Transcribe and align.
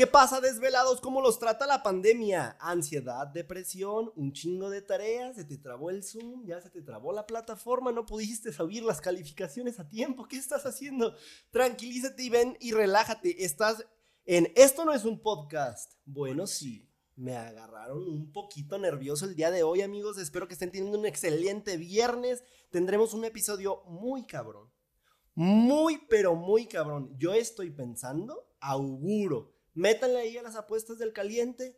¿Qué 0.00 0.06
pasa, 0.06 0.40
desvelados? 0.40 0.98
¿Cómo 1.02 1.20
los 1.20 1.38
trata 1.38 1.66
la 1.66 1.82
pandemia? 1.82 2.56
Ansiedad, 2.58 3.26
depresión, 3.26 4.10
un 4.16 4.32
chingo 4.32 4.70
de 4.70 4.80
tareas, 4.80 5.36
se 5.36 5.44
te 5.44 5.58
trabó 5.58 5.90
el 5.90 6.02
Zoom, 6.02 6.46
ya 6.46 6.58
se 6.58 6.70
te 6.70 6.80
trabó 6.80 7.12
la 7.12 7.26
plataforma, 7.26 7.92
no 7.92 8.06
pudiste 8.06 8.50
subir 8.50 8.82
las 8.82 9.02
calificaciones 9.02 9.78
a 9.78 9.86
tiempo. 9.86 10.26
¿Qué 10.26 10.38
estás 10.38 10.64
haciendo? 10.64 11.14
Tranquilízate 11.50 12.22
y 12.22 12.30
ven 12.30 12.56
y 12.60 12.72
relájate. 12.72 13.44
Estás 13.44 13.84
en 14.24 14.50
Esto 14.56 14.86
no 14.86 14.94
es 14.94 15.04
un 15.04 15.20
podcast. 15.20 15.92
Bueno, 16.06 16.46
sí. 16.46 16.88
Me 17.14 17.36
agarraron 17.36 18.02
un 18.08 18.32
poquito 18.32 18.78
nervioso 18.78 19.26
el 19.26 19.36
día 19.36 19.50
de 19.50 19.64
hoy, 19.64 19.82
amigos. 19.82 20.16
Espero 20.16 20.48
que 20.48 20.54
estén 20.54 20.70
teniendo 20.70 20.98
un 20.98 21.04
excelente 21.04 21.76
viernes. 21.76 22.42
Tendremos 22.70 23.12
un 23.12 23.26
episodio 23.26 23.82
muy 23.84 24.24
cabrón. 24.24 24.70
Muy, 25.34 25.98
pero 26.08 26.34
muy 26.36 26.64
cabrón. 26.64 27.14
Yo 27.18 27.34
estoy 27.34 27.70
pensando, 27.70 28.48
auguro 28.60 29.59
Métanle 29.80 30.18
ahí 30.18 30.36
a 30.36 30.42
las 30.42 30.56
apuestas 30.56 30.98
del 30.98 31.14
caliente. 31.14 31.74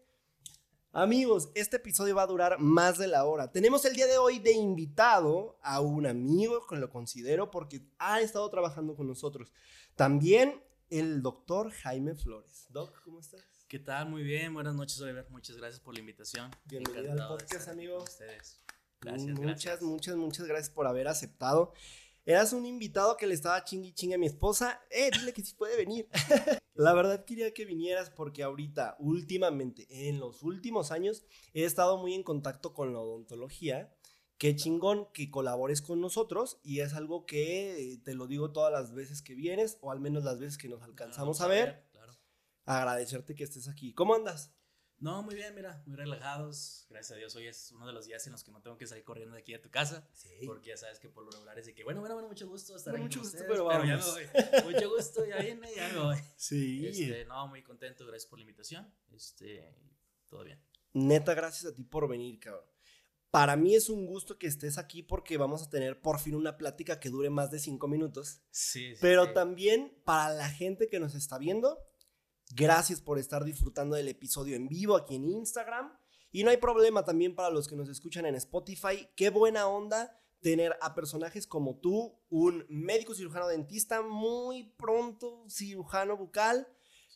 Amigos, 0.91 1.51
este 1.55 1.77
episodio 1.77 2.17
va 2.17 2.25
a 2.25 2.27
durar 2.27 2.59
más 2.59 2.99
de 2.99 3.07
la 3.07 3.25
hora. 3.27 3.53
Tenemos 3.53 3.85
el 3.85 3.95
día 3.95 4.09
de 4.09 4.19
hoy 4.19 4.41
de 4.41 4.51
invitado 4.51 5.57
a 5.63 5.81
un 5.81 6.09
amigo 6.09 6.67
que 6.67 6.75
lo 6.75 6.91
considero 6.91 7.53
porque 7.53 7.87
ha 8.01 8.21
estado 8.21 8.51
trabajando 8.51 8.97
con 8.97 9.07
nosotros. 9.07 9.53
También 9.95 10.65
el 10.91 11.23
doctor 11.23 11.71
Jaime 11.71 12.17
Flores. 12.17 12.67
Doc, 12.71 13.01
¿cómo 13.05 13.21
estás? 13.21 13.41
¿Qué 13.69 13.79
tal? 13.79 14.09
Muy 14.09 14.25
bien. 14.25 14.53
Buenas 14.53 14.75
noches, 14.75 15.01
Oliver. 15.01 15.31
Muchas 15.31 15.57
gracias 15.57 15.79
por 15.79 15.95
la 15.95 16.01
invitación. 16.01 16.51
Bienvenido 16.65 17.13
al 17.13 17.29
podcast, 17.29 17.69
amigo. 17.69 18.05
Gracias, 19.01 19.39
muchas, 19.39 19.81
muchas, 19.81 20.17
muchas 20.17 20.47
gracias 20.49 20.71
por 20.71 20.89
haber 20.89 21.07
aceptado. 21.07 21.73
Eras 22.25 22.53
un 22.53 22.67
invitado 22.67 23.17
que 23.17 23.27
le 23.27 23.35
estaba 23.35 23.65
chingui 23.65 23.93
chingue 23.95 24.15
a 24.15 24.19
mi 24.19 24.27
esposa. 24.27 24.81
Eh, 24.91 25.11
dile 25.13 25.33
que 25.33 25.43
sí 25.43 25.55
puede 25.55 25.77
venir. 25.77 26.09
La 26.75 26.95
verdad 26.95 27.25
quería 27.25 27.53
que 27.53 27.65
vinieras 27.65 28.11
porque 28.11 28.45
ahorita, 28.45 28.97
últimamente, 29.01 29.87
en 30.09 30.21
los 30.21 30.43
últimos 30.43 30.93
años, 30.93 31.25
he 31.53 31.65
estado 31.65 31.99
muy 31.99 32.15
en 32.15 32.23
contacto 32.23 32.75
con 32.75 32.93
la 32.93 33.01
odontología. 33.01 33.93
Qué 34.39 34.57
chingón 34.57 35.09
que 35.13 35.31
colabores 35.31 35.83
con 35.83 36.01
nosotros 36.01 36.61
y 36.63 36.81
es 36.81 36.95
algo 36.95 37.27
que 37.27 38.01
te 38.05 38.15
lo 38.15 38.27
digo 38.27 38.53
todas 38.53 38.73
las 38.73 38.93
veces 38.95 39.23
que 39.23 39.35
vienes 39.35 39.79
o 39.81 39.93
al 39.93 40.01
menos 40.01 40.25
las 40.25 40.39
veces 40.39 40.59
que 40.59 40.69
nos 40.69 40.83
alcanzamos 40.83 41.41
a 41.41 41.47
ver. 41.49 41.87
Claro. 41.93 42.13
Agradecerte 42.65 43.35
que 43.35 43.45
estés 43.45 43.69
aquí. 43.69 43.93
¿Cómo 43.95 44.15
andas? 44.15 44.53
No, 45.03 45.21
muy 45.25 45.35
bien, 45.35 45.53
mira, 45.53 45.83
muy 45.85 45.97
relajados. 45.97 46.87
Gracias 46.89 47.11
a 47.11 47.17
Dios, 47.17 47.35
hoy 47.35 47.49
es 47.49 47.73
uno 47.73 47.89
de 47.89 47.93
los 47.93 48.07
días 48.07 48.25
en 48.27 48.33
los 48.33 48.45
que 48.45 48.53
no 48.53 48.63
tengo 48.63 48.79
que 48.79 48.87
salir 48.87 49.03
corriendo 49.03 49.35
de 49.35 49.41
aquí 49.41 49.53
a 49.53 49.61
tu 49.61 49.69
casa. 49.69 50.09
Sí. 50.13 50.29
Porque 50.47 50.69
ya 50.69 50.77
sabes 50.77 51.01
que 51.01 51.09
por 51.09 51.25
lo 51.25 51.33
regular 51.33 51.59
es 51.59 51.67
de 51.67 51.75
que, 51.75 51.83
bueno, 51.83 51.99
bueno, 51.99 52.15
bueno, 52.15 52.29
mucho 52.29 52.47
gusto 52.47 52.77
estar 52.77 52.95
aquí. 52.95 53.03
Mucho 53.03 53.19
gusto, 53.19 53.39
pero, 53.49 53.65
vamos. 53.65 53.89
ya 53.89 53.97
me 53.97 54.05
voy. 54.05 54.73
mucho 54.73 54.95
gusto, 54.95 55.27
ya 55.27 55.39
viene, 55.39 55.75
ya 55.75 55.89
me 55.89 55.99
voy. 55.99 56.17
Sí. 56.37 56.87
Este, 56.87 57.25
no, 57.25 57.49
muy 57.49 57.65
contento, 57.65 58.07
gracias 58.07 58.31
por 58.31 58.39
la 58.39 58.45
invitación. 58.45 58.95
Este, 59.11 59.75
todo 60.29 60.45
bien. 60.45 60.63
Neta, 60.93 61.35
gracias 61.35 61.73
a 61.73 61.75
ti 61.75 61.83
por 61.83 62.09
venir, 62.09 62.39
cabrón. 62.39 62.65
Para 63.33 63.57
mí 63.57 63.75
es 63.75 63.89
un 63.89 64.07
gusto 64.07 64.39
que 64.39 64.47
estés 64.47 64.79
aquí 64.79 65.03
porque 65.03 65.37
vamos 65.37 65.65
a 65.65 65.71
tener 65.71 66.01
por 66.01 66.21
fin 66.21 66.37
una 66.37 66.57
plática 66.57 67.01
que 67.01 67.11
dure 67.11 67.29
más 67.29 67.51
de 67.51 67.59
cinco 67.59 67.89
minutos. 67.89 68.41
Sí. 68.53 68.95
sí 68.95 68.99
pero 69.01 69.33
también 69.33 70.01
para 70.05 70.33
la 70.33 70.49
gente 70.49 70.89
que 70.89 71.01
nos 71.01 71.17
está 71.17 71.39
viendo, 71.39 71.81
Gracias 72.55 73.01
por 73.01 73.19
estar 73.19 73.45
disfrutando 73.45 73.97
del 73.97 74.09
episodio 74.09 74.57
en 74.57 74.69
vivo 74.69 74.95
aquí 74.95 75.15
en 75.15 75.27
Instagram. 75.27 75.91
Y 76.33 76.45
no 76.45 76.51
hay 76.51 76.59
problema 76.59 77.03
también 77.03 77.35
para 77.35 77.49
los 77.49 77.67
que 77.67 77.77
nos 77.77 77.89
escuchan 77.89 78.27
en 78.27 78.35
Spotify. 78.35 79.09
Qué 79.17 79.31
buena 79.31 79.67
onda 79.69 80.21
tener 80.43 80.77
a 80.83 80.95
personajes 80.95 81.47
como 81.47 81.77
tú, 81.77 82.15
un 82.29 82.67
médico 82.69 83.15
cirujano 83.15 83.47
dentista, 83.49 84.03
muy 84.03 84.75
pronto 84.77 85.47
cirujano 85.49 86.19
bucal, 86.19 86.69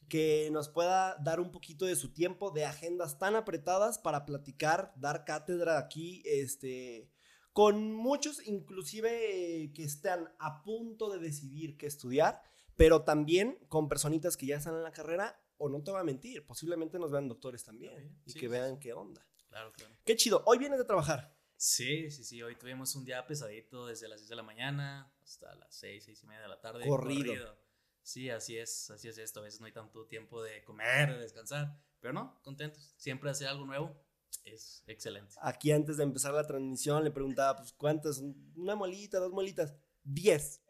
que 0.08 0.48
nos 0.52 0.70
pueda 0.70 1.16
dar 1.16 1.38
un 1.40 1.50
poquito 1.50 1.84
de 1.84 1.96
su 1.96 2.14
tiempo 2.14 2.50
de 2.50 2.64
agendas 2.64 3.18
tan 3.18 3.36
apretadas 3.36 3.98
para 3.98 4.24
platicar, 4.24 4.94
dar 4.96 5.26
cátedra 5.26 5.76
aquí, 5.76 6.22
este, 6.24 7.10
con 7.52 7.92
muchos 7.92 8.46
inclusive 8.46 9.70
que 9.74 9.84
están 9.84 10.32
a 10.38 10.62
punto 10.62 11.10
de 11.10 11.18
decidir 11.18 11.76
qué 11.76 11.86
estudiar 11.86 12.42
pero 12.76 13.02
también 13.02 13.58
con 13.68 13.88
personitas 13.88 14.36
que 14.36 14.46
ya 14.46 14.56
están 14.56 14.74
en 14.74 14.82
la 14.82 14.92
carrera, 14.92 15.42
o 15.58 15.68
no 15.68 15.82
te 15.82 15.90
voy 15.90 16.00
a 16.00 16.04
mentir, 16.04 16.46
posiblemente 16.46 16.98
nos 16.98 17.10
vean 17.10 17.28
doctores 17.28 17.64
también 17.64 18.20
y 18.26 18.34
que 18.34 18.48
vean 18.48 18.78
qué 18.78 18.92
onda. 18.92 19.26
Claro, 19.48 19.72
claro. 19.72 19.94
Qué 20.04 20.16
chido. 20.16 20.42
Hoy 20.46 20.58
vienes 20.58 20.78
de 20.78 20.84
trabajar. 20.84 21.34
Sí, 21.56 22.10
sí, 22.10 22.24
sí. 22.24 22.42
Hoy 22.42 22.56
tuvimos 22.56 22.94
un 22.94 23.04
día 23.04 23.26
pesadito 23.26 23.86
desde 23.86 24.08
las 24.08 24.20
6 24.20 24.28
de 24.28 24.36
la 24.36 24.42
mañana 24.42 25.10
hasta 25.24 25.54
las 25.54 25.74
6, 25.74 26.04
6 26.04 26.22
y 26.22 26.26
media 26.26 26.42
de 26.42 26.48
la 26.48 26.60
tarde. 26.60 26.86
Corrido. 26.86 27.58
Sí, 28.02 28.28
así 28.28 28.58
es, 28.58 28.90
así 28.90 29.08
es 29.08 29.16
esto. 29.16 29.40
A 29.40 29.44
veces 29.44 29.60
no 29.60 29.66
hay 29.66 29.72
tanto 29.72 30.06
tiempo 30.06 30.42
de 30.42 30.62
comer, 30.62 31.14
de 31.14 31.18
descansar, 31.18 31.80
pero 31.98 32.12
no, 32.12 32.38
contentos. 32.42 32.94
Siempre 32.98 33.30
hacer 33.30 33.48
algo 33.48 33.64
nuevo 33.64 33.98
es 34.44 34.84
excelente. 34.86 35.34
Aquí 35.40 35.72
antes 35.72 35.96
de 35.96 36.04
empezar 36.04 36.34
la 36.34 36.46
transmisión 36.46 37.02
le 37.02 37.10
preguntaba, 37.10 37.56
pues, 37.56 37.72
¿cuántas? 37.72 38.22
Una 38.54 38.76
molita, 38.76 39.18
dos 39.18 39.32
molitas. 39.32 39.74
Diez. 40.04 40.62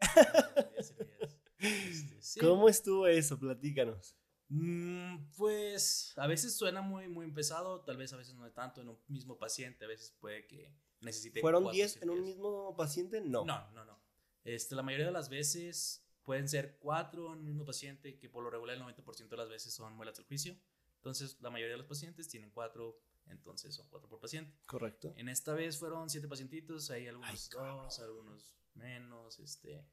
Este, 1.59 2.39
¿Cómo 2.39 2.69
estuvo 2.69 3.07
eso? 3.07 3.39
Platícanos. 3.39 4.15
Mm, 4.49 5.31
pues 5.35 6.13
a 6.15 6.27
veces 6.27 6.55
suena 6.55 6.81
muy, 6.81 7.09
muy 7.09 7.29
pesado, 7.31 7.81
tal 7.81 7.97
vez 7.97 8.13
a 8.13 8.17
veces 8.17 8.35
no 8.35 8.45
es 8.45 8.53
tanto 8.53 8.81
en 8.81 8.89
un 8.89 8.97
mismo 9.07 9.37
paciente, 9.37 9.85
a 9.85 9.87
veces 9.87 10.15
puede 10.19 10.47
que 10.47 10.73
necesite. 11.01 11.41
¿Fueron 11.41 11.69
10 11.69 12.01
en 12.01 12.09
un 12.09 12.23
mismo 12.23 12.75
paciente? 12.75 13.21
No. 13.21 13.43
No, 13.43 13.69
no, 13.71 13.85
no. 13.85 13.99
Este, 14.43 14.75
la 14.75 14.83
mayoría 14.83 15.07
de 15.07 15.11
las 15.11 15.29
veces 15.29 16.05
pueden 16.23 16.47
ser 16.47 16.77
4 16.79 17.33
en 17.33 17.39
un 17.39 17.45
mismo 17.45 17.65
paciente, 17.65 18.17
que 18.17 18.29
por 18.29 18.43
lo 18.43 18.49
regular 18.49 18.75
el 18.77 18.83
90% 18.83 19.27
de 19.27 19.37
las 19.37 19.49
veces 19.49 19.73
son 19.73 19.95
muelas 19.95 20.15
del 20.15 20.25
juicio. 20.25 20.55
Entonces, 20.95 21.37
la 21.41 21.49
mayoría 21.49 21.73
de 21.73 21.79
los 21.79 21.87
pacientes 21.87 22.27
tienen 22.27 22.51
4, 22.51 22.99
entonces 23.27 23.75
son 23.75 23.87
4 23.89 24.09
por 24.09 24.19
paciente. 24.19 24.57
Correcto. 24.65 25.13
En 25.17 25.29
esta 25.29 25.53
vez 25.53 25.77
fueron 25.77 26.09
7 26.09 26.27
pacientitos, 26.27 26.89
hay 26.89 27.07
algunos 27.07 27.49
2, 27.49 27.99
algunos 27.99 28.55
menos, 28.73 29.39
este, 29.39 29.85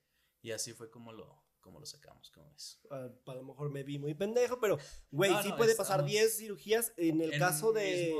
y 0.43 0.53
así 0.53 0.73
fue 0.73 0.91
como 0.91 1.13
lo, 1.13 1.44
cómo 1.65 1.81
lo 1.81 1.87
sacamos, 1.87 2.31
¿cómo 2.31 2.51
ves? 2.51 2.79
A, 2.91 3.35
lo 3.35 3.43
mejor 3.43 3.71
me 3.71 3.83
vi 3.83 3.99
muy 3.99 4.13
pendejo, 4.15 4.61
pero, 4.61 4.79
güey, 5.11 5.33
sí 5.43 5.51
puede 5.57 5.75
pasar 5.75 6.05
10 6.05 6.37
cirugías 6.37 6.93
en 6.99 7.23
el 7.23 7.39
caso 7.39 7.73
de, 7.73 8.15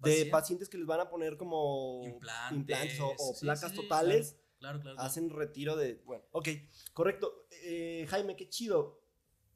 de 0.00 0.26
pacientes 0.26 0.68
que 0.68 0.76
les 0.76 0.86
van 0.86 1.00
a 1.00 1.08
poner 1.08 1.38
como 1.38 2.02
implantes, 2.04 3.00
o, 3.00 3.34
placas 3.40 3.72
totales. 3.72 4.36
Claro, 4.58 4.80
claro, 4.80 5.00
Hacen 5.00 5.30
retiro 5.30 5.76
de, 5.76 6.02
bueno, 6.04 6.24
ok, 6.32 6.48
correcto. 6.92 7.46
Eh, 7.62 8.06
Jaime, 8.08 8.36
qué 8.36 8.48
chido. 8.48 9.00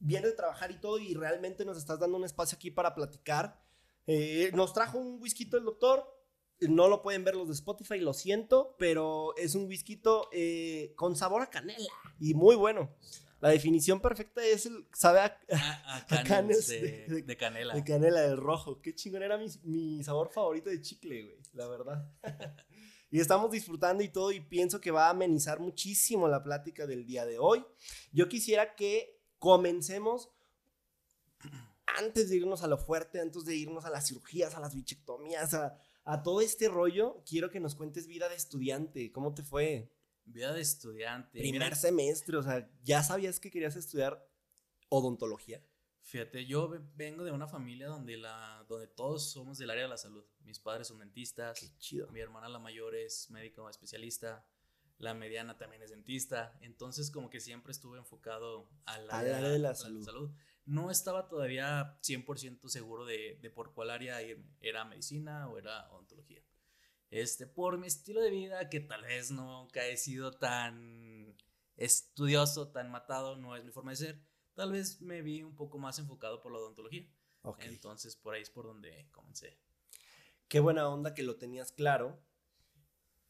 Vienes 0.01 0.31
de 0.31 0.37
trabajar 0.37 0.71
y 0.71 0.81
todo 0.81 0.99
y 0.99 1.15
realmente 1.15 1.65
nos 1.65 1.77
estás 1.77 1.99
dando 1.99 2.17
un 2.17 2.25
espacio 2.25 2.57
aquí 2.57 2.71
para 2.71 2.95
platicar. 2.95 3.63
Eh, 4.07 4.51
nos 4.55 4.73
trajo 4.73 4.99
un 4.99 5.21
whisky 5.21 5.49
el 5.53 5.65
doctor, 5.65 6.18
no 6.61 6.89
lo 6.89 7.03
pueden 7.03 7.25
ver 7.25 7.37
los 7.37 7.49
de 7.49 7.55
Spotify, 7.55 7.99
lo 7.99 8.13
siento, 8.13 8.75
pero 8.79 9.37
es 9.37 9.55
un 9.55 9.67
whisky 9.67 10.01
eh, 10.33 10.93
con 10.97 11.17
sabor 11.17 11.43
a 11.43 11.51
canela 11.51 11.89
y 12.19 12.35
muy 12.35 12.57
bueno. 12.57 12.91
La 13.41 13.51
definición 13.51 14.01
perfecta 14.01 14.45
es 14.45 14.67
el, 14.67 14.87
sabe 14.93 15.21
a, 15.21 15.39
a, 15.87 16.07
de, 16.43 17.23
de, 17.25 17.37
canela. 17.37 17.73
De 17.75 17.85
canela, 17.85 18.23
del 18.23 18.37
rojo. 18.37 18.81
Qué 18.83 18.97
chingón 18.97 19.23
era 19.23 19.39
mi, 19.39 19.47
mi 19.63 20.03
sabor 20.03 20.31
favorito 20.33 20.71
de 20.71 20.81
chicle, 20.81 21.23
güey, 21.23 21.37
la 21.53 21.69
verdad. 21.69 22.11
y 23.13 23.21
estamos 23.21 23.53
disfrutando 23.53 24.03
y 24.03 24.09
todo 24.09 24.33
y 24.33 24.41
pienso 24.41 24.81
que 24.81 24.91
va 24.91 25.07
a 25.07 25.11
amenizar 25.11 25.61
muchísimo 25.61 26.27
la 26.27 26.43
plática 26.43 26.85
del 26.87 27.07
día 27.07 27.27
de 27.27 27.39
hoy. 27.39 27.65
Yo 28.11 28.29
quisiera 28.29 28.75
que 28.75 29.21
comencemos 29.39 30.31
antes 31.87 32.31
de 32.31 32.37
irnos 32.37 32.65
a 32.65 32.67
lo 32.67 32.77
fuerte, 32.77 33.21
antes 33.21 33.45
de 33.45 33.55
irnos 33.55 33.85
a 33.85 33.91
las 33.91 34.09
cirugías, 34.09 34.57
a 34.57 34.61
las 34.61 34.75
bichectomías, 34.75 35.55
a, 35.55 35.79
a 36.09 36.23
todo 36.23 36.41
este 36.41 36.69
rollo, 36.69 37.23
quiero 37.29 37.51
que 37.51 37.61
nos 37.61 37.75
cuentes 37.75 38.07
vida 38.07 38.31
de 38.31 38.35
estudiante. 38.35 39.13
¿Cómo 39.13 39.35
te 39.35 39.43
fue? 39.43 39.93
Vida 40.25 40.55
de 40.55 40.63
estudiante. 40.63 41.39
Primer 41.39 41.77
semestre, 41.77 42.39
o 42.39 42.43
sea, 42.43 42.67
¿ya 42.83 43.03
sabías 43.03 43.39
que 43.39 43.51
querías 43.51 43.77
estudiar 43.77 44.27
odontología? 44.89 45.63
Fíjate, 46.01 46.47
yo 46.47 46.75
vengo 46.97 47.25
de 47.25 47.33
una 47.33 47.47
familia 47.47 47.89
donde, 47.89 48.17
la, 48.17 48.65
donde 48.71 48.87
todos 48.87 49.31
somos 49.31 49.59
del 49.59 49.69
área 49.69 49.83
de 49.83 49.91
la 49.91 49.99
salud. 49.99 50.25
Mis 50.45 50.59
padres 50.59 50.89
son 50.89 50.99
dentistas. 50.99 51.61
Qué 51.61 51.69
chido. 51.77 52.11
Mi 52.11 52.21
hermana 52.21 52.49
la 52.49 52.59
mayor 52.59 52.95
es 52.95 53.31
médico 53.31 53.69
especialista. 53.69 54.49
La 54.97 55.13
mediana 55.13 55.59
también 55.59 55.83
es 55.83 55.91
dentista. 55.91 56.59
Entonces 56.63 57.11
como 57.11 57.29
que 57.29 57.39
siempre 57.39 57.71
estuve 57.71 57.99
enfocado 57.99 58.71
al 58.87 59.11
área, 59.11 59.41
de 59.43 59.59
la, 59.59 59.75
salud 59.75 60.31
no 60.69 60.91
estaba 60.91 61.29
todavía 61.29 61.99
100% 62.03 62.69
seguro 62.69 63.07
de, 63.07 63.51
por 63.55 63.73
cuál 63.73 63.91
área 63.91 64.23
irme. 64.23 64.55
¿Era 64.61 64.85
medicina 64.85 65.49
o 65.49 65.59
era 65.59 65.91
odontología? 65.91 66.43
Este, 67.11 67.47
por 67.47 67.79
mi 67.79 67.87
estilo 67.87 68.21
de 68.21 68.31
vida, 68.31 68.69
que 68.69 68.81
tal 68.81 69.03
vez 69.03 69.31
nunca 69.31 69.87
he 69.87 69.97
sido 69.97 70.33
tan 70.33 71.35
estudioso, 71.77 72.69
tan 72.69 72.91
matado, 72.91 73.37
no 73.37 73.57
es 73.57 73.65
mi 73.65 73.73
forma 73.73 73.93
de 73.93 73.97
ser, 73.97 74.23
tal 74.55 74.73
vez 74.73 75.01
me 75.01 75.23
vi 75.23 75.43
un 75.43 75.55
poco 75.55 75.79
más 75.79 75.99
enfocado 75.99 76.43
por 76.43 76.53
la 76.53 76.59
odontología. 76.59 77.09
Entonces, 77.61 78.15
por 78.15 78.35
ahí 78.35 78.43
es 78.43 78.51
por 78.51 78.67
donde 78.67 79.09
comencé. 79.11 79.59
Qué 80.49 80.61
buena 80.61 80.87
onda 80.89 81.15
que 81.15 81.23
lo 81.23 81.37
tenías 81.37 81.73
claro. 81.73 82.23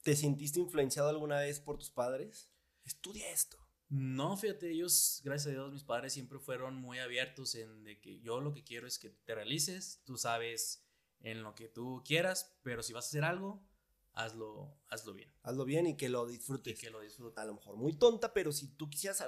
¿Te 0.02 0.17
sentiste 0.17 0.58
influenciado 0.58 1.08
alguna 1.08 1.38
vez 1.38 1.61
por 1.61 1.79
tus 1.79 1.90
padres? 1.90 2.50
Estudia 2.85 3.31
esto. 3.31 3.68
No, 3.90 4.37
fíjate, 4.37 4.70
ellos, 4.70 5.23
gracias 5.25 5.46
a 5.49 5.50
Dios, 5.50 5.73
mis 5.73 5.85
padres 5.85 6.12
siempre 6.12 6.38
fueron 6.38 6.76
muy 6.76 6.99
abiertos 6.99 7.55
en 7.55 7.85
de 7.85 7.99
que 8.00 8.20
yo 8.20 8.40
lo 8.40 8.52
que 8.52 8.62
quiero 8.62 8.87
es 8.87 8.99
que 8.99 9.08
te 9.08 9.35
realices, 9.35 10.02
tú 10.05 10.19
sabes 10.19 10.85
en 11.20 11.43
lo 11.43 11.55
que 11.55 11.69
tú 11.69 12.02
quieras, 12.05 12.55
pero 12.62 12.82
si 12.82 12.93
vas 12.93 13.06
a 13.06 13.08
hacer 13.08 13.25
algo, 13.25 13.67
hazlo, 14.12 14.76
hazlo 14.88 15.14
bien. 15.14 15.32
Hazlo 15.43 15.64
bien 15.64 15.87
y 15.87 15.96
que 15.96 16.11
lo 16.11 16.26
disfrutes. 16.26 16.79
Y 16.79 16.81
que 16.81 16.90
lo 16.90 17.00
disfrutes. 17.00 17.38
A 17.38 17.46
lo 17.46 17.55
mejor 17.55 17.76
muy 17.76 17.94
tonta, 17.94 18.35
pero 18.35 18.52
si 18.52 18.69
tú 18.69 18.90
quisieras 18.90 19.25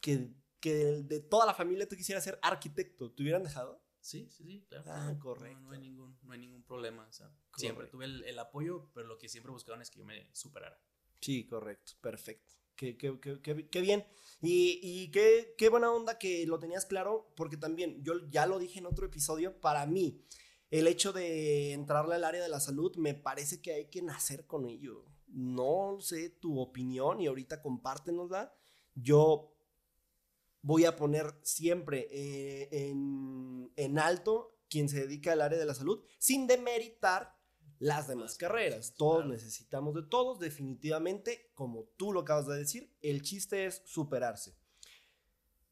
que, 0.00 0.34
que 0.58 0.74
de, 0.74 1.20
toda 1.20 1.46
la 1.46 1.54
familia 1.54 1.88
tú 1.88 1.96
quisieras 1.96 2.24
ser 2.24 2.38
arquitecto, 2.42 3.12
¿te 3.12 3.22
hubieran 3.22 3.44
dejado? 3.44 3.82
Sí, 4.00 4.28
sí, 4.30 4.44
sí, 4.44 4.66
claro. 4.68 4.84
Ah, 4.88 5.16
correcto. 5.20 5.60
No, 5.60 5.70
hay, 5.70 5.80
ningún, 5.80 6.18
no 6.22 6.32
hay 6.32 6.38
ningún 6.38 6.64
problema. 6.64 7.06
O 7.06 7.12
sea, 7.12 7.30
siempre 7.56 7.86
tuve 7.86 8.04
el, 8.04 8.24
el, 8.24 8.38
apoyo, 8.38 8.90
pero 8.94 9.06
lo 9.06 9.18
que 9.18 9.28
siempre 9.28 9.52
buscaban 9.52 9.80
es 9.80 9.90
que 9.90 9.98
yo 9.98 10.04
me 10.04 10.28
superara. 10.32 10.80
Sí, 11.20 11.46
correcto, 11.46 11.92
perfecto. 12.00 12.56
Qué, 12.76 12.96
qué, 12.96 13.18
qué, 13.20 13.68
qué 13.68 13.80
bien. 13.80 14.04
Y, 14.42 14.80
y 14.82 15.10
qué, 15.10 15.68
buena 15.70 15.90
onda 15.90 16.18
que 16.18 16.46
lo 16.46 16.58
tenías 16.58 16.86
claro, 16.86 17.32
porque 17.36 17.56
también 17.56 18.02
yo 18.02 18.28
ya 18.28 18.46
lo 18.46 18.58
dije 18.58 18.78
en 18.78 18.86
otro 18.86 19.06
episodio, 19.06 19.58
para 19.60 19.86
mí, 19.86 20.22
el 20.70 20.86
hecho 20.86 21.12
de 21.12 21.72
entrarle 21.72 22.16
al 22.16 22.24
área 22.24 22.42
de 22.42 22.48
la 22.48 22.60
salud, 22.60 22.94
me 22.96 23.14
parece 23.14 23.60
que 23.62 23.72
hay 23.72 23.86
que 23.86 24.02
nacer 24.02 24.46
con 24.46 24.66
ello. 24.66 25.04
No 25.28 25.98
sé 26.00 26.30
tu 26.30 26.60
opinión 26.60 27.20
y 27.20 27.26
ahorita 27.26 27.62
compártenosla. 27.62 28.54
Yo 28.94 29.52
voy 30.62 30.84
a 30.84 30.96
poner 30.96 31.34
siempre 31.42 32.08
eh, 32.10 32.68
en, 32.70 33.72
en 33.76 33.98
alto 33.98 34.58
quien 34.68 34.88
se 34.88 35.00
dedica 35.00 35.32
al 35.32 35.42
área 35.42 35.58
de 35.58 35.66
la 35.66 35.74
salud, 35.74 36.02
sin 36.18 36.46
demeritar 36.46 37.35
las 37.78 38.08
demás 38.08 38.36
carreras. 38.36 38.94
Todos 38.94 39.26
necesitamos 39.26 39.94
de 39.94 40.02
todos, 40.02 40.38
definitivamente, 40.38 41.50
como 41.54 41.84
tú 41.96 42.12
lo 42.12 42.20
acabas 42.20 42.46
de 42.46 42.56
decir, 42.56 42.92
el 43.02 43.22
chiste 43.22 43.66
es 43.66 43.82
superarse. 43.84 44.56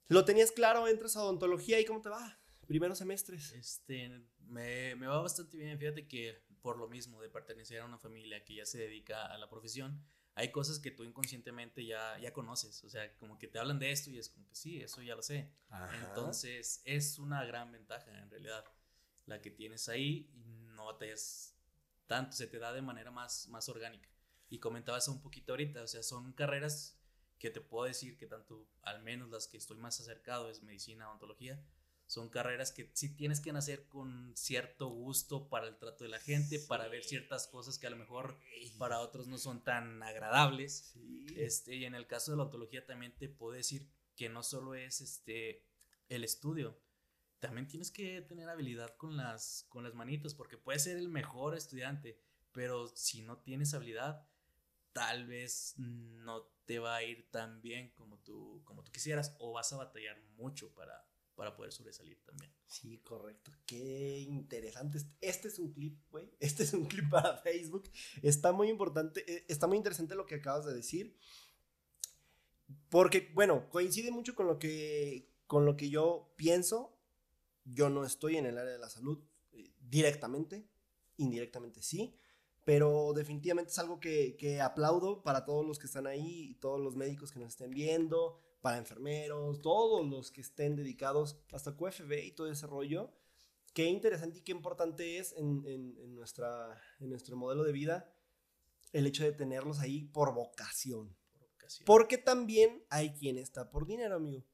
¿Lo 0.09 0.25
tenías 0.25 0.53
claro? 0.53 0.87
¿Entras 0.87 1.17
a 1.17 1.23
odontología 1.23 1.81
y 1.81 1.85
cómo 1.85 2.03
te 2.03 2.11
va? 2.11 2.39
Primeros 2.67 2.99
semestres. 2.99 3.53
Este, 3.53 4.09
me, 4.39 4.95
me 4.97 5.07
va 5.07 5.21
bastante 5.21 5.57
bien. 5.57 5.79
Fíjate 5.79 6.07
que 6.07 6.45
por 6.61 6.79
lo 6.79 6.89
mismo 6.89 7.21
de 7.21 7.29
pertenecer 7.29 7.81
a 7.81 7.85
una 7.85 7.99
familia 7.99 8.45
que 8.45 8.55
ya 8.55 8.67
se 8.67 8.79
dedica 8.79 9.27
a 9.27 9.37
la 9.39 9.49
profesión, 9.49 10.03
hay 10.35 10.51
cosas 10.51 10.79
que 10.79 10.91
tú 10.91 11.05
inconscientemente 11.05 11.85
ya, 11.85 12.19
ya 12.19 12.33
conoces. 12.33 12.83
O 12.85 12.89
sea, 12.89 13.15
como 13.17 13.39
que 13.39 13.49
te 13.49 13.59
hablan 13.59 13.79
de 13.79 13.91
esto 13.93 14.11
y 14.11 14.19
es 14.19 14.29
como 14.29 14.49
que 14.49 14.57
sí, 14.57 14.81
eso 14.81 15.03
ya 15.03 15.15
lo 15.15 15.23
sé. 15.23 15.53
Entonces, 16.09 16.83
es 16.85 17.19
una 17.19 17.45
gran 17.45 17.71
ventaja 17.71 18.11
en 18.19 18.31
realidad 18.31 18.65
la 19.27 19.41
que 19.41 19.51
tienes 19.51 19.89
ahí 19.89 20.31
y 20.35 20.67
no 20.75 20.87
batallas 20.87 21.54
tanto, 22.07 22.37
se 22.37 22.47
te 22.47 22.59
da 22.59 22.73
de 22.73 22.83
manera 22.83 23.11
más, 23.11 23.49
más 23.49 23.69
orgánica. 23.69 24.09
Y 24.49 24.59
comentabas 24.59 25.09
un 25.09 25.21
poquito 25.21 25.53
ahorita, 25.53 25.83
o 25.83 25.87
sea, 25.87 26.03
son 26.03 26.33
carreras 26.33 26.99
que 27.39 27.51
te 27.51 27.61
puedo 27.61 27.87
decir 27.87 28.17
que 28.17 28.27
tanto, 28.27 28.69
al 28.83 29.03
menos 29.03 29.31
las 29.31 29.49
que 29.49 29.57
estoy 29.57 29.77
más 29.77 30.01
acercado 30.01 30.51
es 30.51 30.63
medicina, 30.63 31.09
odontología, 31.09 31.63
son 32.07 32.29
carreras 32.29 32.71
que 32.71 32.91
sí 32.95 33.17
tienes 33.17 33.41
que 33.41 33.53
nacer 33.53 33.89
con 33.89 34.37
cierto 34.37 34.89
gusto 34.89 35.49
para 35.49 35.67
el 35.67 35.79
trato 35.79 36.05
de 36.05 36.11
la 36.11 36.21
gente, 36.21 36.59
para 36.59 36.87
ver 36.89 37.03
ciertas 37.03 37.47
cosas 37.47 37.79
que 37.79 37.87
a 37.87 37.91
lo 37.91 37.97
mejor 37.97 38.39
para 38.79 39.01
otros 39.01 39.27
no 39.27 39.39
son 39.39 39.65
tan 39.65 40.03
agradables. 40.03 40.95
Este, 41.37 41.75
y 41.75 41.85
en 41.85 41.95
el 41.95 42.07
caso 42.07 42.31
de 42.31 42.37
la 42.37 42.43
odontología 42.43 42.85
también 42.85 43.17
te 43.17 43.29
puedo 43.29 43.53
decir 43.53 43.91
que 44.17 44.29
no 44.29 44.43
solo 44.43 44.75
es 44.75 45.01
este, 45.01 45.67
el 46.09 46.25
estudio, 46.25 46.79
también 47.45 47.69
tienes 47.69 47.91
que 47.91 48.23
tener 48.23 48.49
habilidad 48.49 48.97
con 48.97 49.19
las, 49.19 49.67
con 49.69 49.85
las 49.85 49.95
manitos, 49.95 50.35
porque 50.35 50.57
puedes 50.57 50.85
ser 50.85 50.97
el 50.97 51.11
mejor 51.11 51.55
estudiante, 51.55 52.19
pero 52.53 52.89
si 52.97 53.21
no 53.21 53.37
tienes 53.43 53.75
habilidad, 53.75 54.27
tal 54.95 55.27
vez 55.27 55.75
no 55.77 56.47
te 56.65 56.79
va 56.79 56.97
a 56.97 57.03
ir 57.03 57.31
tan 57.31 57.61
bien 57.61 57.91
como 57.91 58.19
tú, 58.21 58.63
como 58.65 58.83
tú 58.83 58.91
quisieras, 58.93 59.37
o 59.41 59.53
vas 59.53 59.71
a 59.75 59.77
batallar 59.77 60.19
mucho 60.39 60.73
para, 60.73 61.07
para 61.35 61.55
poder 61.55 61.71
sobresalir 61.71 62.19
también. 62.25 62.51
Sí, 62.67 62.97
correcto. 63.05 63.53
Qué 63.67 64.21
interesante. 64.21 65.01
Este 65.21 65.49
es 65.49 65.59
un 65.59 65.71
clip, 65.71 66.01
güey. 66.11 66.31
Este 66.41 66.63
es 66.63 66.73
un 66.73 66.87
clip 66.87 67.11
para 67.11 67.37
Facebook. 67.37 67.91
Está 68.23 68.53
muy 68.53 68.71
importante, 68.71 69.23
eh, 69.31 69.45
está 69.49 69.67
muy 69.67 69.77
interesante 69.77 70.15
lo 70.15 70.25
que 70.25 70.37
acabas 70.37 70.65
de 70.65 70.73
decir. 70.73 71.15
Porque, 72.89 73.31
bueno, 73.35 73.69
coincide 73.69 74.11
mucho 74.11 74.35
con 74.35 74.47
lo 74.47 74.59
que, 74.59 75.31
con 75.47 75.67
lo 75.67 75.77
que 75.77 75.91
yo 75.91 76.33
pienso 76.37 76.94
yo 77.65 77.89
no 77.89 78.05
estoy 78.05 78.37
en 78.37 78.47
el 78.47 78.59
área 78.59 78.73
de 78.73 78.79
la 78.79 78.91
salud 78.91 79.19
eh, 79.53 79.73
directamente, 79.81 80.69
indirectamente 81.17 81.83
sí, 81.83 82.17
pero 82.65 83.13
definitivamente 83.15 83.71
es 83.71 83.79
algo 83.79 84.01
que, 84.01 84.37
que, 84.37 84.61
aplaudo 84.61 85.23
para 85.23 85.45
todos 85.45 85.67
los 85.67 85.79
que 85.79 85.87
están 85.87 86.07
ahí, 86.07 86.57
todos 86.61 86.81
los 86.81 86.97
médicos 86.97 87.31
que 87.33 87.39
nos 87.39 87.49
estén 87.51 87.71
viendo, 87.71 88.41
para 88.63 88.79
enfermeros, 88.79 89.61
todos 89.61 90.07
los 90.09 90.31
que 90.31 90.41
estén 90.41 90.75
dedicados, 90.75 91.39
hasta 91.53 91.77
QFB 91.77 92.13
y 92.25 92.33
todo 92.33 92.51
ese 92.51 92.67
rollo. 92.67 93.13
Qué 93.75 93.85
interesante 93.85 94.39
y 94.39 94.43
qué 94.43 94.53
importante 94.53 95.19
es 95.19 95.35
en, 95.37 95.67
en, 95.67 96.15
nuestra, 96.15 96.81
en 97.01 97.11
nuestro 97.11 97.37
modelo 97.37 97.65
de 97.65 97.73
vida 97.73 98.11
el 98.93 99.07
hecho 99.07 99.25
de 99.25 99.33
tenerlos 99.33 99.81
ahí 99.81 100.05
por 100.05 100.33
vocación. 100.33 101.15
Por 101.33 101.43
vocación. 101.51 101.85
Porque 101.85 102.17
también 102.17 102.87
hay 102.89 103.13
quien 103.13 103.37
está 103.37 103.71
por 103.71 103.85
dinero, 103.85 104.15
amigo 104.15 104.45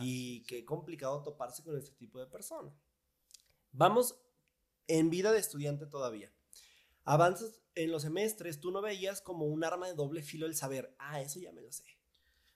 y 0.00 0.44
qué 0.44 0.64
complicado 0.64 1.22
toparse 1.22 1.62
con 1.62 1.76
este 1.76 1.92
tipo 1.92 2.18
de 2.18 2.26
persona. 2.26 2.72
Vamos 3.72 4.18
en 4.86 5.10
vida 5.10 5.32
de 5.32 5.38
estudiante 5.38 5.86
todavía. 5.86 6.32
Avanzas 7.04 7.60
en 7.74 7.90
los 7.90 8.02
semestres, 8.02 8.60
tú 8.60 8.70
no 8.70 8.80
veías 8.80 9.20
como 9.20 9.46
un 9.46 9.64
arma 9.64 9.86
de 9.86 9.94
doble 9.94 10.22
filo 10.22 10.46
el 10.46 10.56
saber, 10.56 10.94
ah, 10.98 11.20
eso 11.20 11.38
ya 11.38 11.52
me 11.52 11.60
lo 11.60 11.70
sé. 11.70 11.84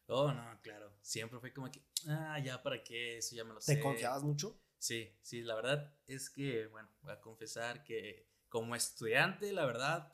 Oh, 0.06 0.32
no, 0.32 0.60
claro. 0.62 0.92
Siempre 1.02 1.38
fue 1.38 1.52
como 1.52 1.70
que, 1.70 1.82
ah, 2.08 2.38
ya 2.40 2.62
para 2.62 2.82
qué, 2.82 3.18
eso 3.18 3.36
ya 3.36 3.44
me 3.44 3.54
lo 3.54 3.60
sé. 3.60 3.76
¿Te 3.76 3.80
confiabas 3.80 4.24
mucho? 4.24 4.58
Sí, 4.78 5.14
sí, 5.22 5.42
la 5.42 5.54
verdad 5.54 5.94
es 6.06 6.30
que, 6.30 6.66
bueno, 6.66 6.88
voy 7.02 7.12
a 7.12 7.20
confesar 7.20 7.84
que 7.84 8.26
como 8.48 8.74
estudiante, 8.74 9.52
la 9.52 9.66
verdad, 9.66 10.12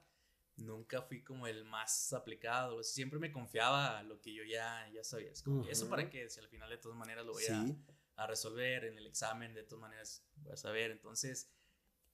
nunca 0.57 1.03
fui 1.03 1.23
como 1.23 1.47
el 1.47 1.65
más 1.65 2.13
aplicado. 2.13 2.83
Siempre 2.83 3.19
me 3.19 3.33
confiaba 3.33 4.03
lo 4.03 4.21
que 4.21 4.35
yo 4.35 4.45
ya, 4.45 4.89
ya 4.93 5.05
sabía. 5.05 5.31
Es 5.31 5.43
como 5.43 5.67
eso 5.67 5.89
para 5.89 6.09
qué, 6.09 6.29
si 6.29 6.41
al 6.41 6.49
final 6.49 6.71
de 6.71 6.79
todas 6.79 6.97
maneras 6.97 7.25
lo 7.25 7.33
voy 7.33 7.47
a, 7.47 7.65
a, 8.17 8.27
resolver 8.27 8.85
en 8.85 8.99
el 8.99 9.07
examen, 9.07 9.55
de 9.55 9.63
todas 9.63 9.81
maneras 9.81 10.25
voy 10.37 10.53
a 10.53 10.57
saber. 10.57 10.91
Entonces, 10.91 11.51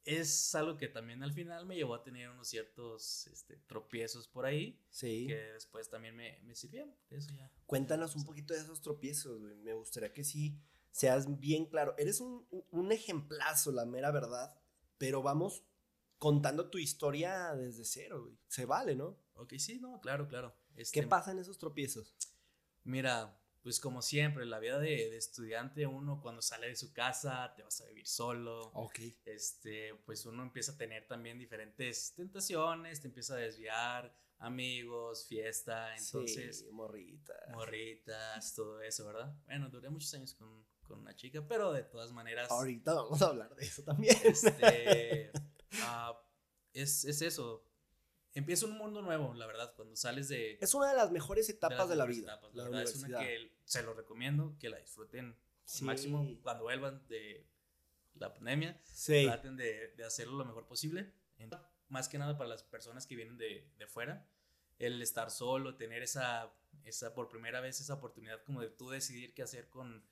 es 0.05 0.55
algo 0.55 0.77
que 0.77 0.89
también 0.89 1.23
al 1.23 1.33
final 1.33 1.65
me 1.67 1.77
llevó 1.77 1.95
a 1.95 2.03
tener 2.03 2.29
unos 2.29 2.49
ciertos 2.49 3.29
este, 3.29 3.57
tropiezos 3.67 4.27
por 4.27 4.45
ahí. 4.45 4.81
Sí. 4.91 5.27
Que 5.29 5.37
después 5.53 5.89
también 5.89 6.17
me, 6.17 6.41
me 6.43 6.55
sirvieron. 6.55 6.95
Eso 7.11 7.33
ya. 7.35 7.51
Cuéntanos 7.67 8.17
un 8.17 8.25
poquito 8.25 8.55
de 8.55 8.61
esos 8.61 8.81
tropiezos, 8.81 9.41
Me 9.41 9.75
gustaría 9.75 10.13
que 10.13 10.25
sí 10.25 10.59
seas 10.91 11.39
bien 11.41 11.67
claro. 11.67 11.95
Eres 11.99 12.21
un, 12.21 12.47
un 12.71 12.93
ejemplazo, 12.93 13.73
la 13.73 13.87
mera 13.87 14.11
verdad. 14.11 14.55
Pero 14.99 15.23
vamos 15.23 15.65
contando 16.23 16.71
tu 16.71 16.79
historia 16.79 17.53
desde 17.57 17.85
cero, 17.85 18.23
güey. 18.23 18.39
Se 18.47 18.65
vale, 18.65 18.95
¿no? 18.95 19.19
Ok, 19.35 19.55
sí, 19.59 19.81
no, 19.81 20.01
claro, 20.01 20.29
claro. 20.29 20.57
¿Qué 20.73 20.83
este, 20.83 21.03
pasa 21.03 21.33
en 21.33 21.41
esos 21.41 21.59
tropiezos? 21.59 22.15
Mira, 22.85 23.37
pues 23.61 23.81
como 23.81 24.03
siempre, 24.03 24.47
la 24.47 24.61
vida 24.61 24.79
de, 24.79 25.17
estudiante, 25.17 25.85
uno 25.85 26.21
cuando 26.23 26.41
sale 26.41 26.69
de 26.69 26.77
su 26.77 26.93
casa, 26.93 27.53
te 27.57 27.65
vas 27.65 27.81
a 27.81 27.87
vivir 27.87 28.07
solo. 28.07 28.71
Ok. 28.73 29.01
Este, 29.25 29.97
pues 30.07 30.25
uno 30.25 30.45
empieza 30.45 30.71
a 30.71 30.77
tener 30.77 31.09
también 31.09 31.41
diferentes 31.41 32.15
tentaciones, 32.15 33.01
te 33.01 33.09
empieza 33.09 33.35
a 33.35 33.39
desviar, 33.39 34.17
amigos, 34.39 35.27
fiesta, 35.27 35.93
entonces. 35.97 36.61
Sí, 36.61 36.71
morritas. 36.71 37.51
Morritas, 37.51 38.55
todo 38.55 38.81
eso, 38.81 39.07
¿verdad? 39.07 39.37
Bueno, 39.47 39.69
duré 39.71 39.91
muchos 39.91 40.15
años 40.15 40.35
con, 40.35 40.65
con 40.85 41.01
una 41.01 41.17
chica, 41.17 41.45
pero 41.49 41.73
de 41.73 41.83
todas 41.83 42.13
maneras. 42.13 42.49
Ahorita 42.49 42.95
vamos 42.95 43.21
a 43.23 43.27
hablar 43.27 43.57
de 43.57 43.65
eso 43.65 43.83
también. 43.83 44.17
Este. 44.23 45.33
Ah, 45.81 46.21
es, 46.73 47.05
es, 47.05 47.23
eso. 47.23 47.65
Empieza 48.35 48.67
un 48.67 48.79
mundo 48.79 49.03
nuevo, 49.03 49.35
la 49.35 49.47
verdad, 49.47 49.75
cuando 49.77 49.95
sales 49.95 50.29
de... 50.29 50.59
Es 50.61 50.75
una 50.75 50.89
de 50.89 50.97
las 50.97 51.11
mejores 51.11 51.49
etapas 51.49 51.89
de, 51.89 51.97
la 51.97 52.07
vida. 52.07 52.41
la, 52.55 52.65
verdad, 52.65 52.83
es 52.83 52.97
una 52.97 53.19
que 53.19 53.53
se 53.65 53.83
lo 53.83 53.93
recomiendo, 53.93 54.57
que 54.59 54.71
la 54.71 54.79
disfruten 54.79 55.37
máximo 55.83 56.27
cuando 56.43 56.65
vuelvan 56.65 57.07
de 57.09 57.47
la 58.15 58.33
pandemia. 58.33 58.81
Traten 59.07 59.57
de, 59.57 59.89
de, 59.97 60.05
hacerlo 60.05 60.37
lo 60.37 60.45
mejor 60.45 60.67
posible. 60.67 61.13
Más 61.89 62.09
que 62.09 62.17
nada 62.17 62.39
para 62.39 62.49
las 62.49 62.63
personas 62.63 63.07
que 63.07 63.17
vienen 63.17 63.37
de, 63.37 63.71
de 63.79 63.87
fuera. 63.87 64.27
El 64.79 65.03
estar 65.03 65.31
solo, 65.31 65.77
tener 65.77 66.03
esa, 66.03 66.55
esa, 66.85 67.15
por 67.15 67.29
primera 67.29 67.61
vez, 67.61 67.81
esa 67.81 67.95
oportunidad 67.95 68.43
como 68.45 68.63
de 68.63 68.69
tú 68.69 68.89
decidir 68.89 69.35
qué 69.35 69.43
hacer 69.43 69.69
con, 69.69 70.05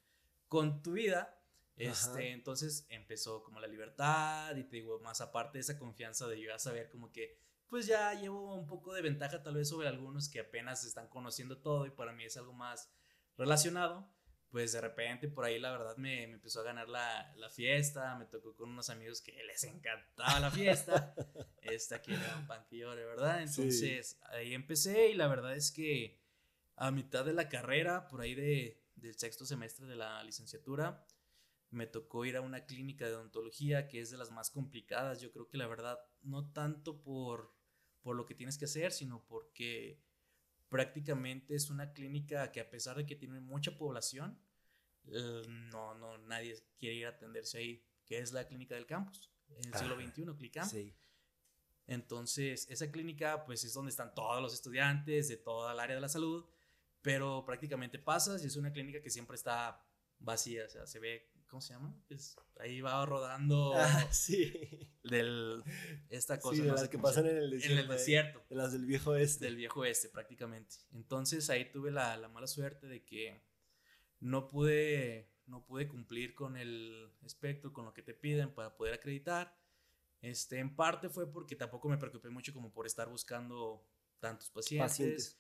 con 0.48 0.82
tu 0.82 0.92
vida 0.92 1.39
este, 1.80 2.32
entonces 2.32 2.86
empezó 2.90 3.42
como 3.42 3.60
la 3.60 3.66
libertad 3.66 4.54
y 4.56 4.64
te 4.64 4.76
digo, 4.76 5.00
más 5.00 5.20
aparte 5.20 5.58
de 5.58 5.62
esa 5.62 5.78
confianza 5.78 6.28
de 6.28 6.40
yo 6.40 6.54
a 6.54 6.58
saber 6.58 6.90
como 6.90 7.10
que, 7.10 7.38
pues 7.68 7.86
ya 7.86 8.12
llevo 8.14 8.54
un 8.54 8.66
poco 8.66 8.92
de 8.92 9.02
ventaja 9.02 9.42
tal 9.42 9.54
vez 9.54 9.68
sobre 9.68 9.88
algunos 9.88 10.28
que 10.28 10.40
apenas 10.40 10.84
están 10.84 11.08
conociendo 11.08 11.58
todo 11.58 11.86
y 11.86 11.90
para 11.90 12.12
mí 12.12 12.24
es 12.24 12.36
algo 12.36 12.52
más 12.52 12.90
relacionado, 13.36 14.12
pues 14.50 14.72
de 14.72 14.80
repente 14.80 15.28
por 15.28 15.44
ahí 15.44 15.58
la 15.58 15.70
verdad 15.70 15.96
me, 15.96 16.26
me 16.26 16.34
empezó 16.34 16.60
a 16.60 16.64
ganar 16.64 16.88
la, 16.88 17.32
la, 17.36 17.48
fiesta, 17.48 18.16
me 18.16 18.26
tocó 18.26 18.54
con 18.54 18.70
unos 18.70 18.90
amigos 18.90 19.22
que 19.22 19.32
les 19.44 19.64
encantaba 19.64 20.40
la 20.40 20.50
fiesta, 20.50 21.14
esta 21.62 22.02
que 22.02 22.14
era 22.14 22.36
un 22.36 22.46
pan 22.46 22.66
que 22.68 22.84
¿verdad? 22.84 23.42
Entonces 23.42 24.18
ahí 24.30 24.54
empecé 24.54 25.10
y 25.10 25.14
la 25.14 25.28
verdad 25.28 25.56
es 25.56 25.70
que 25.70 26.20
a 26.76 26.90
mitad 26.90 27.24
de 27.24 27.32
la 27.32 27.48
carrera, 27.48 28.08
por 28.08 28.20
ahí 28.20 28.34
de, 28.34 28.82
del 28.96 29.16
sexto 29.16 29.44
semestre 29.46 29.86
de 29.86 29.96
la 29.96 30.22
licenciatura, 30.24 31.04
me 31.70 31.86
tocó 31.86 32.24
ir 32.24 32.36
a 32.36 32.40
una 32.40 32.66
clínica 32.66 33.06
de 33.06 33.14
odontología 33.14 33.88
que 33.88 34.00
es 34.00 34.10
de 34.10 34.18
las 34.18 34.30
más 34.30 34.50
complicadas. 34.50 35.20
Yo 35.20 35.32
creo 35.32 35.48
que 35.48 35.58
la 35.58 35.66
verdad, 35.66 35.98
no 36.22 36.50
tanto 36.52 37.00
por, 37.02 37.54
por 38.02 38.16
lo 38.16 38.26
que 38.26 38.34
tienes 38.34 38.58
que 38.58 38.64
hacer, 38.64 38.92
sino 38.92 39.24
porque 39.26 40.02
prácticamente 40.68 41.54
es 41.54 41.70
una 41.70 41.92
clínica 41.92 42.50
que 42.52 42.60
a 42.60 42.70
pesar 42.70 42.96
de 42.96 43.06
que 43.06 43.16
tiene 43.16 43.40
mucha 43.40 43.76
población, 43.76 44.38
no, 45.04 45.94
no, 45.94 46.18
nadie 46.18 46.56
quiere 46.78 46.96
ir 46.96 47.06
a 47.06 47.10
atenderse 47.10 47.58
ahí, 47.58 47.84
que 48.04 48.18
es 48.18 48.32
la 48.32 48.46
clínica 48.46 48.74
del 48.74 48.86
campus, 48.86 49.30
en 49.48 49.72
el 49.72 49.78
siglo 49.78 49.96
XXI, 49.96 50.24
CLICAM. 50.36 50.68
Sí. 50.68 50.94
Entonces, 51.86 52.68
esa 52.70 52.90
clínica, 52.90 53.44
pues 53.44 53.64
es 53.64 53.72
donde 53.72 53.90
están 53.90 54.14
todos 54.14 54.40
los 54.40 54.54
estudiantes 54.54 55.28
de 55.28 55.36
toda 55.36 55.72
el 55.72 55.80
área 55.80 55.96
de 55.96 56.00
la 56.00 56.08
salud, 56.08 56.46
pero 57.02 57.44
prácticamente 57.44 57.98
pasas 57.98 58.44
y 58.44 58.46
es 58.46 58.56
una 58.56 58.72
clínica 58.72 59.02
que 59.02 59.10
siempre 59.10 59.34
está 59.34 59.84
vacía, 60.20 60.66
o 60.66 60.68
sea, 60.68 60.86
se 60.86 61.00
ve, 61.00 61.32
¿cómo 61.50 61.60
se 61.60 61.74
llama? 61.74 61.94
Es, 62.08 62.36
ahí 62.58 62.80
va 62.80 63.04
rodando 63.04 63.72
ah, 63.76 64.08
sí. 64.10 64.52
del, 65.02 65.62
esta 66.08 66.38
cosa. 66.38 66.56
Sí, 66.56 66.62
de 66.62 66.72
las 66.72 66.88
que 66.88 66.98
pasan 66.98 67.26
en 67.26 67.36
el 67.36 67.50
desierto. 67.50 67.74
En 67.74 67.78
el 67.80 67.88
desierto. 67.88 68.44
De 68.48 68.56
las 68.56 68.72
del 68.72 68.86
viejo 68.86 69.14
este. 69.16 69.44
Del 69.44 69.56
viejo 69.56 69.84
este, 69.84 70.08
prácticamente. 70.08 70.76
Entonces 70.92 71.50
ahí 71.50 71.70
tuve 71.70 71.90
la, 71.90 72.16
la 72.16 72.28
mala 72.28 72.46
suerte 72.46 72.86
de 72.86 73.04
que 73.04 73.42
no 74.20 74.48
pude, 74.48 75.28
no 75.46 75.64
pude 75.66 75.88
cumplir 75.88 76.34
con 76.34 76.56
el 76.56 77.10
espectro, 77.24 77.72
con 77.72 77.84
lo 77.84 77.92
que 77.92 78.02
te 78.02 78.14
piden 78.14 78.54
para 78.54 78.76
poder 78.76 78.94
acreditar. 78.94 79.58
Este, 80.22 80.58
en 80.58 80.76
parte 80.76 81.08
fue 81.08 81.30
porque 81.30 81.56
tampoco 81.56 81.88
me 81.88 81.96
preocupé 81.96 82.30
mucho 82.30 82.52
como 82.52 82.72
por 82.72 82.86
estar 82.86 83.08
buscando 83.08 83.86
tantos 84.18 84.50
pacientes. 84.50 85.38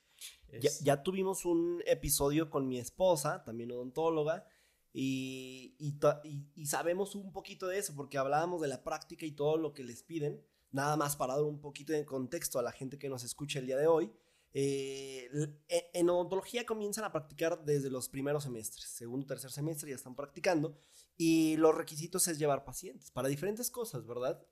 Ya, 0.82 1.02
tuvimos 1.02 1.44
un 1.44 1.82
episodio 1.86 2.50
con 2.50 2.68
mi 2.68 2.78
esposa, 2.78 3.42
también 3.44 3.72
odontóloga, 3.72 4.46
y, 4.92 5.74
y, 5.78 6.66
sabemos 6.66 7.14
un 7.14 7.32
poquito 7.32 7.68
de 7.68 7.78
eso, 7.78 7.94
porque 7.94 8.18
hablábamos 8.18 8.60
de 8.60 8.68
la 8.68 8.82
práctica 8.82 9.24
y 9.24 9.32
todo 9.32 9.56
lo 9.56 9.72
que 9.72 9.84
les 9.84 10.02
piden. 10.02 10.42
Nada 10.72 10.96
más 10.96 11.16
para 11.16 11.34
dar 11.34 11.44
un 11.44 11.60
poquito 11.60 11.92
de 11.92 12.04
contexto 12.04 12.58
a 12.58 12.62
la 12.62 12.72
gente 12.72 12.98
que 12.98 13.08
nos 13.08 13.24
escucha 13.24 13.58
el 13.58 13.66
día 13.66 13.76
de 13.76 13.86
hoy. 13.86 14.12
Eh, 14.52 15.30
e, 15.68 15.90
en 15.94 16.10
odontología 16.10 16.66
comienzan 16.66 17.04
a 17.04 17.12
practicar 17.12 17.64
desde 17.64 17.88
los 17.88 18.08
primeros 18.08 18.42
semestres, 18.42 18.84
segundo, 18.88 19.24
tercer 19.24 19.52
semestre 19.52 19.90
ya 19.90 19.94
están 19.94 20.16
practicando 20.16 20.76
y 21.16 21.56
los 21.56 21.72
requisitos 21.76 22.26
es 22.26 22.38
llevar 22.38 22.64
pacientes 22.64 23.12
para 23.12 23.28
diferentes 23.28 23.70
cosas, 23.70 24.04
¿verdad? 24.06 24.44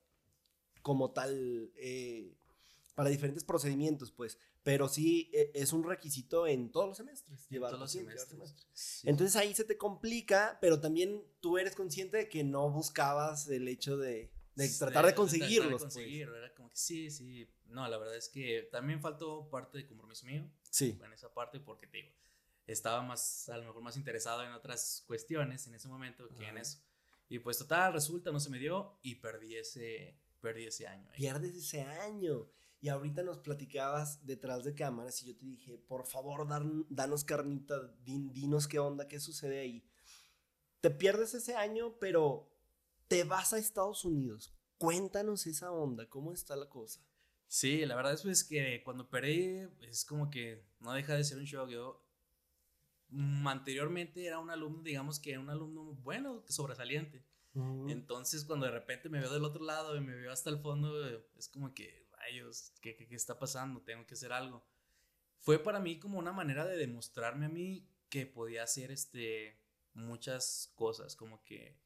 Como 0.83 1.11
tal, 1.11 1.73
eh, 1.76 2.37
para 2.99 3.11
diferentes 3.11 3.45
procedimientos, 3.45 4.11
pues, 4.11 4.40
pero 4.64 4.88
sí 4.88 5.31
e, 5.33 5.52
es 5.55 5.73
un 5.73 5.85
requisito 5.85 6.49
en 6.49 6.73
todos 6.73 6.88
los 6.88 6.97
semestres, 6.97 7.49
llevar 7.49 7.71
todos 7.71 7.83
los 7.83 7.93
semestres. 7.93 9.05
Entonces 9.05 9.37
ahí 9.37 9.55
se 9.55 9.62
te 9.62 9.78
complica, 9.78 10.59
pero 10.61 10.81
también 10.81 11.23
tú 11.38 11.59
eres 11.59 11.76
consciente 11.76 12.17
de 12.17 12.28
que 12.28 12.43
no 12.43 12.69
buscabas 12.69 13.47
el 13.50 13.69
hecho 13.69 13.97
de, 13.97 14.33
tratar 14.81 15.07
de, 15.07 15.14
conseguirlos. 15.14 15.81
Pues. 15.81 15.97
era 15.97 16.52
como 16.57 16.71
que 16.71 16.76
sí, 16.76 17.09
sí, 17.09 17.49
no, 17.69 17.87
la 17.87 17.99
verdad 17.99 18.17
es 18.17 18.28
que 18.28 18.69
también 18.73 19.00
faltó 19.00 19.49
parte 19.49 19.78
de 19.78 19.87
compromiso 19.87 20.26
mío. 20.26 20.50
Sí. 20.69 20.99
En 21.00 21.12
esa 21.12 21.33
parte, 21.33 21.61
porque 21.61 21.87
te 21.87 21.99
digo, 21.99 22.11
estaba 22.67 23.00
más, 23.00 23.49
a 23.49 23.59
lo 23.59 23.67
mejor 23.67 23.81
más 23.81 23.97
interesado 23.97 24.43
en 24.43 24.50
otras 24.50 25.05
cuestiones 25.07 25.69
en 25.69 25.76
ese 25.76 25.87
momento 25.87 26.28
que 26.37 26.49
en 26.49 26.59
eso. 26.59 26.81
Y 27.28 27.38
pues 27.38 27.59
total, 27.59 27.93
resulta, 27.93 28.33
no 28.33 28.40
se 28.40 28.50
me 28.50 28.59
dio 28.59 28.99
y 29.02 29.14
perdí 29.14 29.55
ese, 29.55 30.19
perdí 30.40 30.64
ese 30.64 30.88
año. 30.88 31.09
Pierdes 31.14 31.55
ese 31.55 31.83
año. 31.83 32.50
Y 32.80 32.88
ahorita 32.88 33.23
nos 33.23 33.38
platicabas 33.38 34.25
detrás 34.25 34.62
de 34.64 34.75
cámaras 34.75 35.23
y 35.23 35.26
yo 35.26 35.37
te 35.37 35.47
dije, 35.47 35.78
por 35.78 36.06
favor, 36.06 36.47
danos 36.88 37.25
carnita, 37.25 37.75
dinos 38.04 38.68
qué 38.68 38.78
onda, 38.78 39.08
qué 39.08 39.18
sucede 39.18 39.61
ahí. 39.61 39.85
Te 40.80 40.90
pierdes 40.90 41.35
ese 41.35 41.56
año, 41.56 41.99
pero 41.99 42.49
te 43.08 43.25
vas 43.25 43.52
a 43.52 43.58
Estados 43.58 44.04
Unidos. 44.04 44.54
Cuéntanos 44.78 45.47
esa 45.49 45.73
onda, 45.73 46.08
¿cómo 46.08 46.32
está 46.32 46.54
la 46.54 46.68
cosa? 46.68 47.00
Sí, 47.49 47.85
la 47.87 47.97
verdad 47.97 48.12
es 48.12 48.23
pues, 48.23 48.44
que 48.44 48.82
cuando 48.85 49.04
operé 49.04 49.70
es 49.80 50.04
como 50.04 50.30
que 50.30 50.64
no 50.80 50.92
deja 50.92 51.14
de 51.14 51.25
ser 51.25 51.38
un 51.38 51.44
shock. 51.44 51.70
Yo 51.70 52.04
mm, 53.08 53.49
anteriormente 53.49 54.25
era 54.25 54.38
un 54.38 54.50
alumno, 54.50 54.82
digamos 54.82 55.18
que 55.18 55.30
era 55.32 55.40
un 55.40 55.50
alumno 55.50 55.94
bueno, 56.02 56.44
sobresaliente. 56.49 57.25
Entonces 57.88 58.44
cuando 58.44 58.66
de 58.66 58.73
repente 58.73 59.08
me 59.08 59.18
veo 59.18 59.32
del 59.32 59.44
otro 59.44 59.64
lado 59.64 59.97
y 59.97 60.00
me 60.00 60.14
veo 60.14 60.30
hasta 60.30 60.49
el 60.49 60.61
fondo, 60.61 61.04
es 61.37 61.49
como 61.49 61.75
que, 61.75 62.08
rayos, 62.28 62.73
¿qué, 62.80 62.97
qué, 62.97 63.06
qué 63.06 63.14
está 63.14 63.38
pasando? 63.38 63.82
Tengo 63.82 64.06
que 64.06 64.14
hacer 64.14 64.32
algo. 64.32 64.64
Fue 65.38 65.58
para 65.58 65.80
mí 65.80 65.99
como 65.99 66.18
una 66.18 66.32
manera 66.32 66.66
de 66.66 66.76
demostrarme 66.76 67.47
a 67.47 67.49
mí 67.49 67.88
que 68.08 68.26
podía 68.26 68.62
hacer 68.62 68.90
este, 68.90 69.61
muchas 69.94 70.73
cosas, 70.75 71.14
como 71.16 71.42
que 71.44 71.78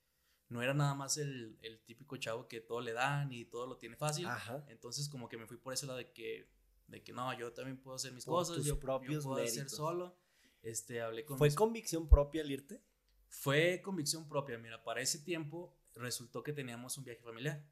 no 0.49 0.63
era 0.63 0.75
nada 0.75 0.95
más 0.95 1.17
el, 1.17 1.59
el, 1.63 1.81
típico 1.81 2.17
chavo 2.17 2.47
que 2.47 2.61
todo 2.61 2.81
le 2.81 2.93
dan 2.93 3.33
y 3.33 3.45
todo 3.47 3.67
lo 3.67 3.79
tiene 3.79 3.97
fácil. 3.97 4.27
Entonces 4.69 5.09
como 5.09 5.29
que 5.29 5.37
me 5.37 5.47
fui 5.47 5.57
por 5.57 5.73
ese 5.73 5.87
lado 5.87 5.99
de 5.99 6.13
que, 6.13 6.49
de 6.89 7.03
que 7.03 7.13
no, 7.13 7.33
yo 7.39 7.53
también 7.53 7.79
puedo 7.79 7.97
hacer 7.97 8.13
mis 8.13 8.25
cosas, 8.25 8.65
yo, 8.65 8.79
propios 8.79 9.25
puedo 9.25 9.43
hacer 9.43 9.69
solo. 9.69 10.17
Este, 10.63 11.01
hablé 11.01 11.25
con 11.25 11.39
¿Fue 11.39 11.53
convicción 11.55 12.09
propia 12.09 12.43
el 12.43 12.51
irte? 12.51 12.83
Fue 13.29 13.81
convicción 13.83 14.29
propia, 14.29 14.59
mira, 14.59 14.85
para 14.85 15.01
ese 15.01 15.19
tiempo 15.19 15.75
resultó 15.95 16.43
que 16.43 16.53
teníamos 16.53 16.97
un 16.99 17.05
viaje 17.05 17.23
familiar. 17.23 17.65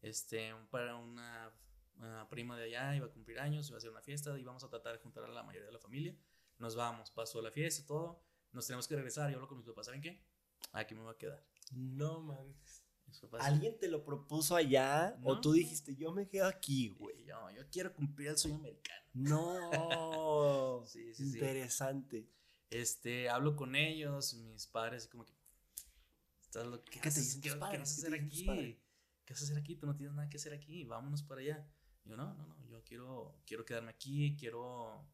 Este, 0.00 0.54
para 0.70 0.96
una, 0.96 1.52
prima 2.28 2.56
de 2.56 2.64
allá 2.64 2.96
iba 2.96 3.06
a 3.06 3.10
cumplir 3.10 3.40
años, 3.40 3.68
iba 3.68 3.76
a 3.76 3.78
hacer 3.78 3.90
una 3.90 4.02
fiesta, 4.02 4.38
íbamos 4.38 4.64
a 4.64 4.68
tratar 4.68 4.92
de 4.94 4.98
juntar 4.98 5.24
a 5.24 5.28
la 5.28 5.42
mayoría 5.42 5.66
de 5.66 5.72
la 5.72 5.78
familia. 5.78 6.16
Nos 6.58 6.74
vamos, 6.74 7.10
pasó 7.10 7.40
la 7.42 7.50
fiesta, 7.50 7.86
todo. 7.86 8.22
Nos 8.52 8.66
tenemos 8.66 8.86
que 8.88 8.96
regresar. 8.96 9.30
Yo 9.30 9.36
hablo 9.36 9.48
con 9.48 9.58
mis 9.58 9.66
papás, 9.66 9.86
¿saben 9.86 10.00
qué? 10.00 10.22
Aquí 10.72 10.94
me 10.94 11.02
voy 11.02 11.14
a 11.14 11.18
quedar. 11.18 11.44
No 11.72 12.20
mames. 12.20 12.84
¿Alguien 13.40 13.78
te 13.78 13.88
lo 13.88 14.04
propuso 14.04 14.56
allá? 14.56 15.18
¿O 15.24 15.40
tú 15.40 15.52
dijiste, 15.52 15.96
yo 15.96 16.12
me 16.12 16.28
quedo 16.28 16.46
aquí, 16.46 16.90
güey? 16.90 17.24
Yo, 17.24 17.50
yo 17.50 17.68
quiero 17.70 17.92
cumplir 17.92 18.28
el 18.28 18.38
sueño 18.38 18.58
americano. 18.58 19.00
No. 19.12 20.82
sí, 20.86 21.14
sí, 21.14 21.24
Interesante. 21.24 22.28
Este, 22.70 23.28
hablo 23.28 23.56
con 23.56 23.74
ellos, 23.74 24.34
mis 24.34 24.66
padres, 24.66 25.08
como 25.08 25.24
que. 25.24 25.32
¿Qué, 26.90 27.00
te 27.00 27.10
dicen 27.10 27.40
¿Qué, 27.40 27.54
vas 27.54 27.78
a 27.78 27.82
hacer 27.82 28.14
aquí? 28.14 28.44
¿Qué 28.44 29.34
vas 29.34 29.40
a 29.40 29.44
hacer 29.44 29.58
aquí? 29.58 29.76
Tú 29.76 29.86
no 29.86 29.94
tienes 29.94 30.14
nada 30.14 30.28
que 30.28 30.36
hacer 30.36 30.52
aquí, 30.52 30.84
vámonos 30.84 31.22
para 31.22 31.40
allá. 31.40 31.68
Yo, 32.04 32.16
no, 32.16 32.34
no, 32.34 32.46
no, 32.46 32.66
yo 32.68 32.82
quiero, 32.84 33.34
quiero 33.46 33.64
quedarme 33.64 33.90
aquí, 33.90 34.36
quiero, 34.38 35.04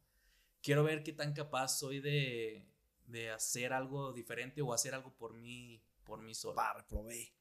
quiero 0.63 0.85
ver 0.85 1.03
qué 1.03 1.13
tan 1.13 1.33
capaz 1.33 1.79
soy 1.79 2.01
de, 2.01 2.67
de 3.07 3.31
hacer 3.31 3.73
algo 3.73 4.13
diferente 4.13 4.63
o 4.63 4.73
hacer 4.73 4.95
algo 4.95 5.13
por 5.15 5.35
mí 5.35 5.83
por 6.07 6.23
mí 6.23 6.35
solo. 6.35 6.55
Para, 6.55 6.75
reprobé. 6.75 7.35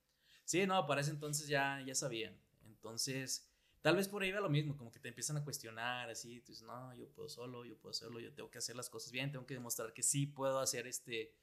Sí, 0.43 0.65
no, 0.67 0.85
para 0.85 1.01
ese 1.01 1.11
entonces 1.11 1.47
ya, 1.47 1.81
ya 1.85 1.95
sabían. 1.95 2.37
Entonces, 2.65 3.47
tal 3.81 3.95
vez 3.95 4.07
por 4.07 4.23
ahí 4.23 4.31
va 4.31 4.41
lo 4.41 4.49
mismo, 4.49 4.75
como 4.75 4.91
que 4.91 4.99
te 4.99 5.07
empiezan 5.07 5.37
a 5.37 5.43
cuestionar, 5.43 6.09
así, 6.09 6.41
tú 6.41 6.51
dices, 6.51 6.65
no, 6.65 6.93
yo 6.95 7.07
puedo 7.09 7.29
solo, 7.29 7.63
yo 7.63 7.77
puedo 7.77 7.91
hacerlo, 7.91 8.19
yo 8.19 8.33
tengo 8.33 8.51
que 8.51 8.57
hacer 8.57 8.75
las 8.75 8.89
cosas 8.89 9.11
bien, 9.11 9.31
tengo 9.31 9.45
que 9.45 9.53
demostrar 9.53 9.93
que 9.93 10.03
sí 10.03 10.25
puedo 10.25 10.59
hacer 10.59 10.87
este, 10.87 11.33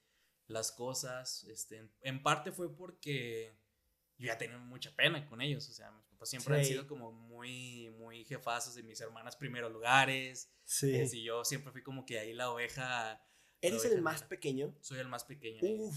las 0.47 0.71
cosas. 0.71 1.45
Este, 1.45 1.89
en 2.01 2.21
parte 2.21 2.51
fue 2.51 2.73
porque 2.75 3.53
yo 4.17 4.27
ya 4.27 4.37
tenía 4.37 4.57
mucha 4.57 4.95
pena 4.95 5.25
con 5.25 5.41
ellos, 5.41 5.67
o 5.69 5.73
sea, 5.73 5.91
mis 5.91 6.12
papás 6.23 6.29
siempre 6.29 6.57
han 6.57 6.65
sido 6.65 6.87
como 6.87 7.11
muy, 7.11 7.89
muy 7.97 8.23
jefazos 8.25 8.75
de 8.75 8.83
mis 8.83 8.99
hermanas 9.01 9.35
primeros 9.35 9.71
lugares. 9.71 10.51
Sí. 10.63 10.95
Eh, 10.95 11.09
y 11.11 11.23
yo 11.23 11.43
siempre 11.43 11.71
fui 11.71 11.83
como 11.83 12.05
que 12.05 12.19
ahí 12.19 12.33
la 12.33 12.51
oveja. 12.51 13.21
¿Eres 13.61 13.85
el 13.85 14.01
más 14.01 14.23
pequeño? 14.23 14.75
Soy 14.81 14.99
el 14.99 15.07
más 15.07 15.23
pequeño. 15.23 15.59
Uf, 15.61 15.95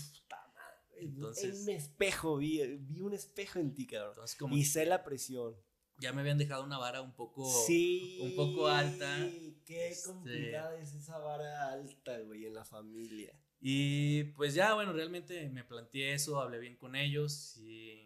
entonces, 0.98 1.62
un 1.62 1.68
espejo, 1.70 2.36
vi, 2.38 2.78
vi 2.78 3.00
un 3.00 3.12
espejo 3.12 3.58
en 3.58 3.74
ti, 3.74 3.86
cabrón. 3.86 4.24
y 4.52 4.64
sé 4.64 4.86
la 4.86 5.04
presión. 5.04 5.54
Ya 5.98 6.12
me 6.12 6.20
habían 6.20 6.36
dejado 6.36 6.62
una 6.62 6.76
vara 6.76 7.00
un 7.00 7.14
poco, 7.14 7.50
sí, 7.66 8.18
un 8.20 8.36
poco 8.36 8.68
alta. 8.68 9.16
Qué 9.64 9.88
este 9.88 10.08
complicada 10.08 10.78
es 10.78 10.92
esa 10.94 11.18
vara 11.18 11.72
alta, 11.72 12.18
güey, 12.20 12.44
en 12.44 12.54
la 12.54 12.64
familia. 12.64 13.32
Y 13.60 14.24
pues 14.34 14.52
ya, 14.52 14.74
bueno, 14.74 14.92
realmente 14.92 15.48
me 15.48 15.64
planteé 15.64 16.12
eso, 16.12 16.38
hablé 16.38 16.58
bien 16.58 16.76
con 16.76 16.96
ellos 16.96 17.56
y 17.56 18.05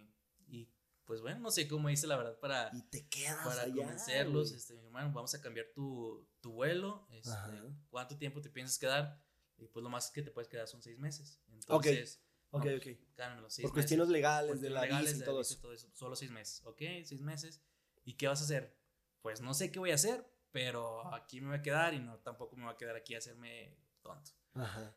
pues 1.10 1.22
bueno, 1.22 1.40
no 1.40 1.50
sé 1.50 1.66
cómo 1.66 1.90
hice 1.90 2.06
la 2.06 2.16
verdad 2.16 2.38
para, 2.38 2.70
y 2.72 2.82
te 2.82 3.08
quedas 3.08 3.44
para 3.44 3.64
convencerlos. 3.64 4.52
Este, 4.52 4.78
hermano, 4.78 5.10
vamos 5.12 5.34
a 5.34 5.40
cambiar 5.40 5.66
tu, 5.74 6.24
tu 6.40 6.52
vuelo. 6.52 7.04
Este, 7.10 7.34
¿Cuánto 7.88 8.16
tiempo 8.16 8.40
te 8.40 8.48
piensas 8.48 8.78
quedar? 8.78 9.20
Y 9.56 9.66
pues 9.66 9.82
lo 9.82 9.90
más 9.90 10.12
que 10.12 10.22
te 10.22 10.30
puedes 10.30 10.48
quedar 10.48 10.68
son 10.68 10.80
seis 10.80 11.00
meses. 11.00 11.42
Entonces, 11.48 12.22
Ok, 12.50 12.64
ok. 12.76 12.86
Por 13.60 13.72
cuestiones 13.72 14.08
legales, 14.08 14.60
de 14.60 14.70
la 14.70 14.82
legales, 14.82 15.18
y 15.18 15.24
todo, 15.24 15.40
eso. 15.40 15.90
Solo 15.94 16.14
seis 16.14 16.30
meses. 16.30 16.64
Ok, 16.64 16.80
seis 17.02 17.20
meses. 17.20 17.60
¿Y 18.04 18.14
qué 18.14 18.28
vas 18.28 18.40
a 18.40 18.44
hacer? 18.44 18.78
Pues 19.20 19.40
no 19.40 19.52
sé 19.52 19.72
qué 19.72 19.80
voy 19.80 19.90
a 19.90 19.96
hacer, 19.96 20.24
pero 20.52 21.12
aquí 21.12 21.40
me 21.40 21.48
voy 21.48 21.56
a 21.56 21.62
quedar 21.62 21.92
y 21.92 21.98
no 21.98 22.20
tampoco 22.20 22.54
me 22.54 22.66
voy 22.66 22.72
a 22.72 22.76
quedar 22.76 22.94
aquí 22.94 23.16
a 23.16 23.18
hacerme 23.18 23.76
tonto. 24.00 24.30
Ajá. 24.54 24.96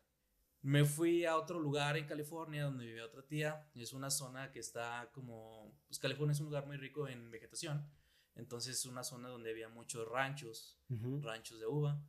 Me 0.64 0.86
fui 0.86 1.26
a 1.26 1.36
otro 1.36 1.60
lugar 1.60 1.98
en 1.98 2.06
California 2.06 2.64
donde 2.64 2.86
vive 2.86 3.02
otra 3.02 3.20
tía. 3.22 3.68
Es 3.74 3.92
una 3.92 4.08
zona 4.08 4.50
que 4.50 4.60
está 4.60 5.10
como. 5.12 5.78
Pues 5.86 5.98
California 5.98 6.32
es 6.32 6.40
un 6.40 6.46
lugar 6.46 6.66
muy 6.66 6.78
rico 6.78 7.06
en 7.06 7.30
vegetación. 7.30 7.86
Entonces 8.34 8.78
es 8.78 8.86
una 8.86 9.04
zona 9.04 9.28
donde 9.28 9.50
había 9.50 9.68
muchos 9.68 10.08
ranchos, 10.08 10.80
ranchos 11.20 11.60
de 11.60 11.66
uva. 11.66 12.02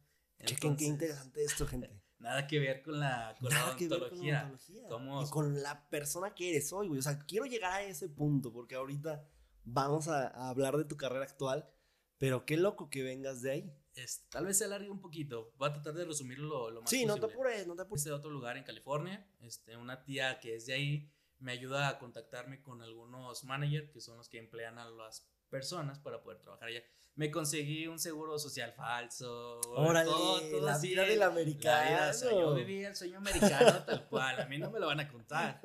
Chequen 0.45 0.77
qué 0.77 0.85
interesante 0.85 1.43
esto, 1.43 1.67
gente. 1.67 2.01
Nada 2.19 2.47
que 2.47 2.59
ver 2.59 2.81
con 2.81 2.97
la, 2.97 3.35
con 3.41 3.49
la 3.49 3.65
odontología. 3.65 4.49
Y 4.69 5.29
con 5.29 5.61
la 5.61 5.89
persona 5.89 6.33
que 6.33 6.51
eres 6.51 6.71
hoy, 6.71 6.87
güey. 6.87 6.99
O 6.99 7.03
sea, 7.03 7.19
quiero 7.25 7.45
llegar 7.45 7.73
a 7.73 7.83
ese 7.83 8.07
punto 8.07 8.53
porque 8.53 8.75
ahorita 8.75 9.27
vamos 9.65 10.07
a, 10.07 10.27
hablar 10.49 10.77
de 10.77 10.85
tu 10.85 10.95
carrera 10.95 11.25
actual. 11.25 11.69
Pero 12.17 12.45
qué 12.45 12.55
loco 12.55 12.89
que 12.89 13.03
vengas 13.03 13.41
de 13.41 13.51
ahí. 13.51 13.73
Es, 13.95 14.27
tal 14.29 14.45
vez 14.45 14.57
se 14.57 14.65
alargue 14.65 14.89
un 14.89 14.99
poquito. 14.99 15.53
Voy 15.57 15.69
a 15.69 15.73
tratar 15.73 15.93
de 15.93 16.05
resumirlo 16.05 16.69
lo, 16.69 16.81
más 16.81 16.89
sí, 16.89 16.97
posible. 16.97 17.13
Sí, 17.13 17.19
no 17.19 17.27
te 17.27 17.33
apures, 17.33 17.67
no 17.67 17.75
te 17.75 17.81
apures. 17.83 18.03
de 18.03 18.11
otro 18.11 18.29
lugar 18.29 18.57
en 18.57 18.63
California. 18.63 19.25
Este, 19.39 19.77
una 19.77 20.03
tía 20.03 20.39
que 20.39 20.55
es 20.55 20.65
de 20.65 20.73
ahí 20.73 21.11
me 21.39 21.51
ayuda 21.51 21.89
a 21.89 21.99
contactarme 21.99 22.61
con 22.61 22.81
algunos 22.81 23.43
managers 23.43 23.89
que 23.89 24.01
son 24.01 24.17
los 24.17 24.29
que 24.29 24.37
emplean 24.37 24.77
a 24.77 24.89
las 24.89 25.29
personas 25.49 25.99
para 25.99 26.21
poder 26.21 26.39
trabajar 26.39 26.69
allá. 26.69 26.83
Me 27.15 27.31
conseguí 27.31 27.87
un 27.87 27.97
seguro 27.97 28.37
social 28.37 28.73
falso. 28.73 29.61
Órale, 29.69 30.09
todo, 30.09 30.61
la 30.61 30.77
vida 30.77 31.03
del 31.03 31.23
americano. 31.23 32.11
yo 32.29 32.53
vivía 32.53 32.89
el 32.89 32.95
sueño 32.95 33.19
americano 33.19 33.83
tal 33.85 34.07
cual. 34.09 34.41
A 34.41 34.45
mí 34.47 34.57
no 34.57 34.69
me 34.69 34.79
lo 34.79 34.87
van 34.87 34.99
a 34.99 35.07
contar. 35.07 35.61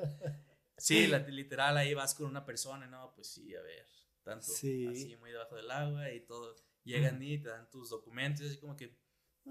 Sí, 0.76 1.08
literal, 1.28 1.76
ahí 1.76 1.92
vas 1.92 2.14
con 2.14 2.26
una 2.26 2.44
persona, 2.44 2.86
no, 2.86 3.12
pues 3.14 3.26
sí, 3.26 3.54
a 3.54 3.60
ver, 3.60 3.86
tanto 4.22 4.50
así 4.50 5.14
muy 5.20 5.30
debajo 5.30 5.54
del 5.56 5.70
agua 5.70 6.10
y 6.10 6.20
todo. 6.20 6.56
Llegan 6.84 7.22
y 7.22 7.38
te 7.38 7.48
dan 7.48 7.68
tus 7.70 7.90
documentos, 7.90 8.46
así 8.46 8.58
como 8.58 8.76
que 8.76 8.98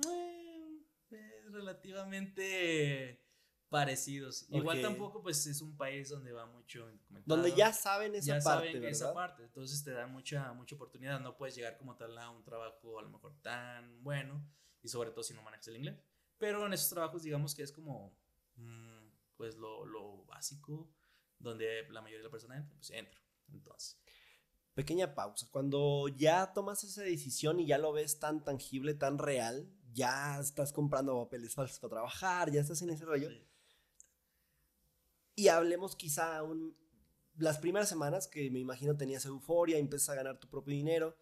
eh, 0.05 0.79
es 1.11 1.51
relativamente 1.51 3.23
parecidos. 3.69 4.47
Igual 4.49 4.81
tampoco, 4.81 5.21
pues 5.21 5.45
es 5.47 5.61
un 5.61 5.77
país 5.77 6.09
donde 6.09 6.31
va 6.31 6.45
mucho 6.45 6.91
Donde 7.25 7.55
ya 7.55 7.71
saben 7.71 8.15
esa 8.15 8.39
ya 8.39 8.43
parte. 8.43 8.73
Saben 8.73 8.83
esa 8.85 9.13
parte, 9.13 9.43
entonces 9.43 9.83
te 9.83 9.91
da 9.91 10.07
mucha, 10.07 10.51
mucha 10.53 10.75
oportunidad. 10.75 11.19
No 11.19 11.37
puedes 11.37 11.55
llegar 11.55 11.77
como 11.77 11.95
tal 11.95 12.17
a 12.17 12.29
un 12.29 12.43
trabajo 12.43 12.99
a 12.99 13.03
lo 13.03 13.09
mejor 13.09 13.39
tan 13.41 14.03
bueno 14.03 14.43
y 14.81 14.87
sobre 14.89 15.11
todo 15.11 15.23
si 15.23 15.33
no 15.33 15.43
manejas 15.43 15.67
el 15.67 15.77
inglés. 15.77 15.99
Pero 16.37 16.65
en 16.65 16.73
esos 16.73 16.89
trabajos, 16.89 17.23
digamos 17.23 17.53
que 17.53 17.63
es 17.63 17.71
como, 17.71 18.17
mm, 18.55 19.09
pues 19.35 19.55
lo, 19.55 19.85
lo 19.85 20.23
básico, 20.25 20.91
donde 21.37 21.87
la 21.89 22.01
mayoría 22.01 22.19
de 22.19 22.23
la 22.25 22.31
persona 22.31 22.57
entra, 22.57 22.75
pues 22.75 22.89
entro. 22.91 23.21
Entonces. 23.51 24.01
Pequeña 24.79 25.13
pausa. 25.13 25.45
Cuando 25.51 26.07
ya 26.07 26.53
tomas 26.53 26.85
esa 26.85 27.01
decisión 27.01 27.59
y 27.59 27.65
ya 27.65 27.77
lo 27.77 27.91
ves 27.91 28.17
tan 28.17 28.45
tangible, 28.45 28.93
tan 28.93 29.17
real, 29.17 29.69
ya 29.91 30.39
estás 30.39 30.71
comprando 30.71 31.21
papeles 31.21 31.53
falsos 31.53 31.79
para 31.79 31.95
trabajar, 31.95 32.49
ya 32.49 32.61
estás 32.61 32.81
en 32.81 32.91
ese 32.91 33.03
rollo 33.03 33.29
y 35.35 35.49
hablemos 35.49 35.97
quizá 35.97 36.43
un, 36.43 36.77
las 37.37 37.57
primeras 37.57 37.89
semanas 37.89 38.29
que 38.29 38.49
me 38.51 38.59
imagino 38.59 38.95
tenías 38.95 39.25
euforia, 39.25 39.77
empiezas 39.77 40.09
a 40.09 40.15
ganar 40.15 40.37
tu 40.37 40.49
propio 40.49 40.73
dinero. 40.73 41.17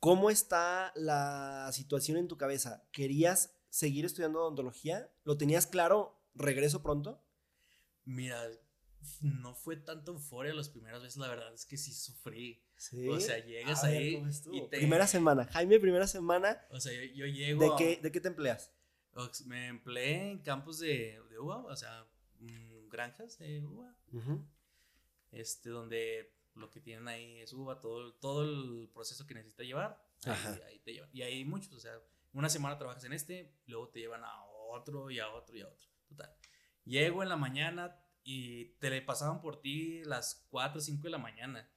¿Cómo 0.00 0.28
está 0.28 0.92
la 0.96 1.70
situación 1.72 2.18
en 2.18 2.28
tu 2.28 2.36
cabeza? 2.36 2.86
¿Querías 2.92 3.56
seguir 3.70 4.04
estudiando 4.04 4.40
odontología? 4.40 5.10
¿Lo 5.24 5.38
tenías 5.38 5.66
claro? 5.66 6.18
¿Regreso 6.34 6.82
pronto? 6.82 7.22
Mira, 8.04 8.38
no 9.22 9.54
fue 9.54 9.76
tanto 9.76 10.12
euforia 10.12 10.54
las 10.54 10.68
primeras 10.68 11.02
veces, 11.02 11.16
la 11.16 11.28
verdad 11.28 11.52
es 11.52 11.64
que 11.66 11.76
sí 11.76 11.92
sufrí. 11.92 12.62
O 13.08 13.20
sea, 13.20 13.38
llegas 13.44 13.84
ahí 13.84 14.22
y 14.52 14.62
Primera 14.62 15.06
semana, 15.06 15.46
Jaime, 15.46 15.78
primera 15.80 16.06
semana. 16.06 16.60
O 16.70 16.80
sea, 16.80 16.92
yo, 17.14 17.26
llego... 17.26 17.60
¿De, 17.62 17.70
qué, 17.76 18.00
¿De 18.02 18.12
qué 18.12 18.20
te 18.20 18.28
empleas? 18.28 18.72
Me 19.46 19.68
empleé 19.68 20.32
en 20.32 20.38
campos 20.40 20.80
de, 20.80 21.20
de 21.30 21.38
uva, 21.38 21.58
o 21.64 21.76
sea, 21.76 22.06
granjas 22.90 23.38
de 23.38 23.64
uva. 23.64 23.94
Este, 25.32 25.70
donde 25.70 26.32
lo 26.54 26.70
que 26.70 26.80
tienen 26.80 27.08
ahí 27.08 27.40
es 27.40 27.52
uva, 27.52 27.80
todo, 27.80 28.14
todo 28.14 28.44
el 28.44 28.88
proceso 28.92 29.26
que 29.26 29.34
necesita 29.34 29.64
llevar, 29.64 30.00
ahí, 30.66 30.78
te 30.84 30.92
llevan. 30.92 31.10
Y 31.12 31.22
hay 31.22 31.44
muchos, 31.44 31.72
o 31.72 31.80
sea, 31.80 31.98
una 32.32 32.48
semana 32.48 32.78
trabajas 32.78 33.04
en 33.04 33.12
este, 33.12 33.52
luego 33.66 33.88
te 33.88 34.00
llevan 34.00 34.22
a 34.24 34.44
otro 34.70 35.10
y 35.10 35.18
a 35.18 35.28
otro 35.30 35.56
y 35.56 35.62
a 35.62 35.68
otro. 35.68 35.88
Total. 36.08 36.34
Llego 36.84 37.22
en 37.22 37.28
la 37.28 37.36
mañana 37.36 37.96
y 38.24 38.76
te 38.80 38.90
le 38.90 39.02
pasaban 39.02 39.40
por 39.40 39.60
ti 39.60 40.02
las 40.04 40.46
4 40.50 40.78
o 40.78 40.80
5 40.80 41.02
de 41.02 41.10
la 41.10 41.18
mañana. 41.18 41.70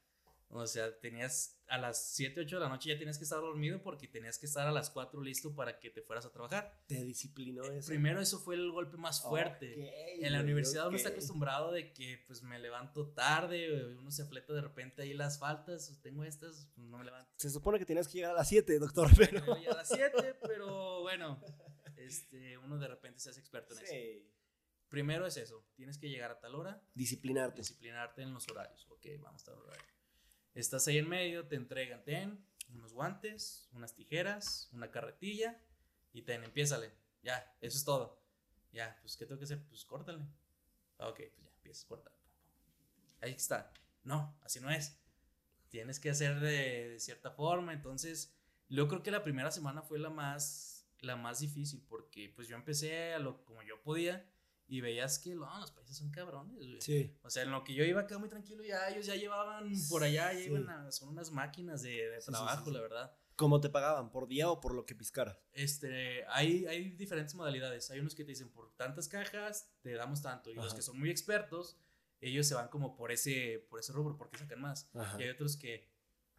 O 0.50 0.66
sea, 0.66 0.98
tenías 1.00 1.60
a 1.68 1.78
las 1.78 2.02
7, 2.14 2.40
8 2.40 2.56
de 2.56 2.62
la 2.62 2.70
noche 2.70 2.88
ya 2.88 2.98
tenías 2.98 3.18
que 3.18 3.26
estar 3.26 3.42
dormido 3.42 3.82
porque 3.84 4.08
tenías 4.08 4.40
que 4.40 4.46
estar 4.46 4.66
a 4.66 4.72
las 4.72 4.90
4 4.90 5.22
listo 5.22 5.54
para 5.54 5.78
que 5.78 5.90
te 5.90 6.02
fueras 6.02 6.26
a 6.26 6.32
trabajar. 6.32 6.82
¿Te 6.88 7.04
disciplinó 7.04 7.66
eh, 7.66 7.80
eso? 7.80 7.90
Primero 7.90 8.22
eso 8.22 8.40
fue 8.40 8.56
el 8.56 8.72
golpe 8.72 8.96
más 8.96 9.22
fuerte. 9.22 10.24
en 10.26 10.32
la 10.32 10.40
universidad 10.40 10.88
uno 10.88 10.96
está 10.96 11.10
acostumbrado 11.10 11.74
de 11.74 11.92
que 11.92 12.24
pues 12.28 12.44
me 12.44 12.60
levanto 12.60 13.10
tarde, 13.10 13.96
uno 13.98 14.10
se 14.10 14.22
afleta 14.22 14.54
de 14.54 14.62
repente 14.62 15.02
ahí 15.02 15.14
las 15.14 15.38
faltas, 15.38 16.00
tengo 16.02 16.24
estas, 16.24 16.70
pues, 16.76 16.88
no 16.88 16.98
me 16.98 17.04
levanto. 17.04 17.30
Se 17.36 17.50
supone 17.50 17.78
que 17.78 17.86
tienes 17.86 18.08
que 18.08 18.14
llegar 18.14 18.32
a 18.32 18.36
las 18.36 18.48
7, 18.48 18.80
doctor, 18.80 19.10
pero... 19.18 19.54
a 19.54 19.76
las 19.76 19.90
7, 19.90 20.40
pero 20.44 21.02
bueno, 21.02 21.42
este, 21.98 22.58
uno 22.58 22.78
de 22.78 22.88
repente 22.88 23.20
se 23.20 23.32
hace 23.32 23.42
experto 23.42 23.74
en 23.74 23.84
eso. 23.84 23.94
Primero 24.90 25.26
es 25.26 25.38
eso, 25.38 25.66
tienes 25.76 25.98
que 25.98 26.10
llegar 26.10 26.32
a 26.32 26.40
tal 26.40 26.56
hora. 26.56 26.82
Disciplinarte. 26.94 27.62
Disciplinarte 27.62 28.22
en 28.22 28.34
los 28.34 28.48
horarios. 28.50 28.88
Ok, 28.90 29.06
vamos 29.20 29.42
a 29.42 29.52
estar 29.52 29.56
horario. 29.56 29.86
Estás 30.54 30.88
ahí 30.88 30.98
en 30.98 31.10
medio, 31.10 31.48
te 31.48 31.56
entregan, 31.56 32.04
ten 32.04 32.44
unos 32.74 32.94
guantes, 32.94 33.70
unas 33.74 33.94
tijeras, 33.96 34.70
una 34.72 34.92
carretilla 34.92 35.62
y 36.14 36.24
ten, 36.24 36.44
empiézale. 36.44 36.92
Ya, 37.22 37.56
eso 37.62 37.78
es 37.78 37.84
todo. 37.84 38.22
Ya, 38.72 38.98
pues, 39.02 39.18
¿qué 39.18 39.26
tengo 39.26 39.40
que 39.40 39.46
hacer? 39.46 39.64
Pues 39.68 39.86
córtale. 39.86 40.24
Ok, 40.98 41.22
pues 41.34 41.44
ya, 41.44 41.52
empiezas 41.54 41.86
a 41.86 41.88
cortar. 41.88 42.14
Ahí 43.22 43.32
está. 43.34 43.72
No, 44.04 44.38
así 44.42 44.60
no 44.60 44.70
es. 44.70 45.00
Tienes 45.70 46.00
que 46.00 46.10
hacer 46.10 46.40
de, 46.40 46.90
de, 46.90 47.00
cierta 47.00 47.32
forma. 47.32 47.74
Entonces, 47.74 48.36
yo 48.70 48.88
creo 48.88 49.04
que 49.04 49.12
la 49.12 49.24
primera 49.24 49.52
semana 49.52 49.82
fue 49.82 50.00
la 50.00 50.10
más, 50.10 50.88
la 51.00 51.16
más 51.16 51.40
difícil 51.40 51.84
porque 51.88 52.32
pues 52.36 52.48
yo 52.48 52.56
empecé 52.56 53.14
a 53.14 53.20
lo 53.20 53.44
como 53.46 53.62
yo 53.64 53.82
podía 53.82 54.30
y 54.68 54.82
veías 54.82 55.20
que 55.20 55.34
no, 55.34 55.60
los 55.60 55.72
países 55.72 55.98
son 55.98 56.12
cabrones, 56.12 56.58
güey. 56.58 56.82
Sí. 56.82 57.16
O 57.24 57.30
sea, 57.30 57.44
en 57.44 57.52
lo 57.52 57.64
que 57.64 57.74
yo 57.74 57.84
iba 57.84 58.02
acá 58.02 58.18
muy 58.18 58.30
tranquilo, 58.30 58.64
ya 58.64 58.90
ellos 58.90 59.06
ya 59.06 59.16
llevaban 59.16 59.72
por 59.90 60.04
allá, 60.04 60.34
ya 60.34 60.42
iban 60.42 60.92
son 60.92 61.10
unas 61.10 61.32
máquinas 61.32 61.82
de, 61.82 62.20
trabajo, 62.26 62.70
la 62.72 62.82
verdad. 62.82 63.16
¿Cómo 63.36 63.62
te 63.62 63.70
pagaban? 63.70 64.10
¿Por 64.10 64.28
día 64.28 64.50
o 64.50 64.60
por 64.60 64.74
lo 64.74 64.86
que 64.86 64.96
piscara? 64.96 65.40
Este, 65.54 66.26
hay, 66.28 66.66
hay 66.66 66.90
diferentes 66.90 67.36
modalidades. 67.36 67.92
Hay 67.92 68.00
unos 68.00 68.16
que 68.16 68.24
te 68.24 68.32
dicen 68.32 68.50
por 68.50 68.76
tantas 68.76 69.08
cajas, 69.08 69.72
te 69.82 69.94
damos 69.94 70.24
tanto. 70.24 70.50
Y 70.50 70.56
los 70.56 70.74
que 70.74 70.82
son 70.82 71.00
muy 71.00 71.12
expertos, 71.12 71.78
ellos 72.20 72.48
se 72.48 72.56
van 72.56 72.68
como 72.70 72.96
por 72.96 73.12
ese, 73.12 73.66
por 73.70 73.80
ese 73.80 73.94
rubro, 73.94 74.18
porque 74.18 74.40
sacan 74.40 74.60
más. 74.60 74.90
Y 75.20 75.24
hay 75.24 75.30
otros 75.30 75.56
que, 75.56 75.88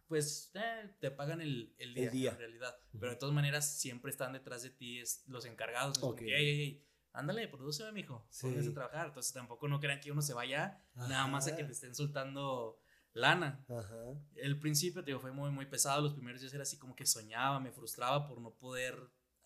pues, 0.07 0.51
eh, 0.55 0.93
te 0.99 1.09
pagan 1.09 1.39
el, 1.39 1.73
el, 1.77 1.93
día, 2.11 2.31
en 2.31 2.37
realidad. 2.37 2.77
Pero 2.99 3.13
de 3.13 3.17
todas 3.17 3.33
maneras, 3.33 3.79
siempre 3.79 4.11
están 4.11 4.33
detrás 4.33 4.61
de 4.61 4.69
ti 4.69 4.99
es, 4.99 5.23
los 5.27 5.45
encargados. 5.45 5.97
Es 5.97 6.03
okay. 6.03 6.75
como 6.75 6.88
ándale, 7.13 7.47
produce, 7.47 7.91
mijo, 7.91 8.25
sí. 8.29 8.47
a 8.47 8.73
trabajar. 8.73 9.07
Entonces 9.07 9.33
tampoco 9.33 9.67
no 9.67 9.79
crean 9.79 9.99
que 9.99 10.11
uno 10.11 10.21
se 10.21 10.33
vaya 10.33 10.83
nada 10.95 11.27
más 11.27 11.47
a 11.47 11.55
que 11.55 11.63
te 11.63 11.71
estén 11.71 11.95
soltando 11.95 12.79
lana. 13.13 13.63
Ajá. 13.69 13.95
El 14.35 14.59
principio, 14.59 15.03
te 15.03 15.11
digo, 15.11 15.19
fue 15.19 15.31
muy, 15.31 15.51
muy 15.51 15.65
pesado. 15.65 16.01
Los 16.01 16.13
primeros 16.13 16.41
días 16.41 16.53
era 16.53 16.63
así 16.63 16.77
como 16.77 16.95
que 16.95 17.05
soñaba, 17.05 17.59
me 17.59 17.71
frustraba 17.71 18.27
por 18.27 18.41
no 18.41 18.53
poder 18.53 18.95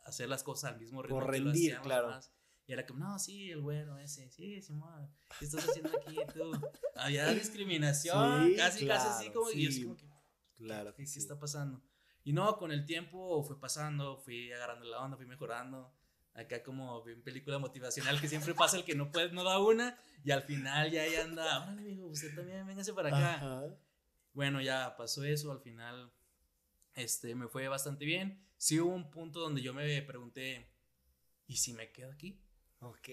hacer 0.06 0.30
las 0.30 0.44
cosas 0.44 0.72
al 0.72 0.80
mismo 0.80 1.02
ritmo. 1.02 1.20
Por 1.20 1.30
rendir, 1.30 1.80
claro. 1.80 2.20
Y 2.66 2.72
era 2.72 2.86
como, 2.86 3.00
no, 3.00 3.20
sí, 3.20 3.52
el 3.52 3.62
bueno 3.62 4.00
ese, 4.00 4.30
sí, 4.32 4.62
Simón, 4.62 5.14
¿qué 5.38 5.46
estás 5.46 5.68
haciendo 5.68 5.92
aquí 6.00 6.18
tú? 6.34 6.52
Había 6.96 7.28
discriminación, 7.34 8.54
casi, 8.56 8.88
casi 8.88 9.08
así 9.08 9.32
como, 9.32 9.52
y 9.52 9.68
es 9.68 9.84
como 9.84 9.98
que, 9.98 10.10
claro, 10.56 10.94
¿qué, 10.96 11.04
¿qué 11.04 11.20
está 11.20 11.38
pasando? 11.38 11.84
Y 12.24 12.32
no, 12.32 12.56
con 12.58 12.72
el 12.72 12.86
tiempo 12.86 13.44
fue 13.44 13.60
pasando, 13.60 14.18
fui 14.18 14.50
agarrando 14.54 14.86
la 14.86 15.02
onda, 15.02 15.18
fui 15.18 15.26
mejorando 15.26 15.94
acá 16.34 16.64
como 16.64 17.08
en 17.08 17.22
película 17.22 17.60
motivacional 17.60 18.20
que 18.20 18.28
siempre 18.28 18.54
pasa 18.54 18.78
el 18.78 18.84
que 18.84 18.96
no 18.96 19.12
puede, 19.12 19.32
no 19.32 19.44
da 19.44 19.60
una 19.60 20.00
y 20.24 20.32
al 20.32 20.44
final 20.44 20.92
ya 20.92 21.04
ahí 21.04 21.16
anda, 21.16 21.64
órale 21.64 21.82
amigo, 21.82 22.08
usted 22.08 22.34
también, 22.36 22.66
véngase 22.66 22.94
para 22.94 23.10
acá. 23.10 23.78
Bueno, 24.34 24.62
ya 24.62 24.96
pasó 24.98 25.24
eso, 25.24 25.52
al 25.52 25.62
final 25.62 26.12
este, 26.96 27.36
me 27.36 27.48
fue 27.48 27.68
bastante 27.68 28.06
bien. 28.06 28.44
Sí 28.58 28.80
hubo 28.80 28.94
un 28.94 29.12
punto 29.12 29.40
donde 29.40 29.62
yo 29.62 29.74
me 29.74 30.02
pregunté, 30.02 30.72
¿y 31.48 31.58
si 31.58 31.74
me 31.74 31.92
quedo 31.92 32.12
aquí? 32.12 32.40
Ok. 32.80 33.10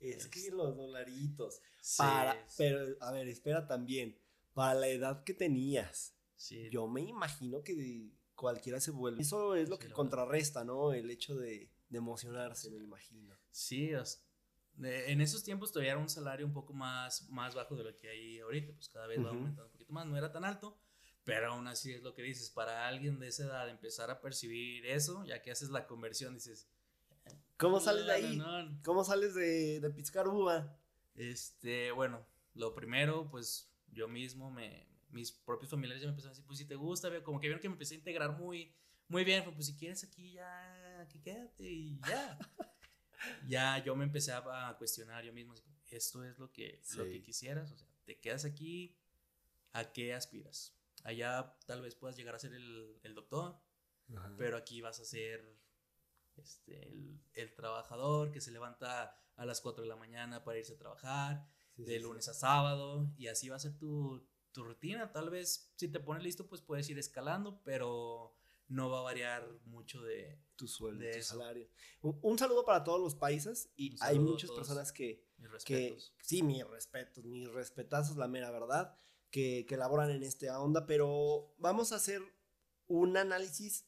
Es 0.00 0.26
que 0.28 0.50
los 0.50 0.76
dolaritos. 0.76 1.60
Para, 1.96 2.46
pero, 2.56 2.96
a 3.00 3.12
ver, 3.12 3.28
espera 3.28 3.66
también. 3.66 4.18
Para 4.54 4.74
la 4.74 4.88
edad 4.88 5.24
que 5.24 5.34
tenías. 5.34 6.14
Sí. 6.36 6.68
Yo 6.70 6.86
me 6.86 7.02
imagino 7.02 7.62
que 7.62 8.10
cualquiera 8.34 8.80
se 8.80 8.90
vuelve. 8.90 9.22
Eso 9.22 9.54
es 9.54 9.68
lo 9.68 9.78
que 9.78 9.90
contrarresta, 9.90 10.64
¿no? 10.64 10.92
El 10.92 11.10
hecho 11.10 11.36
de 11.36 11.70
de 11.88 11.98
emocionarse, 11.98 12.70
me 12.70 12.82
imagino. 12.82 13.34
Sí, 13.50 13.90
en 14.80 15.20
esos 15.20 15.42
tiempos 15.42 15.72
todavía 15.72 15.92
era 15.92 16.00
un 16.00 16.08
salario 16.08 16.46
un 16.46 16.52
poco 16.52 16.72
más, 16.72 17.28
más 17.30 17.54
bajo 17.54 17.76
de 17.76 17.84
lo 17.84 17.96
que 17.96 18.08
hay 18.08 18.38
ahorita, 18.38 18.72
pues 18.74 18.88
cada 18.88 19.06
vez 19.06 19.24
va 19.24 19.30
aumentando 19.30 19.66
un 19.66 19.72
poquito 19.72 19.92
más, 19.92 20.06
no 20.06 20.16
era 20.16 20.30
tan 20.30 20.44
alto, 20.44 20.78
pero 21.24 21.52
aún 21.52 21.66
así 21.66 21.92
es 21.92 22.02
lo 22.02 22.14
que 22.14 22.22
dices, 22.22 22.50
para 22.50 22.86
alguien 22.86 23.18
de 23.18 23.28
esa 23.28 23.44
edad 23.44 23.68
empezar 23.68 24.10
a 24.10 24.20
percibir 24.20 24.86
eso, 24.86 25.24
ya 25.24 25.42
que 25.42 25.50
haces 25.50 25.70
la 25.70 25.86
conversión, 25.86 26.34
dices... 26.34 26.68
¿Cómo 27.56 27.80
sales 27.80 28.06
de 28.06 28.12
ahí? 28.12 28.42
¿Cómo 28.84 29.02
sales 29.02 29.34
de, 29.34 29.80
de 29.80 29.90
Pizcar 29.90 30.28
Uva? 30.28 30.78
Este, 31.16 31.90
bueno, 31.90 32.24
lo 32.54 32.74
primero, 32.74 33.28
pues 33.28 33.68
yo 33.90 34.06
mismo, 34.06 34.50
me, 34.50 34.86
mis 35.10 35.32
propios 35.32 35.70
familiares 35.70 36.02
ya 36.02 36.06
me 36.06 36.12
empezaron 36.12 36.30
a 36.30 36.34
decir, 36.34 36.46
pues 36.46 36.58
si 36.58 36.64
te 36.66 36.76
gusta, 36.76 37.22
como 37.22 37.40
que 37.40 37.48
vieron 37.48 37.60
que 37.60 37.68
me 37.68 37.74
empecé 37.74 37.94
a 37.94 37.98
integrar 37.98 38.38
muy, 38.38 38.72
muy 39.08 39.24
bien, 39.24 39.44
pues 39.54 39.66
si 39.66 39.76
quieres 39.76 40.04
aquí 40.04 40.32
ya 40.32 40.87
aquí 41.02 41.20
quédate 41.20 41.64
y 41.64 42.00
ya. 42.00 42.38
ya 43.48 43.84
yo 43.84 43.96
me 43.96 44.04
empecé 44.04 44.32
a 44.32 44.74
cuestionar 44.78 45.24
yo 45.24 45.32
mismo, 45.32 45.54
esto 45.90 46.24
es 46.24 46.38
lo 46.38 46.52
que, 46.52 46.82
lo 46.96 47.04
que 47.04 47.22
quisieras, 47.22 47.72
o 47.72 47.76
sea, 47.76 47.88
te 48.04 48.18
quedas 48.20 48.44
aquí, 48.44 48.96
¿a 49.72 49.92
qué 49.92 50.14
aspiras? 50.14 50.74
Allá 51.04 51.56
tal 51.66 51.82
vez 51.82 51.94
puedas 51.94 52.16
llegar 52.16 52.34
a 52.34 52.38
ser 52.38 52.52
el, 52.52 52.98
el 53.02 53.14
doctor, 53.14 53.60
pero 54.36 54.56
aquí 54.56 54.80
vas 54.80 55.00
a 55.00 55.04
ser 55.04 55.58
este, 56.36 56.88
el, 56.88 57.20
el, 57.34 57.54
trabajador 57.54 58.30
que 58.30 58.40
se 58.40 58.50
levanta 58.50 59.14
a 59.36 59.44
las 59.44 59.60
4 59.60 59.82
de 59.82 59.88
la 59.88 59.96
mañana 59.96 60.44
para 60.44 60.58
irse 60.58 60.74
a 60.74 60.78
trabajar, 60.78 61.46
de 61.76 62.00
lunes 62.00 62.28
a 62.28 62.34
sábado, 62.34 63.12
y 63.16 63.28
así 63.28 63.48
va 63.48 63.56
a 63.56 63.60
ser 63.60 63.76
tu, 63.78 64.26
tu 64.52 64.64
rutina. 64.64 65.12
Tal 65.12 65.30
vez 65.30 65.72
si 65.76 65.88
te 65.88 66.00
pones 66.00 66.22
listo, 66.22 66.48
pues 66.48 66.60
puedes 66.60 66.88
ir 66.90 66.98
escalando, 66.98 67.62
pero 67.62 68.37
no 68.68 68.90
va 68.90 69.00
a 69.00 69.02
variar 69.02 69.48
mucho 69.64 70.02
de 70.02 70.38
tu 70.56 70.68
sueldo, 70.68 71.04
de 71.04 71.14
tu 71.14 71.22
salario. 71.22 71.68
Un, 72.02 72.38
saludo 72.38 72.64
para 72.64 72.84
todos 72.84 73.00
los 73.00 73.14
países 73.14 73.70
y 73.76 73.96
hay 74.00 74.18
muchas 74.18 74.50
personas 74.50 74.92
que, 74.92 75.26
que, 75.64 75.96
sí, 76.22 76.42
mis 76.42 76.66
respetos, 76.66 77.24
mis 77.24 77.50
respetazos, 77.50 78.16
la 78.16 78.28
mera 78.28 78.50
verdad, 78.50 78.98
que, 79.30 79.64
que 79.66 79.76
laboran 79.76 80.10
en 80.10 80.22
esta 80.22 80.60
onda, 80.60 80.86
pero 80.86 81.54
vamos 81.58 81.92
a 81.92 81.96
hacer 81.96 82.22
un 82.86 83.16
análisis 83.16 83.86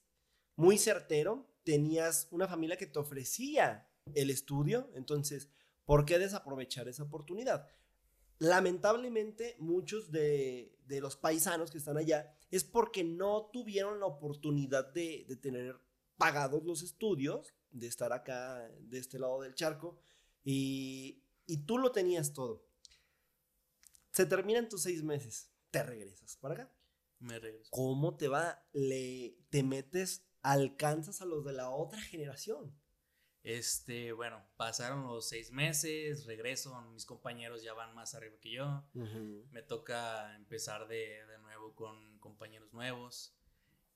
muy 0.56 0.78
certero. 0.78 1.46
Tenías 1.64 2.28
una 2.30 2.48
familia 2.48 2.76
que 2.76 2.86
te 2.86 2.98
ofrecía 2.98 3.90
el 4.14 4.30
estudio, 4.30 4.90
entonces, 4.94 5.50
¿por 5.84 6.06
qué 6.06 6.18
desaprovechar 6.18 6.88
esa 6.88 7.02
oportunidad? 7.02 7.68
Lamentablemente 8.40 9.54
muchos 9.60 10.10
de, 10.10 10.76
los 10.88 11.14
paisanos 11.14 11.70
que 11.70 11.78
están 11.78 11.96
allá 11.96 12.34
es 12.50 12.64
porque 12.64 13.04
no 13.04 13.48
tuvieron 13.52 14.00
la 14.00 14.06
oportunidad 14.06 14.92
de, 14.92 15.38
tener 15.40 15.78
pagados 16.16 16.64
los 16.64 16.82
estudios, 16.82 17.54
de 17.70 17.86
estar 17.86 18.12
acá, 18.12 18.68
de 18.80 18.98
este 18.98 19.20
lado 19.20 19.40
del 19.42 19.54
charco, 19.54 20.00
y, 20.42 21.22
tú 21.66 21.78
lo 21.78 21.92
tenías 21.92 22.32
todo. 22.32 22.66
Se 24.10 24.26
terminan 24.26 24.68
tus 24.68 24.82
seis 24.82 25.04
meses, 25.04 25.50
te 25.70 25.82
regresas 25.82 26.36
para 26.36 26.54
acá. 26.54 26.72
Me 27.20 27.38
regreso. 27.38 27.70
¿Cómo 27.70 28.16
te 28.16 28.28
va? 28.28 28.64
Le, 28.72 29.36
te 29.50 29.62
metes, 29.62 30.24
alcanzas 30.42 31.20
a 31.20 31.26
los 31.26 31.44
de 31.44 31.52
la 31.52 31.70
otra 31.70 32.00
generación. 32.00 32.74
Este, 33.42 34.12
bueno, 34.12 34.44
pasaron 34.56 35.06
los 35.06 35.28
seis 35.28 35.50
meses, 35.50 36.26
regreso, 36.26 36.78
mis 36.92 37.06
compañeros 37.06 37.62
ya 37.62 37.72
van 37.72 37.94
más 37.94 38.14
arriba 38.14 38.36
que 38.40 38.52
yo. 38.52 38.84
Me 39.50 39.62
toca 39.62 40.34
empezar 40.36 40.88
de, 40.88 41.24
de, 41.26 41.38
nuevo 41.38 41.74
con 41.74 42.18
compañeros 42.18 42.72
nuevos. 42.74 43.34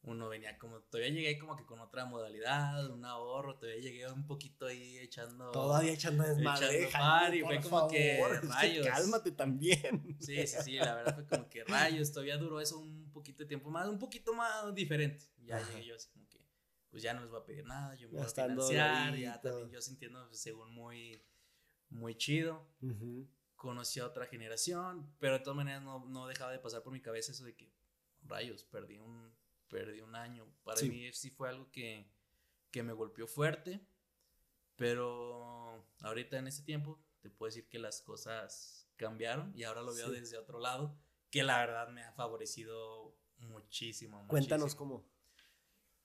Uno 0.03 0.29
venía 0.29 0.59
como, 0.59 0.81
todavía 0.81 1.13
llegué 1.13 1.39
como 1.39 1.57
que 1.57 1.65
con 1.65 1.81
otra 1.81 2.05
modalidad, 2.05 2.91
un 2.91 3.07
ahorro, 3.07 3.57
todavía 3.57 3.81
llegué 3.81 4.11
un 4.11 4.27
poquito 4.27 4.67
ahí 4.67 4.99
echando. 4.99 5.51
Todavía 5.51 5.93
echando 5.93 6.25
desmadre. 6.25 6.85
Echando 6.85 7.37
y 7.37 7.41
fue 7.41 7.61
como 7.61 7.89
que 7.89 8.23
rayos. 8.43 8.87
cálmate 8.87 9.33
también. 9.33 10.17
Sí, 10.21 10.47
sí, 10.47 10.57
sí, 10.63 10.73
la 10.77 10.95
verdad 10.95 11.15
fue 11.15 11.27
como 11.27 11.49
que 11.49 11.65
rayos, 11.65 12.13
todavía 12.13 12.37
duró 12.37 12.61
eso 12.61 12.79
un 12.79 13.11
poquito 13.13 13.45
de 13.45 13.49
tiempo 13.49 13.71
más, 13.71 13.89
un 13.89 13.99
poquito 13.99 14.35
más 14.35 14.75
diferente. 14.75 15.25
Ya 15.43 15.59
llegué 15.61 15.87
yo 15.87 15.97
así 15.97 16.09
pues 16.95 17.03
ya 17.03 17.13
no 17.13 17.23
les 17.23 17.29
voy 17.29 17.41
a 17.41 17.45
pedir 17.45 17.67
nada, 17.67 17.97
yo 17.97 18.09
me 18.09 18.19
voy 18.19 18.25
a 18.25 18.29
financiar, 18.29 19.17
ya 19.17 19.41
también 19.41 19.69
yo 19.69 19.81
sintiendo 19.81 20.25
pues, 20.29 20.39
según 20.39 20.73
muy, 20.73 21.21
muy 21.89 22.15
chido. 22.15 22.69
Conocí 23.57 23.99
a 23.99 24.07
otra 24.07 24.27
generación, 24.27 25.13
pero 25.19 25.33
de 25.33 25.41
todas 25.41 25.57
maneras 25.57 25.83
no, 25.83 26.05
no, 26.07 26.29
dejaba 26.29 26.53
de 26.53 26.61
pasar 26.61 26.85
por 26.85 26.93
mi 26.93 27.01
cabeza 27.01 27.33
eso 27.33 27.45
de 27.45 27.57
que, 27.57 27.69
rayos, 28.23 28.63
perdí 28.63 28.99
un, 28.99 29.35
perdí 29.69 30.03
un 30.03 30.15
año. 30.15 30.47
Para 30.63 30.83
mí 30.83 31.13
sí 31.13 31.31
fue 31.31 31.49
algo 31.49 31.69
que, 31.73 32.09
que 32.71 32.85
me 32.85 32.93
golpeó 32.93 33.27
fuerte, 33.27 33.85
pero 34.77 35.85
ahorita 36.03 36.39
en 36.39 36.47
este 36.47 36.63
tiempo 36.63 37.05
te 37.23 37.29
puedo 37.29 37.49
decir 37.49 37.69
que 37.69 37.81
las 37.81 38.03
cosas 38.03 38.89
cambiaron 38.95 39.53
y 39.57 39.65
ahora 39.65 39.83
lo 39.83 39.93
veo 39.93 40.13
desde 40.13 40.39
otro 40.39 40.61
lado, 40.61 40.97
que 41.33 41.43
la 41.43 41.59
verdad 41.59 41.89
me 41.89 42.05
ha 42.05 42.13
favorecido 42.13 43.19
muchísimo. 43.39 44.29
Cuéntanos 44.29 44.77
cómo. 44.77 45.05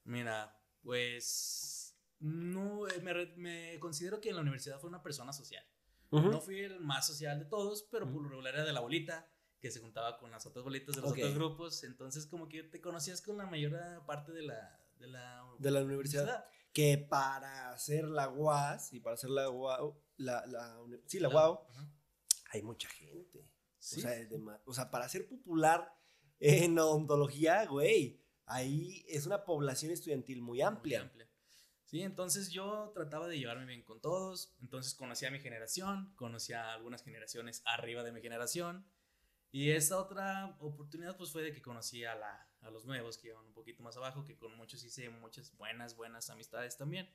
Mira, 0.04 0.59
pues 0.90 1.96
no, 2.18 2.88
eh, 2.88 3.00
me, 3.04 3.14
me, 3.36 3.80
considero 3.80 4.20
que 4.20 4.30
en 4.30 4.36
la 4.38 4.42
universidad 4.42 4.80
fue 4.80 4.90
una 4.90 5.04
persona 5.04 5.32
social. 5.32 5.64
No 6.10 6.42
fui 6.42 6.62
el 6.62 6.80
más 6.80 7.06
social 7.06 7.38
de 7.38 7.46
todos, 7.46 7.88
pero 7.92 8.12
por 8.12 8.24
lo 8.24 8.30
regular 8.30 8.56
era 8.56 8.66
de 8.66 8.74
la 8.74 8.80
bolita, 8.80 9.30
que 9.60 9.70
se 9.70 9.82
juntaba 9.82 10.18
con 10.18 10.32
las 10.32 10.48
otras 10.48 10.64
bolitas 10.64 10.96
de 10.96 11.04
los 11.04 11.12
otros 11.12 11.36
grupos. 11.36 11.84
Entonces, 11.84 12.26
como 12.26 12.50
que 12.50 12.64
te 12.64 12.82
conocías 12.82 13.22
con 13.22 13.38
la 13.38 13.46
mayor 13.46 13.80
parte 14.08 14.32
de 14.32 14.42
la, 14.42 14.84
de 14.98 15.06
la, 15.10 15.46
de 15.60 15.70
la 15.70 15.84
universidad. 15.84 16.48
Que 16.74 16.98
para 16.98 17.70
hacer 17.70 18.06
la 18.06 18.28
UAS 18.28 18.92
y 18.92 19.00
para 19.00 19.14
hacer 19.14 19.30
la 19.30 19.48
UAU, 19.48 19.96
la, 20.18 20.44
la, 20.48 20.76
sí, 21.06 21.20
la, 21.20 21.30
UAU, 21.30 21.60
hay 22.52 22.64
mucha 22.64 22.90
gente. 22.90 23.46
O, 23.78 23.80
sea, 23.80 24.28
o 24.66 24.74
sea, 24.74 24.90
para 24.90 25.08
ser 25.08 25.28
popular 25.28 25.96
en 26.40 26.80
odontología, 26.80 27.68
güey, 27.68 28.20
ahí 28.50 29.06
es 29.08 29.26
una 29.26 29.46
población 29.46 29.92
estudiantil 29.92 30.42
muy 30.42 30.62
amplia. 30.62 31.10
Sí, 31.86 32.02
entonces 32.02 32.52
yo 32.52 32.92
trataba 32.94 33.28
de 33.28 33.40
llevarme 33.40 33.66
bien 33.66 33.84
con 33.84 34.00
todos, 34.00 34.54
entonces 34.62 34.94
conocí 34.94 35.26
a 35.26 35.32
mi 35.32 35.40
generación, 35.40 36.14
conocí 36.16 36.54
a 36.54 36.74
algunas 36.74 37.04
generaciones 37.04 37.64
arriba 37.66 38.04
de 38.04 38.12
mi 38.12 38.22
generación, 38.22 38.86
y 39.52 39.72
esta 39.72 40.00
otra 40.00 40.56
oportunidad 40.60 41.18
pues 41.18 41.32
fue 41.32 41.42
de 41.42 41.52
que 41.52 41.64
conocí 41.64 42.06
a, 42.06 42.14
la, 42.14 42.48
a 42.62 42.70
los 42.70 42.86
nuevos 42.86 43.18
que 43.18 43.30
iban 43.30 43.44
un 43.44 43.54
poquito 43.54 43.82
más 43.82 43.98
abajo, 43.98 44.24
que 44.24 44.38
con 44.38 44.56
muchos 44.56 44.84
hice 44.84 45.10
muchas 45.10 45.56
buenas, 45.58 45.96
buenas 45.96 46.30
amistades 46.30 46.78
también. 46.78 47.10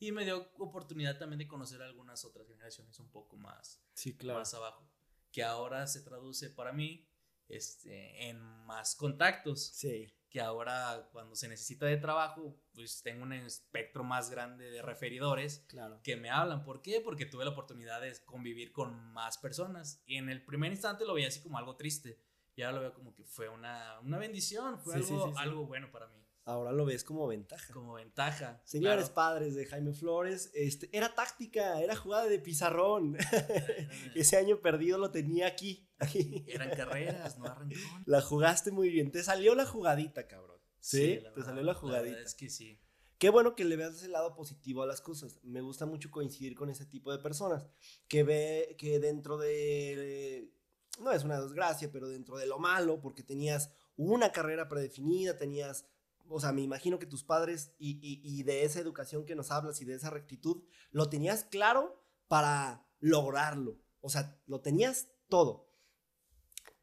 Y 0.00 0.10
me 0.10 0.24
dio 0.24 0.50
oportunidad 0.58 1.18
también 1.18 1.38
de 1.38 1.46
conocer 1.46 1.82
a 1.82 1.86
algunas 1.86 2.24
otras 2.24 2.48
generaciones 2.48 2.98
un 2.98 3.10
poco 3.10 3.36
más, 3.36 3.80
sí, 3.94 4.16
claro. 4.16 4.40
más 4.40 4.52
abajo, 4.54 4.88
que 5.30 5.44
ahora 5.44 5.86
se 5.86 6.02
traduce 6.02 6.50
para 6.50 6.72
mí 6.72 7.08
este, 7.48 8.28
en 8.28 8.40
más 8.40 8.96
contactos. 8.96 9.64
Sí 9.64 10.12
que 10.30 10.40
ahora 10.40 11.08
cuando 11.12 11.34
se 11.34 11.48
necesita 11.48 11.86
de 11.86 11.96
trabajo, 11.96 12.54
pues 12.74 13.02
tengo 13.02 13.22
un 13.22 13.32
espectro 13.32 14.04
más 14.04 14.30
grande 14.30 14.70
de 14.70 14.82
referidores 14.82 15.66
que 16.02 16.16
me 16.16 16.30
hablan. 16.30 16.64
¿Por 16.64 16.82
qué? 16.82 17.00
Porque 17.00 17.26
tuve 17.26 17.44
la 17.44 17.50
oportunidad 17.50 18.00
de 18.00 18.14
convivir 18.24 18.72
con 18.72 19.12
más 19.12 19.38
personas. 19.38 20.02
Y 20.06 20.16
en 20.16 20.28
el 20.28 20.44
primer 20.44 20.70
instante 20.70 21.06
lo 21.06 21.14
veía 21.14 21.28
así 21.28 21.40
como 21.40 21.58
algo 21.58 21.76
triste. 21.76 22.20
Y 22.56 22.62
ahora 22.62 22.76
lo 22.76 22.80
veo 22.82 22.94
como 22.94 23.14
que 23.14 23.24
fue 23.24 23.48
una, 23.48 24.00
una 24.00 24.18
bendición, 24.18 24.78
fue 24.80 24.96
algo, 24.96 25.32
algo 25.38 25.66
bueno 25.66 25.90
para 25.90 26.08
mí. 26.08 26.27
Ahora 26.48 26.72
lo 26.72 26.86
ves 26.86 27.04
como 27.04 27.26
ventaja. 27.26 27.74
Como 27.74 27.92
ventaja. 27.92 28.62
Señores 28.64 29.10
padres 29.10 29.54
de 29.54 29.66
Jaime 29.66 29.92
Flores, 29.92 30.50
este, 30.54 30.88
era 30.96 31.14
táctica, 31.14 31.78
era 31.82 31.94
jugada 31.94 32.24
de 32.24 32.38
pizarrón. 32.38 33.18
Ese 34.14 34.38
año 34.38 34.62
perdido 34.62 34.96
lo 34.96 35.10
tenía 35.10 35.46
aquí. 35.46 35.86
Eran 36.46 36.70
carreras, 36.70 37.36
no 37.38 37.44
arrancó. 37.44 37.74
La 38.06 38.22
jugaste 38.22 38.70
muy 38.70 38.88
bien. 38.88 39.10
Te 39.10 39.22
salió 39.22 39.54
la 39.54 39.66
jugadita, 39.66 40.26
cabrón. 40.26 40.58
Sí, 40.80 41.20
te 41.34 41.42
salió 41.42 41.62
la 41.62 41.74
jugadita. 41.74 42.16
La 42.16 42.22
es 42.24 42.34
que 42.34 42.48
sí. 42.48 42.80
Qué 43.18 43.28
bueno 43.28 43.54
que 43.54 43.66
le 43.66 43.76
veas 43.76 43.96
ese 43.96 44.08
lado 44.08 44.34
positivo 44.34 44.82
a 44.82 44.86
las 44.86 45.02
cosas. 45.02 45.40
Me 45.42 45.60
gusta 45.60 45.84
mucho 45.84 46.10
coincidir 46.10 46.54
con 46.54 46.70
ese 46.70 46.86
tipo 46.86 47.12
de 47.12 47.18
personas 47.18 47.66
que 48.08 48.22
ve 48.22 48.74
que 48.78 48.98
dentro 49.00 49.36
de 49.36 50.50
no 50.98 51.12
es 51.12 51.24
una 51.24 51.42
desgracia, 51.42 51.90
pero 51.92 52.08
dentro 52.08 52.38
de 52.38 52.46
lo 52.46 52.58
malo, 52.58 53.02
porque 53.02 53.22
tenías 53.22 53.70
una 53.96 54.32
carrera 54.32 54.66
predefinida, 54.66 55.36
tenías 55.36 55.84
o 56.28 56.40
sea, 56.40 56.52
me 56.52 56.62
imagino 56.62 56.98
que 56.98 57.06
tus 57.06 57.24
padres 57.24 57.74
y, 57.78 58.42
de 58.42 58.64
esa 58.64 58.80
educación 58.80 59.24
que 59.24 59.34
nos 59.34 59.50
hablas 59.50 59.80
y 59.80 59.84
de 59.84 59.94
esa 59.94 60.10
rectitud, 60.10 60.62
lo 60.90 61.08
tenías 61.08 61.44
claro 61.44 62.02
para 62.28 62.86
lograrlo. 63.00 63.80
O 64.00 64.10
sea, 64.10 64.40
lo 64.46 64.60
tenías 64.60 65.08
todo. 65.28 65.68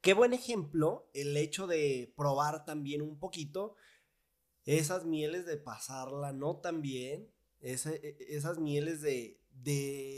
Qué 0.01 0.13
buen 0.13 0.33
ejemplo 0.33 1.09
el 1.13 1.35
hecho 1.37 1.67
de 1.67 2.13
probar 2.15 2.65
también 2.65 3.01
un 3.01 3.17
poquito 3.17 3.75
esas 4.65 5.05
mieles 5.05 5.45
de 5.45 5.57
pasarla 5.57 6.33
no 6.33 6.57
tan 6.57 6.81
bien, 6.81 7.31
e, 7.59 7.75
esas 8.29 8.59
mieles 8.59 9.01
de, 9.01 9.41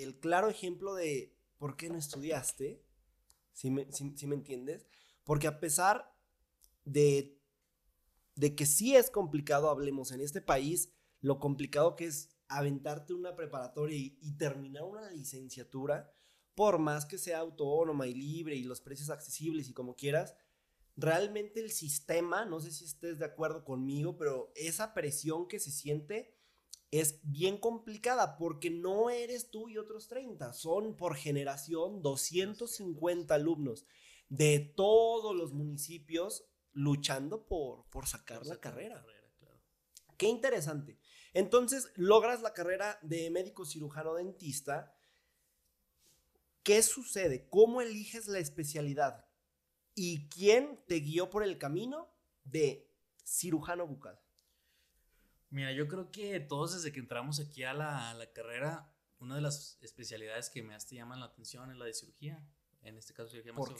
el 0.03 0.19
claro 0.19 0.49
ejemplo 0.49 0.93
de 0.93 1.35
por 1.57 1.75
qué 1.75 1.89
no 1.89 1.97
estudiaste, 1.97 2.83
si 3.53 3.71
me, 3.71 3.87
me 3.87 4.35
entiendes? 4.35 4.87
Porque 5.23 5.47
a 5.47 5.59
pesar 5.59 6.13
de 6.85 7.37
de 8.38 8.56
que 8.56 8.65
sí 8.65 8.95
es 8.95 9.10
complicado, 9.10 9.69
hablemos 9.69 10.12
en 10.12 10.21
este 10.21 10.41
país, 10.41 10.93
lo 11.21 11.39
complicado 11.39 11.95
que 11.95 12.06
es 12.06 12.30
aventarte 12.47 13.13
una 13.13 13.36
preparatoria 13.36 13.97
y, 13.97 14.38
terminar 14.38 14.84
una 14.84 15.10
licenciatura, 15.12 16.13
por 16.54 16.78
más 16.78 17.06
que 17.06 17.17
sea 17.17 17.39
autónoma 17.39 18.08
y 18.08 18.13
libre 18.13 18.56
y 18.56 18.63
los 18.63 18.80
precios 18.80 19.10
accesibles 19.10 19.69
y 19.69 19.73
como 19.73 19.95
quieras, 19.95 20.36
realmente 20.95 21.60
el 21.60 21.71
sistema, 21.71 22.45
no 22.45 22.60
sé 22.60 22.71
si 22.71 22.86
estés 22.86 23.17
de 23.17 23.26
acuerdo 23.26 23.65
conmigo, 23.65 24.17
pero 24.17 24.52
esa 24.56 24.93
presión 24.93 25.47
que 25.47 25.60
se 25.60 25.71
siente 25.71 26.36
es 26.91 27.19
bien 27.23 27.58
complicada 27.58 28.38
porque 28.38 28.69
no 28.69 29.10
eres 29.10 29.50
tú 29.50 29.67
y 29.67 29.78
otros 29.78 30.08
30, 30.08 30.54
son 30.54 30.95
por 30.95 31.15
generación 31.15 32.04
250 32.04 33.34
alumnos 33.34 33.86
de 34.30 34.60
todos 34.60 35.36
los 35.36 35.54
municipios 35.54 36.45
luchando 36.77 37.47
por, 37.47 37.89
por 37.89 38.05
sacar 38.05 38.45
la 38.45 38.59
carrera. 38.59 39.03
Qué 40.15 40.27
interesante. 40.27 40.99
Entonces, 41.33 41.91
logras 41.95 42.41
la 42.41 42.53
carrera 42.53 42.99
de 43.01 43.29
médico 43.31 43.65
cirujano 43.65 44.13
dentista. 44.13 44.95
¿Qué 46.61 46.83
sucede? 46.83 47.47
¿Cómo 47.49 47.81
eliges 47.81 48.27
la 48.27 48.39
especialidad? 48.39 49.25
¿Y 49.95 50.29
quién 50.29 50.79
te 50.87 50.99
guió 50.99 51.31
por 51.31 51.43
el 51.43 51.57
camino 51.57 52.09
de 52.43 52.87
cirujano 53.23 53.87
bucal? 53.87 54.19
Mira, 55.49 55.71
yo 55.71 55.87
creo 55.87 56.11
que 56.11 56.39
todos 56.39 56.75
desde 56.75 56.91
que 56.91 56.99
entramos 56.99 57.39
aquí 57.39 57.63
a 57.63 57.73
la, 57.73 58.29
carrera, 58.35 58.93
una 59.19 59.35
de 59.35 59.41
las 59.41 59.79
especialidades 59.81 60.51
que 60.51 60.61
más 60.61 60.85
te 60.85 60.95
llaman 60.95 61.21
la 61.21 61.27
atención 61.27 61.71
es 61.71 61.77
la 61.77 61.85
de 61.85 61.93
cirugía. 61.93 62.47
En 62.83 62.97
este 62.97 63.13
caso, 63.13 63.29
cirugía 63.29 63.53
¿Por 63.55 63.75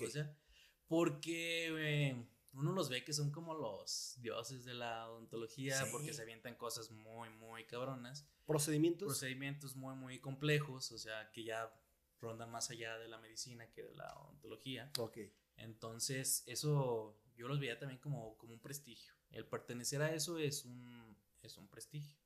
Porque 0.88 1.68
eh, 1.78 2.28
uno 2.58 2.72
los 2.72 2.90
ve 2.90 3.04
que 3.04 3.14
son 3.14 3.30
como 3.30 3.54
los 3.54 4.16
dioses 4.20 4.66
de 4.66 4.74
la 4.74 5.08
odontología, 5.10 5.86
porque 5.92 6.12
se 6.12 6.24
avientan 6.24 6.56
cosas 6.56 6.90
muy, 6.90 7.30
muy 7.30 7.66
cabronas. 7.66 8.28
Procedimientos. 8.48 9.06
Procedimientos 9.06 9.76
muy, 9.76 9.96
muy 9.96 10.20
complejos, 10.20 10.92
o 10.92 10.98
sea, 10.98 11.30
que 11.32 11.44
ya 11.44 11.72
rondan 12.20 12.50
más 12.50 12.72
allá 12.72 12.98
de 12.98 13.08
la 13.08 13.20
medicina 13.20 13.72
que 13.72 13.84
de 13.84 13.94
la 13.94 14.12
odontología. 14.18 14.92
Ok. 14.98 15.20
Entonces, 15.58 16.44
eso 16.48 17.22
yo 17.36 17.48
los 17.48 17.60
veía 17.60 17.78
también 17.78 18.00
como, 18.00 18.36
como 18.38 18.54
un 18.54 18.60
prestigio. 18.60 19.14
El 19.30 19.46
pertenecer 19.46 20.02
a 20.02 20.12
eso 20.14 20.40
es 20.40 20.66
un, 20.66 21.16
es 21.44 21.58
un 21.58 21.68
prestigio. 21.68 22.18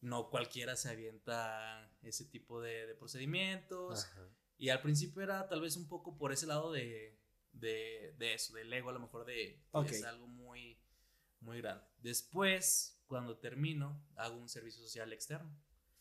No 0.00 0.30
cualquiera 0.30 0.74
se 0.74 0.90
avienta 0.90 1.96
ese 2.02 2.24
tipo 2.24 2.60
de, 2.60 2.92
procedimientos. 2.96 4.08
Y 4.58 4.70
al 4.70 4.82
principio 4.82 5.22
era 5.22 5.46
tal 5.48 5.60
vez 5.60 5.76
un 5.76 5.88
poco 5.88 6.16
por 6.16 6.32
ese 6.32 6.46
lado 6.46 6.72
de, 6.72 7.23
de, 7.54 8.14
de 8.18 8.34
eso, 8.34 8.54
del 8.54 8.72
ego, 8.72 8.90
a 8.90 8.92
lo 8.92 9.00
mejor 9.00 9.24
de 9.24 9.60
es 9.86 10.04
algo 10.04 10.26
muy, 10.26 10.78
muy 11.40 11.58
grande. 11.58 11.84
Después, 11.98 13.00
cuando 13.06 13.38
termino, 13.38 14.04
hago 14.16 14.36
un 14.36 14.48
servicio 14.48 14.82
social 14.82 15.12
externo 15.12 15.56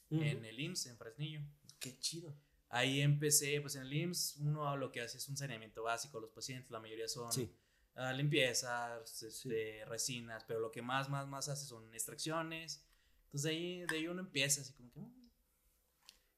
en 0.09 0.45
el 0.45 0.59
IMSS, 0.59 0.87
en 0.87 0.97
Fresnillo. 0.97 1.41
Qué 1.79 1.97
chido. 1.99 2.35
Ahí 2.69 3.01
empecé, 3.01 3.61
pues 3.61 3.75
en 3.75 3.83
el 3.83 3.93
IMSS, 3.93 4.37
uno 4.37 4.75
lo 4.77 4.91
que 4.91 5.01
hace 5.01 5.17
es 5.17 5.27
un 5.29 5.37
saneamiento 5.37 5.83
básico. 5.83 6.19
Los 6.19 6.31
pacientes, 6.31 6.71
la 6.71 6.79
mayoría 6.79 7.07
son 7.07 7.31
sí. 7.31 7.49
uh, 7.95 8.15
limpiezas, 8.15 9.21
este, 9.23 9.85
resinas, 9.85 10.43
pero 10.47 10.59
lo 10.59 10.71
que 10.71 10.81
más, 10.81 11.09
más, 11.09 11.27
más 11.27 11.49
hace 11.49 11.65
son 11.65 11.93
extracciones. 11.93 12.83
Entonces 13.25 13.43
de 13.43 13.49
ahí, 13.49 13.85
de 13.85 13.95
ahí 13.95 14.07
uno 14.07 14.21
empieza 14.21 14.61
así 14.61 14.73
como 14.73 14.91
que. 14.91 14.99
Mm". 14.99 15.29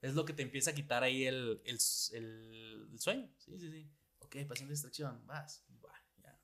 es 0.01 0.13
lo 0.13 0.25
que 0.25 0.33
te 0.33 0.43
empieza 0.43 0.71
a 0.71 0.75
quitar 0.75 1.03
ahí 1.03 1.25
el, 1.25 1.61
el, 1.65 1.77
el, 2.13 2.99
sueño. 2.99 3.29
Sí, 3.37 3.57
sí, 3.57 3.69
sí. 3.69 3.89
Ok, 4.41 4.47
paciente 4.47 4.71
de 4.71 4.75
extracción, 4.75 5.25
vas. 5.25 5.65
ya. 6.17 6.39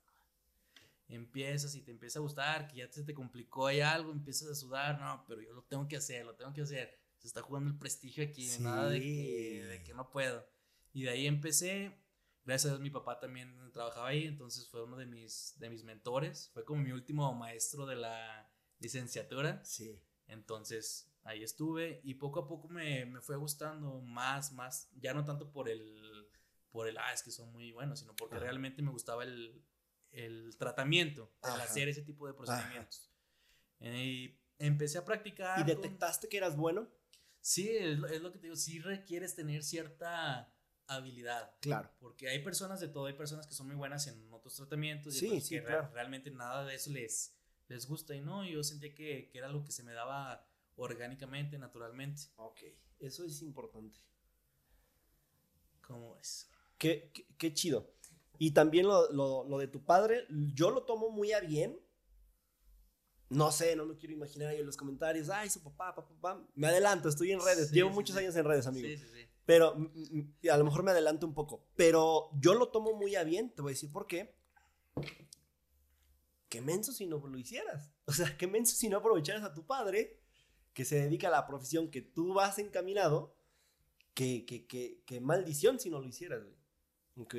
Empiezas 1.08 1.74
y 1.74 1.82
te 1.82 1.90
empieza 1.90 2.18
a 2.18 2.22
gustar, 2.22 2.68
que 2.68 2.76
ya 2.78 2.90
se 2.90 3.04
te 3.04 3.14
complicó 3.14 3.66
ahí 3.66 3.80
algo, 3.80 4.12
empiezas 4.12 4.48
a 4.48 4.54
sudar. 4.54 4.98
No, 5.00 5.24
pero 5.26 5.40
yo 5.42 5.52
lo 5.52 5.62
tengo 5.64 5.86
que 5.86 5.96
hacer, 5.96 6.24
lo 6.24 6.34
tengo 6.34 6.52
que 6.52 6.62
hacer 6.62 7.02
se 7.22 7.28
está 7.28 7.40
jugando 7.40 7.70
el 7.70 7.78
prestigio 7.78 8.24
aquí, 8.24 8.50
nada 8.58 8.88
de 8.88 9.00
que, 9.00 9.64
de 9.64 9.82
que 9.84 9.94
no 9.94 10.10
puedo. 10.10 10.44
Y 10.92 11.04
de 11.04 11.10
ahí 11.10 11.28
empecé, 11.28 11.96
gracias 12.44 12.72
a 12.72 12.74
Dios 12.74 12.80
mi 12.80 12.90
papá 12.90 13.20
también 13.20 13.56
trabajaba 13.72 14.08
ahí, 14.08 14.24
entonces 14.24 14.68
fue 14.68 14.82
uno 14.82 14.96
de 14.96 15.06
mis, 15.06 15.54
de 15.56 15.70
mis 15.70 15.84
mentores, 15.84 16.50
fue 16.52 16.64
como 16.64 16.82
mi 16.82 16.90
último 16.90 17.32
maestro 17.32 17.86
de 17.86 17.94
la 17.94 18.50
licenciatura. 18.80 19.64
Sí. 19.64 20.02
Entonces 20.26 21.14
ahí 21.22 21.44
estuve 21.44 22.00
y 22.02 22.14
poco 22.14 22.40
a 22.40 22.48
poco 22.48 22.68
me, 22.68 23.06
me, 23.06 23.20
fue 23.20 23.36
gustando 23.36 24.00
más, 24.00 24.52
más, 24.52 24.90
ya 25.00 25.14
no 25.14 25.24
tanto 25.24 25.52
por 25.52 25.68
el, 25.68 26.21
por 26.72 26.88
el, 26.88 26.98
ah, 26.98 27.12
es 27.12 27.22
que 27.22 27.30
son 27.30 27.52
muy 27.52 27.70
buenos, 27.70 28.00
sino 28.00 28.16
porque 28.16 28.38
realmente 28.38 28.82
me 28.82 28.90
gustaba 28.90 29.24
el, 29.24 29.62
el 30.10 30.56
tratamiento, 30.56 31.30
el 31.44 31.60
hacer 31.60 31.88
ese 31.88 32.02
tipo 32.02 32.26
de 32.26 32.34
procedimientos. 32.34 33.10
Y 33.80 34.38
empecé 34.58 34.98
a 34.98 35.04
practicar. 35.04 35.60
¿Y 35.60 35.64
detectaste 35.64 36.28
que 36.28 36.36
eras 36.38 36.56
bueno? 36.56 36.88
Sí, 37.40 37.68
es 37.68 37.98
lo, 37.98 38.32
que 38.32 38.38
te 38.38 38.46
digo, 38.46 38.56
sí 38.56 38.78
requieres 38.78 39.34
tener 39.34 39.64
cierta 39.64 40.54
habilidad. 40.86 41.54
Claro. 41.60 41.90
Porque 41.98 42.28
hay 42.28 42.42
personas 42.42 42.80
de 42.80 42.88
todo, 42.88 43.06
hay 43.06 43.14
personas 43.14 43.46
que 43.46 43.54
son 43.54 43.66
muy 43.66 43.76
buenas 43.76 44.06
en 44.06 44.32
otros 44.32 44.54
tratamientos 44.54 45.20
y 45.20 45.40
sí, 45.40 45.60
que 45.60 45.60
realmente 45.60 46.30
nada 46.30 46.64
de 46.64 46.76
eso 46.76 46.90
les, 46.90 47.34
les 47.68 47.86
gusta 47.86 48.14
y 48.14 48.20
no, 48.20 48.44
yo 48.44 48.62
sentía 48.62 48.94
que, 48.94 49.28
que, 49.30 49.38
era 49.38 49.48
algo 49.48 49.64
que 49.64 49.72
se 49.72 49.82
me 49.82 49.92
daba 49.92 50.46
orgánicamente, 50.76 51.58
naturalmente. 51.58 52.22
Ok, 52.36 52.60
eso 53.00 53.24
es 53.24 53.42
importante. 53.42 53.98
¿Cómo 55.80 56.16
es? 56.16 56.48
Qué, 56.82 57.12
qué, 57.38 57.54
chido. 57.54 57.94
Y 58.38 58.50
también 58.50 58.88
lo, 58.88 59.08
lo, 59.12 59.44
lo 59.44 59.58
de 59.58 59.68
tu 59.68 59.84
padre, 59.84 60.26
yo 60.54 60.72
lo 60.72 60.82
tomo 60.84 61.10
muy 61.10 61.32
a 61.32 61.38
bien 61.38 61.78
no 63.32 63.50
sé, 63.50 63.74
no 63.76 63.86
me 63.86 63.96
quiero 63.96 64.14
imaginar 64.14 64.48
ahí 64.48 64.60
en 64.60 64.66
los 64.66 64.76
comentarios, 64.76 65.30
ay, 65.30 65.48
su 65.48 65.62
papá, 65.62 65.94
papá, 65.94 66.14
papá. 66.20 66.46
Me 66.54 66.66
adelanto, 66.66 67.08
estoy 67.08 67.32
en 67.32 67.40
redes, 67.40 67.70
llevo 67.70 67.88
muchos 67.88 68.14
años 68.16 68.36
en 68.36 68.44
redes, 68.44 68.66
amigo. 68.66 68.86
Sí, 68.86 68.98
sí, 68.98 69.06
sí. 69.10 69.26
Pero 69.46 69.74
a 70.50 70.56
lo 70.56 70.64
mejor 70.64 70.82
me 70.82 70.90
adelanto 70.90 71.26
un 71.26 71.32
poco. 71.32 71.66
Pero 71.74 72.30
yo 72.38 72.52
lo 72.54 72.68
tomo 72.68 72.94
muy 72.94 73.16
a 73.16 73.24
bien, 73.24 73.54
te 73.54 73.62
voy 73.62 73.70
a 73.70 73.74
decir 73.74 73.90
por 73.90 74.06
qué. 74.06 74.36
Qué 76.50 76.60
menso 76.60 76.92
si 76.92 77.06
no 77.06 77.26
lo 77.26 77.38
hicieras. 77.38 77.90
O 78.04 78.12
sea, 78.12 78.36
qué 78.36 78.48
menso 78.48 78.74
si 78.74 78.88
no 78.88 78.98
aprovecharas 78.98 79.44
a 79.44 79.54
tu 79.54 79.64
padre, 79.64 80.20
que 80.74 80.84
se 80.84 80.96
dedica 80.96 81.28
a 81.28 81.30
la 81.30 81.46
profesión 81.46 81.90
que 81.90 82.02
tú 82.02 82.34
vas 82.34 82.58
encaminado. 82.58 83.34
Qué, 84.12 84.44
qué, 84.44 84.66
qué, 84.66 85.02
qué 85.06 85.20
maldición 85.20 85.78
si 85.78 85.88
no 85.88 86.00
lo 86.00 86.08
hicieras, 86.08 86.42
güey. 86.42 86.56
Ok. 87.16 87.34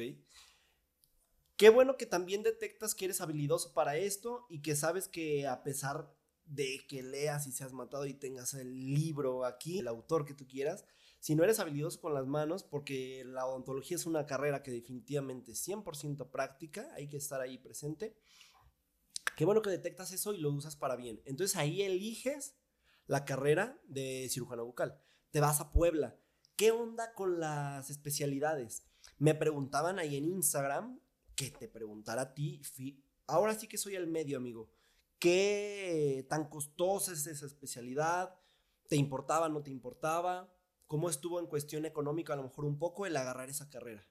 Qué 1.57 1.69
bueno 1.69 1.97
que 1.97 2.05
también 2.05 2.43
detectas 2.43 2.95
que 2.95 3.05
eres 3.05 3.21
habilidoso 3.21 3.73
para 3.73 3.97
esto 3.97 4.45
y 4.49 4.61
que 4.61 4.75
sabes 4.75 5.07
que 5.07 5.47
a 5.47 5.63
pesar 5.63 6.13
de 6.45 6.85
que 6.87 7.03
leas 7.03 7.47
y 7.47 7.51
seas 7.51 7.73
matado 7.73 8.05
y 8.05 8.13
tengas 8.13 8.53
el 8.53 8.93
libro 8.93 9.45
aquí, 9.45 9.79
el 9.79 9.87
autor 9.87 10.25
que 10.25 10.33
tú 10.33 10.47
quieras, 10.47 10.85
si 11.19 11.35
no 11.35 11.43
eres 11.43 11.59
habilidoso 11.59 12.01
con 12.01 12.13
las 12.13 12.25
manos, 12.27 12.63
porque 12.63 13.23
la 13.25 13.45
odontología 13.45 13.95
es 13.95 14.05
una 14.05 14.25
carrera 14.25 14.61
que 14.61 14.71
definitivamente 14.71 15.53
es 15.53 15.65
100% 15.65 16.29
práctica, 16.31 16.91
hay 16.95 17.07
que 17.07 17.17
estar 17.17 17.39
ahí 17.39 17.57
presente. 17.57 18.17
Qué 19.37 19.45
bueno 19.45 19.61
que 19.61 19.69
detectas 19.69 20.11
eso 20.11 20.33
y 20.33 20.39
lo 20.39 20.51
usas 20.51 20.75
para 20.75 20.95
bien. 20.95 21.21
Entonces 21.25 21.55
ahí 21.55 21.81
eliges 21.81 22.55
la 23.07 23.23
carrera 23.23 23.79
de 23.85 24.27
cirujano 24.29 24.65
bucal. 24.65 24.99
Te 25.31 25.39
vas 25.39 25.61
a 25.61 25.71
Puebla. 25.71 26.19
¿Qué 26.57 26.71
onda 26.71 27.13
con 27.13 27.39
las 27.39 27.89
especialidades? 27.89 28.83
Me 29.17 29.35
preguntaban 29.35 29.99
ahí 29.99 30.17
en 30.17 30.27
Instagram 30.27 30.99
que 31.35 31.51
te 31.51 31.67
preguntara 31.67 32.21
a 32.21 32.33
ti, 32.33 32.61
ahora 33.27 33.55
sí 33.55 33.67
que 33.67 33.77
soy 33.77 33.95
el 33.95 34.07
medio, 34.07 34.37
amigo, 34.37 34.69
¿qué 35.19 36.25
tan 36.29 36.49
costosa 36.49 37.13
es 37.13 37.25
esa 37.27 37.45
especialidad? 37.45 38.39
¿Te 38.87 38.95
importaba, 38.95 39.49
no 39.49 39.63
te 39.63 39.71
importaba? 39.71 40.53
¿Cómo 40.85 41.09
estuvo 41.09 41.39
en 41.39 41.47
cuestión 41.47 41.85
económica 41.85 42.33
a 42.33 42.35
lo 42.35 42.43
mejor 42.43 42.65
un 42.65 42.77
poco 42.77 43.05
el 43.05 43.17
agarrar 43.17 43.49
esa 43.49 43.69
carrera? 43.69 44.07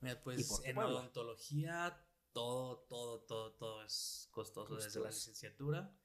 Mira, 0.00 0.20
pues 0.20 0.60
en 0.64 0.78
odontología 0.78 1.96
todo, 2.32 2.78
todo, 2.88 3.20
todo, 3.20 3.52
todo 3.52 3.84
es 3.84 4.28
costoso, 4.32 4.74
desde 4.74 4.98
la 5.00 5.10
licenciatura 5.10 5.96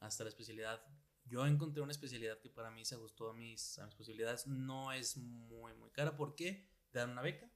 hasta 0.00 0.24
la 0.24 0.30
especialidad. 0.30 0.84
Yo 1.24 1.46
encontré 1.46 1.82
una 1.82 1.92
especialidad 1.92 2.38
que 2.40 2.50
para 2.50 2.70
mí 2.70 2.84
se 2.84 2.96
ajustó 2.96 3.30
a 3.30 3.34
mis, 3.34 3.78
a 3.78 3.86
mis 3.86 3.94
posibilidades. 3.94 4.46
No 4.46 4.92
es 4.92 5.16
muy, 5.16 5.72
muy 5.74 5.90
cara. 5.90 6.16
¿Por 6.16 6.34
qué? 6.34 6.68
Te 6.90 6.98
dan 6.98 7.10
una 7.10 7.22
beca 7.22 7.50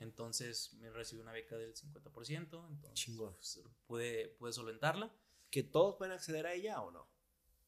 entonces 0.00 0.72
me 0.80 0.90
recibí 0.90 1.20
una 1.20 1.32
beca 1.32 1.56
del 1.56 1.74
50%, 1.74 2.68
entonces 2.68 3.14
pues, 3.16 3.60
pude, 3.86 4.28
pude 4.38 4.52
solventarla. 4.52 5.14
¿Que 5.50 5.62
todos 5.62 5.96
pueden 5.96 6.14
acceder 6.14 6.46
a 6.46 6.54
ella 6.54 6.80
o 6.80 6.90
no? 6.90 7.08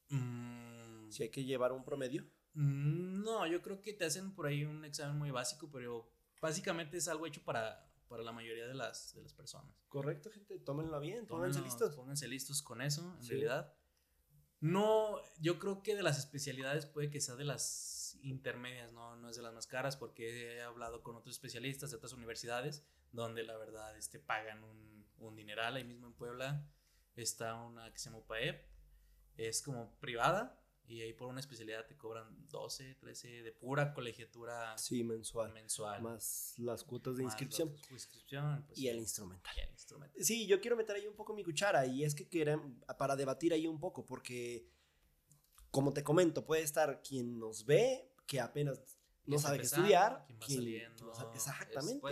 Mm. 0.09 1.11
si 1.11 1.22
hay 1.22 1.31
que 1.31 1.44
llevar 1.44 1.72
un 1.72 1.85
promedio. 1.85 2.22
Mm, 2.55 3.22
no, 3.22 3.46
yo 3.46 3.62
creo 3.62 3.81
que 3.81 3.92
te 3.92 4.05
hacen 4.05 4.35
por 4.35 4.46
ahí 4.46 4.64
un 4.64 4.85
examen 4.85 5.16
muy 5.16 5.31
básico, 5.31 5.70
pero 5.70 6.11
básicamente 6.40 6.96
es 6.96 7.09
algo 7.09 7.26
hecho 7.26 7.42
para, 7.44 7.90
para 8.09 8.22
la 8.22 8.33
mayoría 8.33 8.66
de 8.66 8.74
las, 8.74 9.14
de 9.14 9.22
las 9.22 9.35
personas. 9.35 9.74
Correcto, 9.88 10.31
gente, 10.31 10.59
tómenlo 10.59 11.00
bien, 11.00 11.26
pónganse 11.26 11.61
listos. 11.61 11.94
Pónganse 11.94 12.28
listos 12.28 12.62
con 12.62 12.81
eso, 12.81 13.16
en 13.20 13.28
realidad. 13.28 13.74
No, 14.61 15.20
yo 15.38 15.59
creo 15.59 15.83
que 15.83 15.96
de 15.96 16.02
las 16.02 16.18
especialidades 16.18 16.87
puede 16.87 17.11
que 17.11 17.20
sea 17.20 17.35
de 17.37 17.44
las 17.44 17.91
intermedias, 18.22 18.92
no, 18.92 19.16
no 19.16 19.29
es 19.29 19.37
de 19.37 19.42
las 19.42 19.55
más 19.55 19.66
caras 19.66 19.96
porque 19.96 20.57
he 20.57 20.62
hablado 20.62 21.03
con 21.03 21.16
otros 21.16 21.35
especialistas 21.35 21.90
de 21.90 21.96
otras 21.96 22.12
universidades 22.12 22.85
donde 23.12 23.42
la 23.42 23.57
verdad 23.57 23.96
este, 23.96 24.18
pagan 24.18 24.62
un, 24.64 25.07
un 25.18 25.37
dineral. 25.37 25.77
Ahí 25.77 25.85
mismo 25.85 26.07
en 26.07 26.14
Puebla 26.14 26.66
está 27.16 27.55
una 27.55 27.92
que 27.92 27.98
se 27.98 28.07
llama 28.07 28.18
UPAEP, 28.18 28.64
es 29.37 29.62
como 29.62 29.94
privada 29.98 30.62
y 30.87 31.01
ahí 31.01 31.12
por 31.12 31.29
una 31.29 31.40
especialidad 31.40 31.87
te 31.87 31.96
cobran 31.96 32.27
12, 32.48 32.96
13 32.96 33.42
de 33.42 33.53
pura 33.53 33.94
colegiatura. 33.94 34.77
Sí, 34.77 35.03
mensual. 35.05 35.53
Mensual. 35.53 36.03
Más 36.03 36.55
las 36.59 36.85
cuotas 36.85 37.16
de 37.16 37.25
inscripción. 37.25 37.70
inscripción 37.90 38.64
pues, 38.66 38.79
y, 38.79 38.88
el 38.88 38.98
instrumental. 38.98 39.55
Sí, 40.18 40.46
yo 40.46 40.61
quiero 40.61 40.77
meter 40.77 40.96
ahí 40.96 41.07
un 41.07 41.14
poco 41.14 41.35
mi 41.35 41.44
cuchara 41.44 41.87
y 41.87 42.05
es 42.05 42.14
que 42.14 42.29
quieren, 42.29 42.81
para 42.98 43.16
debatir 43.16 43.53
ahí 43.53 43.66
un 43.66 43.81
poco, 43.81 44.05
porque 44.05 44.66
como 45.72 45.92
te 45.92 46.04
comento, 46.04 46.44
puede 46.44 46.62
estar 46.62 47.02
quien 47.02 47.40
nos 47.40 47.64
ve 47.64 48.12
que 48.26 48.40
apenas 48.40 48.80
no 49.24 49.38
sabe 49.38 49.58
qué 49.58 49.64
estudiar. 49.64 50.24
exactamente. 51.35 52.06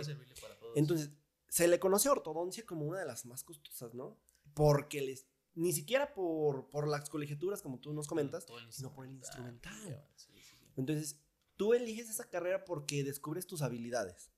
Entonces, 0.75 1.11
se 1.47 1.67
le 1.67 1.79
conoce 1.79 2.09
ortodoncia 2.09 2.65
como 2.65 2.85
una 2.85 2.99
de 2.99 3.05
las 3.05 3.25
más 3.25 3.43
costosas, 3.43 3.93
¿no? 3.93 4.17
Porque 4.53 5.01
les 5.01 5.27
ni 5.53 5.73
siquiera 5.73 6.13
por, 6.13 6.69
por 6.69 6.87
las 6.87 7.09
colegiaturas, 7.09 7.61
como 7.61 7.79
tú 7.79 7.93
nos 7.93 8.07
comentas, 8.07 8.45
sino 8.69 8.93
por 8.93 9.05
el 9.05 9.11
instrumental. 9.11 10.05
Entonces, 10.75 11.19
tú 11.57 11.73
eliges 11.73 12.09
esa 12.09 12.29
carrera 12.29 12.63
porque 12.63 13.03
descubres 13.03 13.45
tus 13.45 13.61
habilidades. 13.61 14.31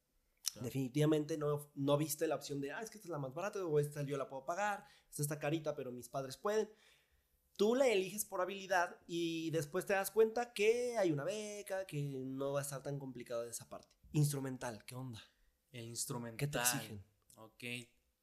Definitivamente 0.62 1.38
no, 1.38 1.71
no 1.75 1.97
viste 1.97 2.27
la 2.27 2.36
opción 2.36 2.59
de, 2.62 2.71
ah, 2.71 2.81
es 2.81 2.89
que 2.89 2.97
esta 2.97 3.07
es 3.07 3.12
la 3.12 3.19
más 3.19 3.33
barata 3.33 3.63
o 3.65 3.79
esta 3.79 4.03
yo 4.03 4.17
la 4.17 4.27
puedo 4.27 4.45
pagar, 4.45 4.86
esta 5.09 5.21
está 5.21 5.39
carita, 5.39 5.73
pero 5.75 5.91
mis 5.91 6.09
padres 6.09 6.36
pueden. 6.38 6.69
Tú 7.56 7.76
la 7.76 7.88
eliges 7.88 8.26
por 8.26 8.42
habilidad 8.42 8.98
y 9.06 9.52
después 9.52 9.86
te 9.86 9.94
das 9.94 10.10
cuenta 10.10 10.54
que 10.54 10.98
hay 10.98 11.12
una 11.12 11.24
beca, 11.24 11.86
que 11.86 12.02
no 12.02 12.54
va 12.54 12.60
a 12.60 12.63
estar 12.63 12.82
tan 12.82 12.98
complicado 12.98 13.44
esa 13.44 13.70
parte. 13.70 13.88
Instrumental, 14.12 14.84
¿qué 14.86 14.96
onda? 14.96 15.22
El 15.72 15.86
instrumental. 15.86 16.38
¿Qué 16.38 16.48
te 16.48 16.60
exigen? 16.60 17.04
Ok, 17.36 17.63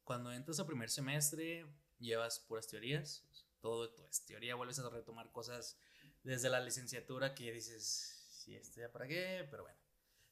cuando 0.03 0.31
entras 0.31 0.59
a 0.59 0.65
primer 0.65 0.89
semestre 0.89 1.65
llevas 1.99 2.39
puras 2.39 2.67
teorías, 2.67 3.23
todo, 3.61 3.89
todo 3.91 4.07
es 4.09 4.25
teoría, 4.25 4.55
vuelves 4.55 4.79
a 4.79 4.89
retomar 4.89 5.31
cosas 5.31 5.77
desde 6.23 6.49
la 6.49 6.59
licenciatura 6.59 7.33
que 7.33 7.51
dices, 7.51 8.25
sí, 8.29 8.55
esto 8.55 8.81
ya 8.81 8.91
para 8.91 9.07
qué, 9.07 9.47
pero 9.49 9.63
bueno. 9.63 9.79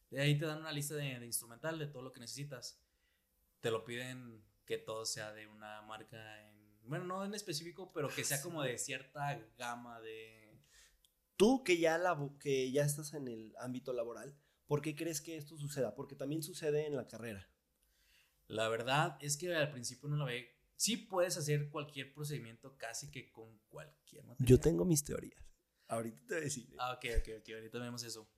De 0.10 0.22
ahí 0.22 0.38
te 0.38 0.46
dan 0.46 0.60
una 0.60 0.72
lista 0.72 0.96
de, 0.96 1.20
de, 1.20 1.26
instrumental 1.26 1.78
de 1.78 1.88
todo 1.88 2.02
lo 2.02 2.12
que 2.12 2.20
necesitas. 2.20 2.82
Te 3.60 3.70
lo 3.70 3.86
piden 3.86 4.44
que 4.66 4.78
todo 4.78 5.06
sea 5.06 5.32
de 5.34 5.48
una 5.48 5.82
marca 5.84 6.42
en 6.50 6.59
bueno, 6.90 7.06
no 7.06 7.24
en 7.24 7.34
específico, 7.34 7.92
pero 7.94 8.10
que 8.10 8.24
sea 8.24 8.42
como 8.42 8.64
de 8.64 8.78
cierta 8.78 9.40
gama 9.58 10.02
de... 10.02 10.60
Tú 11.38 11.64
que 11.64 11.78
ya, 11.78 11.98
la, 11.98 12.18
que 12.40 12.72
ya 12.72 12.84
estás 12.84 13.14
en 13.14 13.28
el 13.28 13.54
ámbito 13.60 13.94
laboral, 13.94 14.36
¿por 14.66 14.82
qué 14.82 14.96
crees 14.96 15.22
que 15.22 15.38
esto 15.38 15.56
suceda? 15.58 15.96
Porque 15.96 16.16
también 16.16 16.44
sucede 16.44 16.86
en 16.86 16.96
la 16.96 17.08
carrera. 17.08 17.48
La 18.48 18.68
verdad 18.68 19.18
es 19.22 19.38
que 19.38 19.56
al 19.56 19.72
principio 19.72 20.10
no 20.10 20.18
lo 20.18 20.26
ve. 20.26 20.50
Sí 20.76 20.98
puedes 20.98 21.38
hacer 21.38 21.70
cualquier 21.70 22.12
procedimiento 22.14 22.76
casi 22.78 23.12
que 23.12 23.32
con 23.32 23.58
cualquier 23.70 24.24
materia. 24.26 24.50
Yo 24.50 24.60
tengo 24.60 24.84
mis 24.84 25.04
teorías. 25.04 25.42
Ahorita 25.88 26.20
te 26.26 26.34
voy 26.34 26.42
a 26.42 26.46
decir. 26.46 26.76
Ah, 26.80 26.94
ok, 26.94 27.06
ok, 27.20 27.30
ok. 27.40 27.50
Ahorita 27.54 27.80
vemos 27.80 28.04
eso. 28.04 28.30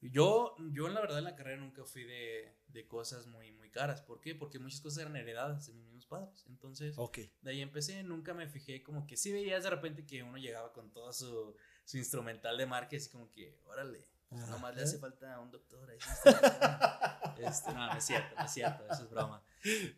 Yo, 0.00 0.54
yo 0.72 0.86
en 0.86 0.94
la 0.94 1.00
verdad 1.00 1.18
en 1.18 1.24
la 1.24 1.34
carrera 1.34 1.60
nunca 1.60 1.84
fui 1.84 2.04
de, 2.04 2.56
de, 2.68 2.86
cosas 2.86 3.26
muy, 3.26 3.50
muy 3.52 3.68
caras. 3.70 4.00
¿Por 4.00 4.20
qué? 4.20 4.34
Porque 4.34 4.58
muchas 4.58 4.80
cosas 4.80 5.00
eran 5.00 5.16
heredadas 5.16 5.66
de 5.66 5.72
mis 5.72 5.86
mismos 5.86 6.06
padres. 6.06 6.44
Entonces, 6.48 6.96
de 7.42 7.50
ahí 7.50 7.60
empecé, 7.60 8.02
nunca 8.04 8.32
me 8.32 8.46
fijé 8.48 8.82
como 8.82 9.06
que 9.06 9.16
sí 9.16 9.32
veías 9.32 9.64
de 9.64 9.70
repente 9.70 10.06
que 10.06 10.22
uno 10.22 10.38
llegaba 10.38 10.72
con 10.72 10.92
todo 10.92 11.12
su, 11.12 11.56
su 11.84 11.98
instrumental 11.98 12.56
de 12.56 12.66
marca 12.66 12.94
y 12.94 12.98
así 12.98 13.10
como 13.10 13.28
que, 13.32 13.58
órale, 13.64 14.08
nomás 14.30 14.76
le 14.76 14.82
hace 14.82 14.98
falta 14.98 15.40
un 15.40 15.50
doctor 15.50 15.90
ahí. 15.90 15.98
este, 17.38 17.72
no, 17.72 17.86
no 17.86 17.98
es 17.98 18.04
cierto, 18.04 18.36
no 18.36 18.44
es 18.44 18.52
cierto, 18.52 18.84
eso 18.88 19.02
es 19.02 19.10
broma. 19.10 19.42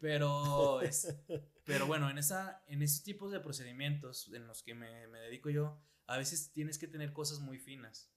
Pero, 0.01 0.81
es, 0.81 1.15
pero 1.65 1.87
bueno, 1.87 2.09
en, 2.09 2.17
esa, 2.17 2.63
en 2.69 2.83
esos 2.83 3.03
tipos 3.03 3.33
de 3.33 3.41
procedimientos 3.41 4.31
en 4.33 4.47
los 4.47 4.63
que 4.63 4.75
me, 4.75 5.07
me 5.09 5.19
dedico 5.19 5.51
yo, 5.51 5.79
a 6.07 6.17
veces 6.17 6.53
tienes 6.53 6.79
que 6.79 6.89
tener 6.89 7.13
cosas 7.13 7.41
muy 7.41 7.59
finas. 7.59 8.11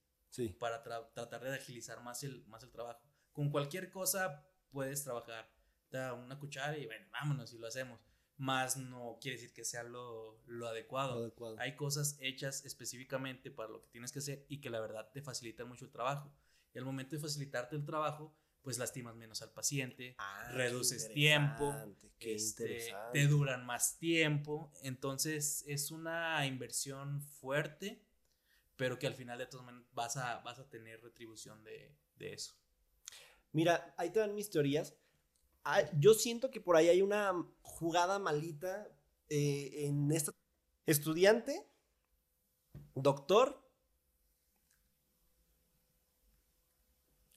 Para 0.59 0.81
tratar 0.81 1.43
de 1.43 1.55
agilizar 1.55 2.01
más 2.01 2.23
el, 2.23 2.45
más 2.45 2.63
el 2.63 2.71
trabajo. 2.71 3.01
Con 3.31 3.49
cualquier 3.49 3.89
cosa 3.89 4.45
puedes 4.71 5.03
trabajar. 5.03 5.51
Da 5.91 6.13
una 6.13 6.39
cuchara 6.39 6.77
y 6.77 6.85
bueno, 6.85 7.05
vámonos 7.11 7.53
y 7.53 7.57
lo 7.59 7.67
hacemos. 7.67 7.99
Más 8.37 8.77
no 8.77 9.19
quiere 9.21 9.37
decir 9.37 9.53
que 9.53 9.63
sea 9.63 9.83
lo, 9.83 10.41
lo, 10.47 10.67
adecuado. 10.67 11.31
Hay 11.59 11.75
cosas 11.75 12.17
hechas 12.19 12.65
específicamente 12.65 13.51
para 13.51 13.69
lo 13.69 13.81
que 13.81 13.89
tienes 13.89 14.11
que 14.11 14.19
hacer 14.19 14.45
y 14.49 14.59
que 14.59 14.71
la 14.71 14.79
verdad 14.79 15.11
te 15.11 15.21
facilitan 15.21 15.67
mucho 15.67 15.85
el 15.85 15.91
trabajo. 15.91 16.33
Y 16.73 16.79
al 16.79 16.85
momento 16.85 17.15
de 17.15 17.21
facilitarte 17.21 17.75
el 17.75 17.85
trabajo, 17.85 18.35
pues 18.63 18.79
lastimas 18.79 19.15
menos 19.15 19.41
al 19.43 19.51
paciente, 19.51 20.15
ah, 20.17 20.49
reduces 20.53 21.13
tiempo, 21.13 21.75
este, 22.19 22.95
te 23.11 23.27
duran 23.27 23.65
más 23.65 23.99
tiempo. 23.99 24.71
Entonces 24.81 25.63
es 25.67 25.91
una 25.91 26.45
inversión 26.47 27.21
fuerte 27.21 28.01
pero 28.75 28.97
que 28.97 29.07
al 29.07 29.15
final 29.15 29.37
de 29.37 29.45
todas 29.45 29.65
maneras 29.65 29.87
vas 29.93 30.17
a, 30.17 30.39
vas 30.39 30.59
a 30.59 30.69
tener 30.69 31.01
retribución 31.01 31.63
de, 31.63 31.95
de 32.17 32.33
eso. 32.33 32.55
Mira, 33.51 33.93
ahí 33.97 34.09
te 34.09 34.19
dan 34.19 34.35
mis 34.35 34.49
teorías. 34.49 34.95
Ah, 35.63 35.83
yo 35.97 36.13
siento 36.13 36.49
que 36.51 36.59
por 36.59 36.75
ahí 36.75 36.89
hay 36.89 37.01
una 37.01 37.31
jugada 37.61 38.19
malita 38.19 38.87
eh, 39.29 39.85
en 39.85 40.11
esta... 40.11 40.33
Estudiante, 40.85 41.65
doctor. 42.93 43.65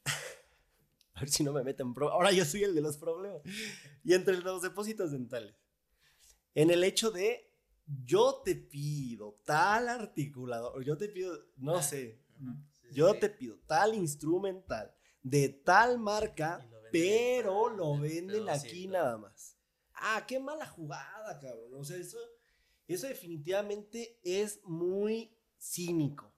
A 1.15 1.21
ver 1.21 1.29
si 1.29 1.45
no 1.45 1.53
me 1.53 1.63
meten 1.63 1.95
problemas. 1.95 2.17
Ahora 2.17 2.33
yo 2.33 2.45
soy 2.45 2.65
el 2.65 2.75
de 2.75 2.81
los 2.81 2.99
problemas. 2.99 3.41
Y 4.03 4.15
entre 4.15 4.39
los 4.39 4.63
depósitos 4.63 5.13
dentales. 5.13 5.55
En 6.57 6.71
el 6.71 6.83
hecho 6.83 7.13
de 7.13 7.56
yo 7.87 8.43
te 8.45 8.55
pido 8.55 9.41
tal 9.45 9.89
articulador, 9.89 10.83
yo 10.85 10.97
te 10.97 11.09
pido, 11.09 11.37
no 11.57 11.77
ah, 11.77 11.83
sé, 11.83 12.21
yo 12.93 13.19
te 13.19 13.29
pido 13.29 13.59
tal 13.67 13.95
instrumental 13.95 14.93
de 15.23 15.49
tal 15.49 15.99
marca, 15.99 16.69
pero 16.93 17.69
lo 17.69 17.99
venden 17.99 18.49
aquí 18.49 18.87
nada 18.87 19.19
más. 19.19 19.57
Ah, 19.95 20.25
qué 20.27 20.39
mala 20.39 20.67
jugada, 20.67 21.39
cabrón. 21.41 21.75
O 21.75 21.85
sea, 21.85 21.97
eso, 21.97 22.19
eso 22.87 23.09
definitivamente 23.09 24.21
es 24.23 24.61
muy 24.65 25.37
cínico. 25.59 26.33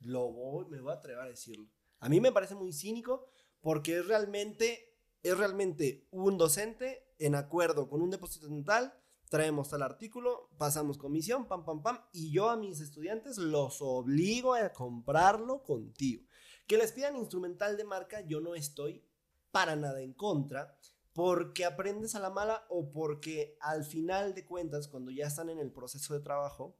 Lo 0.00 0.30
voy, 0.30 0.66
me 0.66 0.80
voy 0.80 0.92
a 0.92 0.96
atrever 0.96 1.24
a 1.24 1.28
decirlo. 1.28 1.68
A 1.98 2.08
mí 2.08 2.20
me 2.20 2.32
parece 2.32 2.54
muy 2.54 2.72
cínico 2.72 3.28
porque 3.60 3.98
es 3.98 4.06
realmente, 4.06 4.96
es 5.22 5.36
realmente 5.36 6.06
un 6.10 6.38
docente 6.38 7.06
en 7.18 7.34
acuerdo 7.34 7.88
con 7.88 8.02
un 8.02 8.10
depósito 8.10 8.48
dental 8.48 8.94
traemos 9.32 9.70
tal 9.70 9.80
artículo, 9.80 10.50
pasamos 10.58 10.98
comisión, 10.98 11.46
pam, 11.46 11.64
pam, 11.64 11.82
pam, 11.82 11.98
y 12.12 12.30
yo 12.30 12.50
a 12.50 12.56
mis 12.58 12.80
estudiantes 12.80 13.38
los 13.38 13.78
obligo 13.80 14.52
a 14.52 14.74
comprarlo 14.74 15.62
contigo. 15.62 16.26
Que 16.66 16.76
les 16.76 16.92
pidan 16.92 17.16
instrumental 17.16 17.78
de 17.78 17.84
marca, 17.84 18.20
yo 18.20 18.42
no 18.42 18.54
estoy 18.54 19.02
para 19.50 19.74
nada 19.74 20.02
en 20.02 20.12
contra, 20.12 20.76
porque 21.14 21.64
aprendes 21.64 22.14
a 22.14 22.20
la 22.20 22.28
mala 22.28 22.66
o 22.68 22.92
porque 22.92 23.56
al 23.60 23.84
final 23.84 24.34
de 24.34 24.44
cuentas, 24.44 24.86
cuando 24.86 25.10
ya 25.10 25.28
están 25.28 25.48
en 25.48 25.60
el 25.60 25.72
proceso 25.72 26.12
de 26.12 26.20
trabajo, 26.20 26.78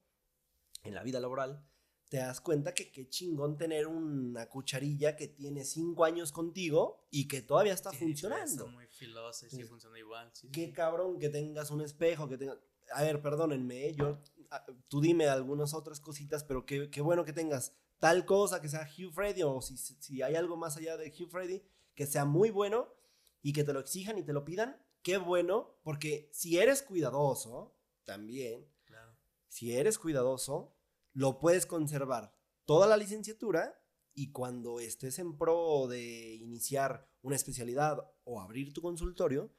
en 0.82 0.94
la 0.94 1.02
vida 1.02 1.20
laboral, 1.20 1.66
te 2.12 2.18
das 2.18 2.42
cuenta 2.42 2.74
que 2.74 2.92
qué 2.92 3.08
chingón 3.08 3.56
tener 3.56 3.86
una 3.86 4.46
cucharilla 4.46 5.16
que 5.16 5.28
tiene 5.28 5.64
cinco 5.64 6.04
años 6.04 6.30
contigo 6.30 7.06
y 7.10 7.26
que 7.26 7.40
todavía 7.40 7.72
está 7.72 7.90
funcionando. 7.90 8.66
muy 8.66 8.86
filosa 8.86 9.46
y 9.46 9.48
sigue 9.48 9.64
funcionando 9.64 9.98
igual. 9.98 10.30
qué 10.52 10.74
cabrón 10.74 11.18
que 11.18 11.30
tengas 11.30 11.70
un 11.70 11.80
espejo, 11.80 12.28
que 12.28 12.36
tengas... 12.36 12.58
A 12.92 13.02
ver, 13.02 13.22
perdónenme, 13.22 13.86
¿eh? 13.86 13.94
yo, 13.94 14.18
ah, 14.50 14.62
tú 14.88 15.00
dime 15.00 15.26
algunas 15.26 15.72
otras 15.72 16.00
cositas, 16.00 16.44
pero 16.44 16.66
qué, 16.66 16.90
qué, 16.90 17.00
bueno 17.00 17.24
que 17.24 17.32
tengas 17.32 17.72
tal 17.98 18.26
cosa 18.26 18.60
que 18.60 18.68
sea 18.68 18.86
Hugh 18.86 19.10
Freddy 19.10 19.42
o 19.44 19.62
si, 19.62 19.78
si 19.78 20.20
hay 20.20 20.34
algo 20.34 20.58
más 20.58 20.76
allá 20.76 20.98
de 20.98 21.08
Hugh 21.08 21.30
Freddy 21.30 21.62
que 21.94 22.04
sea 22.04 22.26
muy 22.26 22.50
bueno 22.50 22.92
y 23.40 23.54
que 23.54 23.64
te 23.64 23.72
lo 23.72 23.80
exijan 23.80 24.18
y 24.18 24.22
te 24.22 24.34
lo 24.34 24.44
pidan, 24.44 24.76
qué 25.02 25.16
bueno, 25.16 25.78
porque 25.82 26.28
si 26.30 26.58
eres 26.58 26.82
cuidadoso, 26.82 27.74
también, 28.04 28.68
claro. 28.84 29.16
si 29.48 29.74
eres 29.74 29.98
cuidadoso, 29.98 30.76
lo 31.12 31.38
puedes 31.38 31.66
conservar 31.66 32.34
toda 32.64 32.86
la 32.86 32.96
licenciatura 32.96 33.78
y 34.14 34.30
cuando 34.30 34.80
estés 34.80 35.18
en 35.18 35.36
pro 35.36 35.86
de 35.88 36.34
iniciar 36.34 37.08
una 37.22 37.36
especialidad 37.36 37.98
o 38.24 38.40
abrir 38.40 38.72
tu 38.72 38.82
consultorio, 38.82 39.54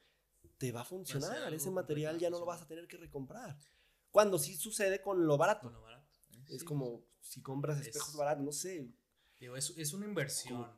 te 0.58 0.72
va 0.72 0.82
a 0.82 0.84
funcionar. 0.84 1.52
Ese 1.52 1.70
material 1.70 2.18
ya 2.18 2.30
no 2.30 2.38
lo 2.38 2.46
vas 2.46 2.62
a 2.62 2.66
tener 2.66 2.86
que 2.86 2.96
recomprar. 2.96 3.58
Cuando 4.10 4.38
sí 4.38 4.56
sucede 4.56 5.00
con 5.00 5.26
lo 5.26 5.36
barato. 5.36 5.72
Es 6.48 6.62
como 6.62 7.04
si 7.20 7.42
compras 7.42 7.80
espejos 7.80 8.14
baratos, 8.16 8.44
no 8.44 8.52
sé. 8.52 8.88
es, 9.40 9.92
una 9.92 10.06
inversión. 10.06 10.70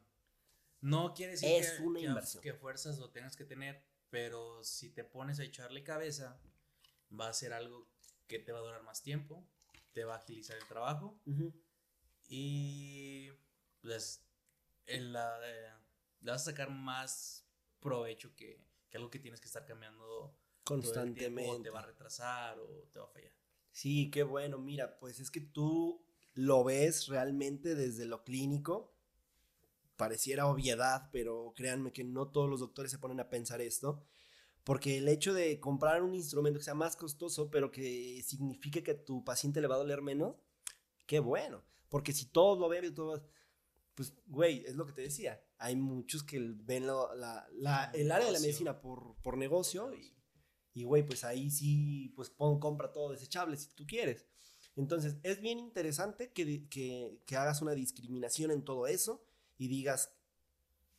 No 0.81 1.13
quiere 1.13 1.33
decir 1.33 1.49
es 1.51 1.73
que, 1.73 1.83
una 1.83 2.01
inversión. 2.01 2.43
que 2.43 2.55
fuerzas 2.55 2.99
lo 2.99 3.11
tengas 3.11 3.37
que 3.37 3.45
tener, 3.45 3.85
pero 4.11 4.63
si 4.63 4.91
te 4.91 5.05
pones 5.05 5.41
a 5.41 5.45
echarle 5.45 5.83
cabeza, 5.83 6.41
va 7.19 7.29
a 7.29 7.33
ser 7.33 7.53
algo 7.53 7.89
que 8.27 8.39
te 8.39 8.53
va 8.53 8.59
a 8.59 8.63
durar 8.63 8.83
más 8.83 9.03
tiempo, 9.03 9.45
te 9.97 10.05
va 10.05 10.17
a 10.17 10.19
agilizar 10.19 10.59
el 10.59 10.67
trabajo 10.67 11.19
y 12.29 13.31
pues 13.81 14.23
la, 14.87 15.39
eh, 15.43 15.73
le 16.21 16.31
vas 16.31 16.43
a 16.43 16.51
sacar 16.51 16.71
más 16.71 17.49
provecho 17.81 18.37
que, 18.37 18.63
que, 18.91 18.99
algo 18.99 19.09
que 19.09 19.19
tienes 19.19 19.41
que 19.41 19.47
estar 19.47 19.65
cambiando 19.65 20.39
constantemente. 20.65 21.51
o 21.51 21.63
te 21.63 21.71
va 21.71 21.81
a 21.81 21.87
retrasar 21.87 22.59
o 22.59 22.67
te 22.93 22.99
va 22.99 23.07
a 23.07 23.09
fallar. 23.09 23.33
Sí, 23.73 24.11
qué 24.11 24.23
bueno. 24.23 24.59
Mira, 24.59 24.99
pues 24.99 25.19
es 25.19 25.31
que 25.31 25.41
tú 25.41 26.05
lo 26.35 26.63
ves 26.63 27.07
realmente 27.07 27.75
desde 27.75 28.05
lo 28.05 28.23
clínico. 28.23 28.93
Pareciera 29.97 30.47
obviedad, 30.47 31.09
pero 31.11 31.55
créanme 31.57 31.95
que 31.95 32.05
no 32.05 32.29
todos 32.29 32.51
los 32.51 32.61
doctores 32.61 32.91
se 32.93 32.99
ponen 32.99 33.21
a 33.21 33.31
pensar 33.31 33.63
esto. 33.63 34.05
Porque 34.67 34.99
el 34.99 35.07
hecho 35.07 35.33
de 35.33 35.61
comprar 35.61 36.03
un 36.03 36.13
instrumento 36.13 36.59
que 36.59 36.65
sea 36.65 36.75
más 36.75 36.97
costoso, 36.97 37.49
pero 37.53 37.71
que 37.71 38.21
signifique 38.27 38.83
que 38.83 38.95
tu 38.95 39.23
paciente 39.23 39.61
le 39.61 39.69
va 39.69 39.77
a 39.77 39.79
doler 39.79 40.03
menos, 40.03 40.35
qué 41.07 41.21
bueno. 41.21 41.63
Porque 41.89 42.13
si 42.13 42.27
todos 42.27 42.59
lo 42.59 42.69
ven 42.69 42.85
y 42.85 42.91
todos, 42.91 43.23
pues, 43.95 44.13
güey, 44.27 44.65
es 44.67 44.75
lo 44.75 44.85
que 44.85 44.93
te 44.93 45.03
decía. 45.03 45.41
Hay 45.59 45.77
muchos 45.77 46.25
que 46.25 46.41
ven 46.41 46.89
la, 46.89 47.47
el 47.95 48.11
área 48.11 48.27
de 48.27 48.33
la 48.33 48.41
medicina 48.41 48.81
por, 48.81 49.15
por 49.23 49.39
negocio 49.39 49.95
y, 49.95 50.13
Y, 50.75 50.83
güey, 50.83 51.07
pues 51.07 51.23
ahí 51.23 51.49
sí, 51.49 52.13
pues 52.17 52.31
pon, 52.31 52.59
compra 52.59 52.91
todo 52.91 53.13
desechable 53.13 53.57
si 53.57 53.69
tú 53.69 53.87
quieres. 53.87 54.27
Entonces, 54.75 55.15
es 55.23 55.41
bien 55.41 55.61
interesante 55.61 56.33
que, 56.33 56.69
que, 56.69 57.21
que 57.25 57.37
hagas 57.37 57.63
una 57.63 57.77
discriminación 57.77 58.51
en 58.51 58.65
todo 58.65 58.89
eso 58.89 59.23
y 59.59 59.69
digas, 59.69 60.13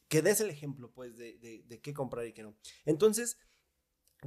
que 0.07 0.21
des 0.21 0.39
el 0.39 0.49
ejemplo, 0.51 0.89
pues, 0.93 1.17
de, 1.17 1.37
de, 1.39 1.63
de 1.63 1.81
qué 1.81 1.93
comprar 1.93 2.25
y 2.25 2.31
qué 2.31 2.43
no. 2.43 2.55
Entonces, 2.85 3.37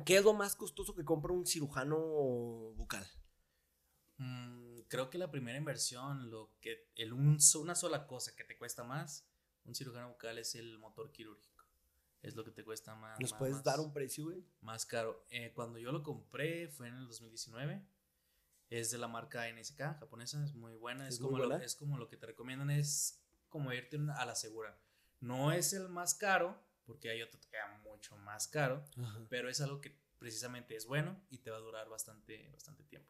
¿qué 0.05 0.19
es 0.19 0.25
lo 0.25 0.35
más 0.35 0.57
costoso 0.57 0.95
que 0.95 1.05
compra 1.05 1.33
un 1.33 1.47
cirujano 1.47 1.99
bucal? 2.77 3.07
Mm, 4.19 4.81
creo 4.89 5.11
que 5.11 5.19
la 5.19 5.31
primera 5.31 5.59
inversión, 5.59 6.31
lo 6.31 6.53
que 6.61 6.91
el 6.97 7.13
una 7.13 7.75
sola 7.75 8.07
cosa 8.07 8.35
que 8.35 8.45
te 8.45 8.57
cuesta 8.59 8.85
más, 8.85 9.27
un 9.65 9.75
cirujano 9.75 10.11
bucal 10.11 10.39
es 10.39 10.55
el 10.55 10.79
motor 10.79 11.13
quirúrgico 11.13 11.61
es 12.23 12.37
lo 12.37 12.45
que 12.45 12.51
te 12.51 12.65
cuesta 12.65 12.95
más. 12.95 13.19
¿Nos 13.21 13.33
puedes 13.33 13.63
dar 13.63 13.81
un 13.81 13.93
precio, 13.93 14.25
güey? 14.25 14.45
Más 14.61 14.85
caro. 14.85 15.25
Eh, 15.31 15.53
cuando 15.55 15.79
yo 15.79 15.93
lo 15.93 16.03
compré 16.03 16.69
fue 16.69 16.89
en 16.89 16.97
el 16.97 17.07
2019. 17.07 17.83
Es 18.69 18.91
de 18.93 18.99
la 18.99 19.09
marca 19.09 19.51
NSK 19.51 19.99
japonesa, 19.99 20.45
es 20.45 20.55
muy 20.55 20.75
buena. 20.75 21.09
Es, 21.09 21.19
como, 21.19 21.39
Lo, 21.39 21.57
es 21.57 21.75
como 21.75 21.99
lo 21.99 22.09
que 22.09 22.17
te 22.17 22.27
recomiendan, 22.27 22.71
es 22.71 23.21
como 23.49 23.73
irte 23.73 23.99
a 24.17 24.25
la 24.25 24.37
segura. 24.37 24.79
No 25.19 25.51
es 25.51 25.73
el 25.73 25.89
más 25.89 26.15
caro, 26.15 26.63
porque 26.91 27.09
hay 27.09 27.23
otro 27.23 27.39
que 27.39 27.49
queda 27.51 27.81
mucho 27.85 28.17
más 28.17 28.49
caro, 28.49 28.85
pero 29.29 29.49
es 29.49 29.61
algo 29.61 29.81
que 29.81 29.97
precisamente 30.19 30.75
es 30.75 30.87
bueno 30.87 31.25
y 31.31 31.39
te 31.39 31.53
va 31.53 31.59
a 31.59 31.61
durar 31.61 31.89
bastante, 31.89 32.49
bastante 32.51 32.83
tiempo. 32.83 33.09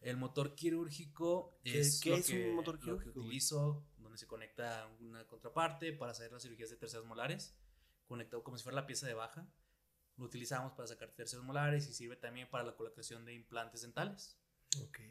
El 0.00 0.16
motor 0.16 0.54
quirúrgico 0.54 1.58
es, 1.64 2.00
¿Qué, 2.00 2.14
es 2.14 2.28
un 2.30 2.54
motor 2.54 2.78
quirúrgico? 2.78 3.08
Lo 3.08 3.14
que 3.14 3.18
utilizo 3.18 3.84
se 4.16 4.28
conecta 4.28 4.86
una 5.00 5.26
contraparte 5.26 5.92
para 5.92 6.12
hacer 6.12 6.30
las 6.30 6.44
cirugías 6.44 6.70
de 6.70 6.76
terceras 6.76 7.04
molares, 7.04 7.58
conectado 8.06 8.44
como 8.44 8.56
si 8.56 8.62
fuera 8.62 8.76
la 8.80 8.86
pieza 8.86 9.08
de 9.08 9.14
baja. 9.14 9.50
Lo 10.16 10.24
utilizamos 10.24 10.72
para 10.72 10.86
sacar 10.86 11.10
terceras 11.10 11.44
molares 11.44 11.88
y 11.88 11.94
sirve 11.94 12.14
también 12.14 12.48
para 12.48 12.62
la 12.62 12.76
colocación 12.76 13.24
de 13.24 13.34
implantes 13.34 13.82
dentales. 13.82 14.38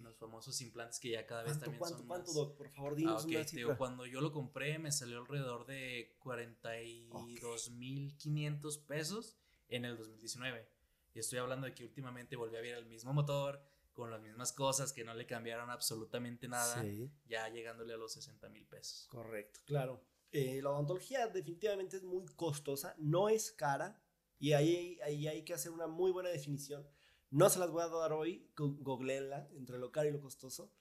Los 0.01 0.18
famosos 0.18 0.59
implantes 0.61 0.99
que 0.99 1.11
ya 1.11 1.26
cada 1.26 1.43
vez 1.43 1.57
también 1.59 1.80
¿cuánto, 1.80 1.97
son 1.97 2.07
¿Cuánto, 2.07 2.34
Doc? 2.34 2.57
Por 2.57 2.70
favor, 2.70 2.95
dinos 2.95 3.26
ah, 3.26 3.30
Cuando 3.78 4.05
yo 4.05 4.20
lo 4.22 4.32
compré 4.32 4.80
me 4.80 4.91
salió 4.91 5.20
alrededor 5.20 5.66
de 5.66 6.18
42.500 6.20 8.86
pesos 8.86 9.36
en 9.70 9.86
el 9.86 9.97
2019. 9.97 10.68
Y 11.13 11.20
estoy 11.20 11.39
hablando 11.39 11.68
de 11.68 11.74
que 11.74 11.86
últimamente 11.86 12.36
volví 12.36 12.57
a 12.57 12.61
ver 12.61 12.76
el 12.76 12.86
mismo 12.86 13.13
motor, 13.13 13.63
con 13.93 14.11
las 14.11 14.22
mismas 14.22 14.51
cosas 14.51 14.91
que 14.91 15.05
no 15.05 15.13
le 15.13 15.26
cambiaron 15.26 15.70
absolutamente 15.70 16.49
nada, 16.49 16.84
ya 17.26 17.47
llegándole 17.47 17.93
a 17.93 17.97
los 17.97 18.11
60 18.13 18.49
mil 18.49 18.66
pesos. 18.66 19.07
Correcto, 19.09 19.61
claro. 19.66 20.03
Eh, 20.32 20.59
la 20.61 20.72
odontología 20.72 21.28
definitivamente 21.28 21.95
es 21.95 22.03
muy 22.03 22.26
costosa, 22.36 22.93
no 22.97 23.30
es 23.30 23.53
cara, 23.53 24.01
y 24.38 24.51
ahí, 24.51 24.99
ahí 25.01 25.30
hay 25.30 25.45
que 25.45 25.53
hacer 25.53 25.72
una 25.72 25.88
muy 25.88 26.11
buena 26.11 26.28
definición. 26.28 26.86
No 27.32 27.49
se 27.49 27.59
las 27.59 27.69
voy 27.69 27.84
a 27.84 27.88
dar 27.88 28.13
hoy, 28.13 28.49
googleenla, 28.55 29.49
entre 29.55 29.78
lo 29.78 29.91
caro 29.91 30.09
y 30.09 30.11
lo 30.11 30.21
costoso, 30.21 30.71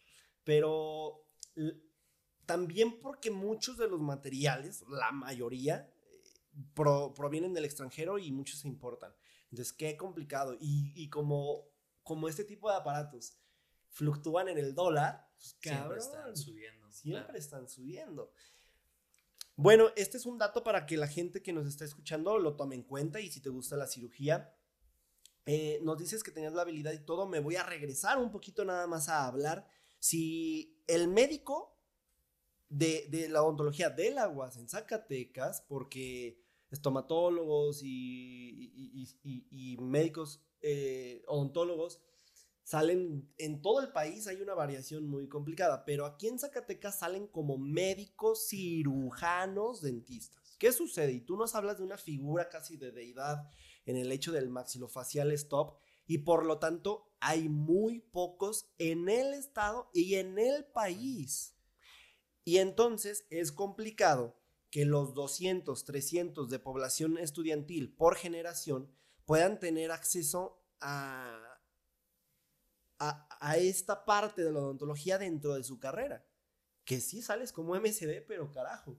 pero 0.45 1.27
también 2.47 3.01
porque 3.01 3.31
muchos 3.31 3.77
de 3.77 3.89
los 3.89 4.01
materiales, 4.01 4.85
la 4.89 5.11
mayoría, 5.11 5.91
eh, 6.07 7.13
provienen 7.15 7.55
del 7.55 7.65
extranjero 7.65 8.19
y 8.19 8.31
muchos 8.31 8.61
se 8.61 8.69
importan. 8.69 9.13
Entonces, 9.51 9.73
qué 9.73 9.97
complicado. 9.97 10.57
Y, 10.61 10.93
y 10.95 11.09
como 11.09 11.75
como 12.05 12.29
este 12.29 12.45
tipo 12.45 12.71
de 12.71 12.77
aparatos 12.77 13.37
fluctúan 13.89 14.49
en 14.49 14.59
el 14.59 14.75
dólar, 14.75 15.29
pues, 15.37 15.57
siempre 15.61 15.99
están 15.99 16.37
subiendo. 16.37 16.93
Siempre 16.93 17.39
están 17.39 17.69
subiendo. 17.69 18.33
Bueno, 19.57 19.91
este 19.97 20.19
es 20.19 20.27
un 20.27 20.39
dato 20.39 20.63
para 20.63 20.85
que 20.85 20.97
la 20.97 21.09
gente 21.09 21.43
que 21.43 21.53
nos 21.53 21.67
está 21.67 21.85
escuchando 21.85 22.39
lo 22.39 22.55
tome 22.57 22.75
en 22.75 22.83
cuenta 22.83 23.21
y 23.21 23.31
si 23.31 23.41
te 23.41 23.49
gusta 23.49 23.77
la 23.77 23.87
cirugía, 23.87 24.55
eh, 25.47 25.81
nos 25.83 25.99
dices 25.99 26.23
que 26.23 26.31
tenías 26.31 26.53
la 26.53 26.63
habilidad 26.63 26.93
y 26.93 27.05
todo, 27.05 27.27
me 27.27 27.41
voy 27.41 27.57
a 27.57 27.63
regresar 27.63 28.19
un 28.19 28.31
poquito 28.31 28.65
nada 28.65 28.87
más 28.87 29.09
a 29.09 29.27
hablar. 29.27 29.67
Si 29.99 30.83
el 30.87 31.09
médico 31.09 31.79
de, 32.69 33.29
la 33.31 33.43
odontología 33.43 33.91
de 33.91 34.11
la 34.11 34.29
UAS 34.29 34.57
en 34.57 34.69
Zacatecas, 34.69 35.63
porque 35.69 36.43
estomatólogos 36.71 37.83
y 37.85 39.77
médicos 39.81 40.45
eh, 40.67 41.23
odontólogos 41.27 42.01
salen 42.63 43.31
en 43.37 43.61
todo 43.61 43.83
el 43.83 43.93
país 43.93 44.27
hay 44.27 44.41
una 44.41 44.55
variación 44.55 45.07
muy 45.07 45.29
complicada, 45.29 45.85
pero 45.85 46.07
aquí 46.07 46.27
en 46.27 46.39
Zacatecas 46.39 47.01
salen 47.01 47.27
como 47.27 47.59
médicos 47.59 48.49
cirujanos 48.49 49.83
dentistas. 49.83 50.57
¿Qué 50.59 50.73
sucede? 50.73 51.13
Y 51.13 51.21
tú 51.21 51.37
nos 51.37 51.55
hablas 51.55 51.77
de 51.77 51.85
una 51.85 51.99
figura 51.99 52.49
casi 52.49 52.79
de 52.79 52.93
deidad 52.93 53.47
en 53.87 53.97
el 53.97 54.13
hecho 54.13 54.33
del 54.33 54.49
maxilofacial 54.49 55.33
stop 55.33 55.77
y 56.07 56.19
por 56.19 56.45
lo 56.45 56.59
tanto 56.59 57.15
hay 57.21 57.49
muy 57.49 58.01
pocos 58.01 58.71
en 58.79 59.09
el 59.09 59.35
estado 59.35 59.91
y 59.93 60.17
en 60.17 60.39
el 60.39 60.65
país. 60.65 61.55
Y 62.45 62.59
entonces 62.59 63.27
es 63.31 63.53
complicado 63.53 64.37
que 64.71 64.85
los 64.85 65.15
200, 65.15 65.85
300 65.85 66.51
de 66.51 66.59
población 66.59 67.17
estudiantil 67.17 67.95
por 67.95 68.17
generación 68.17 68.91
puedan 69.25 69.59
tener 69.59 69.91
acceso 69.91 70.63
a, 70.81 71.61
a, 72.99 73.57
esta 73.57 74.05
parte 74.05 74.43
de 74.43 74.53
la 74.53 74.61
odontología 74.61 75.19
dentro 75.19 75.55
de 75.55 75.65
su 75.65 75.79
carrera. 75.79 76.27
Que 76.85 77.01
sí 77.01 77.23
sales 77.23 77.53
como 77.53 77.75
MSD, 77.75 78.27
pero 78.27 78.51
carajo, 78.53 78.99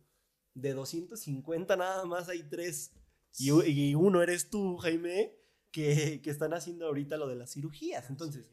de 0.54 0.74
250 0.74 1.76
nada 1.76 2.06
más 2.06 2.30
hay 2.30 2.44
tres. 2.44 2.92
Y, 3.38 3.96
uno 3.96 4.22
eres 4.22 4.50
tú, 4.50 4.78
Jaime, 4.78 5.36
que, 5.72 6.22
que, 6.24 6.30
están 6.30 6.54
haciendo 6.54 6.88
ahorita 6.88 7.18
lo 7.18 7.28
de 7.28 7.36
las 7.36 7.52
cirugías. 7.52 8.10
Entonces, 8.10 8.50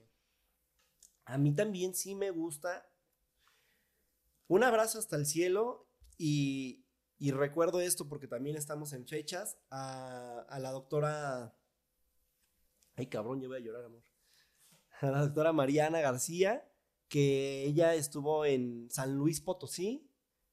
a 1.24 1.38
mí 1.38 1.54
también 1.54 1.94
sí 1.94 2.14
me 2.14 2.30
gusta. 2.30 2.88
Un 4.48 4.64
abrazo 4.64 4.98
hasta 4.98 5.16
el 5.16 5.26
cielo 5.26 5.88
y, 6.18 6.84
y 7.18 7.30
recuerdo 7.30 7.80
esto 7.80 8.08
porque 8.08 8.26
también 8.26 8.56
estamos 8.56 8.92
en 8.92 9.06
fechas 9.06 9.56
a, 9.70 10.40
a 10.48 10.58
la 10.58 10.72
doctora 10.72 11.56
Ay, 12.96 13.06
cabrón, 13.06 13.40
yo 13.40 13.48
voy 13.48 13.58
a 13.58 13.60
llorar, 13.60 13.84
amor. 13.84 14.02
A 15.00 15.10
la 15.10 15.20
doctora 15.22 15.52
Mariana 15.52 16.00
García, 16.00 16.68
que 17.08 17.64
ella 17.64 17.94
estuvo 17.94 18.44
en 18.44 18.88
San 18.90 19.16
Luis 19.16 19.40
Potosí, 19.40 20.10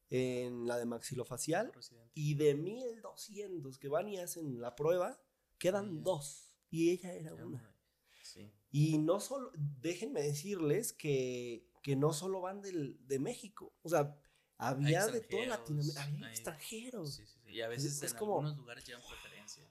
en 0.09 0.65
la 0.67 0.77
de 0.77 0.85
maxilofacial, 0.85 1.71
y 2.13 2.35
de 2.35 2.55
1200 2.55 3.77
que 3.77 3.87
van 3.87 4.07
y 4.07 4.17
hacen 4.17 4.59
la 4.59 4.75
prueba, 4.75 5.21
quedan 5.57 6.03
dos, 6.03 6.55
y 6.69 6.91
ella 6.91 7.13
era 7.13 7.33
una. 7.33 7.75
Y 8.71 8.99
no 8.99 9.19
solo, 9.19 9.51
déjenme 9.55 10.21
decirles 10.21 10.93
que, 10.93 11.67
que 11.81 11.95
no 11.95 12.13
solo 12.13 12.41
van 12.41 12.61
del, 12.61 12.97
de 13.07 13.17
México, 13.17 13.73
o 13.81 13.89
sea, 13.89 14.15
había 14.57 15.07
de 15.07 15.21
toda 15.21 15.45
Latinoamérica, 15.45 16.03
había 16.03 16.29
extranjeros. 16.29 17.15
Sí, 17.15 17.25
sí, 17.25 17.39
y 17.47 17.61
a 17.61 17.67
veces 17.67 18.03
en 18.03 18.17
algunos 18.17 18.57
lugares 18.57 18.85
llevan 18.85 19.01
preferencia. 19.07 19.63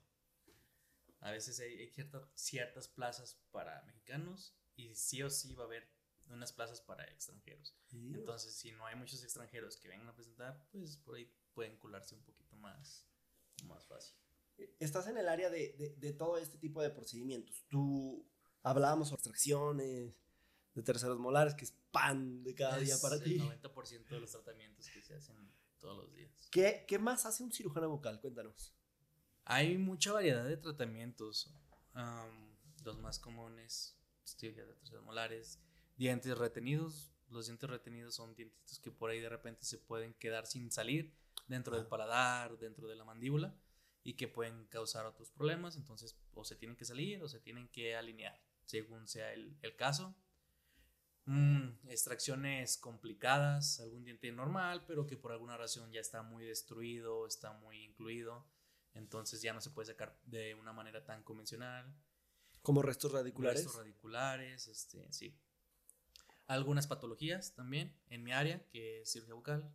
A 1.21 1.31
veces 1.31 1.61
hay, 1.61 1.93
ciertas 2.35 2.89
plazas 2.89 3.41
para 3.51 3.83
mexicanos 3.83 4.57
y 4.77 4.95
sí 4.95 5.23
o 5.23 5.31
sí 5.31 5.55
va 5.55 5.65
a 5.65 5.67
haber 5.67 5.91
unas 6.31 6.53
plazas 6.53 6.81
para 6.81 7.05
extranjeros. 7.05 7.75
Entonces, 7.93 8.55
si 8.55 8.73
no 8.73 8.87
hay 8.87 8.97
muchos 8.97 9.23
extranjeros 9.23 9.77
que 9.77 9.89
vengan 9.89 10.09
a 10.09 10.15
presentar, 10.15 10.67
pues 10.71 10.97
por 10.97 11.17
ahí 11.17 11.31
pueden 11.55 11.77
colarse 11.77 12.15
un 12.15 12.23
poquito 12.23 12.57
más, 12.57 13.07
más 13.65 13.85
fácil. 13.87 14.15
Estás 14.81 15.07
en 15.07 15.19
el 15.19 15.29
área 15.29 15.51
de, 15.51 15.95
de, 15.97 16.13
todo 16.13 16.37
este 16.37 16.59
tipo 16.59 16.83
de 16.83 16.91
procedimientos. 16.91 17.65
Tú 17.69 18.27
hablábamos 18.63 19.09
sobre 19.09 19.21
extracciones 19.21 20.15
de 20.75 20.83
terceros 20.83 21.19
molares, 21.19 21.55
que 21.55 21.65
es 21.65 21.75
pan 21.91 22.43
de 22.43 22.55
cada 22.55 22.79
día 22.79 22.97
para 23.01 23.21
ti. 23.21 23.35
El 23.35 23.63
90% 23.63 24.09
de 24.09 24.21
los 24.21 24.31
tratamientos 24.31 24.89
que 24.89 25.03
se 25.03 25.15
hacen 25.15 25.37
todos 25.79 26.05
los 26.05 26.15
días. 26.15 26.49
¿Qué, 26.51 26.85
¿Qué 26.89 26.99
más 26.99 27.25
hace 27.25 27.45
un 27.45 27.53
cirujano 27.53 27.89
bucal? 27.89 28.21
Cuéntanos. 28.21 28.75
Hay 29.45 29.79
mucha 29.79 30.13
variedad 30.13 30.45
de 30.45 30.57
tratamientos. 30.57 31.51
los 32.85 32.99
más 32.99 33.19
comunes, 33.19 33.97
cirugía 34.25 34.67
de 34.67 34.75
terceros 34.75 35.05
molares, 35.05 35.59
dientes 35.99 36.39
retenidos. 36.39 37.13
Los 37.29 37.47
dientes 37.47 37.69
retenidos 37.69 38.15
son 38.15 38.35
dientitos 38.35 38.81
que 38.81 38.91
por 38.91 39.11
ahí 39.11 39.21
de 39.21 39.29
repente 39.29 39.65
se 39.65 39.77
pueden 39.77 40.15
quedar 40.15 40.47
sin 40.47 40.71
salir 40.71 41.15
dentro 41.47 41.77
del 41.77 41.87
paladar, 41.87 42.59
dentro 42.59 42.89
de 42.89 42.97
la 42.97 43.05
mandíbula 43.05 43.55
y 44.03 44.15
que 44.15 44.29
pueden 44.29 44.65
causar 44.69 45.05
otros 45.05 45.31
problemas. 45.31 45.77
Entonces, 45.77 46.19
o 46.33 46.45
se 46.45 46.57
tienen 46.57 46.77
que 46.77 46.87
salir 46.87 47.23
o 47.23 47.29
se 47.29 47.41
tienen 47.41 47.69
que 47.69 47.95
alinear, 47.95 48.41
según 48.65 49.07
sea 49.07 49.31
el, 49.35 49.59
caso. 49.77 50.17
Mm, 51.27 51.89
extracciones 51.89 52.79
complicadas, 52.79 53.81
algún 53.81 54.05
diente 54.05 54.33
normal, 54.33 54.87
pero 54.87 55.07
que 55.07 55.19
por 55.19 55.33
alguna 55.33 55.59
razón 55.59 55.93
ya 55.93 56.01
está 56.01 56.23
muy 56.23 56.47
destruido, 56.47 57.27
está 57.27 57.53
muy 57.53 57.85
incluido 57.85 58.47
entonces 58.99 59.41
ya 59.43 59.53
no 59.53 59.61
se 59.61 59.71
puede 59.71 59.87
sacar 59.87 60.19
de 60.25 60.55
una 60.55 60.73
manera 60.73 61.05
tan 61.05 61.23
convencional. 61.23 61.95
Como 62.63 62.83
restos 62.83 63.13
radiculares. 63.13 63.63
Restos 63.63 63.79
radiculares, 63.79 64.69
este, 64.69 65.11
sí. 65.13 65.39
Algunas 66.49 66.87
patologías 66.87 67.55
también 67.55 67.95
en 68.09 68.25
mi 68.25 68.33
área, 68.33 68.67
que 68.71 69.03
es 69.03 69.13
cirugía 69.13 69.35
bucal. 69.35 69.71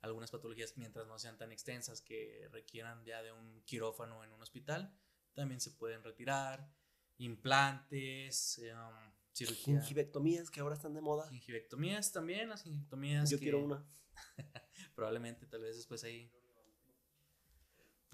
Algunas 0.00 0.30
patologías 0.30 0.76
mientras 0.76 1.06
no 1.06 1.18
sean 1.18 1.38
tan 1.38 1.50
extensas 1.50 2.02
que 2.02 2.46
requieran 2.52 3.02
ya 3.04 3.22
de 3.22 3.32
un 3.32 3.62
quirófano 3.64 4.22
en 4.22 4.32
un 4.32 4.42
hospital, 4.42 4.94
también 5.32 5.60
se 5.60 5.70
pueden 5.70 6.04
retirar, 6.04 6.70
implantes, 7.16 8.60
um, 8.72 9.12
cirugía. 9.32 9.80
Gingivectomías 9.80 10.50
que 10.50 10.60
ahora 10.60 10.74
están 10.74 10.92
de 10.92 11.00
moda. 11.00 11.28
Gingivectomías 11.30 12.12
también, 12.12 12.50
las 12.50 12.62
gingivectomías. 12.62 13.30
Yo 13.30 13.38
quiero 13.38 13.64
una. 13.64 13.84
probablemente, 14.94 15.46
tal 15.46 15.62
vez 15.62 15.76
después 15.76 16.04
ahí. 16.04 16.30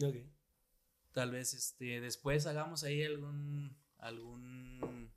Ok. 0.01 0.17
Tal 1.11 1.33
vez 1.33 1.53
este, 1.53 2.01
después 2.01 2.47
hagamos 2.47 2.85
ahí 2.85 3.03
algún, 3.03 3.77
algún, 3.99 5.13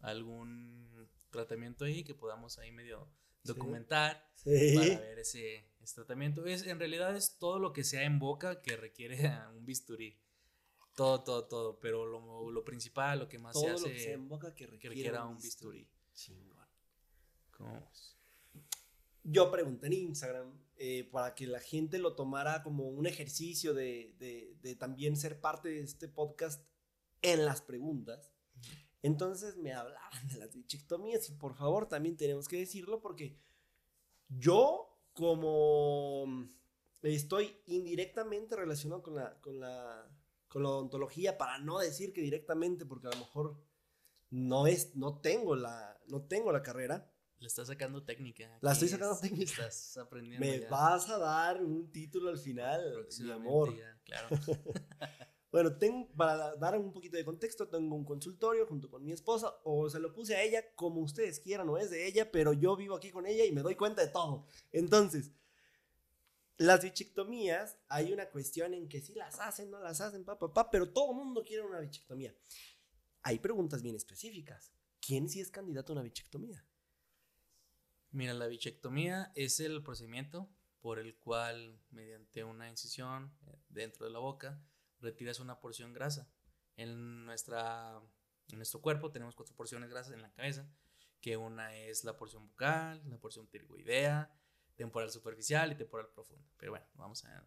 algún 0.00 0.91
tratamiento 1.32 1.84
ahí 1.84 2.04
que 2.04 2.14
podamos 2.14 2.58
ahí 2.58 2.70
medio 2.70 3.08
documentar 3.42 4.24
para 4.44 5.00
ver 5.00 5.18
ese, 5.18 5.64
tratamiento. 5.94 6.46
Es, 6.46 6.64
en 6.66 6.78
realidad 6.78 7.16
es 7.16 7.38
todo 7.38 7.58
lo 7.58 7.72
que 7.72 7.82
sea 7.82 8.04
en 8.04 8.20
boca 8.20 8.62
que 8.62 8.76
requiere 8.76 9.16
un 9.56 9.64
bisturí. 9.64 10.16
Todo, 10.94 11.24
todo, 11.24 11.48
todo. 11.48 11.80
Pero 11.80 12.06
lo, 12.06 12.50
lo 12.50 12.64
principal, 12.64 13.18
lo 13.18 13.28
que 13.28 13.38
más 13.38 13.58
se 13.58 13.68
hace. 13.68 13.88
Lo 13.88 13.94
que 13.94 13.98
sea 13.98 14.12
en 14.12 14.28
boca 14.28 14.54
que 14.54 14.66
requiera, 14.66 15.26
un 15.26 15.38
bisturí. 15.38 15.88
Chingón. 16.14 16.68
¿Cómo 17.50 17.90
Yo 19.24 19.50
pregunté 19.50 19.86
en 19.86 19.94
Instagram 19.94 20.52
eh, 20.76 21.08
para 21.10 21.34
que 21.34 21.46
la 21.46 21.60
gente 21.60 21.98
lo 21.98 22.14
tomara 22.14 22.62
como 22.62 22.88
un 22.88 23.06
ejercicio 23.06 23.72
de, 23.72 24.14
de, 24.18 24.54
de, 24.60 24.76
también 24.76 25.16
ser 25.16 25.40
parte 25.40 25.70
de 25.70 25.80
este 25.80 26.08
podcast 26.08 26.62
en 27.22 27.46
las 27.46 27.62
preguntas. 27.62 28.31
Entonces 29.02 29.56
me 29.56 29.72
hablaban 29.72 30.28
de 30.28 30.38
las 30.38 30.54
bichectomías 30.54 31.28
y 31.28 31.32
por 31.32 31.54
favor 31.54 31.88
también 31.88 32.16
tenemos 32.16 32.48
que 32.48 32.58
decirlo 32.58 33.00
porque 33.00 33.36
yo 34.28 34.92
como 35.12 36.48
estoy 37.02 37.56
indirectamente 37.66 38.56
relacionado 38.56 39.02
con 39.02 39.16
la, 39.16 39.40
con 39.40 39.60
la, 39.60 40.08
con 40.48 40.62
la 40.62 40.70
odontología, 40.70 41.36
para 41.36 41.58
no 41.58 41.78
decir 41.78 42.12
que 42.12 42.20
directamente, 42.20 42.86
porque 42.86 43.08
a 43.08 43.10
lo 43.10 43.18
mejor 43.18 43.60
no 44.30 44.66
es, 44.66 44.94
no 44.96 45.20
tengo 45.20 45.56
la, 45.56 45.98
no 46.06 46.22
tengo 46.22 46.52
la 46.52 46.62
carrera. 46.62 47.10
Le 47.38 47.48
estás 47.48 47.66
sacando 47.66 48.04
técnica. 48.04 48.56
La 48.60 48.72
estoy 48.72 48.88
sacando 48.88 49.18
técnica. 49.18 49.66
Estás 49.66 49.96
aprendiendo. 49.96 50.46
Me 50.46 50.60
vas 50.68 51.10
a 51.10 51.18
dar 51.18 51.62
un 51.62 51.90
título 51.90 52.30
al 52.30 52.38
final, 52.38 53.06
mi 53.20 53.30
amor. 53.30 53.74
claro. 54.04 54.28
Bueno, 55.52 55.76
tengo, 55.76 56.08
para 56.16 56.56
dar 56.56 56.78
un 56.78 56.90
poquito 56.92 57.18
de 57.18 57.26
contexto, 57.26 57.68
tengo 57.68 57.94
un 57.94 58.06
consultorio 58.06 58.66
junto 58.66 58.90
con 58.90 59.04
mi 59.04 59.12
esposa, 59.12 59.54
o 59.64 59.90
se 59.90 60.00
lo 60.00 60.10
puse 60.14 60.34
a 60.34 60.42
ella 60.42 60.74
como 60.74 61.02
ustedes 61.02 61.40
quieran, 61.40 61.66
no 61.66 61.76
es 61.76 61.90
de 61.90 62.06
ella, 62.06 62.32
pero 62.32 62.54
yo 62.54 62.74
vivo 62.74 62.96
aquí 62.96 63.10
con 63.10 63.26
ella 63.26 63.44
y 63.44 63.52
me 63.52 63.60
doy 63.60 63.76
cuenta 63.76 64.00
de 64.00 64.08
todo. 64.08 64.46
Entonces, 64.72 65.30
las 66.56 66.82
bichectomías, 66.82 67.76
hay 67.88 68.14
una 68.14 68.30
cuestión 68.30 68.72
en 68.72 68.88
que 68.88 69.02
si 69.02 69.12
las 69.12 69.40
hacen, 69.40 69.70
no 69.70 69.78
las 69.78 70.00
hacen, 70.00 70.24
papá, 70.24 70.48
papá, 70.48 70.70
pero 70.70 70.90
todo 70.90 71.10
el 71.10 71.18
mundo 71.18 71.44
quiere 71.44 71.62
una 71.62 71.80
bichectomía. 71.80 72.34
Hay 73.20 73.38
preguntas 73.38 73.82
bien 73.82 73.94
específicas. 73.94 74.72
¿Quién 75.00 75.28
sí 75.28 75.40
es 75.40 75.50
candidato 75.50 75.92
a 75.92 75.96
una 75.96 76.02
bichectomía? 76.02 76.64
Mira, 78.10 78.32
la 78.32 78.46
bichectomía 78.46 79.32
es 79.34 79.60
el 79.60 79.82
procedimiento 79.82 80.48
por 80.80 80.98
el 80.98 81.14
cual, 81.18 81.78
mediante 81.90 82.42
una 82.42 82.70
incisión 82.70 83.36
eh, 83.46 83.58
dentro 83.68 84.06
de 84.06 84.12
la 84.12 84.18
boca, 84.18 84.62
retiras 85.02 85.40
una 85.40 85.60
porción 85.60 85.92
grasa. 85.92 86.28
En, 86.76 87.26
nuestra, 87.26 88.00
en 88.48 88.56
nuestro 88.56 88.80
cuerpo 88.80 89.10
tenemos 89.10 89.34
cuatro 89.34 89.54
porciones 89.54 89.90
grasas 89.90 90.14
en 90.14 90.22
la 90.22 90.32
cabeza, 90.32 90.66
que 91.20 91.36
una 91.36 91.76
es 91.76 92.04
la 92.04 92.16
porción 92.16 92.46
bucal, 92.46 93.02
la 93.08 93.18
porción 93.18 93.46
pterigoidea, 93.46 94.30
temporal 94.76 95.10
superficial 95.10 95.72
y 95.72 95.74
temporal 95.74 96.08
profunda. 96.08 96.48
Pero 96.56 96.72
bueno, 96.72 96.86
vamos 96.94 97.24
a... 97.24 97.44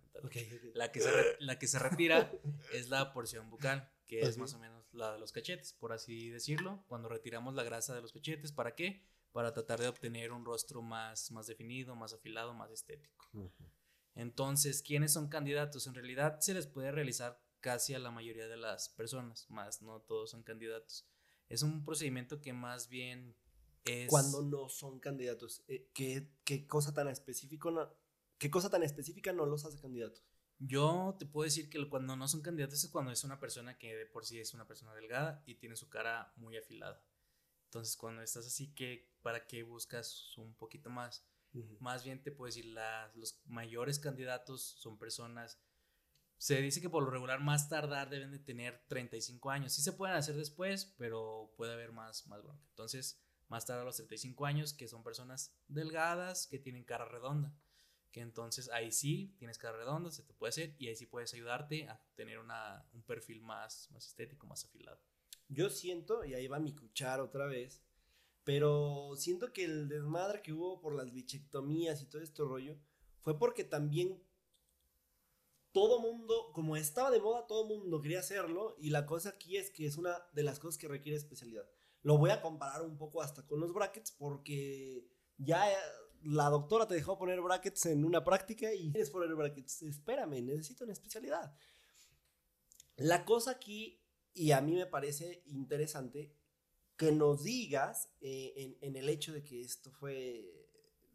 La, 0.74 0.92
que 0.92 1.02
se 1.02 1.38
la 1.40 1.60
que 1.60 1.68
se 1.68 1.80
retira 1.80 2.32
es 2.74 2.90
la 2.90 3.14
porción 3.14 3.50
bucal, 3.50 3.92
que 4.06 4.22
es 4.22 4.38
más 4.38 4.54
o 4.54 4.60
menos 4.60 4.94
la 4.94 5.14
de 5.14 5.20
los 5.20 5.32
cachetes, 5.32 5.74
por 5.74 5.92
así 5.92 6.30
decirlo. 6.30 6.84
Cuando 6.88 7.10
retiramos 7.10 7.56
la 7.56 7.64
grasa 7.64 7.96
de 7.96 8.02
los 8.02 8.12
cachetes, 8.14 8.52
¿para 8.52 8.76
qué? 8.76 9.04
Para 9.32 9.54
tratar 9.54 9.80
de 9.80 9.88
obtener 9.88 10.32
un 10.32 10.46
rostro 10.46 10.82
más, 10.82 11.32
más 11.32 11.48
definido, 11.48 11.96
más 11.96 12.14
afilado, 12.14 12.54
más 12.54 12.72
estético. 12.72 13.30
Entonces, 14.14 14.82
¿quiénes 14.82 15.12
son 15.12 15.28
candidatos? 15.28 15.88
En 15.88 15.94
realidad 15.94 16.40
se 16.40 16.54
les 16.54 16.68
puede 16.68 16.92
realizar 16.92 17.45
casi 17.66 17.96
a 17.96 18.00
la 18.00 18.12
mayoría 18.12 18.48
de 18.48 18.58
las 18.58 18.90
personas, 18.90 19.50
más 19.50 19.82
no 19.82 20.00
todos 20.00 20.30
son 20.30 20.44
candidatos. 20.44 21.10
Es 21.50 21.64
un 21.64 21.84
procedimiento 21.84 22.40
que 22.40 22.54
más 22.54 22.90
bien 22.90 23.36
es... 23.84 24.08
Cuando 24.08 24.44
no 24.44 24.70
son 24.70 25.00
candidatos, 25.00 25.64
eh, 25.68 25.90
¿qué, 25.92 26.32
qué 26.44 26.68
cosa 26.68 26.94
tan 26.94 27.08
específico 27.08 27.72
no, 27.72 27.92
¿qué 28.38 28.52
cosa 28.52 28.70
tan 28.70 28.84
específica 28.84 29.34
no 29.34 29.48
los 29.48 29.66
hace 29.66 29.82
candidatos? 29.82 30.24
Yo 30.60 31.16
te 31.18 31.26
puedo 31.26 31.46
decir 31.46 31.68
que 31.68 31.90
cuando 31.90 32.16
no 32.16 32.28
son 32.28 32.44
candidatos 32.44 32.84
es 32.84 32.92
cuando 32.92 33.12
es 33.12 33.24
una 33.24 33.40
persona 33.40 33.80
que 33.80 33.96
de 33.96 34.06
por 34.06 34.28
sí 34.28 34.40
es 34.40 34.54
una 34.54 34.68
persona 34.68 34.94
delgada 34.94 35.42
y 35.48 35.56
tiene 35.56 35.76
su 35.76 35.90
cara 35.90 36.34
muy 36.36 36.58
afilada. 36.58 37.04
Entonces, 37.64 37.98
cuando 37.98 38.22
estás 38.22 38.46
así, 38.46 38.76
que 38.76 39.12
¿para 39.24 39.48
qué 39.48 39.64
buscas 39.64 40.38
un 40.38 40.54
poquito 40.54 40.92
más? 40.92 41.26
Más 41.80 42.04
bien 42.04 42.22
te 42.22 42.32
puedo 42.32 42.46
decir, 42.46 42.76
los 43.16 43.42
mayores 43.48 43.98
candidatos 43.98 44.62
son 44.62 45.00
personas 45.00 45.60
se 46.38 46.62
dice 46.62 46.82
que 46.82 46.90
por 46.90 47.04
lo 47.04 47.10
regular 47.10 47.40
más 47.40 47.70
tardar 47.70 48.10
deben 48.10 48.32
de 48.32 48.40
tener 48.40 48.84
35 48.88 49.50
años. 49.50 49.74
Sí 49.74 49.82
se 49.82 49.94
pueden 49.94 50.16
hacer 50.16 50.36
después, 50.36 50.94
pero 50.98 51.54
puede 51.58 51.74
haber 51.74 51.92
más, 51.92 52.28
más 52.28 52.44
bronca. 52.44 52.66
Entonces, 52.70 53.22
más 53.48 53.66
tarde 53.66 53.82
a 53.82 53.86
los 53.86 53.96
35 53.96 54.46
años, 54.46 54.74
que 54.74 54.88
son 54.88 55.04
personas 55.04 55.56
delgadas, 55.68 56.48
que 56.48 56.60
tienen 56.60 56.84
cara 56.84 57.06
redonda. 57.06 57.56
Que 58.12 58.22
entonces 58.22 58.70
ahí 58.70 58.92
sí 58.92 59.36
tienes 59.38 59.58
cara 59.58 59.78
redonda, 59.78 60.12
se 60.12 60.24
te 60.24 60.34
puede 60.34 60.50
hacer 60.50 60.76
y 60.78 60.88
ahí 60.88 60.96
sí 60.96 61.06
puedes 61.06 61.34
ayudarte 61.34 61.88
a 61.88 62.02
tener 62.16 62.40
una, 62.40 62.88
un 62.94 63.04
perfil 63.04 63.42
más, 63.42 63.90
más 63.92 64.08
estético, 64.08 64.48
más 64.48 64.66
afilado. 64.66 65.02
Yo 65.48 65.70
siento, 65.70 66.24
y 66.26 66.34
ahí 66.34 66.48
va 66.48 66.60
mi 66.60 66.74
cuchara 66.74 67.24
otra 67.24 67.46
vez, 67.46 67.84
pero 68.44 69.16
siento 69.18 69.52
que 69.52 69.66
el 69.66 69.90
desmadre 69.90 70.42
que 70.42 70.54
hubo 70.54 70.80
por 70.80 70.96
las 70.96 71.12
bichectomías 71.12 72.02
y 72.02 72.06
todo 72.06 72.22
este 72.22 72.44
rollo 72.44 72.78
fue 73.20 73.38
porque 73.38 73.64
también 73.64 74.24
todo 75.76 76.00
mundo, 76.00 76.54
como 76.54 76.78
estaba 76.78 77.12
de 77.12 77.20
moda, 77.20 77.48
todo 77.48 77.68
mundo 77.68 78.02
quería 78.02 78.20
hacerlo 78.20 78.78
y 78.80 78.92
la 78.92 79.06
cosa 79.06 79.32
aquí 79.32 79.58
es 79.58 79.70
que 79.72 79.86
es 79.86 79.98
una 79.98 80.26
de 80.32 80.42
las 80.42 80.58
cosas 80.58 80.78
que 80.78 80.88
requiere 80.88 81.18
especialidad. 81.18 81.70
Lo 82.02 82.18
voy 82.18 82.30
a 82.30 82.42
comparar 82.42 82.82
un 82.82 82.98
poco 82.98 83.22
hasta 83.22 83.46
con 83.46 83.60
los 83.60 83.74
brackets 83.74 84.14
porque 84.14 85.06
ya 85.38 85.68
la 86.24 86.50
doctora 86.50 86.88
te 86.88 86.96
dejó 86.96 87.18
poner 87.18 87.42
brackets 87.42 87.88
en 87.88 88.06
una 88.06 88.24
práctica 88.24 88.74
y 88.74 88.90
quieres 88.90 89.10
poner 89.10 89.36
brackets. 89.36 89.82
Espérame, 89.82 90.42
necesito 90.46 90.86
una 90.86 90.94
especialidad. 90.94 91.54
La 92.96 93.26
cosa 93.26 93.52
aquí, 93.52 94.02
y 94.34 94.52
a 94.52 94.62
mí 94.62 94.76
me 94.76 94.86
parece 94.86 95.44
interesante, 95.48 96.34
que 96.96 97.12
nos 97.12 97.44
digas 97.44 98.14
eh, 98.22 98.78
en 98.80 98.96
el 98.96 99.10
hecho 99.10 99.34
de 99.34 99.44
que 99.44 99.60
esto 99.60 99.92
fue 99.92 100.65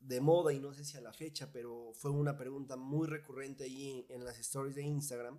de 0.01 0.20
moda 0.20 0.53
y 0.53 0.59
no 0.59 0.72
sé 0.72 0.84
si 0.84 0.96
a 0.96 1.01
la 1.01 1.12
fecha, 1.12 1.53
pero 1.53 1.92
fue 1.94 2.11
una 2.11 2.36
pregunta 2.36 2.76
muy 2.76 3.07
recurrente 3.07 3.64
ahí 3.64 4.07
en, 4.09 4.24
las 4.24 4.38
stories 4.38 4.74
de 4.74 4.82
Instagram. 4.82 5.38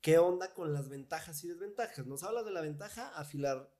¿Qué 0.00 0.18
onda 0.18 0.52
con 0.54 0.72
las 0.72 0.88
ventajas 0.88 1.42
y 1.44 1.48
desventajas? 1.48 2.06
Nos 2.06 2.22
hablas 2.22 2.44
de 2.44 2.52
la 2.52 2.60
ventaja, 2.60 3.08
afilar 3.18 3.72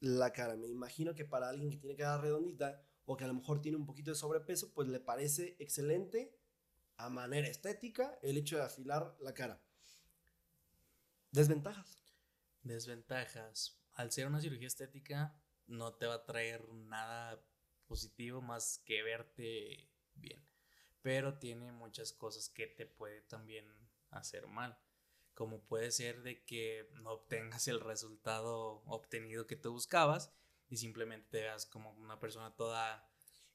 la 0.00 0.32
cara. 0.32 0.56
Me 0.56 0.68
imagino 0.68 1.14
que 1.14 1.24
para 1.24 1.48
alguien 1.48 1.70
que 1.70 1.76
tiene 1.76 1.96
cara 1.96 2.18
redondita 2.18 2.82
o 3.04 3.16
que 3.16 3.24
a 3.24 3.28
lo 3.28 3.34
mejor 3.34 3.60
tiene 3.60 3.76
un 3.76 3.86
poquito 3.86 4.10
de 4.10 4.16
sobrepeso, 4.16 4.72
pues 4.72 4.88
le 4.88 5.00
parece 5.00 5.56
excelente 5.58 6.34
a 6.96 7.10
manera 7.10 7.46
estética 7.46 8.18
el 8.22 8.38
hecho 8.38 8.56
de 8.56 8.62
afilar 8.62 9.16
la 9.20 9.34
cara. 9.34 9.60
Desventajas. 11.30 11.98
Desventajas. 12.62 13.78
Al 13.92 14.10
ser 14.12 14.26
una 14.26 14.40
cirugía 14.40 14.66
estética, 14.66 15.38
no 15.66 15.94
te 15.94 16.06
va 16.06 16.14
a 16.14 16.24
traer 16.24 16.68
nada 16.72 17.42
positivo 17.86 18.40
más 18.42 18.82
que 18.84 19.02
verte 19.02 19.90
bien. 20.14 20.46
Pero 21.02 21.38
tiene 21.38 21.72
muchas 21.72 22.12
cosas 22.12 22.48
que 22.48 22.66
te 22.66 22.86
puede 22.86 23.22
también 23.22 23.66
hacer 24.10 24.46
mal. 24.46 24.78
Como 25.34 25.60
puede 25.60 25.90
ser 25.90 26.22
de 26.22 26.44
que 26.44 26.88
no 26.94 27.12
obtengas 27.12 27.68
el 27.68 27.80
resultado 27.80 28.82
obtenido 28.86 29.46
que 29.46 29.56
tú 29.56 29.72
buscabas 29.72 30.32
y 30.68 30.78
simplemente 30.78 31.28
te 31.30 31.40
veas 31.42 31.66
como 31.66 31.90
una 31.92 32.18
persona 32.18 32.54
toda, 32.56 33.08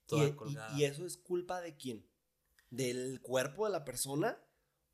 toda 0.06 0.28
¿Y, 0.28 0.32
colgada. 0.32 0.78
¿Y 0.78 0.84
eso 0.84 1.04
es 1.04 1.16
culpa 1.16 1.60
de 1.60 1.76
quién? 1.76 2.08
¿Del 2.70 3.20
cuerpo 3.20 3.66
de 3.66 3.72
la 3.72 3.84
persona? 3.84 4.38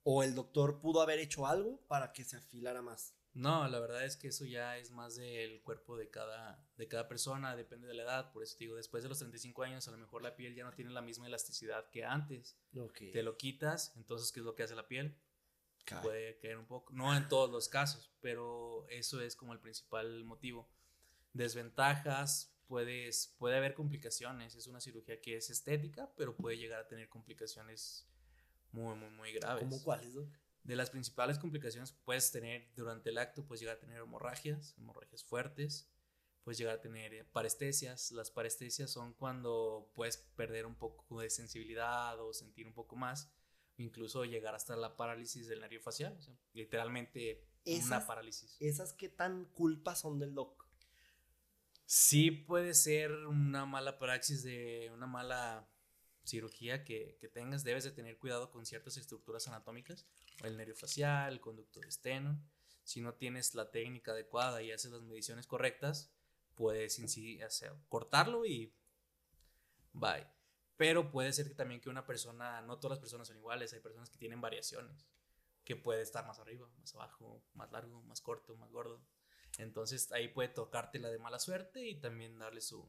¿O 0.03 0.23
el 0.23 0.35
doctor 0.35 0.81
pudo 0.81 1.03
haber 1.03 1.19
hecho 1.19 1.47
algo 1.47 1.81
para 1.87 2.13
que 2.13 2.25
se 2.25 2.37
afilara 2.37 2.83
más? 2.83 3.18
No, 3.35 3.69
la 3.69 3.79
verdad 3.79 4.05
es 4.05 4.17
que 4.17 4.29
eso 4.29 4.45
ya 4.45 4.79
es 4.79 4.91
más 4.91 5.17
del 5.17 5.63
cuerpo 5.63 5.97
de 5.97 6.11
cada, 6.11 6.67
de 6.77 6.89
cada 6.89 7.09
persona, 7.09 7.55
depende 7.55 7.87
de 7.87 7.95
la 7.95 8.03
edad. 8.03 8.33
Por 8.33 8.43
eso 8.43 8.57
digo, 8.59 8.75
después 8.75 9.03
de 9.03 9.09
los 9.09 9.19
35 9.19 9.63
años, 9.63 9.87
a 9.87 9.93
lo 9.93 9.99
mejor 9.99 10.23
la 10.23 10.35
piel 10.35 10.55
ya 10.55 10.65
no 10.65 10.73
tiene 10.73 10.91
la 10.91 11.03
misma 11.03 11.27
elasticidad 11.27 11.89
que 11.91 12.05
antes. 12.05 12.59
Te 13.13 13.23
lo 13.23 13.37
quitas, 13.37 13.93
entonces, 13.97 14.33
¿qué 14.33 14.41
es 14.41 14.47
lo 14.47 14.55
que 14.55 14.65
hace 14.65 14.75
la 14.75 14.89
piel? 14.89 15.17
Puede 16.03 16.39
caer 16.39 16.59
un 16.59 16.67
poco. 16.67 16.93
No 16.93 17.17
en 17.17 17.29
todos 17.29 17.51
los 17.51 17.69
casos, 17.69 18.13
pero 18.21 18.87
eso 18.89 19.21
es 19.21 19.37
como 19.37 19.53
el 19.53 19.61
principal 19.61 20.25
motivo. 20.25 20.69
Desventajas, 21.33 22.55
puedes, 22.67 23.35
puede 23.39 23.57
haber 23.57 23.75
complicaciones. 23.75 24.55
Es 24.55 24.67
una 24.67 24.81
cirugía 24.81 25.21
que 25.21 25.37
es 25.37 25.49
estética, 25.51 26.13
pero 26.17 26.37
puede 26.37 26.59
llegar 26.59 26.81
a 26.81 26.89
tener 26.89 27.09
complicaciones 27.09 28.07
muy, 28.73 28.95
muy, 28.97 29.11
muy 29.11 29.33
graves. 29.33 29.65
¿Cómo 29.65 29.83
cuáles, 29.83 30.13
Doc? 30.15 30.29
De 30.65 30.77
las 30.77 30.91
principales 30.91 31.39
complicaciones 31.39 31.93
que 31.93 31.99
puedes 32.05 32.31
tener 32.31 32.69
durante 32.77 33.11
el 33.11 33.19
acto, 33.19 33.47
puedes 33.47 33.61
llegar 33.61 33.77
a 33.77 33.81
tener 33.81 33.99
hemorragias, 33.99 34.75
hemorragias 34.77 35.25
fuertes, 35.25 35.89
puedes 36.43 36.59
llegar 36.59 36.77
a 36.77 36.81
tener 36.81 37.15
eh, 37.15 37.25
parestesias. 37.25 38.13
Las 38.13 38.31
parestesias 38.31 38.91
son 38.91 39.15
cuando 39.15 39.91
puedes 39.95 40.19
perder 40.37 40.67
un 40.67 40.75
poco 40.75 41.21
de 41.21 41.31
sensibilidad 41.31 42.21
o 42.21 42.33
sentir 42.33 42.67
un 42.67 42.75
poco 42.75 42.97
más, 42.97 43.31
incluso 43.77 44.25
llegar 44.25 44.55
hasta 44.55 44.77
la 44.77 44.97
parálisis 44.97 45.47
del 45.49 45.61
nervio 45.61 45.81
facial, 45.81 46.17
o 46.19 46.23
sea, 46.23 46.35
literalmente 46.53 47.47
una 47.67 48.07
parálisis. 48.07 48.57
¿Esas 48.61 48.93
qué 48.93 49.09
tan 49.09 49.45
culpas 49.47 50.01
son 50.01 50.19
del 50.19 50.35
doc? 50.35 50.67
Sí 51.85 52.31
puede 52.31 52.75
ser 52.75 53.13
una 53.13 53.65
mala 53.67 53.99
praxis 53.99 54.43
de 54.43 54.91
una 54.93 55.07
mala 55.07 55.69
cirugía 56.25 56.85
que, 56.85 57.17
que, 57.21 57.29
tengas. 57.29 57.65
Debes 57.65 57.85
de 57.85 57.91
tener 57.91 58.19
cuidado 58.19 58.51
con 58.51 58.67
ciertas 58.67 58.97
estructuras 58.97 59.49
anatómicas, 59.49 60.07
el 60.43 60.57
nervio 60.57 60.77
facial, 60.77 61.33
el 61.33 61.41
conducto 61.41 61.81
de 61.81 61.89
esteno. 61.89 62.41
Si 62.85 63.01
no 63.01 63.15
tienes 63.15 63.55
la 63.55 63.71
técnica 63.71 64.13
adecuada 64.13 64.63
y 64.63 64.73
haces 64.73 64.91
las 64.93 65.03
mediciones 65.03 65.47
correctas, 65.47 66.13
puedes 66.55 66.99
hacer, 67.45 67.75
cortarlo 67.89 68.45
y 68.47 68.75
bye. 69.93 70.27
Pero 70.77 71.11
puede 71.11 71.33
ser 71.33 71.49
que 71.49 71.55
también 71.55 71.81
que 71.81 71.91
una 71.91 72.07
persona, 72.07 72.61
no 72.63 72.79
todas 72.79 72.97
las 72.97 73.01
personas 73.01 73.29
son 73.29 73.37
iguales, 73.37 73.73
hay 73.73 73.81
personas 73.81 74.11
que 74.11 74.19
tienen 74.19 74.41
variaciones, 74.41 75.09
que 75.65 75.77
puede 75.77 76.03
estar 76.03 76.27
más 76.27 76.39
arriba, 76.39 76.69
más 76.79 76.95
abajo, 76.95 77.43
más 77.55 77.71
largo, 77.73 78.03
más 78.03 78.21
corto, 78.21 78.57
más 78.57 78.71
gordo. 78.71 79.03
Entonces 79.59 80.13
ahí 80.13 80.29
puede 80.29 80.49
tocarte 80.49 80.99
la 80.99 81.11
de 81.11 81.19
mala 81.19 81.41
suerte 81.41 81.87
y 81.87 82.01
también 82.01 82.39
darle 82.39 82.61
su, 82.61 82.89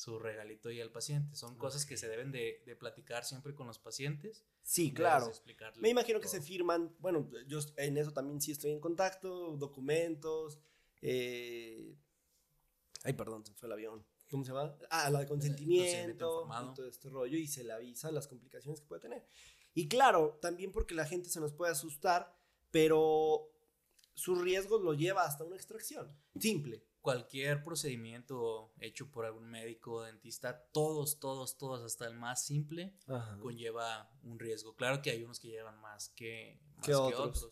su 0.00 0.18
regalito 0.18 0.70
y 0.70 0.80
al 0.80 0.90
paciente. 0.90 1.36
Son 1.36 1.58
cosas 1.58 1.84
que 1.84 1.98
se 1.98 2.08
deben 2.08 2.32
de, 2.32 2.62
de, 2.64 2.74
platicar 2.74 3.22
siempre 3.22 3.54
con 3.54 3.66
los 3.66 3.78
pacientes. 3.78 4.46
Sí, 4.62 4.94
claro. 4.94 5.30
Me 5.76 5.90
imagino 5.90 6.20
que 6.20 6.28
se 6.28 6.40
firman, 6.40 6.96
bueno, 7.00 7.30
yo 7.46 7.58
en 7.76 7.98
eso 7.98 8.10
también 8.10 8.40
sí 8.40 8.52
estoy 8.52 8.70
en 8.70 8.80
contacto, 8.80 9.58
documentos. 9.58 10.58
Eh, 11.02 11.94
ay, 13.04 13.12
perdón, 13.12 13.44
se 13.44 13.52
fue 13.52 13.66
el 13.66 13.74
avión. 13.74 14.06
¿Cómo 14.30 14.42
se 14.42 14.52
llama? 14.52 14.74
Ah, 14.88 15.10
la 15.10 15.18
de 15.18 15.26
consentimiento, 15.26 16.48
y 16.48 16.74
todo 16.74 16.88
este 16.88 17.10
rollo 17.10 17.36
y 17.36 17.46
se 17.46 17.62
le 17.62 17.74
avisa 17.74 18.10
las 18.10 18.26
complicaciones 18.26 18.80
que 18.80 18.86
puede 18.86 19.02
tener. 19.02 19.26
Y 19.74 19.86
claro, 19.86 20.38
también 20.40 20.72
porque 20.72 20.94
la 20.94 21.04
gente 21.04 21.28
se 21.28 21.40
nos 21.40 21.52
puede 21.52 21.72
asustar, 21.72 22.34
pero 22.70 23.52
su 24.14 24.34
riesgo 24.34 24.78
lo 24.78 24.94
lleva 24.94 25.24
hasta 25.24 25.44
una 25.44 25.56
extracción. 25.56 26.10
Simple. 26.38 26.89
Cualquier 27.00 27.62
procedimiento 27.62 28.72
hecho 28.78 29.10
por 29.10 29.24
algún 29.24 29.48
médico 29.48 29.94
o 29.94 30.02
dentista, 30.02 30.66
todos, 30.72 31.18
todos, 31.18 31.56
todos, 31.56 31.82
hasta 31.82 32.06
el 32.06 32.14
más 32.14 32.44
simple, 32.44 32.94
conlleva 33.40 34.10
un 34.22 34.38
riesgo. 34.38 34.76
Claro 34.76 35.00
que 35.00 35.10
hay 35.10 35.24
unos 35.24 35.40
que 35.40 35.48
llevan 35.48 35.80
más 35.80 36.10
que, 36.10 36.60
otros, 36.94 37.48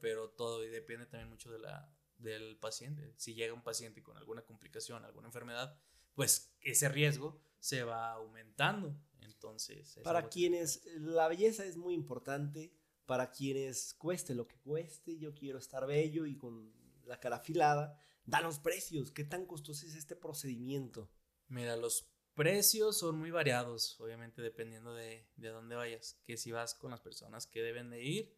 pero 0.00 0.30
todo 0.30 0.64
y 0.64 0.68
depende 0.68 1.06
también 1.06 1.30
mucho 1.30 1.50
de 1.50 1.60
la, 1.60 1.90
del 2.18 2.58
paciente. 2.58 3.14
Si 3.16 3.34
llega 3.34 3.54
un 3.54 3.62
paciente 3.62 4.02
con 4.02 4.16
alguna 4.16 4.42
complicación, 4.42 5.04
alguna 5.04 5.28
enfermedad, 5.28 5.76
pues 6.14 6.52
ese 6.60 6.88
riesgo 6.88 7.40
se 7.58 7.84
va 7.84 8.12
aumentando. 8.12 8.94
Entonces, 9.22 9.98
para 10.02 10.28
quienes 10.28 10.84
la 10.96 11.28
belleza 11.28 11.64
es 11.64 11.76
muy 11.76 11.94
importante, 11.94 12.74
para 13.06 13.30
quienes 13.30 13.94
cueste 13.94 14.34
lo 14.34 14.46
que 14.46 14.58
cueste, 14.58 15.18
yo 15.18 15.34
quiero 15.34 15.58
estar 15.58 15.86
bello 15.86 16.26
y 16.26 16.36
con 16.36 16.72
la 17.06 17.18
cara 17.18 17.36
afilada, 17.36 17.98
danos 18.30 18.58
precios, 18.58 19.10
¿qué 19.10 19.24
tan 19.24 19.46
costoso 19.46 19.86
es 19.86 19.94
este 19.94 20.16
procedimiento? 20.16 21.10
Mira, 21.48 21.76
los 21.76 22.10
precios 22.34 22.98
son 22.98 23.18
muy 23.18 23.30
variados, 23.30 24.00
obviamente 24.00 24.40
dependiendo 24.40 24.94
de, 24.94 25.28
de 25.36 25.48
dónde 25.48 25.76
vayas, 25.76 26.20
que 26.24 26.36
si 26.36 26.52
vas 26.52 26.74
con 26.74 26.90
las 26.90 27.00
personas 27.00 27.46
que 27.46 27.62
deben 27.62 27.90
de 27.90 28.02
ir, 28.02 28.36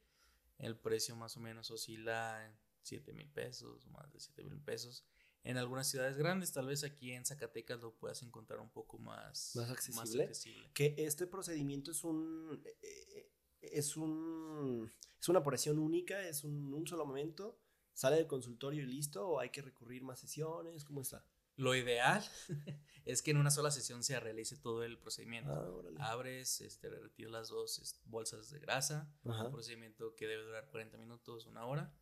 el 0.59 0.79
precio 0.79 1.17
más 1.17 1.37
o 1.37 1.41
menos 1.41 1.71
oscila 1.71 2.45
en 2.47 2.57
7 2.83 3.13
mil 3.13 3.29
pesos, 3.31 3.87
más 3.89 4.11
de 4.13 4.21
7 4.21 4.45
mil 4.45 4.61
pesos. 4.61 5.05
En 5.45 5.57
algunas 5.57 5.89
ciudades 5.89 6.17
grandes, 6.17 6.53
tal 6.53 6.67
vez 6.67 6.85
aquí 6.85 7.13
en 7.13 7.25
Zacatecas 7.27 7.81
lo 7.81 7.97
puedas 7.97 8.23
encontrar 8.23 8.61
un 8.61 8.71
poco 8.71 8.99
más, 8.99 9.57
más, 9.57 9.71
accesible, 9.71 10.31
Que 10.73 10.95
este 10.99 11.27
procedimiento 11.27 11.91
es 11.91 12.05
un, 12.05 12.63
eh, 12.65 12.77
eh, 12.83 13.33
es 13.61 13.97
un 13.97 14.91
es 15.21 15.29
una 15.29 15.39
operación 15.39 15.79
única, 15.79 16.21
es 16.27 16.43
un, 16.43 16.75
un, 16.75 16.87
solo 16.87 17.07
momento, 17.07 17.62
sale 17.93 18.17
del 18.17 18.27
consultorio 18.27 18.83
y 18.83 18.87
listo, 18.87 19.27
o 19.29 19.41
hay 19.41 19.51
que 19.51 19.63
recurrir 19.63 20.03
más 20.03 20.21
sesiones, 20.21 20.85
¿cómo 20.85 21.03
está? 21.03 21.25
Lo 21.57 21.75
ideal 21.75 22.25
es 23.05 23.23
que 23.23 23.31
en 23.31 23.37
una 23.37 23.51
sola 23.51 23.71
sesión 23.71 24.03
se 24.03 24.19
realice 24.19 24.57
todo 24.57 24.85
el 24.85 24.99
procedimiento. 24.99 25.85
Ah, 25.99 26.13
Abres, 26.13 26.61
este, 26.61 26.89
retiras 26.89 27.33
las 27.33 27.49
dos 27.49 28.01
bolsas 28.05 28.51
de 28.51 28.59
grasa, 28.59 29.13
un 29.23 29.51
procedimiento 29.51 30.15
que 30.15 30.27
debe 30.27 30.45
durar 30.45 30.69
40 30.71 30.97
minutos, 30.97 31.47
una 31.47 31.67
hora, 31.67 31.95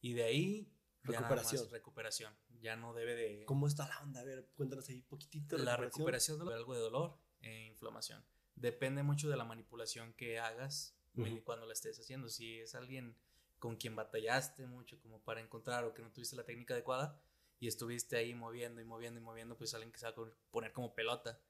y 0.00 0.14
de 0.14 0.24
ahí 0.24 0.72
recuperación. 1.02 1.64
Ya 1.64 1.70
recuperación. 1.70 2.34
Ya 2.60 2.76
no 2.76 2.94
debe 2.94 3.14
de. 3.14 3.44
¿Cómo 3.44 3.66
está 3.66 3.88
la 3.88 4.00
onda? 4.00 4.20
A 4.20 4.24
ver, 4.24 4.48
cuéntanos 4.54 4.88
ahí 4.88 5.02
poquitito. 5.02 5.58
La 5.58 5.76
recuperación, 5.76 6.44
de 6.46 6.54
algo 6.54 6.74
de 6.74 6.80
dolor 6.80 7.18
e 7.40 7.66
inflamación. 7.66 8.24
Depende 8.54 9.02
mucho 9.02 9.28
de 9.28 9.36
la 9.36 9.44
manipulación 9.44 10.12
que 10.14 10.38
hagas 10.38 10.96
cuando 11.44 11.66
la 11.66 11.72
estés 11.72 11.98
haciendo. 11.98 12.28
Si 12.28 12.60
es 12.60 12.74
alguien 12.74 13.16
con 13.62 13.76
quien 13.76 13.94
batallaste 13.94 14.66
mucho 14.66 14.98
como 14.98 15.22
para 15.22 15.40
encontrar 15.40 15.84
o 15.84 15.94
que 15.94 16.02
no 16.02 16.10
tuviste 16.10 16.34
la 16.34 16.42
técnica 16.42 16.74
adecuada 16.74 17.16
y 17.60 17.68
estuviste 17.68 18.16
ahí 18.16 18.34
moviendo 18.34 18.80
y 18.80 18.84
moviendo 18.84 19.20
y 19.20 19.22
moviendo, 19.22 19.56
pues 19.56 19.72
alguien 19.72 19.92
que 19.92 20.00
se 20.00 20.06
va 20.06 20.10
a 20.10 20.30
poner 20.50 20.72
como 20.72 20.96
pelota 20.96 21.40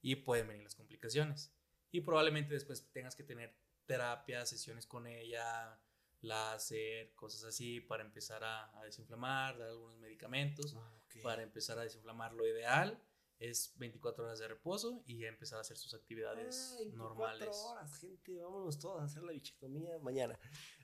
y 0.00 0.16
pueden 0.16 0.48
venir 0.48 0.62
las 0.62 0.74
complicaciones. 0.74 1.54
Y 1.90 2.00
probablemente 2.00 2.54
después 2.54 2.90
tengas 2.90 3.14
que 3.14 3.22
tener 3.22 3.54
terapia, 3.84 4.46
sesiones 4.46 4.86
con 4.86 5.06
ella, 5.06 5.78
láser, 6.22 7.14
cosas 7.14 7.44
así, 7.44 7.82
para 7.82 8.02
empezar 8.02 8.42
a, 8.44 8.72
desinflamar, 8.84 9.58
dar 9.58 9.68
algunos 9.68 9.98
medicamentos, 9.98 10.74
ah, 10.74 10.90
para 11.22 11.42
empezar 11.42 11.78
a 11.78 11.82
desinflamar. 11.82 12.32
Lo 12.32 12.46
ideal 12.46 12.98
es 13.38 13.72
24 13.76 14.24
horas 14.24 14.38
de 14.38 14.48
reposo 14.48 15.02
y 15.06 15.24
empezar 15.24 15.58
a 15.58 15.60
hacer 15.60 15.76
sus 15.76 15.94
actividades 15.94 16.74
Ay, 16.78 16.86
24 16.86 17.08
normales. 17.08 17.56
horas, 17.64 17.98
gente, 17.98 18.40
vámonos 18.42 18.78
todos 18.78 19.00
a 19.00 19.04
hacer 19.04 19.22
la 19.22 19.32
bichectomía 19.32 19.98
mañana. 20.00 20.38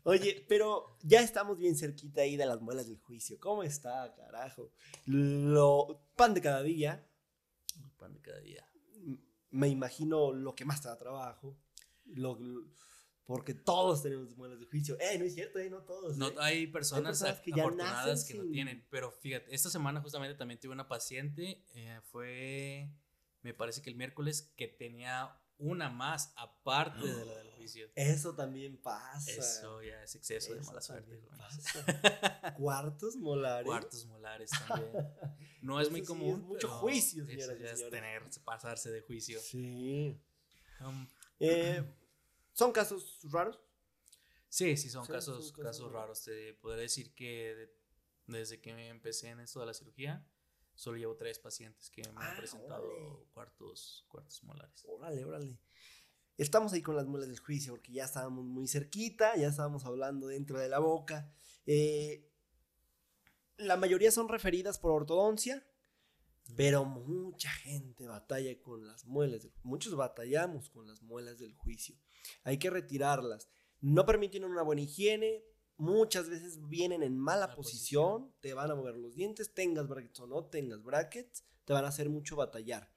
Oye, 0.05 0.45
pero 0.49 0.97
ya 1.03 1.21
estamos 1.21 1.59
bien 1.59 1.77
cerquita 1.77 2.23
ahí 2.23 2.37
de 2.37 2.47
las 2.47 2.61
muelas 2.61 2.87
del 2.87 2.99
juicio. 2.99 3.39
¿Cómo 3.41 3.63
está, 3.63 4.15
carajo? 4.15 4.73
Lo 5.07 6.07
pan 6.17 6.35
de 6.35 6.41
cada 6.41 6.63
día. 6.63 7.07
pan 7.99 8.15
de 8.15 8.21
cada 8.21 8.39
día. 8.41 8.69
Me 9.51 9.69
imagino 9.69 10.33
lo 10.33 10.55
que 10.55 10.65
más 10.65 10.81
te 10.83 10.89
da 10.89 10.97
trabajo. 10.99 11.57
lo 12.05 12.39
porque 13.27 13.55
todos 13.55 14.03
tenemos 14.03 14.37
muelas 14.37 14.61
de 14.61 14.67
juicio. 14.67 14.97
Eh, 15.01 15.19
no 15.19 15.25
es 15.25 15.35
cierto, 15.35 15.59
eh, 15.59 15.71
no 15.71 15.83
todos. 15.83 16.17
No, 16.17 16.29
eh. 16.29 16.35
hay 16.39 16.67
personas, 16.67 17.23
que 17.23 17.53
afortunadas 17.53 18.25
que 18.25 18.35
no 18.35 18.45
tienen. 18.51 18.87
Pero 18.91 19.11
fíjate, 19.11 19.55
esta 19.55 19.71
semana 19.71 20.01
justamente 20.01 20.37
también 20.37 20.61
tuve 20.61 20.73
una 20.73 20.89
paciente, 20.89 21.65
eh, 21.75 22.01
fue, 22.05 22.91
me 23.43 23.55
parece 23.55 23.81
que 23.81 23.91
el 23.91 23.97
miércoles, 23.97 24.53
que 24.57 24.69
tenía 24.69 25.41
una 25.57 25.89
más 25.89 26.35
aparte 26.37 27.07
de 27.07 27.25
la 27.25 27.39
del 27.39 27.51
juicio. 27.57 27.89
Eso 27.95 28.35
también 28.35 28.77
pasa. 28.77 29.31
Eso 29.31 29.83
ya 29.83 30.03
es 30.03 30.15
exceso 30.15 30.55
de 30.55 30.61
mala 30.61 30.83
suerte. 30.83 31.23
Cuartos 32.59 33.17
molares. 33.17 33.67
Cuartos 33.67 34.07
molares 34.07 34.51
también. 34.51 34.93
No 35.63 35.81
es 35.81 35.91
muy 35.91 36.03
común. 36.03 36.41
es 36.41 36.47
mucho 36.47 36.69
juicio, 36.69 37.25
señoras 37.25 37.59
ya 37.59 37.71
es 37.71 37.89
tener, 37.89 38.23
pasarse 38.45 38.91
de 38.91 39.01
juicio. 39.01 39.41
Sí. 39.41 40.21
Um, 40.79 41.09
eh, 41.41 41.83
¿Son 42.55 42.73
casos 42.73 43.19
raros? 43.25 43.61
Sí, 44.49 44.77
sí, 44.77 44.89
son, 44.89 45.05
casos, 45.07 45.53
casos, 45.53 45.93
raros. 45.93 46.23
Te 46.23 46.55
podría 46.55 46.83
decir 46.83 47.13
que 47.13 47.77
desde 48.27 48.61
que 48.61 48.73
me 48.73 48.89
empecé 48.89 49.31
en 49.31 49.41
esto 49.41 49.59
de 49.59 49.67
la 49.67 49.75
cirugía, 49.75 50.25
solo 50.75 50.97
llevo 50.97 51.17
tres 51.17 51.41
pacientes 51.41 51.91
que 51.91 52.03
me 52.03 52.11
han 52.11 52.33
ah, 52.33 52.35
presentado 52.37 53.27
cuartos, 53.33 54.07
cuartos 54.09 54.43
molares. 54.45 54.85
Órale, 54.87 55.25
órale. 55.25 55.59
Estamos 56.39 56.73
ahí 56.73 56.83
con 56.83 56.95
las 56.95 57.07
muelas 57.07 57.29
del 57.29 57.41
juicio 57.41 57.73
porque 57.73 57.93
ya 57.93 58.05
estábamos 58.05 58.45
muy 58.45 58.69
cerquita, 58.69 59.37
ya 59.37 59.49
estábamos 59.49 59.85
hablando 59.85 60.29
dentro 60.29 60.61
de 60.61 60.69
la 60.69 60.79
boca. 60.79 61.35
Eh, 61.67 62.31
la 63.57 63.77
mayoría 63.77 64.13
son 64.13 64.29
referidas 64.29 64.79
por 64.79 64.93
ortodoncia, 64.93 65.67
pero 66.57 66.85
mucha 66.85 67.51
gente 67.51 68.07
batalla 68.07 68.61
con 68.63 68.87
las 68.87 69.05
muelas. 69.05 69.49
muchos 69.65 69.97
batallamos 69.97 70.71
con 70.71 70.87
las 70.87 71.03
muelas 71.03 71.39
del 71.41 71.55
juicio. 71.55 71.97
Hay 72.43 72.59
que 72.59 72.71
retirarlas. 72.71 73.49
No 73.81 74.07
permiten 74.07 74.45
una 74.45 74.63
buena 74.63 74.83
higiene. 74.83 75.45
Muchas 75.77 76.29
veces 76.29 76.69
vienen 76.69 77.03
en 77.03 77.19
mala 77.19 77.55
posición, 77.55 78.33
Te 78.41 78.55
van 78.55 78.71
a 78.71 78.75
mover 78.75 78.97
los 78.97 79.15
dientes. 79.15 79.53
Tengas 79.55 79.89
brackets 79.89 80.21
o 80.21 80.27
no 80.27 80.45
tengas 80.47 80.83
brackets. 80.83 81.45
Te 81.65 81.73
van 81.73 81.85
a 81.85 81.89
hacer 81.89 82.09
mucho 82.09 82.37
batallar. 82.37 82.91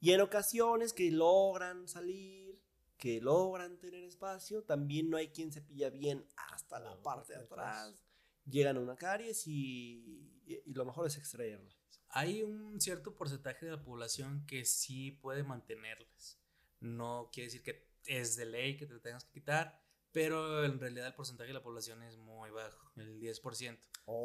Y 0.00 0.12
en 0.12 0.20
ocasiones 0.22 0.92
que 0.92 1.10
logran 1.10 1.86
salir, 1.86 2.58
que 2.96 3.20
logran 3.20 3.78
tener 3.78 4.04
espacio, 4.04 4.62
también 4.62 5.10
no 5.10 5.16
hay 5.16 5.28
quien 5.28 5.52
se 5.52 5.60
pilla 5.60 5.90
bien 5.90 6.26
hasta 6.36 6.80
la 6.80 7.00
parte 7.02 7.34
de 7.34 7.40
atrás. 7.40 8.02
Llegan 8.46 8.78
a 8.78 8.80
una 8.80 8.96
caries 8.96 9.46
y, 9.46 10.40
y 10.46 10.72
lo 10.72 10.84
mejor 10.84 11.06
es 11.06 11.18
extraerlas. 11.18 11.78
Hay 12.08 12.42
un 12.42 12.80
cierto 12.80 13.14
porcentaje 13.14 13.66
de 13.66 13.72
la 13.72 13.82
población 13.82 14.44
que 14.46 14.64
sí 14.64 15.12
puede 15.12 15.44
mantenerlas. 15.44 16.40
No 16.80 17.28
quiere 17.32 17.48
decir 17.48 17.62
que 17.62 17.89
es 18.06 18.36
de 18.36 18.46
ley 18.46 18.76
que 18.76 18.86
te 18.86 18.98
tengas 19.00 19.24
que 19.24 19.32
quitar, 19.32 19.80
pero 20.12 20.64
en 20.64 20.78
realidad 20.78 21.06
el 21.06 21.14
porcentaje 21.14 21.48
de 21.48 21.54
la 21.54 21.62
población 21.62 22.02
es 22.02 22.16
muy 22.16 22.50
bajo, 22.50 22.90
el 22.96 23.20
10%. 23.20 23.78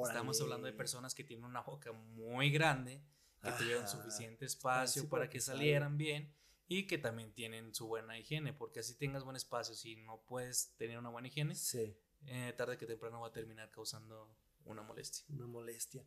Estamos 0.08 0.42
hablando 0.42 0.68
de 0.68 0.74
personas 0.74 1.14
que 1.14 1.24
tienen 1.24 1.46
una 1.46 1.62
boca 1.62 1.92
muy 1.92 2.50
grande, 2.50 3.04
que 3.42 3.52
tuvieron 3.52 3.88
suficiente 3.88 4.46
espacio 4.46 5.08
para 5.08 5.30
que 5.30 5.40
salieran 5.40 5.98
bien 5.98 6.34
y 6.68 6.88
que 6.88 6.98
también 6.98 7.32
tienen 7.32 7.76
su 7.76 7.88
buena 7.88 8.18
higiene, 8.18 8.54
porque 8.54 8.80
así 8.80 8.96
tengas 8.96 9.24
buen 9.24 9.36
espacio, 9.36 9.76
si 9.76 9.98
no 9.98 10.24
puedes 10.26 10.76
tener 10.78 10.98
una 10.98 11.10
buena 11.10 11.28
higiene, 11.28 11.54
eh, 12.26 12.54
tarde 12.58 12.78
que 12.78 12.88
temprano 12.88 13.22
va 13.22 13.28
a 13.28 13.32
terminar 13.32 13.70
causando 13.70 14.36
una 14.64 14.82
molestia. 14.82 15.24
Una 15.30 15.46
molestia. 15.46 16.04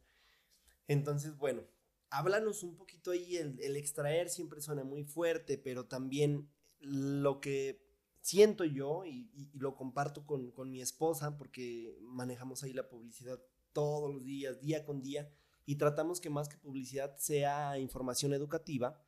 Entonces, 0.88 1.36
bueno, 1.36 1.62
háblanos 2.10 2.64
un 2.64 2.76
poquito 2.76 3.12
ahí, 3.12 3.36
el, 3.36 3.60
el 3.60 3.76
extraer 3.76 4.28
siempre 4.28 4.60
suena 4.60 4.82
muy 4.82 5.04
fuerte, 5.04 5.58
pero 5.58 5.86
también 5.86 6.50
lo 6.80 7.40
que 7.40 7.86
siento 8.20 8.64
yo 8.64 9.04
y, 9.04 9.30
lo 9.54 9.74
comparto 9.74 10.26
con, 10.26 10.50
con, 10.50 10.70
mi 10.70 10.80
esposa 10.80 11.36
porque 11.38 11.96
manejamos 12.02 12.62
ahí 12.62 12.72
la 12.72 12.88
publicidad 12.88 13.40
todos 13.72 14.12
los 14.12 14.24
días, 14.24 14.60
día 14.60 14.84
con 14.84 15.00
día, 15.00 15.30
y 15.64 15.76
tratamos 15.76 16.20
que 16.20 16.30
más 16.30 16.48
que 16.48 16.56
publicidad 16.56 17.16
sea 17.16 17.78
información 17.78 18.32
educativa. 18.32 19.02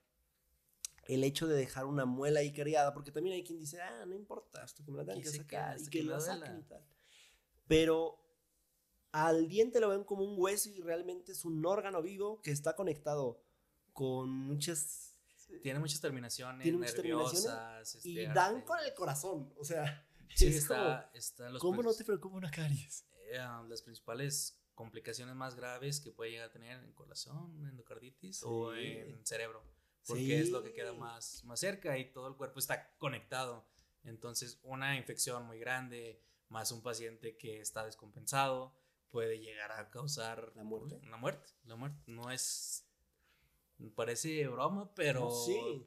El 1.06 1.24
hecho 1.24 1.46
de 1.46 1.56
dejar 1.56 1.86
una 1.86 2.04
muela 2.04 2.40
ahí 2.40 2.52
criada, 2.52 2.92
porque 2.92 3.10
también 3.10 3.34
hay 3.34 3.42
quien 3.42 3.58
dice, 3.58 3.80
ah, 3.80 4.04
no 4.06 4.14
importa, 4.14 4.62
esto 4.62 4.84
que 4.84 4.90
me 4.92 4.98
la 4.98 5.04
tengan 5.04 5.22
que 5.22 5.30
sacar 5.30 5.80
y 5.80 5.86
que, 5.88 6.02
la 6.02 6.20
saquen 6.20 6.58
y 6.58 6.62
tal. 6.62 6.84
Pero 7.66 8.20
al 9.12 9.48
diente 9.48 9.80
lo 9.80 9.88
ven 9.88 10.04
como 10.04 10.24
un 10.24 10.34
hueso 10.38 10.68
y 10.68 10.80
realmente 10.80 11.32
es 11.32 11.44
un 11.44 11.64
órgano 11.64 12.02
vivo 12.02 12.40
que 12.42 12.52
está 12.52 12.76
conectado 12.76 13.42
con 13.92 14.30
muchas 14.30 15.09
tiene 15.62 15.78
muchas 15.78 16.00
terminaciones 16.00 16.62
tiene 16.62 16.78
muchas 16.78 16.94
terminaciones 16.94 18.04
y 18.04 18.18
este, 18.20 18.32
dan 18.32 18.62
con 18.62 18.78
el 18.80 18.94
corazón, 18.94 19.52
o 19.56 19.64
sea, 19.64 20.06
sí, 20.34 20.46
está, 20.46 21.10
está 21.14 21.50
los 21.50 21.60
¿Cómo 21.60 21.82
no 21.82 21.92
te 21.92 22.04
preocupa 22.04 22.36
una 22.36 22.50
caries? 22.50 23.06
Eh, 23.30 23.38
las 23.68 23.82
principales 23.82 24.60
complicaciones 24.74 25.34
más 25.34 25.54
graves 25.54 26.00
que 26.00 26.10
puede 26.10 26.30
llegar 26.30 26.48
a 26.48 26.52
tener 26.52 26.82
en 26.82 26.92
corazón, 26.92 27.66
endocarditis 27.68 28.42
o 28.44 28.74
en 28.74 29.24
cerebro, 29.26 29.62
porque 30.06 30.40
es 30.40 30.50
lo 30.50 30.62
que 30.62 30.72
queda 30.72 30.92
más, 30.94 31.44
más 31.44 31.60
cerca 31.60 31.98
y 31.98 32.10
todo 32.10 32.28
el 32.28 32.34
cuerpo 32.34 32.58
está 32.58 32.90
conectado. 32.96 33.66
Entonces, 34.04 34.58
una 34.62 34.96
infección 34.96 35.46
muy 35.46 35.58
grande, 35.58 36.22
más 36.48 36.72
un 36.72 36.82
paciente 36.82 37.36
que 37.36 37.60
está 37.60 37.84
descompensado, 37.84 38.74
puede 39.10 39.38
llegar 39.38 39.72
a 39.72 39.90
causar 39.90 40.52
la 40.56 40.64
muerte. 40.64 40.98
Una 41.02 41.16
muerte. 41.16 41.52
La 41.64 41.76
muerte 41.76 42.00
no 42.06 42.30
es 42.30 42.89
Parece 43.94 44.46
broma, 44.48 44.92
pero 44.94 45.30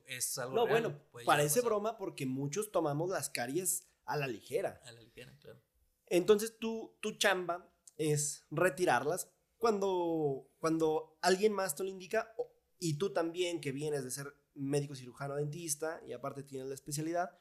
es 0.05 0.37
algo. 0.37 0.55
No, 0.55 0.67
bueno, 0.67 0.99
parece 1.25 1.61
broma 1.61 1.97
porque 1.97 2.25
muchos 2.25 2.71
tomamos 2.71 3.09
las 3.09 3.29
caries 3.29 3.87
a 4.05 4.17
la 4.17 4.27
ligera. 4.27 4.81
A 4.83 4.91
la 4.91 5.01
ligera, 5.01 5.35
claro. 5.39 5.61
Entonces 6.07 6.57
tú, 6.59 6.97
tu 6.99 7.17
chamba 7.17 7.71
es 7.97 8.45
retirarlas 8.49 9.29
cuando, 9.57 10.49
cuando 10.59 11.17
alguien 11.21 11.53
más 11.53 11.75
te 11.75 11.83
lo 11.83 11.89
indica 11.89 12.35
y 12.79 12.97
tú 12.97 13.13
también 13.13 13.61
que 13.61 13.71
vienes 13.71 14.03
de 14.03 14.11
ser 14.11 14.35
médico 14.55 14.95
cirujano 14.95 15.35
dentista 15.35 16.01
y 16.05 16.13
aparte 16.13 16.43
tienes 16.43 16.67
la 16.67 16.75
especialidad, 16.75 17.37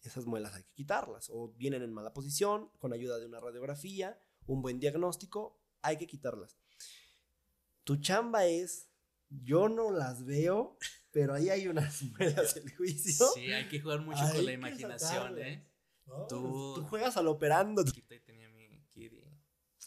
esas 0.00 0.26
muelas 0.26 0.54
hay 0.54 0.62
que 0.62 0.74
quitarlas 0.74 1.30
o 1.30 1.48
vienen 1.54 1.82
en 1.82 1.92
mala 1.92 2.12
posición 2.12 2.70
con 2.78 2.92
ayuda 2.92 3.18
de 3.18 3.26
una 3.26 3.40
radiografía, 3.40 4.20
un 4.46 4.62
buen 4.62 4.78
diagnóstico, 4.78 5.60
hay 5.82 5.96
que 5.96 6.06
quitarlas. 6.06 6.56
Tu 7.84 7.96
chamba 7.96 8.46
es 8.46 8.88
yo 9.28 9.68
no 9.68 9.90
las 9.90 10.24
veo, 10.24 10.78
pero 11.10 11.34
ahí 11.34 11.48
hay 11.50 11.68
unas 11.68 12.02
muelas 12.18 12.54
del 12.54 12.74
juicio. 12.74 13.26
Sí, 13.34 13.52
hay 13.52 13.68
que 13.68 13.80
jugar 13.80 14.00
mucho 14.00 14.22
con 14.32 14.44
la 14.44 14.52
imaginación, 14.52 15.38
¿eh? 15.38 15.68
tú, 16.28 16.74
tú, 16.74 16.82
juegas 16.88 17.16
al 17.16 17.28
operando. 17.28 17.84
Tenía 18.24 18.48
mi 18.48 18.64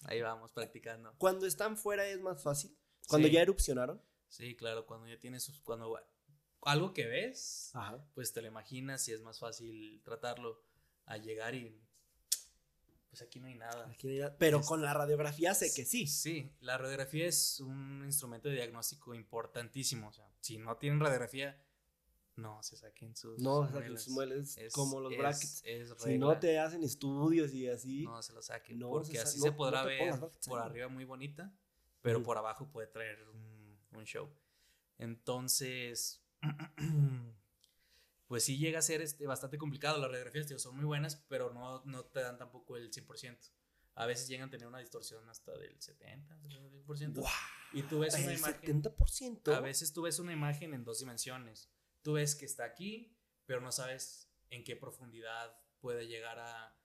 ahí 0.07 0.21
vamos, 0.21 0.51
practicando. 0.51 1.13
Cuando 1.17 1.45
están 1.45 1.77
fuera 1.77 2.07
es 2.07 2.19
más 2.19 2.41
fácil. 2.41 2.77
Cuando 3.07 3.27
ya 3.27 3.41
erupcionaron. 3.41 4.01
Sí, 4.27 4.55
claro, 4.55 4.85
cuando 4.85 5.07
ya 5.07 5.17
tienes, 5.17 5.49
cuando 5.63 5.97
algo 6.61 6.93
que 6.93 7.05
ves, 7.05 7.71
pues 8.13 8.33
te 8.33 8.41
lo 8.41 8.47
imaginas 8.47 9.07
y 9.07 9.13
es 9.13 9.21
más 9.21 9.39
fácil 9.39 10.01
tratarlo 10.03 10.61
a 11.05 11.17
llegar 11.17 11.55
y 11.55 11.86
pues 13.18 13.28
aquí 13.28 13.39
no 13.39 13.47
hay 13.47 13.55
nada. 13.55 13.91
Pero 14.38 14.61
con 14.61 14.82
la 14.82 14.93
radiografía 14.93 15.55
sé 15.55 15.74
que 15.74 15.86
sí. 15.86 16.05
Sí, 16.05 16.51
la 16.59 16.78
radiografía 16.78 17.26
es 17.26 17.59
un 17.59 18.03
instrumento 18.05 18.47
de 18.47 18.55
diagnóstico 18.55 19.15
importantísimo. 19.15 20.09
O 20.09 20.13
sea, 20.13 20.30
si 20.39 20.59
no 20.59 20.78
tienen 20.78 20.99
radiografía, 20.99 21.59
no 22.36 22.61
se 22.61 22.78
saquen 22.78 23.15
sus 23.15 23.39
No 23.39 23.65
se 23.65 23.74
saquen 23.74 23.97
sus 23.97 24.13
mueles 24.13 24.59
como 24.72 24.99
los 24.99 25.18
brackets. 25.18 25.63
si 25.97 26.18
no 26.20 26.38
te 26.38 26.59
hacen 26.59 26.84
estudios 26.84 27.53
y 27.53 27.68
así. 27.68 28.03
No 28.03 28.22
se 28.22 28.34
lo 28.34 28.41
saquen. 28.43 28.80
porque 28.80 29.20
así 29.20 29.39
se 29.39 29.51
podrá 29.51 29.84
ver 29.84 30.13
por 30.45 30.59
arriba 30.59 30.88
muy 30.88 31.05
bonita, 31.05 31.51
pero 32.01 32.22
por 32.22 32.38
abajo 32.38 32.70
puede 32.70 32.88
traer 32.88 33.28
un, 33.30 33.80
un 33.97 34.05
show. 34.05 34.30
Entonces. 34.99 36.22
pues 38.28 38.43
sí 38.43 38.57
llega 38.57 38.80
a 38.80 38.82
ser 38.82 39.01
este, 39.01 39.25
bastante 39.25 39.57
complicado. 39.57 39.99
Las 39.99 40.11
radiografías 40.11 40.61
son 40.61 40.75
muy 40.75 40.86
buenas, 40.86 41.25
pero 41.30 41.53
no, 41.53 41.84
no 41.86 42.05
te 42.05 42.21
dan 42.21 42.38
tampoco 42.38 42.78
el 42.78 42.91
100%. 42.91 43.51
A 43.95 44.05
veces 44.05 44.28
llegan 44.28 44.49
a 44.49 44.51
tener 44.51 44.67
una 44.67 44.80
distorsión 44.80 45.28
hasta 45.28 45.57
del 45.57 45.82
70, 45.82 46.38
70%. 46.38 47.25
y 47.73 47.82
tú 47.84 47.99
ves 47.99 48.13
una 48.13 48.34
imagen. 48.34 48.84
70%. 48.84 49.55
A 49.55 49.59
veces 49.59 49.91
tú 49.91 50.03
ves 50.03 50.19
una 50.19 50.34
imagen 50.34 50.73
en 50.73 50.84
dos 50.84 50.99
dimensiones. 50.99 51.71
Tú 52.03 52.13
ves 52.13 52.36
que 52.36 52.45
está 52.45 52.65
aquí, 52.65 53.17
pero 53.45 53.59
no 53.61 53.71
sabes 53.71 54.30
en 54.49 54.63
qué 54.63 54.75
profundidad 54.75 55.59
puede 55.80 56.07
llegar 56.07 56.38
a, 56.38 56.76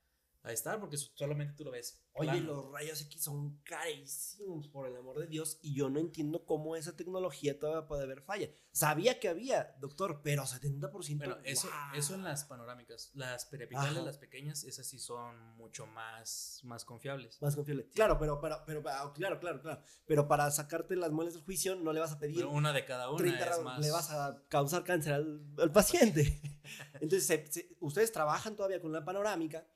a 0.45 0.53
estar 0.53 0.81
porque 0.81 0.97
solamente 0.97 1.55
tú 1.55 1.65
lo 1.65 1.71
ves. 1.71 2.03
Oye, 2.15 2.41
los 2.41 2.71
rayos 2.71 3.01
X 3.01 3.23
son 3.23 3.59
carísimos, 3.63 4.69
por 4.69 4.87
el 4.87 4.97
amor 4.97 5.19
de 5.19 5.27
Dios, 5.27 5.59
y 5.63 5.75
yo 5.75 5.89
no 5.89 5.99
entiendo 5.99 6.45
cómo 6.45 6.77
esa 6.77 6.95
tecnología 6.95 7.59
todavía 7.59 7.87
puede 7.87 8.03
haber 8.03 8.21
falla. 8.23 8.51
Sabía 8.73 9.19
que 9.19 9.29
había, 9.29 9.75
doctor, 9.79 10.21
pero 10.23 10.43
70%. 10.43 11.19
Bueno, 11.19 11.39
eso, 11.45 11.69
eso 11.95 12.15
en 12.15 12.25
las 12.25 12.45
panorámicas. 12.45 13.11
Las 13.15 13.47
periapicales, 13.47 14.03
las 14.05 14.19
pequeñas, 14.19 14.65
esas 14.65 14.87
sí 14.87 14.99
son 14.99 15.57
mucho 15.57 15.87
más, 15.87 16.61
más 16.65 16.85
confiables. 16.85 17.41
Más 17.41 17.55
confiables. 17.55 17.87
Claro, 17.95 18.19
pero, 18.19 18.41
pero, 18.41 18.63
pero, 18.67 18.83
ah, 18.87 19.13
claro, 19.15 19.39
claro, 19.39 19.61
claro. 19.61 19.83
Pero 20.07 20.29
para 20.29 20.51
sacarte 20.51 20.97
las 20.97 21.13
muelas 21.13 21.35
del 21.35 21.45
juicio 21.45 21.77
no 21.77 21.93
le 21.93 22.01
vas 22.01 22.13
a 22.13 22.19
pedir. 22.19 22.45
una 22.45 22.73
de 22.73 22.85
cada 22.85 23.11
una. 23.11 23.27
es 23.27 23.61
más... 23.63 23.81
Le 23.81 23.91
vas 23.91 24.11
a 24.11 24.43
causar 24.49 24.85
cáncer 24.85 25.15
al, 25.15 25.73
paciente. 25.73 26.41
Entonces, 27.01 27.69
ustedes 27.81 28.13
trabajan 28.13 28.57
todavía 28.57 28.81
con 28.81 28.93
la 28.93 29.05
panorámica 29.05 29.67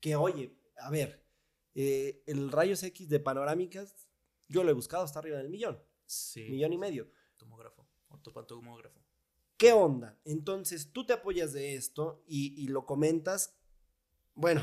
que, 0.00 0.16
oye, 0.16 0.56
a 0.78 0.90
ver, 0.90 1.24
eh, 1.74 2.22
el 2.26 2.50
rayos 2.50 2.82
X 2.82 3.08
de 3.08 3.20
panorámicas, 3.20 4.08
yo 4.48 4.64
lo 4.64 4.70
he 4.70 4.74
buscado 4.74 5.04
hasta 5.04 5.18
arriba 5.18 5.38
del 5.38 5.50
millón. 5.50 5.82
Sí. 6.06 6.48
Millón 6.48 6.72
y 6.72 6.78
medio. 6.78 7.10
Tomógrafo, 7.36 7.86
ortopantomógrafo. 8.08 9.06
¿Qué 9.56 9.72
onda? 9.72 10.18
Entonces, 10.24 10.92
tú 10.92 11.06
te 11.06 11.14
apoyas 11.14 11.52
de 11.52 11.74
esto 11.74 12.22
y, 12.26 12.68
lo 12.68 12.84
comentas. 12.84 13.56
Bueno, 14.34 14.62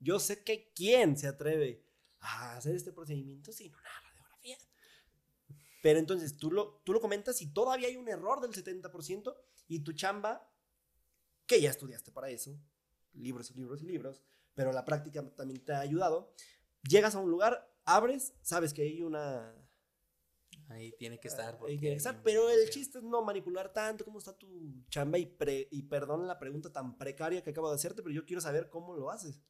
yo 0.00 0.18
sé 0.18 0.42
que 0.42 0.72
quién 0.74 1.16
se 1.16 1.28
atreve 1.28 1.84
a 2.18 2.56
hacer 2.56 2.74
este 2.74 2.92
procedimiento 2.92 3.52
sin 3.52 3.72
una 3.72 3.88
radiografía. 4.00 4.58
Pero 5.82 5.98
entonces 5.98 6.36
tú 6.36 6.50
lo, 6.50 6.80
tú 6.84 6.92
lo 6.92 7.00
comentas 7.00 7.40
y 7.40 7.52
todavía 7.52 7.88
hay 7.88 7.96
un 7.96 8.08
error 8.08 8.40
del 8.40 8.52
70% 8.52 9.36
y 9.68 9.80
tu 9.80 9.92
chamba, 9.92 10.48
que 11.46 11.60
ya 11.60 11.70
estudiaste 11.70 12.10
para 12.10 12.30
eso, 12.30 12.56
libros 13.14 13.50
y 13.50 13.54
libros 13.54 13.82
y 13.82 13.86
libros, 13.86 14.22
pero 14.54 14.72
la 14.72 14.84
práctica 14.84 15.24
también 15.34 15.64
te 15.64 15.72
ha 15.72 15.80
ayudado. 15.80 16.32
Llegas 16.88 17.14
a 17.14 17.20
un 17.20 17.30
lugar, 17.30 17.70
abres, 17.84 18.34
sabes 18.42 18.72
que 18.72 18.82
hay 18.82 19.02
una... 19.02 19.54
Ahí 20.68 20.94
tiene 20.98 21.20
que 21.20 21.28
estar. 21.28 21.58
pero 22.24 22.48
el 22.48 22.70
chiste 22.70 22.98
es 22.98 23.04
no 23.04 23.22
manipular 23.22 23.72
tanto, 23.72 24.04
cómo 24.04 24.18
está 24.18 24.32
tu 24.36 24.82
chamba 24.88 25.18
y, 25.18 25.26
pre, 25.26 25.68
y 25.70 25.82
perdón 25.82 26.26
la 26.26 26.38
pregunta 26.38 26.72
tan 26.72 26.96
precaria 26.96 27.42
que 27.42 27.50
acabo 27.50 27.68
de 27.68 27.74
hacerte, 27.74 28.02
pero 28.02 28.14
yo 28.14 28.24
quiero 28.24 28.40
saber 28.40 28.70
cómo 28.70 28.96
lo 28.96 29.10
haces. 29.10 29.42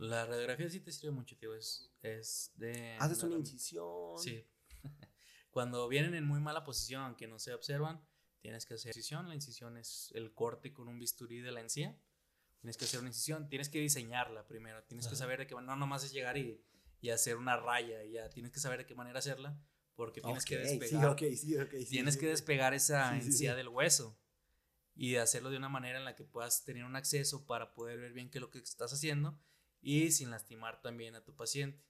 La 0.00 0.24
radiografía 0.24 0.70
sí 0.70 0.80
te 0.80 0.92
sirve 0.92 1.12
mucho, 1.12 1.36
tío. 1.36 1.54
Es, 1.54 1.92
es 2.02 2.52
de. 2.54 2.96
Haces 2.98 3.22
una 3.22 3.36
incisión. 3.36 4.18
Sí. 4.18 4.46
Cuando 5.50 5.88
vienen 5.88 6.14
en 6.14 6.24
muy 6.24 6.40
mala 6.40 6.64
posición, 6.64 7.16
que 7.16 7.28
no 7.28 7.38
se 7.38 7.52
observan, 7.52 8.02
tienes 8.40 8.64
que 8.64 8.74
hacer 8.74 8.90
incisión. 8.90 9.28
La 9.28 9.34
incisión 9.34 9.76
es 9.76 10.10
el 10.14 10.32
corte 10.32 10.72
con 10.72 10.88
un 10.88 10.98
bisturí 10.98 11.40
de 11.40 11.52
la 11.52 11.60
encía. 11.60 12.00
Tienes 12.60 12.76
que 12.76 12.84
hacer 12.84 13.00
una 13.00 13.08
incisión, 13.08 13.48
tienes 13.48 13.68
que 13.68 13.80
diseñarla 13.80 14.46
primero, 14.46 14.82
tienes 14.84 15.06
que 15.08 15.16
saber 15.16 15.38
de 15.38 15.46
qué 15.46 15.54
manera, 15.54 15.74
no 15.74 15.80
nomás 15.80 16.04
es 16.04 16.12
llegar 16.12 16.36
y, 16.36 16.60
y, 17.00 17.08
hacer 17.08 17.36
una 17.36 17.56
raya, 17.56 18.04
ya 18.04 18.28
tienes 18.28 18.52
que 18.52 18.60
saber 18.60 18.80
de 18.80 18.86
qué 18.86 18.94
manera 18.94 19.18
hacerla, 19.18 19.58
porque 19.96 20.20
tienes 20.20 20.44
que 20.44 20.58
despegar, 20.58 21.16
tienes 21.88 22.16
que 22.16 22.26
despegar 22.26 22.74
esa 22.74 23.16
encía 23.16 23.54
del 23.54 23.68
hueso 23.68 24.18
y 24.94 25.16
hacerlo 25.16 25.50
de 25.50 25.56
una 25.56 25.70
manera 25.70 25.98
en 25.98 26.04
la 26.04 26.14
que 26.14 26.24
puedas 26.24 26.64
tener 26.64 26.84
un 26.84 26.96
acceso 26.96 27.46
para 27.46 27.72
poder 27.72 27.98
ver 27.98 28.12
bien 28.12 28.30
qué 28.30 28.38
es 28.38 28.42
lo 28.42 28.50
que 28.50 28.58
estás 28.58 28.92
haciendo 28.92 29.38
y 29.80 30.10
sin 30.10 30.30
lastimar 30.30 30.82
también 30.82 31.14
a 31.14 31.24
tu 31.24 31.34
paciente. 31.34 31.82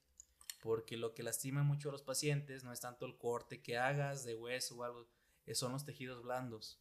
Porque 0.61 0.95
lo 0.95 1.13
que 1.13 1.23
lastima 1.23 1.63
mucho 1.63 1.89
a 1.89 1.91
los 1.91 2.03
pacientes 2.03 2.63
no 2.63 2.71
es 2.71 2.79
tanto 2.79 3.05
el 3.05 3.17
corte 3.17 3.61
que 3.61 3.77
hagas 3.77 4.23
de 4.23 4.35
hueso 4.35 4.77
o 4.77 4.83
algo, 4.83 5.07
son 5.53 5.73
los 5.73 5.83
tejidos 5.83 6.23
blandos 6.23 6.79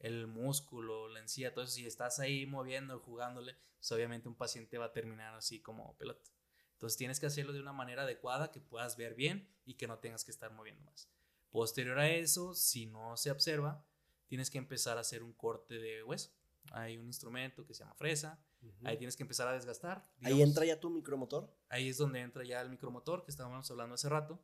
el 0.00 0.26
músculo, 0.26 1.08
la 1.08 1.20
encía, 1.20 1.52
todo 1.52 1.64
eso, 1.64 1.74
si 1.74 1.86
estás 1.86 2.18
ahí 2.18 2.46
moviendo, 2.46 2.98
jugándole, 3.00 3.56
pues 3.78 3.92
obviamente 3.92 4.28
un 4.28 4.34
paciente 4.34 4.78
va 4.78 4.86
a 4.86 4.92
terminar 4.92 5.34
así 5.34 5.60
como 5.60 5.96
pelota. 5.96 6.30
Entonces 6.72 6.98
tienes 6.98 7.20
que 7.20 7.26
hacerlo 7.26 7.52
de 7.52 7.60
una 7.60 7.72
manera 7.72 8.02
adecuada 8.02 8.50
que 8.50 8.60
puedas 8.60 8.96
ver 8.96 9.14
bien 9.14 9.48
y 9.64 9.74
que 9.74 9.86
no 9.86 9.98
tengas 9.98 10.24
que 10.24 10.30
estar 10.30 10.52
moviendo 10.52 10.82
más. 10.82 11.08
Posterior 11.50 11.98
a 11.98 12.10
eso, 12.10 12.54
si 12.54 12.86
no 12.86 13.16
se 13.16 13.30
observa, 13.30 13.86
tienes 14.26 14.50
que 14.50 14.58
empezar 14.58 14.98
a 14.98 15.02
hacer 15.02 15.22
un 15.22 15.32
corte 15.32 15.78
de 15.78 16.02
hueso. 16.02 16.30
Hay 16.72 16.96
un 16.96 17.06
instrumento 17.06 17.64
que 17.66 17.74
se 17.74 17.84
llama 17.84 17.94
fresa, 17.94 18.38
ahí 18.84 18.96
tienes 18.96 19.16
que 19.16 19.22
empezar 19.22 19.46
a 19.48 19.52
desgastar. 19.52 20.04
ahí 20.22 20.42
entra 20.42 20.64
ya 20.64 20.80
tu 20.80 20.90
micromotor. 20.90 21.54
Ahí 21.68 21.88
es 21.88 21.98
donde 21.98 22.20
entra 22.20 22.44
ya 22.44 22.60
el 22.60 22.70
micromotor 22.70 23.24
que 23.24 23.30
estábamos 23.30 23.70
hablando 23.70 23.94
hace 23.94 24.08
rato. 24.08 24.42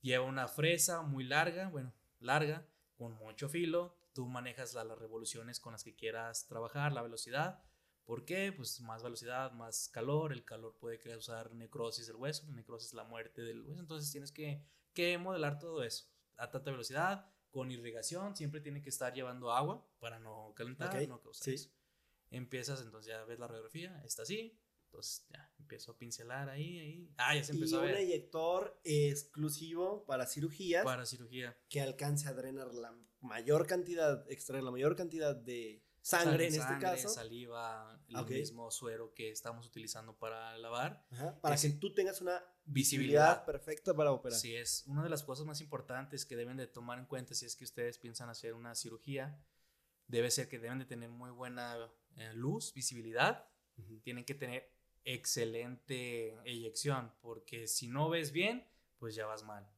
Lleva 0.00 0.24
una 0.24 0.48
fresa 0.48 1.02
muy 1.02 1.24
larga, 1.24 1.68
bueno, 1.68 1.92
larga, 2.18 2.66
con 2.96 3.12
mucho 3.14 3.48
filo. 3.48 3.96
Tú 4.12 4.26
manejas 4.26 4.74
las 4.74 4.98
revoluciones 4.98 5.60
con 5.60 5.72
las 5.72 5.84
que 5.84 5.94
quieras 5.94 6.46
trabajar, 6.46 6.92
la 6.92 7.02
velocidad. 7.02 7.62
¿Por 8.04 8.24
qué? 8.24 8.52
Pues 8.52 8.80
más 8.80 9.02
velocidad, 9.02 9.52
más 9.52 9.88
calor. 9.88 10.32
El 10.32 10.44
calor 10.44 10.76
puede 10.78 10.98
causar 10.98 11.54
necrosis 11.54 12.06
del 12.06 12.16
hueso. 12.16 12.44
La 12.48 12.56
necrosis 12.56 12.88
es 12.88 12.94
la 12.94 13.04
muerte 13.04 13.42
del 13.42 13.62
hueso. 13.62 13.80
Entonces 13.80 14.10
tienes 14.10 14.32
que, 14.32 14.64
que 14.92 15.16
modelar 15.18 15.58
todo 15.58 15.82
eso 15.84 16.10
a 16.40 16.50
tanta 16.50 16.70
velocidad, 16.70 17.30
con 17.50 17.70
irrigación. 17.70 18.34
Siempre 18.34 18.60
tiene 18.60 18.82
que 18.82 18.88
estar 18.88 19.12
llevando 19.12 19.52
agua 19.52 19.86
para 19.98 20.18
no 20.18 20.52
calentar, 20.56 21.06
no 21.06 21.20
causar 21.20 21.54
eso. 21.54 21.70
Empiezas, 22.30 22.80
entonces 22.80 23.12
ya 23.12 23.24
ves 23.24 23.38
la 23.38 23.48
radiografía, 23.48 24.00
está 24.04 24.22
así, 24.22 24.56
entonces 24.86 25.26
ya 25.28 25.52
empiezo 25.58 25.92
a 25.92 25.98
pincelar 25.98 26.48
ahí, 26.48 26.78
ahí. 26.78 27.14
Ah, 27.16 27.34
ya 27.34 27.42
se 27.42 27.52
empezó 27.52 27.80
a 27.80 27.82
ver. 27.82 27.94
un 27.94 28.00
eyector 28.00 28.80
exclusivo 28.84 30.04
para 30.06 30.26
cirugías. 30.26 30.84
Para 30.84 31.06
cirugía. 31.06 31.58
Que 31.68 31.80
alcance 31.80 32.28
a 32.28 32.32
drenar 32.32 32.72
la 32.72 32.96
mayor 33.20 33.66
cantidad, 33.66 34.24
extraer 34.30 34.64
la 34.64 34.70
mayor 34.70 34.96
cantidad 34.96 35.34
de 35.34 35.82
sangre, 36.00 36.48
en 36.48 36.54
este 36.54 36.78
caso. 36.78 37.08
saliva, 37.08 38.00
el 38.08 38.24
mismo 38.26 38.70
suero 38.70 39.12
que 39.14 39.30
estamos 39.30 39.66
utilizando 39.66 40.16
para 40.16 40.56
lavar. 40.58 41.06
para 41.40 41.56
que 41.56 41.70
tú 41.70 41.92
tengas 41.92 42.20
una 42.20 42.42
visibilidad, 42.64 43.44
perfecta 43.44 43.94
para 43.94 44.12
operar. 44.12 44.38
Sí, 44.38 44.54
es 44.54 44.84
una 44.86 45.02
de 45.02 45.10
las 45.10 45.22
cosas 45.22 45.46
más 45.46 45.60
importantes 45.60 46.24
que 46.24 46.36
deben 46.36 46.56
de 46.56 46.66
tomar 46.66 46.98
en 46.98 47.06
cuenta 47.06 47.34
si 47.34 47.46
es 47.46 47.56
que 47.56 47.64
ustedes 47.64 47.98
piensan 47.98 48.28
hacer 48.30 48.54
una 48.54 48.74
cirugía. 48.74 49.44
Debe 50.06 50.30
ser 50.30 50.48
que 50.48 50.58
deben 50.58 50.78
de 50.78 50.86
tener 50.86 51.08
muy 51.08 51.30
buena 51.30 51.76
eh, 52.16 52.32
luz, 52.34 52.72
visibilidad. 52.74 53.46
Tienen 54.02 54.24
que 54.24 54.34
tener 54.34 54.70
excelente 55.04 56.36
eyección, 56.44 57.12
porque 57.22 57.66
si 57.66 57.88
no 57.88 58.10
ves 58.10 58.32
bien, 58.32 58.66
pues 58.98 59.14
ya 59.14 59.26
vas 59.26 59.44
mal. 59.44 59.68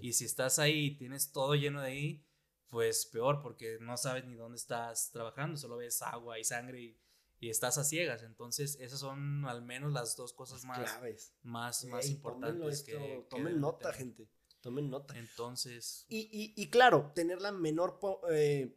Y 0.00 0.12
si 0.12 0.24
estás 0.24 0.58
ahí 0.58 0.86
y 0.86 0.96
tienes 0.96 1.32
todo 1.32 1.54
lleno 1.54 1.80
de 1.80 1.88
ahí, 1.88 2.27
pues 2.68 3.06
peor, 3.06 3.40
porque 3.42 3.78
no 3.80 3.96
sabes 3.96 4.24
ni 4.26 4.34
dónde 4.34 4.56
estás 4.56 5.10
trabajando, 5.10 5.56
solo 5.56 5.76
ves 5.76 6.02
agua 6.02 6.38
y 6.38 6.44
sangre 6.44 6.80
y, 6.80 6.98
estás 7.40 7.78
a 7.78 7.84
ciegas. 7.84 8.22
Entonces, 8.24 8.76
esas 8.80 8.98
son 8.98 9.44
al 9.46 9.62
menos 9.62 9.92
las 9.92 10.16
dos 10.16 10.32
cosas 10.32 10.64
más, 10.64 10.78
Claves. 10.78 11.34
más, 11.42 11.84
más 11.84 12.08
importantes. 12.08 12.82
que, 12.82 13.24
tomen 13.30 13.60
nota, 13.60 13.92
gente. 13.92 14.28
Tomen 14.60 14.90
nota. 14.90 15.16
Entonces. 15.16 16.04
Y, 16.08 16.52
y, 16.56 16.70
claro, 16.70 17.12
tener 17.14 17.40
la 17.40 17.52
menor. 17.52 18.00
Eh, 18.30 18.76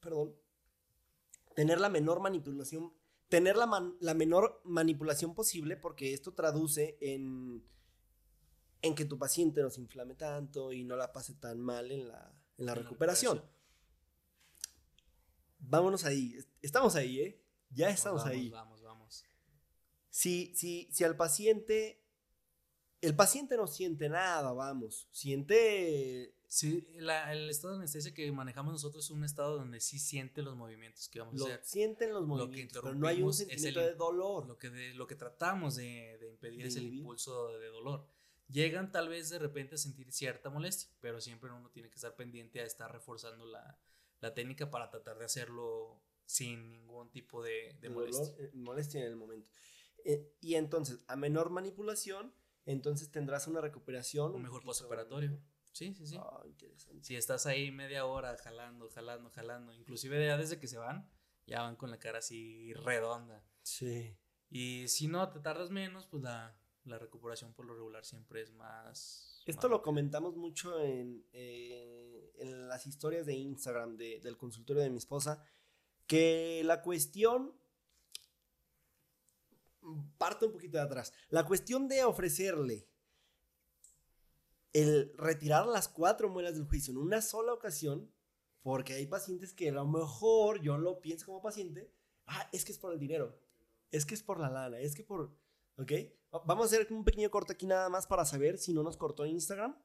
perdón. 0.00 0.34
Tener 1.54 1.80
la 1.80 1.88
menor 1.88 2.20
manipulación 2.20 2.92
tener 3.28 3.56
la, 3.56 3.94
la 4.00 4.14
menor 4.14 4.60
manipulación 4.64 5.34
posible 5.34 5.76
porque 5.76 6.14
esto 6.14 6.32
traduce 6.32 6.96
en, 7.00 7.62
en 8.82 8.94
que 8.94 9.04
tu 9.04 9.18
paciente 9.18 9.62
no 9.62 9.70
se 9.70 9.80
inflame 9.80 10.14
tanto 10.14 10.72
y 10.72 10.84
no 10.84 10.96
la 10.96 11.12
pase 11.12 11.34
tan 11.34 11.60
mal 11.60 11.92
en 11.92 12.08
la, 12.08 12.37
en 12.58 12.66
la 12.66 12.74
recuperación. 12.74 13.42
Vámonos 15.58 16.04
ahí. 16.04 16.38
Estamos 16.60 16.94
ahí, 16.96 17.20
¿eh? 17.20 17.42
Ya 17.70 17.90
estamos 17.90 18.24
ahí. 18.26 18.50
Vamos, 18.50 18.82
vamos. 18.82 19.24
Si, 20.10 20.54
si, 20.54 20.88
si 20.92 21.04
al 21.04 21.16
paciente. 21.16 22.04
El 23.00 23.14
paciente 23.14 23.56
no 23.56 23.68
siente 23.68 24.08
nada, 24.08 24.52
vamos. 24.52 25.08
Siente 25.12 26.34
Sí, 26.48 26.88
el 26.94 27.50
estado 27.50 27.74
de 27.74 27.80
anestesia 27.80 28.14
que 28.14 28.32
manejamos 28.32 28.72
nosotros 28.72 29.04
es 29.04 29.10
un 29.10 29.22
estado 29.22 29.58
donde 29.58 29.80
sí 29.80 29.98
siente 29.98 30.40
los 30.40 30.56
movimientos 30.56 31.06
que 31.10 31.20
vamos 31.20 31.42
a 31.42 31.44
hacer. 31.44 31.60
Sienten 31.62 32.10
los 32.14 32.26
movimientos, 32.26 32.80
pero 32.82 32.94
no 32.94 33.06
hay 33.06 33.22
un 33.22 33.34
sentimiento 33.34 33.80
de 33.80 33.94
dolor. 33.94 34.46
Lo 34.46 34.56
que, 34.56 34.70
lo 34.94 35.06
que 35.06 35.14
tratamos 35.14 35.76
de, 35.76 36.18
impedir 36.26 36.66
es 36.66 36.76
el 36.76 36.86
impulso 36.86 37.58
de 37.58 37.66
dolor. 37.66 38.06
Llegan 38.48 38.90
tal 38.90 39.08
vez 39.08 39.28
de 39.28 39.38
repente 39.38 39.74
a 39.74 39.78
sentir 39.78 40.10
cierta 40.10 40.48
molestia, 40.48 40.90
pero 41.00 41.20
siempre 41.20 41.50
uno 41.52 41.70
tiene 41.70 41.90
que 41.90 41.96
estar 41.96 42.16
pendiente 42.16 42.60
a 42.60 42.64
estar 42.64 42.90
reforzando 42.90 43.44
la, 43.44 43.78
técnica 44.34 44.70
para 44.70 44.90
tratar 44.90 45.18
de 45.18 45.26
hacerlo 45.26 46.02
sin 46.24 46.70
ningún 46.70 47.10
tipo 47.10 47.42
de, 47.42 47.78
molestia. 47.90 48.34
Eh, 48.38 48.50
molestia 48.54 49.00
en 49.00 49.06
el 49.06 49.16
momento. 49.16 49.50
Eh, 50.04 50.34
y 50.40 50.54
entonces, 50.54 51.00
a 51.06 51.16
menor 51.16 51.50
manipulación, 51.50 52.34
entonces 52.64 53.10
tendrás 53.10 53.46
una 53.46 53.60
recuperación. 53.60 54.34
Un 54.34 54.42
mejor 54.42 54.62
postoperatorio. 54.62 55.38
Sí, 55.72 55.94
sí, 55.94 56.06
sí. 56.06 56.16
Ah, 56.18 56.42
interesante. 56.46 57.04
Si 57.04 57.16
estás 57.16 57.46
ahí 57.46 57.70
media 57.70 58.06
hora 58.06 58.36
jalando, 58.38 58.88
jalando, 58.90 59.30
jalando, 59.30 59.74
inclusive 59.74 60.24
ya 60.26 60.36
desde 60.38 60.58
que 60.58 60.66
se 60.66 60.78
van, 60.78 61.08
ya 61.46 61.62
van 61.62 61.76
con 61.76 61.90
la 61.90 61.98
cara 61.98 62.18
así 62.18 62.72
redonda. 62.72 63.44
Sí. 63.62 64.16
Y 64.50 64.88
si 64.88 65.06
no 65.06 65.30
te 65.30 65.40
tardas 65.40 65.70
menos, 65.70 66.06
pues 66.06 66.22
la, 66.22 66.58
recuperación 66.96 67.52
por 67.52 67.66
lo 67.66 67.74
regular 67.74 68.04
siempre 68.06 68.40
es 68.40 68.52
más... 68.52 69.42
Esto 69.44 69.68
lo 69.68 69.82
comentamos 69.82 70.36
mucho 70.36 70.80
en, 70.80 71.26
en 71.32 72.68
las 72.68 72.86
historias 72.86 73.26
de 73.26 73.34
Instagram 73.34 73.96
del 73.96 74.36
consultorio 74.38 74.82
de 74.82 74.90
mi 74.90 74.98
esposa, 74.98 75.42
que 76.06 76.62
la 76.64 76.80
cuestión 76.80 77.52
parte 80.18 80.46
un 80.46 80.52
poquito 80.52 80.78
de 80.78 80.84
atrás. 80.84 81.12
La 81.28 81.44
cuestión 81.44 81.88
de 81.88 82.04
ofrecerle 82.04 82.88
el 84.72 85.12
retirar 85.16 85.66
las 85.66 85.88
cuatro 85.88 86.28
muelas 86.28 86.54
del 86.54 86.66
juicio 86.66 86.92
en 86.92 86.98
una 86.98 87.22
sola 87.22 87.52
ocasión, 87.52 88.10
porque 88.62 88.94
hay 88.94 89.06
pacientes 89.06 89.52
que 89.52 89.70
a 89.70 89.72
lo 89.72 89.86
mejor 89.86 90.60
yo 90.60 90.76
lo 90.78 91.00
pienso 91.00 91.26
como 91.26 91.42
paciente, 91.42 91.90
ah, 92.26 92.48
es 92.52 92.64
que 92.64 92.72
es 92.72 92.78
por 92.78 92.92
el 92.92 92.98
dinero, 92.98 93.40
es 93.90 94.04
que 94.04 94.14
es 94.14 94.22
por 94.22 94.40
la 94.40 94.50
lana, 94.50 94.78
es 94.78 94.94
que 94.94 95.04
por, 95.04 95.34
¿ok? 95.78 95.92
Vamos 96.44 96.64
a 96.64 96.66
hacer 96.66 96.92
un 96.92 97.04
pequeño 97.04 97.30
corte 97.30 97.54
aquí 97.54 97.66
nada 97.66 97.88
más 97.88 98.06
para 98.06 98.24
saber 98.24 98.58
si 98.58 98.74
no 98.74 98.82
nos 98.82 98.96
cortó 98.96 99.24
Instagram. 99.24 99.76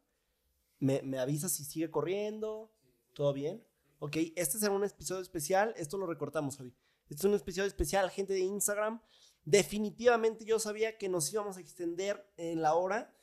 Me, 0.80 1.02
me 1.02 1.20
avisa 1.20 1.48
si 1.48 1.64
sigue 1.64 1.90
corriendo, 1.90 2.74
¿todo 3.14 3.32
bien? 3.32 3.66
Ok, 4.00 4.18
este 4.36 4.58
será 4.58 4.74
un 4.74 4.84
episodio 4.84 5.22
especial, 5.22 5.74
esto 5.78 5.98
lo 5.98 6.06
recortamos, 6.06 6.58
Javi. 6.58 6.74
Este 7.10 7.16
es 7.16 7.24
un 7.24 7.34
episodio 7.34 7.68
especial, 7.68 8.10
gente 8.10 8.34
de 8.34 8.42
Instagram. 8.42 9.02
Definitivamente 9.46 10.44
yo 10.44 10.60
sabía 10.60 10.98
que 10.98 11.08
nos 11.08 11.32
íbamos 11.32 11.56
a 11.56 11.62
extender 11.62 12.30
en 12.36 12.62
la 12.62 12.74
hora 12.74 13.14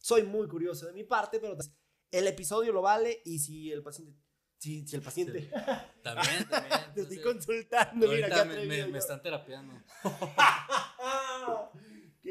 soy 0.00 0.22
muy 0.22 0.46
curioso 0.48 0.86
de 0.86 0.92
mi 0.92 1.04
parte, 1.04 1.38
pero 1.40 1.56
el 2.10 2.26
episodio 2.26 2.72
lo 2.72 2.82
vale 2.82 3.20
y 3.24 3.38
si 3.38 3.70
el 3.72 3.82
paciente... 3.82 4.14
Si, 4.58 4.86
si 4.88 4.96
el 4.96 5.02
paciente... 5.02 5.50
También, 6.02 6.48
también. 6.48 6.80
Te 6.94 7.02
estoy 7.02 7.20
consultando, 7.20 8.08
mira, 8.08 8.44
me, 8.44 8.66
me, 8.66 8.86
me, 8.86 8.98
están 8.98 9.22
terapiando. 9.22 9.74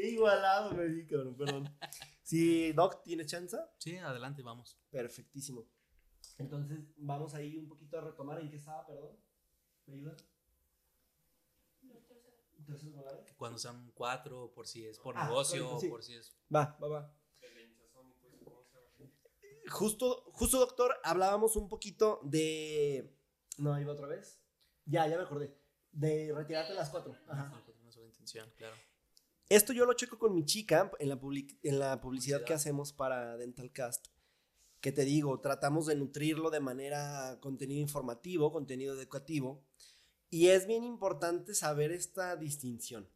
Qué 0.00 0.10
igualado 0.10 0.70
me 0.74 0.84
di, 0.86 1.06
cabrón, 1.06 1.36
perdón. 1.36 1.64
Si 2.22 2.72
Doc 2.72 3.02
tiene 3.02 3.24
chance. 3.24 3.56
Sí, 3.78 3.96
adelante, 3.96 4.42
vamos. 4.42 4.78
Perfectísimo. 4.90 5.66
Entonces, 6.36 6.78
vamos 6.98 7.34
ahí 7.34 7.56
un 7.56 7.66
poquito 7.66 7.98
a 7.98 8.02
retomar 8.02 8.38
en 8.38 8.50
qué 8.50 8.56
estaba, 8.56 8.86
perdón. 8.86 9.16
¿Me 9.86 9.94
ayuda? 9.94 10.16
Cuando 13.36 13.58
sean 13.58 13.90
cuatro, 13.94 14.52
por 14.54 14.68
si 14.68 14.86
es 14.86 14.98
por 14.98 15.16
ah, 15.16 15.24
negocio, 15.24 15.78
por 15.88 16.02
si 16.04 16.14
es. 16.14 16.32
Va, 16.54 16.76
va, 16.80 16.88
va 16.88 17.18
justo, 19.68 20.30
justo, 20.32 20.58
doctor, 20.58 20.96
hablábamos 21.02 21.56
un 21.56 21.68
poquito 21.68 22.20
de. 22.22 23.14
No, 23.58 23.78
iba 23.80 23.92
otra 23.92 24.06
vez. 24.06 24.40
Ya, 24.84 25.06
ya 25.06 25.16
me 25.16 25.24
acordé. 25.24 25.56
De 25.92 26.32
retirarte 26.34 26.72
a 26.72 26.76
las 26.76 26.90
cuatro. 26.90 27.16
Ajá. 27.26 27.52
Esto 29.48 29.72
yo 29.72 29.86
lo 29.86 29.94
checo 29.94 30.18
con 30.18 30.34
mi 30.34 30.44
chica 30.44 30.90
en 30.98 31.08
la, 31.08 31.18
en 31.62 31.78
la 31.78 32.00
publicidad 32.00 32.44
que 32.44 32.54
hacemos 32.54 32.92
para 32.92 33.36
Dentalcast. 33.36 34.06
Que 34.80 34.92
te 34.92 35.04
digo, 35.04 35.40
tratamos 35.40 35.86
de 35.86 35.96
nutrirlo 35.96 36.50
de 36.50 36.60
manera 36.60 37.38
contenido 37.40 37.80
informativo, 37.80 38.52
contenido 38.52 38.94
educativo. 38.94 39.64
Y 40.30 40.48
es 40.48 40.66
bien 40.66 40.84
importante 40.84 41.54
saber 41.54 41.92
esta 41.92 42.36
distinción. 42.36 43.08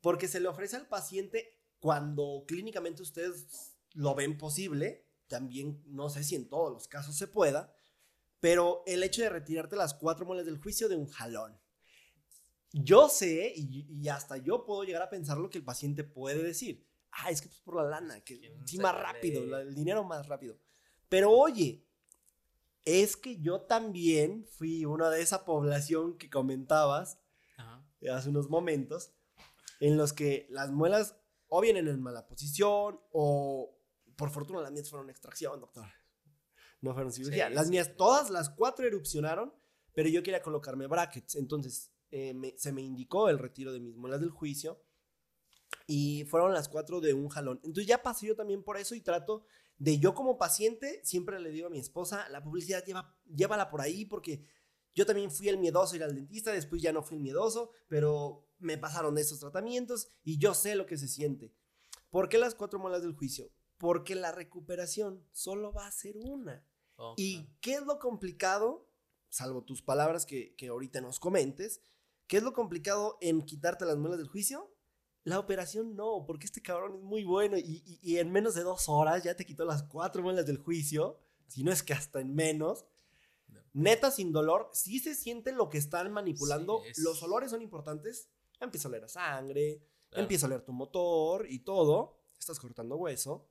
Porque 0.00 0.28
se 0.28 0.40
le 0.40 0.48
ofrece 0.48 0.76
al 0.76 0.86
paciente 0.86 1.58
cuando 1.80 2.44
clínicamente 2.46 3.02
ustedes 3.02 3.76
lo 3.94 4.14
ven 4.14 4.36
posible 4.36 5.08
también 5.28 5.82
no 5.86 6.08
sé 6.08 6.24
si 6.24 6.34
en 6.34 6.48
todos 6.48 6.72
los 6.72 6.88
casos 6.88 7.16
se 7.16 7.28
pueda, 7.28 7.72
pero 8.40 8.82
el 8.86 9.02
hecho 9.02 9.22
de 9.22 9.28
retirarte 9.28 9.76
las 9.76 9.94
cuatro 9.94 10.26
muelas 10.26 10.46
del 10.46 10.58
juicio 10.58 10.88
de 10.88 10.96
un 10.96 11.06
jalón. 11.06 11.60
Yo 12.72 13.08
sé, 13.08 13.52
y, 13.56 14.08
hasta 14.08 14.36
yo 14.36 14.64
puedo 14.64 14.84
llegar 14.84 15.02
a 15.02 15.10
pensar 15.10 15.38
lo 15.38 15.48
que 15.48 15.58
el 15.58 15.64
paciente 15.64 16.04
puede 16.04 16.42
decir. 16.42 16.86
Ah, 17.10 17.30
es 17.30 17.40
que 17.40 17.48
es 17.48 17.60
por 17.60 17.76
la 17.76 17.84
lana, 17.84 18.20
que 18.20 18.54
sí, 18.66 18.78
más 18.78 18.94
rápido, 18.94 19.58
el 19.58 19.74
dinero 19.74 20.04
más 20.04 20.28
rápido. 20.28 20.58
Pero 21.08 21.30
oye, 21.30 21.86
es 22.84 23.16
que 23.16 23.40
yo 23.40 23.62
también 23.62 24.46
fui 24.46 24.84
una 24.84 25.08
de 25.08 25.22
esa 25.22 25.44
población 25.44 26.18
que 26.18 26.28
comentabas 26.28 27.18
hace 28.12 28.28
unos 28.28 28.48
momentos, 28.48 29.12
en 29.80 29.96
los 29.96 30.12
que 30.12 30.46
las 30.50 30.70
muelas 30.70 31.16
o 31.48 31.60
vienen 31.60 31.88
en 31.88 32.00
mala 32.00 32.26
posición 32.26 33.00
o 33.12 33.76
por 34.16 34.30
fortuna 34.30 34.60
las 34.60 34.72
mías 34.72 34.90
fueron 34.90 35.10
extracción, 35.10 35.60
doctor. 35.60 35.86
No 36.80 36.94
fueron 36.94 37.12
cirugía. 37.12 37.50
las 37.50 37.68
mías, 37.68 37.96
todas 37.96 38.30
las 38.30 38.50
cuatro 38.50 38.86
erupcionaron, 38.86 39.52
pero 39.92 40.08
yo 40.08 40.22
quería 40.22 40.42
colocarme 40.42 40.86
brackets. 40.86 41.36
Entonces 41.36 41.90
eh, 42.10 42.54
se 42.56 42.72
me 42.72 42.82
indicó 42.82 43.28
el 43.28 43.38
retiro 43.38 43.72
de 43.72 43.80
mis 43.80 43.96
muelas 43.96 44.20
del 44.20 44.30
juicio 44.30 44.82
y 45.86 46.24
fueron 46.24 46.52
las 46.52 46.68
cuatro 46.68 47.00
de 47.00 47.14
un 47.14 47.28
jalón. 47.28 47.60
Entonces 47.62 47.86
ya 47.86 48.02
pasé 48.02 48.26
yo 48.26 48.36
también 48.36 48.62
por 48.62 48.76
eso 48.76 48.94
y 48.94 49.00
trato 49.00 49.44
de 49.78 49.98
yo 49.98 50.14
como 50.14 50.38
paciente, 50.38 51.00
siempre 51.04 51.40
le 51.40 51.50
digo 51.50 51.68
a 51.68 51.70
mi 51.70 51.78
esposa, 51.78 52.28
la 52.30 52.42
publicidad 52.42 52.84
lleva, 52.84 53.16
llévala 53.24 53.70
por 53.70 53.80
ahí 53.80 54.04
porque 54.04 54.42
yo 54.94 55.06
también 55.06 55.30
fui 55.30 55.48
el 55.48 55.58
miedoso 55.58 55.94
ir 55.94 56.02
al 56.02 56.14
dentista, 56.14 56.52
después 56.52 56.82
ya 56.82 56.92
no 56.92 57.02
fui 57.02 57.16
el 57.16 57.22
miedoso, 57.22 57.70
pero 57.86 58.48
me 58.58 58.76
pasaron 58.78 59.16
esos 59.18 59.38
tratamientos 59.38 60.08
y 60.24 60.38
yo 60.38 60.54
sé 60.54 60.74
lo 60.74 60.86
que 60.86 60.98
se 60.98 61.08
siente. 61.08 61.54
¿Por 62.10 62.28
qué 62.28 62.38
las 62.38 62.54
cuatro 62.54 62.78
muelas 62.78 63.02
del 63.02 63.14
juicio? 63.14 63.50
Porque 63.76 64.14
la 64.14 64.32
recuperación 64.32 65.24
solo 65.30 65.72
va 65.72 65.86
a 65.86 65.92
ser 65.92 66.16
una. 66.16 66.66
¿Y 67.16 67.46
qué 67.60 67.74
es 67.74 67.82
lo 67.82 68.00
complicado? 68.00 68.90
Salvo 69.28 69.62
tus 69.62 69.82
palabras 69.82 70.26
que, 70.26 70.56
que 70.56 70.68
ahorita 70.68 71.00
nos 71.00 71.20
comentes, 71.20 71.80
¿qué 72.28 72.36
es 72.36 72.42
lo 72.42 72.52
complicado 72.52 73.18
en 73.20 73.42
quitarte 73.42 73.84
las 73.84 73.96
muelas 73.96 74.18
del 74.18 74.28
juicio? 74.28 74.70
La 75.24 75.38
operación 75.38 75.96
no, 75.96 76.24
porque 76.26 76.46
este 76.46 76.62
cabrón 76.62 76.96
es 76.96 77.02
muy 77.02 77.24
bueno 77.24 77.56
y, 77.58 77.82
y, 78.00 78.18
en 78.18 78.30
menos 78.30 78.54
de 78.54 78.62
dos 78.62 78.88
horas 78.88 79.24
ya 79.24 79.34
te 79.34 79.44
quitó 79.44 79.64
las 79.64 79.82
cuatro 79.82 80.22
muelas 80.22 80.46
del 80.46 80.58
juicio, 80.58 81.18
si 81.48 81.64
no 81.64 81.72
es 81.72 81.82
que 81.82 81.92
hasta 81.92 82.20
en 82.20 82.34
menos. 82.34 82.86
Neta, 83.72 84.10
sin 84.10 84.32
dolor, 84.32 84.70
sí 84.72 84.98
se 84.98 85.14
siente 85.14 85.52
lo 85.52 85.68
que 85.68 85.78
están 85.78 86.10
manipulando. 86.12 86.82
Los 86.98 87.22
olores 87.22 87.50
son 87.50 87.62
importantes. 87.62 88.28
Empieza 88.60 88.88
a 88.88 88.90
oler 88.90 89.04
a 89.04 89.08
sangre, 89.08 89.82
empieza 90.12 90.46
a 90.46 90.48
oler 90.48 90.62
tu 90.62 90.72
motor 90.72 91.46
y 91.48 91.60
todo. 91.60 92.18
Estás 92.38 92.58
cortando 92.58 92.96
hueso. 92.96 93.48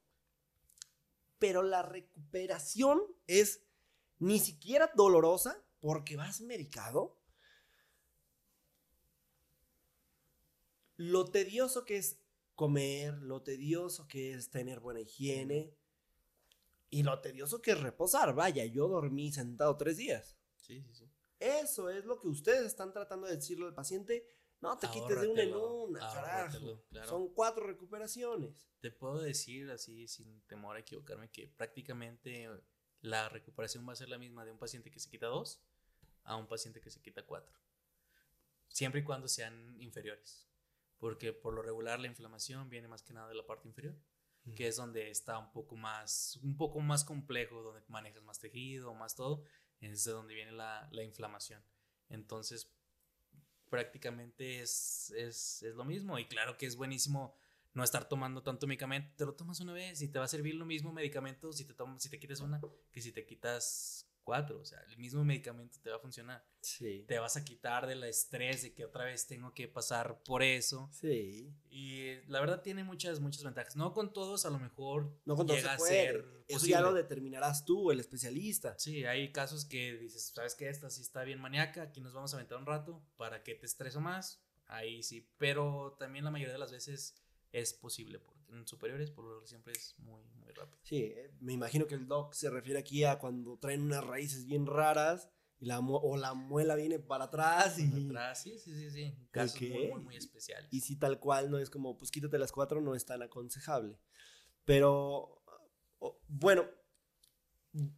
Pero 1.39 1.61
la 1.61 1.83
recuperación 1.83 3.01
es 3.27 3.61
ni 4.19 4.39
siquiera 4.39 4.91
dolorosa 4.95 5.63
porque 5.79 6.17
vas 6.17 6.41
medicado 6.41 7.16
lo 10.97 11.25
tedioso 11.25 11.85
que 11.85 11.97
es 11.97 12.19
comer, 12.55 13.13
lo 13.21 13.43
tedioso 13.43 14.07
que 14.07 14.33
es 14.33 14.49
tener 14.49 14.79
buena 14.79 14.99
higiene 14.99 15.77
y 16.89 17.03
lo 17.03 17.19
tedioso 17.21 17.61
que 17.61 17.71
es 17.71 17.79
reposar. 17.79 18.33
Vaya, 18.33 18.65
yo 18.65 18.87
dormí 18.87 19.31
sentado 19.31 19.77
tres 19.77 19.97
días. 19.97 20.37
Sí, 20.57 20.81
sí, 20.81 20.93
sí. 20.93 21.11
Eso 21.39 21.89
es 21.89 22.03
lo 22.05 22.19
que 22.19 22.27
ustedes 22.27 22.65
están 22.65 22.91
tratando 22.91 23.27
de 23.27 23.35
decirle 23.35 23.67
al 23.67 23.75
paciente. 23.75 24.27
No 24.59 24.75
te 24.75 24.89
quites 24.89 25.21
de 25.21 25.27
una 25.27 25.43
en 25.43 25.53
una, 25.53 25.99
carajo. 25.99 26.83
Son 27.05 27.31
cuatro 27.31 27.67
recuperaciones. 27.67 28.67
Te 28.79 28.89
puedo 28.89 29.21
decir 29.21 29.69
así, 29.69 30.07
sin 30.07 30.41
temor 30.47 30.77
a 30.77 30.79
equivocarme, 30.79 31.29
que 31.29 31.47
prácticamente 31.47 32.49
la 33.01 33.29
recuperación 33.29 33.87
va 33.87 33.93
a 33.93 33.97
ser 33.97 34.09
la 34.09 34.17
misma 34.17 34.45
de 34.45 34.51
un 34.51 34.57
paciente 34.57 34.89
que 34.89 34.99
se 34.99 35.11
quita 35.11 35.27
dos 35.27 35.61
a 36.23 36.35
un 36.35 36.47
paciente 36.47 36.81
que 36.81 36.89
se 36.89 37.01
quita 37.03 37.23
cuatro. 37.23 37.55
Siempre 38.67 39.01
y 39.01 39.03
cuando 39.03 39.27
sean 39.27 39.79
inferiores 39.79 40.47
porque 40.99 41.33
por 41.33 41.53
lo 41.53 41.61
regular 41.61 41.99
la 41.99 42.07
inflamación 42.07 42.69
viene 42.69 42.87
más 42.87 43.03
que 43.03 43.13
nada 43.13 43.29
de 43.29 43.35
la 43.35 43.45
parte 43.45 43.67
inferior, 43.67 43.95
que 44.55 44.67
es 44.67 44.77
donde 44.77 45.09
está 45.09 45.37
un 45.37 45.51
poco 45.51 45.75
más, 45.75 46.39
un 46.41 46.55
poco 46.55 46.79
más 46.79 47.03
complejo, 47.03 47.61
donde 47.61 47.81
manejas 47.87 48.23
más 48.23 48.39
tejido, 48.39 48.93
más 48.93 49.15
todo, 49.15 49.43
es 49.81 50.05
de 50.05 50.11
donde 50.11 50.33
viene 50.33 50.51
la, 50.51 50.87
la 50.91 51.03
inflamación. 51.03 51.61
Entonces, 52.09 52.73
prácticamente 53.69 54.61
es, 54.61 55.11
es, 55.17 55.63
es, 55.63 55.75
lo 55.75 55.83
mismo 55.83 56.17
y 56.17 56.25
claro 56.25 56.57
que 56.57 56.65
es 56.65 56.77
buenísimo 56.77 57.35
no 57.73 57.83
estar 57.83 58.07
tomando 58.07 58.41
tanto 58.41 58.65
medicamento, 58.65 59.13
te 59.17 59.25
lo 59.25 59.35
tomas 59.35 59.59
una 59.59 59.73
vez 59.73 60.01
y 60.01 60.07
te 60.07 60.17
va 60.17 60.25
a 60.25 60.29
servir 60.29 60.55
lo 60.55 60.65
mismo 60.65 60.93
medicamento 60.93 61.51
si 61.51 61.65
te, 61.65 61.73
tomas, 61.73 62.01
si 62.01 62.09
te 62.09 62.17
quitas 62.17 62.39
una 62.39 62.61
que 62.91 63.01
si 63.01 63.11
te 63.11 63.25
quitas 63.25 64.06
cuatro. 64.27 64.59
O 64.59 64.65
sea, 64.65 64.83
el 64.89 64.97
mismo 64.97 65.23
medicamento 65.23 65.79
te 65.81 65.89
va 65.89 65.95
a 65.95 65.99
funcionar. 65.99 66.45
Sí. 66.59 67.05
Te 67.07 67.17
vas 67.17 67.37
a 67.37 67.45
quitar 67.45 67.87
del 67.87 68.03
estrés 68.03 68.61
de 68.61 68.73
que 68.73 68.83
otra 68.83 69.05
vez 69.05 69.25
tengo 69.25 69.53
que 69.53 69.69
pasar 69.69 70.21
por 70.23 70.43
eso. 70.43 70.89
Sí. 70.91 71.49
Y 71.69 72.15
la 72.27 72.41
verdad 72.41 72.61
tiene 72.61 72.83
muchas, 72.83 73.21
muchas 73.21 73.45
ventajas. 73.45 73.77
No 73.77 73.93
con 73.93 74.11
todos, 74.11 74.45
a 74.45 74.49
lo 74.49 74.59
mejor 74.59 75.17
no 75.23 75.37
con 75.37 75.47
llega 75.47 75.77
todos 75.77 75.89
a 75.89 75.93
ser. 75.93 76.43
Eso 76.49 76.65
ya 76.65 76.81
lo 76.81 76.93
determinarás 76.93 77.63
tú, 77.63 77.89
el 77.89 78.01
especialista. 78.01 78.77
Sí, 78.77 79.05
hay 79.05 79.31
casos 79.31 79.63
que 79.63 79.97
dices, 79.97 80.33
¿sabes 80.35 80.55
qué? 80.55 80.67
Esta 80.67 80.89
sí 80.89 81.01
está 81.01 81.23
bien 81.23 81.39
maníaca, 81.39 81.83
aquí 81.83 82.01
nos 82.01 82.13
vamos 82.13 82.33
a 82.33 82.35
aventar 82.35 82.57
un 82.57 82.65
rato 82.65 83.01
para 83.15 83.43
que 83.43 83.55
te 83.55 83.65
estreso 83.65 84.01
más. 84.01 84.43
Ahí 84.67 85.03
sí. 85.03 85.25
Pero 85.37 85.95
también 85.97 86.25
la 86.25 86.31
mayoría 86.31 86.51
de 86.51 86.59
las 86.59 86.73
veces 86.73 87.15
es 87.53 87.73
posible, 87.73 88.19
porque 88.19 88.36
en 88.49 88.67
superiores 88.67 89.11
por 89.11 89.25
lo 89.25 89.45
siempre 89.45 89.73
es 89.73 89.95
muy, 89.99 90.23
muy 90.35 90.51
rápido. 90.53 90.79
Sí, 90.83 91.03
eh, 91.03 91.31
me 91.39 91.53
imagino 91.53 91.87
que 91.87 91.95
el 91.95 92.07
doc 92.07 92.33
se 92.33 92.49
refiere 92.49 92.79
aquí 92.79 93.03
a 93.03 93.19
cuando 93.19 93.57
traen 93.57 93.81
unas 93.81 94.05
raíces 94.05 94.45
bien 94.45 94.65
raras 94.65 95.29
y 95.59 95.65
la 95.65 95.79
o 95.79 96.17
la 96.17 96.33
muela 96.33 96.75
viene 96.75 96.99
para 96.99 97.25
atrás 97.25 97.79
y... 97.79 98.05
atrás, 98.05 98.41
sí, 98.41 98.59
sí, 98.59 98.75
sí, 98.75 98.91
sí. 98.91 99.15
Casos 99.31 99.59
muy, 99.61 100.03
muy, 100.03 100.15
especiales. 100.15 100.71
Y 100.71 100.81
si 100.81 100.97
tal 100.97 101.19
cual 101.19 101.49
no 101.49 101.57
es 101.57 101.69
como, 101.69 101.97
pues 101.97 102.11
quítate 102.11 102.37
las 102.37 102.51
cuatro, 102.51 102.79
no 102.79 102.93
es 102.95 103.05
tan 103.05 103.21
aconsejable. 103.23 103.99
Pero, 104.65 105.41
bueno, 106.27 106.65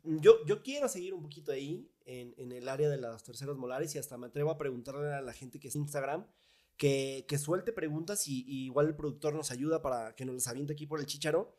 yo, 0.03 0.45
yo 0.45 0.63
quiero 0.63 0.87
seguir 0.87 1.13
un 1.13 1.21
poquito 1.21 1.51
ahí, 1.51 1.91
en, 2.05 2.33
en 2.37 2.51
el 2.51 2.69
área 2.69 2.89
de 2.89 2.97
las 2.97 3.23
terceras 3.23 3.57
molares, 3.57 3.93
y 3.95 3.97
hasta 3.97 4.17
me 4.17 4.27
atrevo 4.27 4.51
a 4.51 4.57
preguntarle 4.57 5.13
a 5.13 5.21
la 5.21 5.33
gente 5.33 5.59
que 5.59 5.67
es 5.67 5.75
Instagram, 5.75 6.27
que, 6.79 7.37
suelte 7.37 7.73
preguntas 7.73 8.27
y, 8.27 8.43
igual 8.47 8.87
el 8.87 8.95
productor 8.95 9.35
nos 9.35 9.51
ayuda 9.51 9.81
para 9.81 10.15
que 10.15 10.25
nos 10.25 10.33
las 10.33 10.47
aviente 10.47 10.73
aquí 10.73 10.87
por 10.87 10.99
el 10.99 11.05
chicharo. 11.05 11.53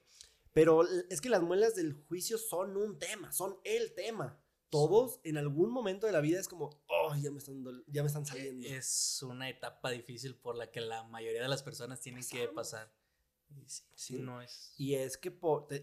Pero 0.52 0.82
es 1.10 1.20
que 1.20 1.28
las 1.28 1.42
muelas 1.42 1.76
del 1.76 1.92
juicio 1.92 2.36
son 2.38 2.76
un 2.76 2.98
tema, 2.98 3.30
son 3.30 3.58
el 3.62 3.94
tema. 3.94 4.42
Todos 4.68 5.20
en 5.22 5.36
algún 5.36 5.70
momento 5.70 6.06
de 6.06 6.12
la 6.12 6.20
vida 6.20 6.40
es 6.40 6.48
como, 6.48 6.70
oh, 6.88 7.14
ya 7.14 7.30
me 7.30 7.38
están, 7.38 7.62
ya 7.86 8.02
me 8.02 8.08
están 8.08 8.26
saliendo. 8.26 8.66
Es 8.66 9.22
una 9.22 9.48
etapa 9.48 9.90
difícil 9.90 10.34
por 10.34 10.56
la 10.56 10.70
que 10.70 10.80
la 10.80 11.04
mayoría 11.04 11.42
de 11.42 11.48
las 11.48 11.62
personas 11.62 12.00
tienen 12.00 12.24
que 12.26 12.48
pasar. 12.48 12.92
Sí, 13.94 14.18
No 14.18 14.40
es... 14.40 14.72
Y 14.76 14.94
es 14.94 15.18
que 15.18 15.36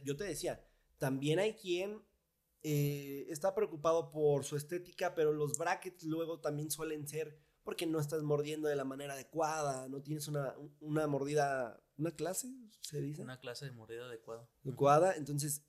yo 0.04 0.18
te 0.18 0.24
decía, 0.24 0.66
también 0.98 1.40
hay 1.40 1.54
quien 1.54 2.02
eh, 2.64 3.28
está 3.30 3.54
preocupado 3.54 4.10
por 4.10 4.44
su 4.44 4.56
estética, 4.56 5.14
pero 5.16 5.32
los 5.32 5.58
brackets 5.58 6.04
luego 6.04 6.40
también 6.40 6.72
suelen 6.72 7.08
ser 7.08 7.40
porque 7.68 7.86
no 7.86 8.00
estás 8.00 8.24
mordiendo 8.24 8.70
de 8.70 8.78
la 8.78 8.86
manera 8.86 9.14
adecuada, 9.14 9.90
no 9.90 10.02
tienes 10.02 10.30
una, 10.30 10.56
una 10.80 11.06
mordida, 11.06 11.84
una 11.98 12.12
clase, 12.12 12.48
se 12.80 13.02
dice. 13.02 13.22
Una 13.22 13.42
clase 13.42 13.66
de 13.66 13.74
mordida 13.74 14.06
adecuada. 14.06 14.50
Adecuada, 14.64 15.18
entonces 15.18 15.66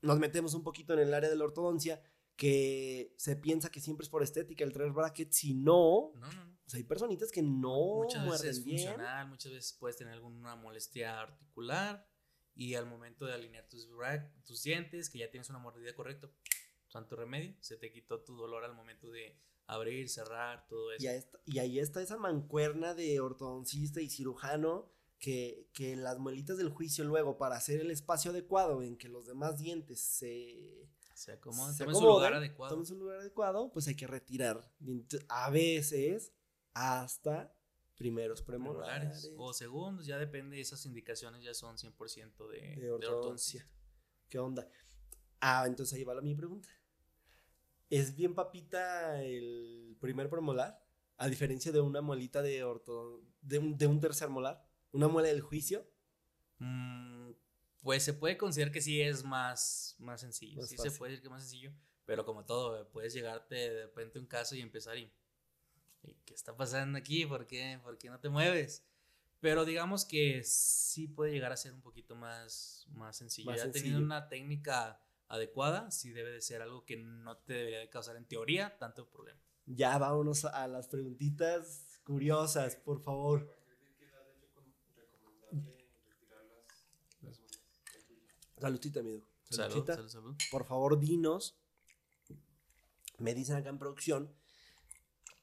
nos 0.00 0.20
metemos 0.20 0.54
un 0.54 0.62
poquito 0.62 0.92
en 0.92 1.00
el 1.00 1.12
área 1.12 1.28
de 1.28 1.34
la 1.34 1.42
ortodoncia, 1.42 2.00
que 2.36 3.16
se 3.16 3.34
piensa 3.34 3.68
que 3.68 3.80
siempre 3.80 4.04
es 4.04 4.08
por 4.08 4.22
estética 4.22 4.62
el 4.62 4.72
traer 4.72 4.92
brackets, 4.92 5.38
si 5.38 5.54
no, 5.54 6.12
no, 6.14 6.30
no, 6.30 6.44
no. 6.44 6.58
hay 6.72 6.84
personitas 6.84 7.32
que 7.32 7.42
no 7.42 7.96
muchas 8.04 8.24
veces 8.24 8.58
es 8.58 8.64
funcional, 8.64 9.26
muchas 9.26 9.50
veces 9.50 9.72
puedes 9.72 9.96
tener 9.96 10.12
alguna 10.12 10.54
molestia 10.54 11.20
articular 11.20 12.08
y 12.54 12.76
al 12.76 12.86
momento 12.86 13.26
de 13.26 13.32
alinear 13.32 13.66
tus, 13.66 13.88
tus 14.44 14.62
dientes, 14.62 15.10
que 15.10 15.18
ya 15.18 15.32
tienes 15.32 15.50
una 15.50 15.58
mordida 15.58 15.92
correcta, 15.96 16.30
santo 16.86 17.16
remedio, 17.16 17.56
se 17.58 17.76
te 17.76 17.90
quitó 17.90 18.22
tu 18.22 18.36
dolor 18.36 18.62
al 18.62 18.76
momento 18.76 19.10
de 19.10 19.36
abrir, 19.68 20.08
cerrar, 20.08 20.66
todo 20.66 20.90
eso. 20.92 21.06
Y, 21.44 21.58
ahí 21.58 21.78
está 21.78 22.02
esa 22.02 22.16
mancuerna 22.16 22.94
de 22.94 23.20
ortodoncista 23.20 24.00
y 24.00 24.08
cirujano 24.08 24.90
que, 25.20 25.68
que, 25.72 25.94
las 25.94 26.18
muelitas 26.18 26.56
del 26.56 26.70
juicio 26.70 27.04
luego 27.04 27.38
para 27.38 27.56
hacer 27.56 27.80
el 27.80 27.90
espacio 27.90 28.32
adecuado 28.32 28.82
en 28.82 28.96
que 28.96 29.08
los 29.08 29.26
demás 29.26 29.58
dientes 29.58 30.00
se... 30.00 30.88
Se 31.14 31.32
acomodan, 31.32 31.76
tomen 31.76 31.96
su 31.96 32.06
lugar 32.06 32.32
adecuado. 32.34 32.74
Tomen 32.74 32.86
su 32.86 32.94
lugar 32.94 33.18
adecuado, 33.18 33.72
pues 33.72 33.88
hay 33.88 33.96
que 33.96 34.06
retirar. 34.06 34.72
A 35.28 35.50
veces 35.50 36.32
hasta 36.74 37.52
primeros 37.96 38.40
premolares. 38.40 39.28
O 39.36 39.52
segundos, 39.52 40.06
ya 40.06 40.16
depende, 40.16 40.60
esas 40.60 40.86
indicaciones 40.86 41.42
ya 41.42 41.52
son 41.54 41.76
100% 41.76 42.48
de, 42.48 42.76
de, 42.76 42.90
ortodoncia. 42.92 43.68
¿Qué 44.28 44.38
onda? 44.38 44.68
Ah, 45.40 45.64
entonces 45.66 45.98
ahí 45.98 46.04
va 46.04 46.14
la 46.14 46.20
mi 46.20 46.36
pregunta. 46.36 46.68
Es 47.90 48.14
bien 48.14 48.34
papita 48.34 49.22
el 49.22 49.96
primer 50.00 50.28
premolar, 50.28 50.84
a 51.16 51.28
diferencia 51.28 51.72
de 51.72 51.80
una 51.80 52.00
muelita 52.00 52.42
de 52.42 52.62
orto, 52.62 53.22
de 53.40 53.58
un, 53.58 54.00
tercer 54.00 54.28
molar, 54.28 54.64
una 54.92 55.08
muela 55.08 55.28
del 55.28 55.40
juicio. 55.40 55.88
Mm, 56.58 57.30
pues 57.82 58.02
se 58.02 58.14
puede 58.14 58.36
considerar 58.36 58.72
que 58.72 58.80
sí 58.80 59.00
es 59.00 59.24
más, 59.24 59.96
más 59.98 60.20
sencillo. 60.20 60.62
sí 60.62 60.76
se 60.76 60.90
puede 60.90 61.12
decir 61.12 61.22
que 61.22 61.28
es 61.28 61.32
más 61.32 61.42
sencillo, 61.42 61.72
pero 62.04 62.24
como 62.24 62.44
todo, 62.44 62.88
puedes 62.90 63.14
llegarte 63.14 63.54
de 63.54 63.82
repente 63.86 64.18
a 64.18 64.20
un 64.20 64.26
caso 64.26 64.54
y 64.54 64.60
empezar 64.60 64.98
y, 64.98 65.10
¿qué 66.24 66.34
está 66.34 66.56
pasando 66.56 66.98
aquí? 66.98 67.26
¿Por 67.26 67.46
qué? 67.46 67.80
¿Por 67.82 67.96
qué 67.98 68.10
no 68.10 68.20
te 68.20 68.28
mueves? 68.28 68.84
Pero 69.40 69.64
digamos 69.64 70.04
que 70.04 70.42
sí 70.44 71.06
puede 71.06 71.32
llegar 71.32 71.52
a 71.52 71.56
ser 71.56 71.72
un 71.72 71.80
poquito 71.80 72.16
más, 72.16 72.86
más 72.90 73.16
sencillo. 73.16 73.54
ya 73.54 73.70
teniendo 73.70 74.00
una 74.00 74.28
técnica 74.28 75.00
adecuada, 75.28 75.90
sí 75.90 76.10
debe 76.10 76.30
de 76.30 76.40
ser 76.40 76.62
algo 76.62 76.84
que 76.84 76.96
no 76.96 77.36
te 77.36 77.54
debería 77.54 77.80
de 77.80 77.88
causar 77.88 78.16
en 78.16 78.26
teoría 78.26 78.76
tanto 78.78 79.08
problema. 79.08 79.40
Ya 79.66 79.96
vámonos 79.98 80.44
a 80.44 80.66
las 80.66 80.88
preguntitas 80.88 82.00
curiosas, 82.04 82.76
por 82.76 83.02
favor. 83.02 83.54
Saludita, 88.58 89.00
amigo. 89.00 89.24
Salud, 89.50 89.86
salud, 89.86 90.08
salud. 90.08 90.36
Por 90.50 90.66
favor, 90.66 90.98
dinos. 90.98 91.56
Me 93.18 93.34
dicen 93.34 93.56
acá 93.56 93.68
en 93.68 93.78
producción. 93.78 94.34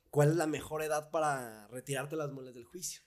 ¿Cuál 0.10 0.30
es 0.30 0.36
la 0.36 0.48
mejor 0.48 0.82
edad 0.82 1.12
para 1.12 1.68
retirarte 1.68 2.16
las 2.16 2.32
muelas 2.32 2.56
del 2.56 2.66
juicio? 2.66 3.02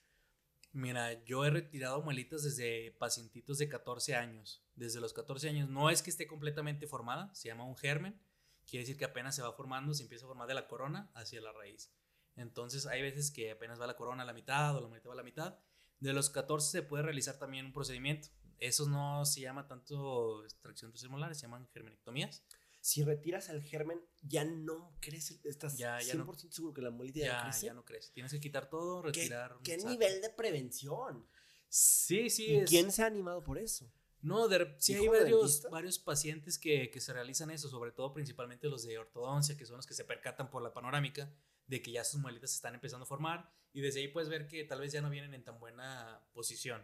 Mira, 0.71 1.23
yo 1.25 1.43
he 1.45 1.49
retirado 1.49 2.01
muelitas 2.01 2.43
desde 2.43 2.91
pacientitos 2.91 3.57
de 3.57 3.67
14 3.67 4.15
años. 4.15 4.63
Desde 4.79 5.01
los 5.01 5.11
14 5.13 5.49
años. 5.49 5.69
No 5.69 5.89
es 5.89 6.01
que 6.01 6.09
esté 6.09 6.25
completamente 6.25 6.87
formada, 6.87 7.33
se 7.35 7.49
llama 7.49 7.65
un 7.65 7.75
germen. 7.75 8.19
Quiere 8.65 8.83
decir 8.83 8.97
que 8.97 9.05
apenas 9.05 9.35
se 9.35 9.41
va 9.41 9.51
formando, 9.51 9.93
se 9.93 10.03
empieza 10.03 10.25
a 10.25 10.29
formar 10.29 10.47
de 10.47 10.53
la 10.53 10.67
corona 10.67 11.11
hacia 11.15 11.41
la 11.41 11.51
raíz. 11.51 11.91
Entonces 12.37 12.85
hay 12.85 13.01
veces 13.01 13.29
que 13.29 13.51
apenas 13.51 13.79
va 13.79 13.87
la 13.87 13.97
corona 13.97 14.23
a 14.23 14.25
la 14.25 14.33
mitad 14.33 14.75
o 14.77 14.81
la 14.81 14.87
mitad 14.87 15.09
va 15.09 15.13
a 15.13 15.17
la 15.17 15.23
mitad. 15.23 15.59
De 15.99 16.13
los 16.13 16.29
14 16.29 16.71
se 16.71 16.81
puede 16.81 17.03
realizar 17.03 17.37
también 17.37 17.65
un 17.65 17.73
procedimiento. 17.73 18.29
Eso 18.57 18.87
no 18.87 19.25
se 19.25 19.41
llama 19.41 19.67
tanto 19.67 20.45
extracción 20.45 20.93
de 20.93 21.09
molar, 21.09 21.35
se 21.35 21.41
llaman 21.41 21.67
germenectomías. 21.73 22.43
Si 22.79 23.03
retiras 23.03 23.49
el 23.49 23.61
germen, 23.61 24.01
ya 24.21 24.45
no 24.45 24.95
crece. 25.01 25.41
Estás 25.43 25.77
ya, 25.77 25.99
100% 25.99 26.51
seguro 26.51 26.73
que 26.73 26.81
la 26.81 26.91
muelita 26.91 27.19
ya, 27.19 27.43
crece. 27.43 27.65
Ya 27.65 27.73
no 27.73 27.83
crece. 27.83 28.13
Tienes 28.13 28.31
que 28.31 28.39
quitar 28.39 28.69
todo, 28.69 29.01
retirar. 29.01 29.57
¿Qué, 29.61 29.77
nivel 29.77 30.21
de 30.21 30.29
prevención? 30.29 31.27
Sí, 31.67 32.29
sí. 32.29 32.59
¿Y 32.59 32.63
quién 32.63 32.93
se 32.93 33.03
ha 33.03 33.07
animado 33.07 33.43
por 33.43 33.57
eso? 33.57 33.91
No, 34.21 34.47
sí 34.77 34.95
hay 34.95 35.07
varios, 35.07 35.63
varios 35.71 35.97
pacientes 35.97 36.57
que, 36.57 36.89
que, 36.91 36.99
se 36.99 37.13
realizan 37.13 37.51
eso, 37.51 37.69
sobre 37.69 37.91
todo 37.91 38.13
principalmente 38.13 38.67
los 38.67 38.83
de 38.83 38.97
ortodoncia, 38.97 39.55
que 39.55 39.65
son 39.65 39.77
los 39.77 39.87
que 39.87 39.93
se 39.93 40.03
percatan 40.03 40.49
por 40.49 40.61
la 40.61 40.73
panorámica 40.73 41.31
de 41.67 41.81
que 41.81 41.91
ya 41.91 42.03
sus 42.03 42.19
muelitas 42.19 42.49
se 42.49 42.57
están 42.57 42.73
empezando 42.73 43.03
a 43.03 43.07
formar 43.07 43.49
y 43.71 43.81
desde 43.81 43.99
ahí 43.99 44.07
puedes 44.07 44.29
ver 44.29 44.47
que 44.47 44.63
tal 44.63 44.81
vez 44.81 44.91
ya 44.91 45.01
no 45.01 45.09
vienen 45.09 45.33
en 45.33 45.43
tan 45.43 45.59
buena 45.59 46.21
posición. 46.33 46.83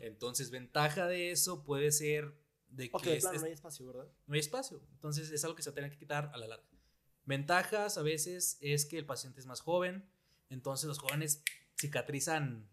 Entonces, 0.00 0.50
ventaja 0.50 1.06
de 1.08 1.32
eso 1.32 1.64
puede 1.64 1.90
ser 1.90 2.32
de 2.68 2.88
que... 2.88 2.96
Ok, 2.96 3.20
claro, 3.20 3.40
no 3.40 3.46
hay 3.46 3.52
espacio, 3.52 3.86
¿verdad? 3.86 4.08
No 4.26 4.34
hay 4.34 4.40
espacio. 4.40 4.80
Entonces, 4.92 5.30
es 5.30 5.44
algo 5.44 5.56
que 5.56 5.62
se 5.62 5.70
va 5.70 5.72
a 5.72 5.74
tener 5.74 5.90
que 5.90 5.98
quitar 5.98 6.30
a 6.32 6.38
la 6.38 6.46
larga. 6.46 6.66
Ventajas 7.24 7.98
a 7.98 8.02
veces 8.02 8.58
es 8.60 8.86
que 8.86 8.98
el 8.98 9.06
paciente 9.06 9.40
es 9.40 9.46
más 9.46 9.60
joven, 9.60 10.08
entonces 10.48 10.86
los 10.86 10.98
jóvenes 10.98 11.42
cicatrizan 11.80 12.68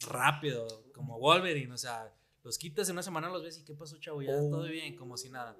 rápido, 0.00 0.66
como 0.92 1.18
Wolverine, 1.18 1.72
o 1.72 1.78
sea, 1.78 2.14
los 2.44 2.58
quitas 2.58 2.88
en 2.88 2.94
una 2.94 3.02
semana, 3.02 3.30
los 3.30 3.42
ves 3.42 3.58
y 3.58 3.64
¿qué 3.64 3.74
pasó, 3.74 3.98
chavo? 3.98 4.22
Ya 4.22 4.36
todo 4.36 4.64
bien, 4.64 4.94
como 4.96 5.16
si 5.16 5.30
nada. 5.30 5.58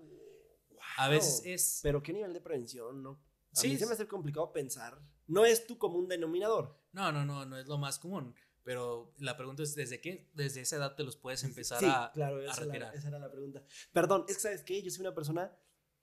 A 0.99 1.09
veces 1.09 1.43
es... 1.45 1.81
Pero 1.83 2.03
¿qué 2.03 2.13
nivel 2.13 2.35
de 2.35 2.43
prevención, 2.43 3.03
no? 3.03 3.23
A 3.53 3.57
sí, 3.57 3.69
mí 3.69 3.79
se 3.79 3.87
me 3.87 3.95
hace 3.95 4.07
complicado 4.07 4.53
pensar. 4.53 5.01
No 5.27 5.47
es 5.47 5.67
tu 5.67 5.79
común 5.79 6.09
denominador. 6.09 6.79
No, 6.93 7.11
no, 7.11 7.25
no, 7.25 7.47
no 7.47 7.59
es 7.59 7.67
lo 7.67 7.79
más 7.79 7.99
común. 7.99 8.35
Pero 8.65 9.15
la 9.19 9.37
pregunta 9.37 9.63
es, 9.63 9.75
¿desde 9.75 10.01
qué? 10.01 10.31
Desde 10.35 10.61
esa 10.61 10.77
edad 10.77 10.95
te 10.95 11.05
los 11.05 11.17
puedes 11.17 11.43
empezar 11.45 11.83
a, 11.85 12.11
claro, 12.13 12.43
esa 12.43 12.65
retirar. 12.65 12.95
esa 12.95 13.09
era 13.09 13.19
la 13.19 13.31
pregunta. 13.31 13.63
Perdón, 13.93 14.27
es 14.29 14.37
que, 14.37 14.43
¿sabes 14.43 14.63
qué? 14.63 14.83
Yo 14.83 14.91
soy 14.91 15.01
una 15.01 15.15
persona, 15.15 15.57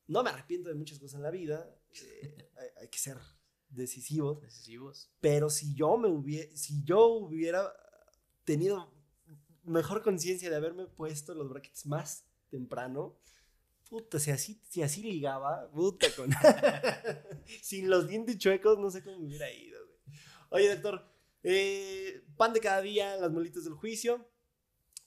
no 0.07 0.23
me 0.23 0.31
arrepiento 0.31 0.69
de 0.69 0.75
muchas 0.75 0.97
cosas 0.97 1.15
en 1.15 1.23
la 1.23 1.31
vida. 1.31 1.75
Eh, 2.01 2.49
hay, 2.79 2.87
que 2.87 2.97
ser 2.97 3.17
decisivos. 3.69 4.41
Decisivos. 4.41 5.11
Pero 5.19 5.49
si 5.51 5.75
yo 5.75 5.97
me 5.97 6.07
hubiera, 6.07 6.55
si 6.55 6.83
yo 6.83 7.05
hubiera 7.05 7.71
tenido 8.45 8.91
mejor 9.63 10.01
conciencia 10.01 10.49
de 10.49 10.55
haberme 10.55 10.87
puesto 10.87 11.33
los 11.33 11.49
brackets 11.49 11.85
más 11.85 12.25
temprano, 12.49 13.17
Puta, 13.91 14.19
si 14.19 14.31
así, 14.31 14.61
si 14.69 14.81
así 14.81 15.03
ligaba, 15.03 15.69
puta, 15.69 16.07
con. 16.15 16.29
Sin 17.61 17.89
los 17.89 18.07
dientes 18.07 18.37
chuecos, 18.37 18.79
no 18.79 18.89
sé 18.89 19.03
cómo 19.03 19.19
me 19.19 19.25
hubiera 19.25 19.51
ido, 19.51 19.85
güey. 19.85 19.99
Oye, 20.49 20.69
doctor, 20.69 21.13
eh, 21.43 22.23
pan 22.37 22.53
de 22.53 22.61
cada 22.61 22.81
día, 22.81 23.17
las 23.17 23.33
molitas 23.33 23.65
del 23.65 23.73
juicio, 23.73 24.31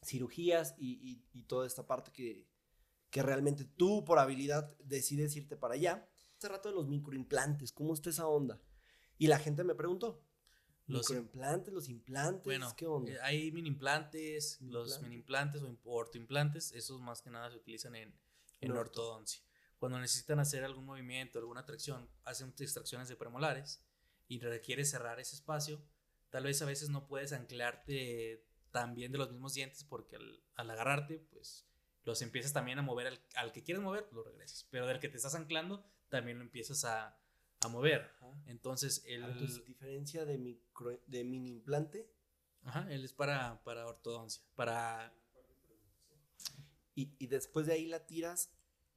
cirugías 0.04 0.74
y, 0.76 1.16
toda 1.46 1.66
esta 1.66 1.86
parte 1.86 2.12
que, 2.12 2.46
que 3.08 3.22
realmente 3.22 3.64
tú, 3.64 4.04
por 4.04 4.18
habilidad, 4.18 4.76
decides 4.84 5.34
irte 5.34 5.56
para 5.56 5.76
allá. 5.76 6.06
Hace 6.36 6.48
rato 6.48 6.68
de 6.68 6.74
los 6.74 6.86
microimplantes, 6.86 7.72
¿cómo 7.72 7.94
está 7.94 8.10
esa 8.10 8.26
onda? 8.26 8.60
Y 9.16 9.28
la 9.28 9.38
gente 9.38 9.64
me 9.64 9.74
preguntó. 9.74 10.22
Los 10.86 11.08
microimplantes, 11.08 11.72
los 11.72 11.88
implantes, 11.88 12.44
bueno, 12.44 12.74
¿qué 12.76 12.86
onda? 12.86 13.12
Eh, 13.12 13.18
hay 13.22 13.52
mini 13.52 13.68
implantes, 13.68 14.60
los 14.60 15.00
mini 15.00 15.14
implantes 15.14 15.62
o 15.62 15.76
ortoimplantes, 15.84 16.72
esos 16.72 17.00
más 17.00 17.22
que 17.22 17.30
nada 17.30 17.50
se 17.50 17.56
utilizan 17.56 17.96
en 17.96 18.14
en 18.64 18.76
ortodoncia. 18.76 19.42
Cuando 19.78 19.98
necesitan 19.98 20.40
hacer 20.40 20.64
algún 20.64 20.86
movimiento, 20.86 21.38
alguna 21.38 21.66
tracción, 21.66 22.08
hacen 22.24 22.54
extracciones 22.58 23.08
de 23.08 23.16
premolares 23.16 23.82
y 24.28 24.40
requiere 24.40 24.84
cerrar 24.84 25.20
ese 25.20 25.36
espacio. 25.36 25.82
Tal 26.30 26.44
vez 26.44 26.62
a 26.62 26.64
veces 26.64 26.88
no 26.88 27.06
puedes 27.06 27.32
anclarte 27.32 28.44
tan 28.70 28.94
bien 28.94 29.12
de 29.12 29.18
los 29.18 29.30
mismos 29.30 29.54
dientes 29.54 29.84
porque 29.84 30.16
al, 30.16 30.70
agarrarte, 30.70 31.18
pues 31.30 31.66
los 32.04 32.22
empiezas 32.22 32.52
también 32.52 32.78
a 32.78 32.82
mover. 32.82 33.20
Al, 33.34 33.52
que 33.52 33.62
quieres 33.62 33.82
mover, 33.82 34.08
lo 34.12 34.22
regresas. 34.22 34.66
Pero 34.70 34.86
del 34.86 35.00
que 35.00 35.08
te 35.08 35.16
estás 35.16 35.34
anclando, 35.34 35.84
también 36.08 36.38
lo 36.38 36.44
empiezas 36.44 36.84
a, 36.84 37.18
mover. 37.68 38.10
Entonces, 38.46 39.04
el. 39.06 39.24
Entonces, 39.24 39.64
diferencia 39.64 40.24
de, 40.24 40.38
micro, 40.38 40.98
de 41.06 41.24
mini 41.24 41.50
implante. 41.50 42.10
Ajá, 42.62 42.86
él 42.90 43.04
es 43.04 43.12
para, 43.12 43.62
para 43.62 43.86
ortodoncia. 43.86 44.42
Para 44.54 45.12
y, 46.94 47.26
después 47.26 47.66
de 47.66 47.74
ahí 47.74 47.86
la 47.86 48.06
tiras. 48.06 48.50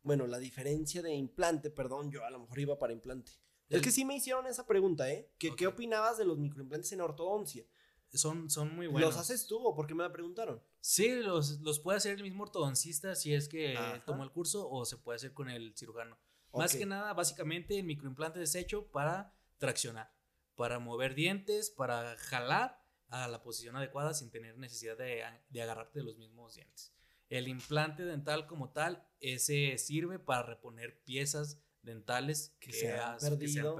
Bueno, 0.04 0.28
la 0.28 0.38
diferencia 0.38 1.02
de 1.02 1.14
implante, 1.14 1.70
perdón, 1.70 2.12
yo 2.12 2.24
a 2.24 2.30
lo 2.30 2.40
mejor 2.40 2.60
iba 2.60 2.80
para 2.80 2.94
implante. 2.94 3.34
Es 3.70 3.82
que 3.82 3.92
sí 3.92 4.06
me 4.06 4.16
hicieron 4.16 4.48
esa 4.48 4.66
pregunta, 4.66 5.12
¿eh? 5.12 5.30
¿Qué 5.38 5.68
opinabas 5.68 6.18
de 6.18 6.26
los 6.26 6.38
microimplantes 6.38 6.92
en 6.94 7.02
ortodoncia? 7.02 7.66
Son, 8.14 8.50
son 8.50 8.74
muy 8.74 8.88
buenos. 8.88 9.16
¿Los 9.16 9.20
haces 9.20 9.48
tú 9.48 9.58
o 9.58 9.76
por 9.76 9.86
qué 9.86 9.94
me 9.94 10.04
la 10.04 10.12
preguntaron? 10.14 10.64
Sí, 10.80 11.10
los, 11.16 11.60
los 11.60 11.80
puede 11.82 11.98
hacer 11.98 12.16
el 12.16 12.24
mismo 12.24 12.44
ortodoncista 12.44 13.16
si 13.16 13.34
es 13.34 13.50
que 13.50 13.78
tomó 14.06 14.24
el 14.24 14.32
curso 14.32 14.70
o 14.70 14.86
se 14.86 14.98
puede 14.98 15.18
hacer 15.18 15.34
con 15.34 15.50
el 15.50 15.76
cirujano. 15.76 16.18
Más 16.54 16.76
que 16.76 16.86
nada, 16.86 17.14
básicamente, 17.14 17.78
el 17.78 17.86
microimplante 17.86 18.42
es 18.42 18.56
hecho 18.56 18.88
para 18.88 19.34
traccionar, 19.58 20.14
para 20.56 20.80
mover 20.80 21.14
dientes, 21.14 21.70
para 21.70 22.16
jalar 22.18 22.84
a 23.10 23.28
la 23.28 23.42
posición 23.42 23.76
adecuada 23.76 24.14
sin 24.14 24.32
tener 24.32 24.58
necesidad 24.58 24.98
de, 24.98 25.24
de 25.50 25.62
agarrarte 25.62 26.00
de 26.00 26.06
los 26.06 26.18
mismos 26.18 26.56
dientes. 26.56 26.94
El 27.30 27.48
implante 27.48 28.06
dental 28.06 28.48
como 28.48 28.72
tal, 28.72 29.06
ese 29.20 29.78
sirve 29.78 30.18
para 30.20 30.44
reponer 30.44 31.02
piezas 31.04 31.62
dentales 31.82 32.56
que, 32.60 32.72
se, 32.72 32.94
han 32.94 33.18
perdido, 33.20 33.76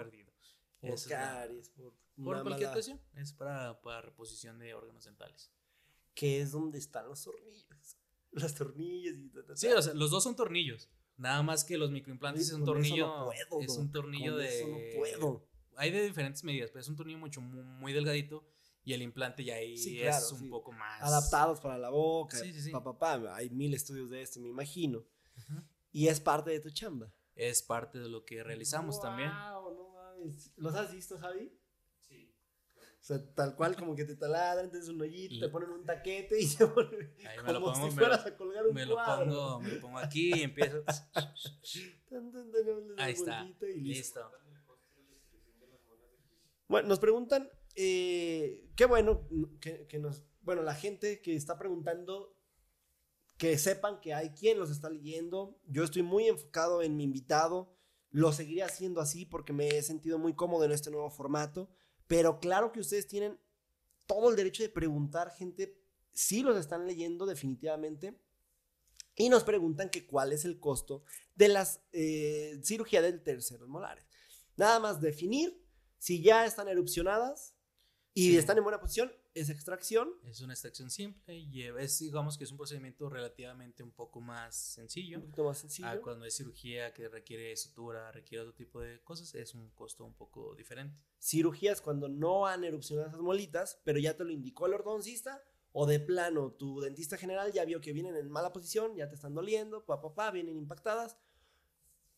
Por 0.82 1.08
caries, 1.08 1.70
por, 1.70 1.94
por 2.22 2.42
cualquier 2.44 2.72
cuestión. 2.72 3.02
Es 3.16 3.34
para, 3.34 3.80
para 3.82 4.02
reposición 4.02 4.60
de 4.60 4.74
órganos 4.74 5.06
dentales. 5.06 5.52
Que 6.14 6.42
es 6.42 6.52
donde 6.52 6.78
están 6.78 7.08
los 7.08 7.24
tornillos. 7.24 7.68
Las 8.32 8.54
tornillas 8.54 9.16
y 9.16 9.32
Sí, 9.56 9.68
o 9.68 9.82
sea, 9.82 9.94
los 9.94 10.12
dos 10.12 10.24
son 10.24 10.36
tornillos. 10.36 10.90
Nada 11.18 11.42
más 11.42 11.64
que 11.64 11.78
los 11.78 11.92
microimplantes 11.92 12.48
es 12.48 12.54
un 12.54 12.64
tornillo. 12.64 13.32
es 13.62 13.78
un 13.78 13.92
tornillo 13.92 14.38
de. 14.38 14.60
Eso 14.60 14.68
no 14.68 14.78
puedo. 14.98 15.48
Hay 15.76 15.92
de 15.92 16.04
diferentes 16.04 16.44
medidas, 16.44 16.72
pero 16.72 16.82
es 16.82 16.88
un 16.88 16.96
tornillo 16.96 17.20
mucho 17.20 17.42
muy 17.42 17.94
delgadito 17.94 18.48
y 18.84 18.94
el 18.94 19.02
implante 19.02 19.44
ya 19.44 19.56
ahí 19.56 19.74
es 19.74 20.32
un 20.32 20.50
poco 20.50 20.72
más. 20.72 21.02
Adaptados 21.02 21.60
para 21.60 21.78
la 21.78 21.90
boca. 21.90 22.38
Sí, 22.38 22.54
sí, 22.54 22.62
sí. 22.62 22.72
Hay 23.34 23.50
mil 23.50 23.74
estudios 23.74 24.10
de 24.10 24.22
esto, 24.22 24.40
me 24.40 24.48
imagino. 24.48 25.04
Y 25.92 26.08
es 26.08 26.20
parte 26.20 26.52
de 26.52 26.60
tu 26.60 26.70
chamba. 26.70 27.12
Es 27.36 27.62
parte 27.62 28.00
de 28.00 28.10
lo 28.10 28.24
que 28.26 28.44
realizamos 28.44 29.02
también. 29.02 29.30
No 29.30 29.90
mames. 29.94 30.54
¿Los 30.56 30.74
has 30.76 30.92
visto, 30.94 31.20
Javi? 31.20 31.52
Sea, 33.08 33.26
tal 33.36 33.56
cual 33.56 33.74
como 33.78 33.96
que 33.96 34.04
te 34.04 34.18
taladran, 34.18 34.70
te 34.70 34.80
un 34.80 35.00
hoyito, 35.00 35.40
te 35.40 35.48
ponen 35.48 35.70
un 35.70 35.86
taquete 35.86 36.42
y 36.42 36.46
se 36.46 36.66
vuelve 36.66 37.14
Ahí 37.26 37.38
me 37.42 37.54
lo 37.54 37.62
pongo, 37.62 37.90
si 37.90 37.96
fueras 37.96 38.26
a 38.26 38.36
colgar 38.36 38.68
un 38.68 38.74
me 38.74 38.86
Lo 38.86 38.98
pongo, 38.98 39.62
me 39.62 39.72
lo 39.72 39.80
pongo 39.80 39.98
aquí 39.98 40.34
y 40.36 40.42
empiezo. 40.42 40.84
Ahí 42.98 43.14
está. 43.14 43.50
listo. 43.78 44.30
Bueno, 46.68 46.90
nos 46.90 47.00
preguntan 47.00 47.50
eh, 47.76 48.70
qué 48.76 48.84
bueno 48.84 49.26
que, 49.62 50.00
nos, 50.00 50.26
bueno, 50.42 50.62
la 50.62 50.76
gente 50.76 51.22
que 51.22 51.34
está 51.34 51.58
preguntando, 51.58 52.36
que 53.38 53.58
sepan 53.58 54.02
que 54.02 54.16
hay 54.16 54.32
quien 54.32 54.60
los 54.60 54.70
está 54.70 54.90
leyendo. 54.90 55.58
Yo 55.66 55.86
estoy 55.86 56.04
muy 56.04 56.28
enfocado 56.28 56.82
en 56.82 56.98
mi 56.98 57.06
invitado. 57.06 57.74
Lo 58.10 58.34
seguiré 58.34 58.64
haciendo 58.64 59.00
así 59.00 59.26
porque 59.26 59.54
me 59.54 59.70
he 59.70 59.82
sentido 59.82 60.20
muy 60.20 60.36
cómodo 60.36 60.66
en 60.66 60.74
este 60.74 60.92
nuevo 60.92 61.10
formato. 61.10 61.70
Pero 62.08 62.40
claro 62.40 62.72
que 62.72 62.80
ustedes 62.80 63.08
tienen 63.08 63.40
todo 64.06 64.30
el 64.30 64.36
derecho 64.36 64.64
de 64.64 64.70
preguntar, 64.70 65.32
gente. 65.32 65.78
Si 66.14 66.42
los 66.42 66.58
están 66.58 66.88
leyendo 66.88 67.26
definitivamente. 67.26 68.20
Y 69.16 69.30
nos 69.30 69.44
preguntan 69.44 69.90
que 69.90 70.06
cuál 70.06 70.32
es 70.32 70.46
el 70.46 70.60
costo 70.60 71.04
de 71.36 71.48
las 71.48 71.82
eh, 71.92 72.60
cirugías 72.64 73.04
del 73.04 73.24
terceros 73.24 73.68
molares. 73.68 74.06
Nada 74.56 74.80
más 74.80 75.02
definir 75.02 75.60
si 75.98 76.22
ya 76.22 76.46
están 76.46 76.68
erupcionadas 76.68 77.56
y 78.14 78.38
están 78.38 78.58
en 78.58 78.64
buena 78.64 78.80
posición, 78.80 79.12
esa 79.40 79.54
extracción. 79.54 80.10
Es 80.24 80.42
una 80.42 80.54
extracción 80.54 80.90
simple 80.90 81.38
y 81.38 81.64
es, 81.64 82.00
digamos 82.00 82.38
que 82.38 82.44
es 82.44 82.52
un 82.52 82.58
procedimiento 82.58 83.10
relativamente 83.10 83.84
un 83.84 83.92
poco 83.92 84.22
más 84.22 84.56
sencillo. 84.56 85.18
Un 85.18 85.24
poquito 85.24 85.44
más 85.46 85.58
sencillo. 85.60 86.02
cuando 86.02 86.26
es 86.26 86.36
cirugía 86.36 86.94
que 86.94 87.08
requiere 87.10 87.56
sutura, 87.56 88.12
requiere 88.12 88.44
otro 88.44 88.54
tipo 88.54 88.80
de 88.80 89.02
cosas, 89.04 89.34
es 89.36 89.54
un 89.54 89.70
costo 89.72 90.06
un 90.06 90.14
poco 90.14 90.56
diferente. 90.56 90.98
Cirugías 91.20 91.82
cuando 91.82 92.10
no 92.10 92.48
han 92.48 92.64
erupcionado 92.64 93.10
esas 93.10 93.22
molitas, 93.22 93.80
pero 93.84 94.00
ya 94.00 94.16
te 94.16 94.24
lo 94.24 94.32
indicó 94.32 94.68
el 94.68 94.74
ortodoncista, 94.74 95.44
o 95.72 95.86
de 95.86 96.00
plano 96.00 96.54
tu 96.54 96.80
dentista 96.80 97.18
general 97.18 97.52
ya 97.52 97.64
vio 97.66 97.82
que 97.82 97.94
vienen 97.94 98.16
en 98.16 98.32
mala 98.32 98.52
posición, 98.52 98.96
ya 98.96 99.10
te 99.10 99.16
están 99.16 99.36
doliendo, 99.36 99.86
papá, 99.86 100.16
pa, 100.16 100.32
vienen 100.32 100.58
impactadas 100.58 101.18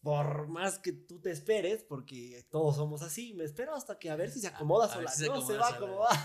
por 0.01 0.47
más 0.47 0.80
que 0.80 0.93
tú 0.93 1.19
te 1.19 1.31
esperes, 1.31 1.84
porque 1.84 2.45
todos 2.49 2.77
somos 2.77 3.01
así, 3.01 3.34
me 3.34 3.43
espero 3.43 3.76
hasta 3.76 3.99
que 3.99 4.09
a 4.09 4.15
ver 4.15 4.31
si 4.31 4.39
se 4.39 4.47
acomoda 4.47 4.88
sola. 4.88 5.11
no 5.27 5.41
se 5.41 5.57
va 5.57 5.67
a 5.67 5.76
acomodar. 5.76 6.17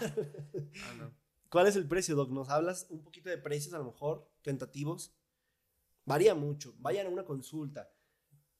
Ah, 0.84 1.10
¿Cuál 1.48 1.66
es 1.68 1.76
el 1.76 1.86
precio, 1.86 2.16
Doc? 2.16 2.30
¿Nos 2.30 2.48
hablas 2.48 2.86
un 2.90 3.02
poquito 3.02 3.30
de 3.30 3.38
precios 3.38 3.74
a 3.74 3.78
lo 3.78 3.84
mejor, 3.84 4.28
tentativos? 4.42 5.14
Varía 6.05 6.34
mucho, 6.34 6.74
vayan 6.78 7.06
a 7.06 7.10
una 7.10 7.24
consulta. 7.24 7.92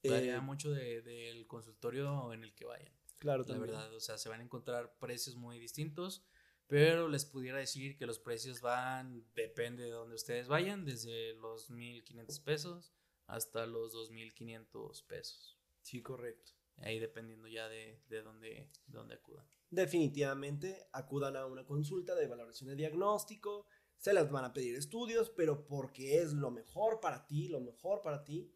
Varía 0.03 0.35
eh, 0.35 0.41
mucho 0.41 0.71
del 0.71 1.47
consultorio 1.47 2.33
en 2.33 2.43
el 2.43 2.53
que 2.53 2.65
vayan. 2.65 2.93
Claro, 3.17 3.45
La 3.47 3.57
verdad, 3.57 3.93
o 3.93 3.99
sea, 3.99 4.17
se 4.17 4.29
van 4.29 4.41
a 4.41 4.43
encontrar 4.43 4.97
precios 4.99 5.35
muy 5.35 5.57
distintos, 5.59 6.25
pero 6.67 7.07
les 7.07 7.25
pudiera 7.25 7.57
decir 7.57 7.97
que 7.97 8.05
los 8.05 8.19
precios 8.19 8.61
van, 8.61 9.25
depende 9.33 9.83
de 9.83 9.91
donde 9.91 10.15
ustedes 10.15 10.47
vayan, 10.47 10.85
desde 10.85 11.33
los 11.35 11.69
1500 11.69 12.39
pesos 12.39 12.93
hasta 13.27 13.65
los 13.65 13.93
2.500 13.93 15.05
pesos. 15.07 15.57
Sí, 15.81 16.01
correcto. 16.01 16.51
Ahí 16.77 16.99
dependiendo 16.99 17.47
ya 17.47 17.69
de, 17.69 18.01
de, 18.09 18.21
dónde, 18.21 18.69
dónde 18.87 19.15
acudan. 19.15 19.45
Definitivamente 19.69 20.87
acudan 20.91 21.37
a 21.37 21.45
una 21.45 21.65
consulta 21.65 22.15
de 22.15 22.27
valoración 22.27 22.69
de 22.69 22.75
diagnóstico, 22.75 23.67
se 23.97 24.13
les 24.13 24.29
van 24.29 24.45
a 24.45 24.53
pedir 24.53 24.75
estudios, 24.75 25.29
pero 25.29 25.65
porque 25.65 26.21
es 26.21 26.33
lo 26.33 26.51
mejor 26.51 26.99
para 26.99 27.25
ti, 27.25 27.47
lo 27.47 27.61
mejor 27.61 28.01
para 28.01 28.23
ti. 28.23 28.51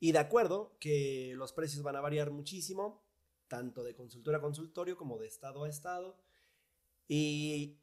Y 0.00 0.12
de 0.12 0.18
acuerdo 0.18 0.76
que 0.80 1.34
los 1.36 1.52
precios 1.52 1.82
van 1.82 1.96
a 1.96 2.00
variar 2.00 2.30
muchísimo, 2.30 3.04
tanto 3.48 3.82
de 3.82 3.94
consultorio 3.94 4.38
a 4.38 4.42
consultorio 4.42 4.96
como 4.96 5.18
de 5.18 5.26
estado 5.26 5.64
a 5.64 5.68
estado. 5.68 6.16
Y, 7.06 7.78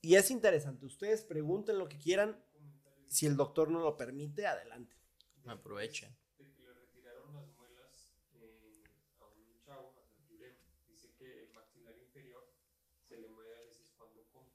y 0.00 0.16
es 0.16 0.30
interesante, 0.30 0.86
ustedes 0.86 1.24
pregunten 1.24 1.78
lo 1.78 1.88
que 1.88 1.98
quieran, 1.98 2.42
si 3.06 3.26
el 3.26 3.36
doctor 3.36 3.70
no 3.70 3.80
lo 3.80 3.96
permite, 3.96 4.46
adelante. 4.46 4.96
Aprovechen. 5.46 6.10
De 6.38 6.50
que 6.52 6.62
le 6.62 6.72
retiraron 6.72 7.34
las 7.34 7.48
muelas 7.56 8.10
eh, 8.34 8.82
a 9.20 9.26
un 9.26 9.60
chavo, 9.60 9.94
a 9.96 10.28
Yurem, 10.28 10.54
dice 10.88 11.12
que 11.18 11.44
el 11.44 11.52
maxilar 11.52 11.96
inferior 11.98 12.50
se 13.06 13.18
le 13.18 13.28
mueve 13.28 13.56
a 13.56 13.60
veces 13.60 13.92
cuando 13.96 14.26
come. 14.32 14.48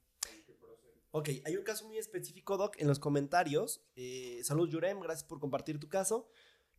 ¿Qué 0.46 0.54
procede? 0.54 0.96
Ok, 1.12 1.30
hay 1.46 1.58
un 1.58 1.64
caso 1.64 1.86
muy 1.88 1.98
específico, 1.98 2.58
Doc, 2.58 2.76
en 2.80 2.88
los 2.88 3.00
comentarios. 3.00 3.86
Eh, 3.96 4.42
salud, 4.44 4.70
Yurem, 4.70 5.00
gracias 5.00 5.28
por 5.28 5.40
compartir 5.40 5.80
tu 5.80 5.90
caso. 5.90 6.28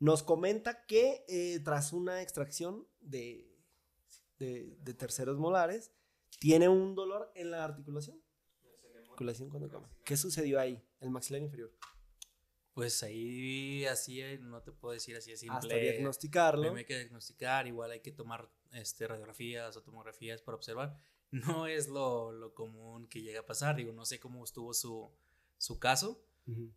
Nos 0.01 0.23
comenta 0.23 0.87
que 0.87 1.25
eh, 1.29 1.61
tras 1.61 1.93
una 1.93 2.23
extracción 2.23 2.89
de, 3.01 3.55
de, 4.39 4.77
de, 4.81 4.95
terceros 4.95 5.39
molares, 5.39 5.93
tiene 6.39 6.69
un 6.69 6.95
dolor 6.95 7.31
en 7.35 7.51
la 7.51 7.65
articulación. 7.65 8.21
articulación 8.99 9.51
cuando 9.51 9.69
come. 9.69 9.89
¿Qué 10.05 10.17
sucedió 10.17 10.59
ahí? 10.59 10.83
El 11.01 11.11
maxilar 11.11 11.43
inferior. 11.43 11.71
Pues 12.81 13.03
ahí 13.03 13.85
así 13.85 14.23
eh, 14.23 14.39
no 14.39 14.63
te 14.63 14.73
puedo 14.73 14.95
decir 14.95 15.15
así 15.15 15.31
de 15.33 15.37
simple. 15.37 15.59
Hasta 15.59 15.75
diagnosticarlo. 15.75 16.75
Hay 16.75 16.87
que 16.87 16.99
diagnosticar, 16.99 17.67
igual 17.67 17.91
hay 17.91 18.01
que 18.01 18.11
tomar 18.11 18.51
este, 18.73 19.07
radiografías 19.07 19.77
o 19.77 19.83
tomografías 19.83 20.41
para 20.41 20.57
observar. 20.57 20.97
No 21.31 21.67
es 21.67 21.89
lo, 21.89 22.33
lo 22.33 22.55
común 22.55 23.07
que 23.07 23.21
llega 23.21 23.41
a 23.41 23.45
pasar, 23.45 23.77
digo, 23.77 23.93
no 23.93 24.07
sé 24.07 24.19
cómo 24.19 24.43
estuvo 24.43 24.73
su, 24.73 25.13
su 25.59 25.79
caso. 25.79 26.25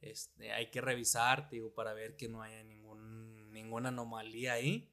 este, 0.01 0.51
hay 0.51 0.69
que 0.71 0.81
revisar, 0.81 1.49
digo, 1.49 1.73
para 1.73 1.93
ver 1.93 2.17
que 2.17 2.27
no 2.27 2.41
haya 2.41 2.61
ningún, 2.65 3.49
ninguna 3.53 3.87
anomalía 3.87 4.51
ahí. 4.51 4.91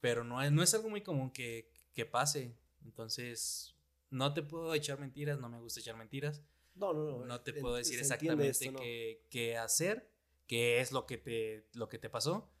Pero 0.00 0.24
no 0.24 0.40
es, 0.40 0.50
no 0.50 0.62
es 0.62 0.72
algo 0.72 0.88
muy 0.88 1.02
común 1.02 1.30
que, 1.30 1.70
que 1.92 2.06
pase. 2.06 2.56
Entonces, 2.82 3.76
no 4.08 4.32
te 4.32 4.42
puedo 4.42 4.72
echar 4.72 4.98
mentiras, 4.98 5.38
no 5.38 5.50
me 5.50 5.60
gusta 5.60 5.80
echar 5.80 5.98
mentiras. 5.98 6.40
No, 6.76 6.94
no, 6.94 7.04
no. 7.04 7.26
No 7.26 7.40
te 7.42 7.52
puedo 7.52 7.74
decir 7.74 7.98
exactamente 7.98 8.72
qué, 8.72 9.26
qué 9.28 9.58
hacer 9.58 10.09
qué 10.50 10.80
es 10.80 10.90
lo 10.90 11.06
que 11.06 11.16
te, 11.16 11.68
lo 11.74 11.88
que 11.88 12.00
te 12.00 12.10
pasó. 12.10 12.52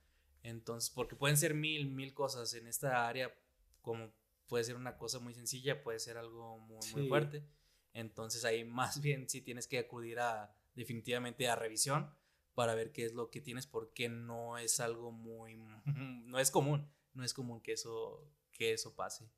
Entonces, 0.44 0.90
porque 0.90 1.16
pueden 1.16 1.36
ser 1.36 1.54
mil, 1.54 1.90
mil 1.90 2.14
cosas 2.14 2.54
en 2.54 2.68
esta 2.68 3.08
área, 3.08 3.34
como 3.80 4.14
puede 4.46 4.62
ser 4.62 4.76
una 4.76 4.96
cosa 4.96 5.18
muy 5.18 5.34
sencilla, 5.34 5.82
puede 5.82 5.98
ser 5.98 6.16
algo 6.16 6.60
muy, 6.60 6.78
muy 6.92 7.08
fuerte. 7.08 7.44
Entonces 7.92 8.44
ahí 8.44 8.64
más 8.64 9.00
bien 9.00 9.28
sí 9.28 9.40
tienes 9.42 9.66
que 9.66 9.80
acudir 9.80 10.20
a 10.20 10.54
definitivamente 10.76 11.48
a 11.48 11.56
revisión 11.56 12.14
para 12.54 12.76
ver 12.76 12.92
qué 12.92 13.06
es 13.06 13.12
lo 13.12 13.28
que 13.28 13.40
tienes 13.40 13.66
porque 13.66 14.08
no 14.08 14.56
es 14.56 14.78
algo 14.78 15.10
muy 15.10 15.56
no 16.26 16.38
es 16.38 16.52
común, 16.52 16.88
no 17.12 17.24
es 17.24 17.34
común 17.34 17.60
que 17.60 17.72
eso 17.72 18.24
que 18.52 18.72
eso 18.72 18.94
pase. 18.94 19.32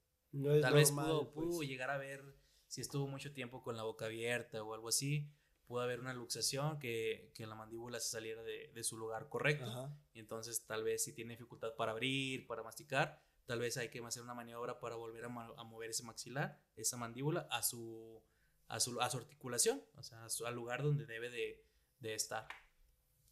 Tal 0.61 0.75
vez 0.75 0.93
pudo, 0.93 1.33
pudo 1.33 1.57
pues. 1.57 1.69
llegar 1.71 1.89
a 1.89 1.97
ver 1.97 2.37
si 2.67 2.83
estuvo 2.83 3.07
mucho 3.07 3.33
tiempo 3.33 3.63
con 3.63 3.79
la 3.79 3.83
boca 3.83 4.05
abierta 4.05 4.63
o 4.63 4.75
algo 4.75 4.89
así, 4.89 5.33
pudo 5.73 5.81
haber 5.85 6.01
una 6.01 6.13
luxación, 6.13 6.79
que, 6.79 7.31
que 7.35 7.47
la 7.47 7.55
mandíbula 7.55 7.99
se 7.99 8.11
saliera 8.11 8.43
de, 8.43 8.71
de 8.75 8.85
su 8.85 8.99
lugar 8.99 9.31
correcto. 9.31 9.89
Y 10.13 10.21
entonces 10.21 10.67
tal 10.67 10.85
vez 10.85 11.03
si 11.03 11.15
tiene 11.15 11.33
dificultad 11.33 11.75
para 11.77 11.93
abrir, 11.93 12.47
para 12.47 12.63
masticar, 12.63 13.19
tal 13.47 13.59
vez 13.59 13.79
hay 13.79 13.89
que 13.89 13.99
hacer 14.01 14.23
una 14.23 14.35
maniobra 14.35 14.79
para 14.81 14.97
volver 14.97 15.25
a, 15.25 15.29
a 15.29 15.65
mover 15.65 15.89
ese 15.89 16.03
maxilar, 16.03 16.61
esa 16.77 16.99
mandíbula, 16.99 17.49
a 17.51 17.63
su, 17.63 18.23
a 18.69 18.81
su, 18.81 19.01
a 19.01 19.09
su 19.09 19.17
articulación, 19.17 19.83
o 19.97 20.03
sea, 20.03 20.27
al 20.45 20.55
lugar 20.55 20.83
donde 20.83 21.07
debe 21.07 21.31
de, 21.31 21.65
de 22.01 22.15
estar. 22.15 22.47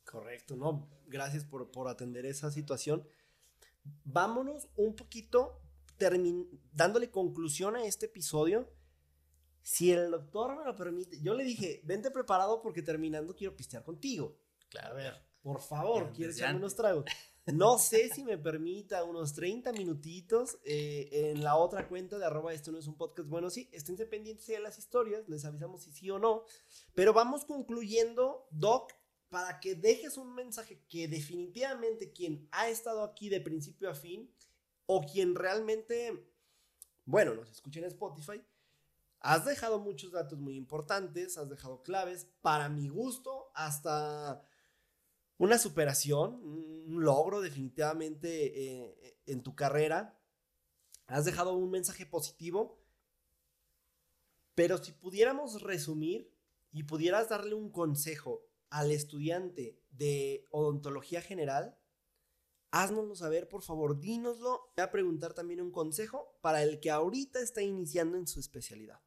Correcto, 0.06 0.56
¿no? 0.56 0.88
Gracias 1.08 1.44
por, 1.44 1.70
por 1.70 1.88
atender 1.88 2.24
esa 2.24 2.50
situación. 2.50 3.06
Vámonos 4.04 4.66
un 4.76 4.96
poquito 4.96 5.60
dándole 6.72 7.10
conclusión 7.10 7.76
a 7.76 7.84
este 7.84 8.06
episodio 8.06 8.66
si 9.62 9.92
el 9.92 10.10
doctor 10.10 10.56
me 10.56 10.64
lo 10.64 10.74
permite, 10.74 11.20
yo 11.20 11.34
le 11.34 11.44
dije, 11.44 11.80
vente 11.84 12.10
preparado 12.10 12.60
porque 12.62 12.82
terminando 12.82 13.34
quiero 13.34 13.56
pistear 13.56 13.84
contigo. 13.84 14.36
Claro. 14.68 14.90
A 14.90 14.94
ver, 14.94 15.22
por 15.42 15.60
favor, 15.60 16.12
quiero 16.12 16.32
echarme 16.32 16.58
unos 16.58 16.74
tragos. 16.74 17.04
No 17.46 17.78
sé 17.78 18.10
si 18.10 18.22
me 18.22 18.38
permita 18.38 19.02
unos 19.02 19.32
30 19.34 19.72
minutitos 19.72 20.58
eh, 20.64 21.08
en 21.32 21.42
la 21.42 21.56
otra 21.56 21.88
cuenta 21.88 22.18
de 22.18 22.26
arroba 22.26 22.52
esto 22.52 22.70
no 22.70 22.78
es 22.78 22.86
un 22.86 22.96
podcast. 22.96 23.28
Bueno, 23.28 23.50
sí, 23.50 23.68
esténse 23.72 24.06
pendientes 24.06 24.46
de 24.46 24.60
las 24.60 24.78
historias, 24.78 25.28
les 25.28 25.44
avisamos 25.44 25.82
si 25.82 25.90
sí 25.90 26.10
o 26.10 26.18
no. 26.18 26.44
Pero 26.94 27.12
vamos 27.12 27.44
concluyendo, 27.44 28.46
Doc, 28.50 28.92
para 29.30 29.58
que 29.58 29.74
dejes 29.74 30.16
un 30.16 30.34
mensaje 30.34 30.82
que 30.88 31.08
definitivamente 31.08 32.12
quien 32.12 32.48
ha 32.52 32.68
estado 32.68 33.02
aquí 33.02 33.28
de 33.28 33.40
principio 33.40 33.88
a 33.90 33.94
fin 33.94 34.30
o 34.86 35.02
quien 35.02 35.34
realmente, 35.34 36.30
bueno, 37.04 37.34
nos 37.34 37.50
escucha 37.50 37.80
en 37.80 37.86
Spotify, 37.86 38.42
Has 39.20 39.44
dejado 39.44 39.78
muchos 39.80 40.12
datos 40.12 40.38
muy 40.38 40.56
importantes, 40.56 41.36
has 41.36 41.50
dejado 41.50 41.82
claves, 41.82 42.26
para 42.40 42.70
mi 42.70 42.88
gusto, 42.88 43.50
hasta 43.54 44.42
una 45.36 45.58
superación, 45.58 46.40
un 46.42 47.04
logro 47.04 47.42
definitivamente 47.42 48.86
eh, 48.86 49.20
en 49.26 49.42
tu 49.42 49.54
carrera. 49.54 50.18
Has 51.06 51.26
dejado 51.26 51.52
un 51.52 51.70
mensaje 51.70 52.06
positivo, 52.06 52.82
pero 54.54 54.78
si 54.78 54.92
pudiéramos 54.92 55.60
resumir 55.60 56.34
y 56.72 56.84
pudieras 56.84 57.28
darle 57.28 57.54
un 57.54 57.70
consejo 57.70 58.46
al 58.70 58.90
estudiante 58.90 59.78
de 59.90 60.46
odontología 60.50 61.20
general, 61.20 61.78
haznoslo 62.70 63.16
saber, 63.16 63.50
por 63.50 63.62
favor, 63.62 64.00
dínoslo. 64.00 64.72
Voy 64.76 64.82
a 64.82 64.90
preguntar 64.90 65.34
también 65.34 65.60
un 65.60 65.72
consejo 65.72 66.38
para 66.40 66.62
el 66.62 66.80
que 66.80 66.90
ahorita 66.90 67.40
está 67.40 67.60
iniciando 67.60 68.16
en 68.16 68.26
su 68.26 68.40
especialidad. 68.40 69.00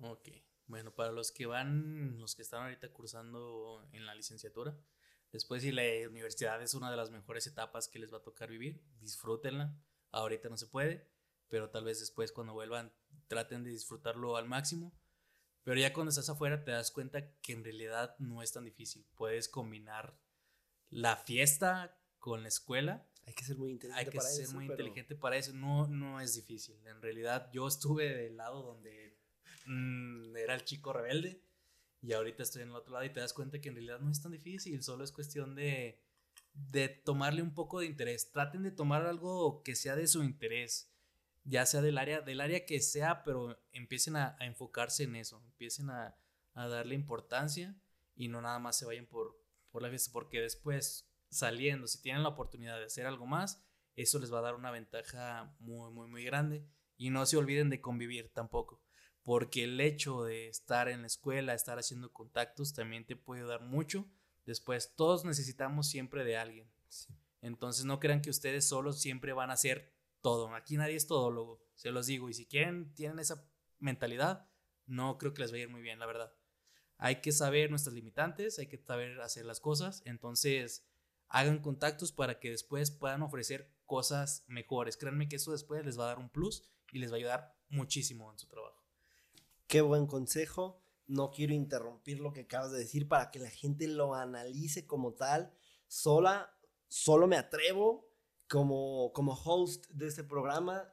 Ok, 0.00 0.28
bueno, 0.66 0.94
para 0.94 1.12
los 1.12 1.32
que 1.32 1.46
van, 1.46 2.18
los 2.18 2.34
que 2.34 2.42
están 2.42 2.62
ahorita 2.62 2.92
cursando 2.92 3.86
en 3.92 4.06
la 4.06 4.14
licenciatura, 4.14 4.78
después 5.32 5.62
si 5.62 5.72
la 5.72 5.82
universidad 6.08 6.62
es 6.62 6.74
una 6.74 6.90
de 6.90 6.96
las 6.96 7.10
mejores 7.10 7.46
etapas 7.46 7.88
que 7.88 7.98
les 7.98 8.12
va 8.12 8.18
a 8.18 8.22
tocar 8.22 8.48
vivir, 8.48 8.82
disfrútenla. 9.00 9.76
Ahorita 10.12 10.48
no 10.48 10.56
se 10.56 10.66
puede, 10.66 11.08
pero 11.48 11.70
tal 11.70 11.84
vez 11.84 12.00
después 12.00 12.32
cuando 12.32 12.54
vuelvan 12.54 12.92
traten 13.26 13.62
de 13.62 13.70
disfrutarlo 13.70 14.36
al 14.36 14.48
máximo. 14.48 14.94
Pero 15.62 15.78
ya 15.78 15.92
cuando 15.92 16.10
estás 16.10 16.30
afuera 16.30 16.64
te 16.64 16.70
das 16.70 16.90
cuenta 16.90 17.32
que 17.42 17.52
en 17.52 17.64
realidad 17.64 18.16
no 18.18 18.42
es 18.42 18.52
tan 18.52 18.64
difícil. 18.64 19.06
Puedes 19.14 19.48
combinar 19.48 20.18
la 20.88 21.16
fiesta 21.16 22.00
con 22.18 22.42
la 22.42 22.48
escuela. 22.48 23.06
Hay 23.26 23.34
que 23.34 23.44
ser 23.44 23.56
muy 23.56 23.72
inteligente 23.72 24.06
Hay 24.06 24.10
que 24.10 24.20
ser 24.20 24.48
muy 24.54 24.66
inteligente 24.66 25.16
para 25.16 25.36
eso. 25.36 25.52
No, 25.52 25.86
no 25.86 26.20
es 26.20 26.34
difícil. 26.34 26.84
En 26.86 27.02
realidad 27.02 27.50
yo 27.52 27.68
estuve 27.68 28.14
del 28.14 28.36
lado 28.36 28.62
donde 28.62 29.09
Mm, 29.66 30.36
era 30.36 30.54
el 30.54 30.64
chico 30.64 30.92
rebelde 30.92 31.42
y 32.02 32.12
ahorita 32.12 32.42
estoy 32.42 32.62
en 32.62 32.68
el 32.68 32.76
otro 32.76 32.94
lado 32.94 33.04
y 33.04 33.12
te 33.12 33.20
das 33.20 33.32
cuenta 33.32 33.60
que 33.60 33.68
en 33.68 33.74
realidad 33.74 34.00
no 34.00 34.10
es 34.10 34.22
tan 34.22 34.32
difícil, 34.32 34.82
solo 34.82 35.04
es 35.04 35.12
cuestión 35.12 35.54
de, 35.54 36.02
de 36.54 36.88
tomarle 36.88 37.42
un 37.42 37.54
poco 37.54 37.80
de 37.80 37.86
interés. 37.86 38.30
Traten 38.32 38.62
de 38.62 38.70
tomar 38.70 39.06
algo 39.06 39.62
que 39.62 39.74
sea 39.74 39.96
de 39.96 40.06
su 40.06 40.22
interés. 40.22 40.90
ya 41.44 41.66
sea 41.66 41.82
del 41.82 41.98
área, 41.98 42.20
del 42.20 42.40
área 42.40 42.66
que 42.66 42.80
sea, 42.80 43.22
pero 43.24 43.58
empiecen 43.72 44.16
a, 44.16 44.36
enfocarse 44.40 45.04
en 45.04 45.16
eso, 45.16 45.42
empiecen 45.46 45.90
a, 45.90 46.16
darle 46.54 46.94
importancia 46.94 47.74
y 48.14 48.28
no 48.28 48.42
nada 48.42 48.58
más 48.58 48.76
se 48.76 48.84
vayan 48.84 49.06
por, 49.06 49.40
por 49.70 49.80
la 49.80 49.88
fiesta, 49.88 50.10
porque 50.12 50.40
después 50.40 51.10
saliendo, 51.30 51.86
si 51.86 52.02
tienen 52.02 52.22
la 52.22 52.28
oportunidad 52.30 52.78
de 52.78 52.84
hacer 52.84 53.06
algo 53.06 53.24
más, 53.24 53.64
eso 53.96 54.18
les 54.18 54.32
va 54.32 54.40
a 54.40 54.42
dar 54.42 54.54
una 54.54 54.70
ventaja 54.70 55.54
muy, 55.58 55.90
muy, 55.90 56.08
muy 56.08 56.24
grande. 56.24 56.66
Y 56.96 57.08
no 57.08 57.24
se 57.24 57.38
olviden 57.38 57.70
de 57.70 57.80
convivir 57.80 58.30
tampoco, 58.30 58.82
porque 59.22 59.64
el 59.64 59.80
hecho 59.80 60.24
de 60.24 60.48
estar 60.48 60.88
en 60.88 61.02
la 61.02 61.06
escuela, 61.06 61.54
estar 61.54 61.78
haciendo 61.78 62.12
contactos, 62.12 62.72
también 62.72 63.06
te 63.06 63.16
puede 63.16 63.42
dar 63.42 63.62
mucho. 63.62 64.06
Después, 64.46 64.94
todos 64.96 65.24
necesitamos 65.24 65.88
siempre 65.88 66.24
de 66.24 66.36
alguien. 66.36 66.70
Entonces, 67.42 67.84
no 67.84 68.00
crean 68.00 68.22
que 68.22 68.30
ustedes 68.30 68.68
solos 68.68 69.00
siempre 69.00 69.32
van 69.32 69.50
a 69.50 69.54
hacer 69.54 69.94
todo. 70.20 70.54
Aquí 70.54 70.76
nadie 70.76 70.96
es 70.96 71.06
todólogo, 71.06 71.62
se 71.74 71.90
los 71.90 72.06
digo. 72.06 72.28
Y 72.28 72.34
si 72.34 72.46
quieren, 72.46 72.94
tienen 72.94 73.18
esa 73.18 73.46
mentalidad, 73.78 74.48
no 74.86 75.18
creo 75.18 75.34
que 75.34 75.42
les 75.42 75.52
vaya 75.52 75.64
a 75.64 75.66
ir 75.66 75.70
muy 75.70 75.82
bien, 75.82 75.98
la 75.98 76.06
verdad. 76.06 76.32
Hay 76.98 77.20
que 77.22 77.32
saber 77.32 77.70
nuestras 77.70 77.94
limitantes, 77.94 78.58
hay 78.58 78.66
que 78.66 78.78
saber 78.78 79.20
hacer 79.20 79.46
las 79.46 79.60
cosas. 79.60 80.02
Entonces, 80.04 80.86
hagan 81.28 81.60
contactos 81.60 82.12
para 82.12 82.40
que 82.40 82.50
después 82.50 82.90
puedan 82.90 83.22
ofrecer 83.22 83.72
cosas 83.86 84.44
mejores. 84.48 84.96
Créanme 84.96 85.28
que 85.28 85.36
eso 85.36 85.52
después 85.52 85.84
les 85.84 85.98
va 85.98 86.04
a 86.04 86.08
dar 86.08 86.18
un 86.18 86.28
plus 86.28 86.68
y 86.92 86.98
les 86.98 87.10
va 87.10 87.14
a 87.14 87.18
ayudar 87.18 87.56
muchísimo 87.68 88.30
en 88.30 88.38
su 88.38 88.46
trabajo. 88.48 88.79
Qué 89.70 89.82
buen 89.82 90.08
consejo. 90.08 90.82
No 91.06 91.30
quiero 91.30 91.54
interrumpir 91.54 92.18
lo 92.18 92.32
que 92.32 92.40
acabas 92.40 92.72
de 92.72 92.80
decir 92.80 93.06
para 93.06 93.30
que 93.30 93.38
la 93.38 93.50
gente 93.50 93.86
lo 93.86 94.16
analice 94.16 94.84
como 94.84 95.14
tal. 95.14 95.54
Sola, 95.86 96.52
solo 96.88 97.28
me 97.28 97.36
atrevo 97.36 98.10
como, 98.48 99.12
como 99.12 99.32
host 99.32 99.86
de 99.90 100.08
este 100.08 100.24
programa 100.24 100.92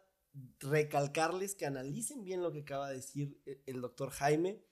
recalcarles 0.60 1.56
que 1.56 1.66
analicen 1.66 2.24
bien 2.24 2.44
lo 2.44 2.52
que 2.52 2.60
acaba 2.60 2.90
de 2.90 2.98
decir 2.98 3.41
e, 3.48 3.64
el 3.66 3.82
doctor 3.82 4.12
Jaime 4.12 4.64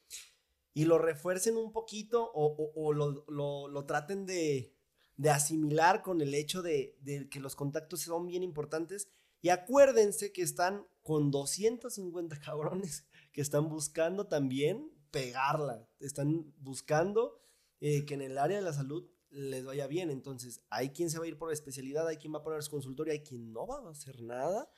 y 0.75 0.85
lo 0.85 0.99
refuercen 0.99 1.57
un 1.57 1.71
poquito 1.71 2.31
o, 2.35 2.93
lo, 2.93 3.85
traten 3.87 4.27
de, 4.27 4.77
de, 5.17 5.29
asimilar 5.31 6.03
con 6.03 6.21
el 6.21 6.35
hecho 6.35 6.61
de, 6.61 6.95
de, 7.01 7.27
que 7.27 7.39
los 7.39 7.55
contactos 7.55 8.01
son 8.01 8.27
bien 8.27 8.43
importantes. 8.43 9.09
Y 9.41 9.49
acuérdense 9.49 10.31
que 10.31 10.43
están 10.43 10.85
con 11.01 11.31
250 11.31 12.39
cabrones 12.45 13.07
que 13.35 13.41
están 13.41 13.67
buscando 13.67 14.27
también 14.27 14.89
pegarla. 15.11 15.85
Están 15.99 16.53
buscando 16.57 17.37
eh, 17.81 18.05
que 18.05 18.13
en 18.13 18.21
el 18.21 18.37
área 18.37 18.55
de 18.55 18.63
la 18.63 18.71
salud 18.71 19.11
les 19.29 19.65
vaya 19.65 19.87
bien. 19.87 20.09
Entonces, 20.09 20.61
hay 20.69 20.91
quien 20.91 21.09
se 21.09 21.19
va 21.19 21.25
a 21.25 21.27
ir 21.27 21.37
por 21.37 21.49
la 21.49 21.53
especialidad, 21.53 22.07
hay 22.07 22.15
quien 22.15 22.33
va 22.33 22.37
a 22.39 22.43
poner 22.43 22.63
su 22.63 22.71
consultorio, 22.71 23.11
hay 23.11 23.23
quien 23.23 23.51
no 23.51 23.67
va 23.67 23.85
a 23.85 23.91
hacer 23.91 24.21
nada. 24.21 24.69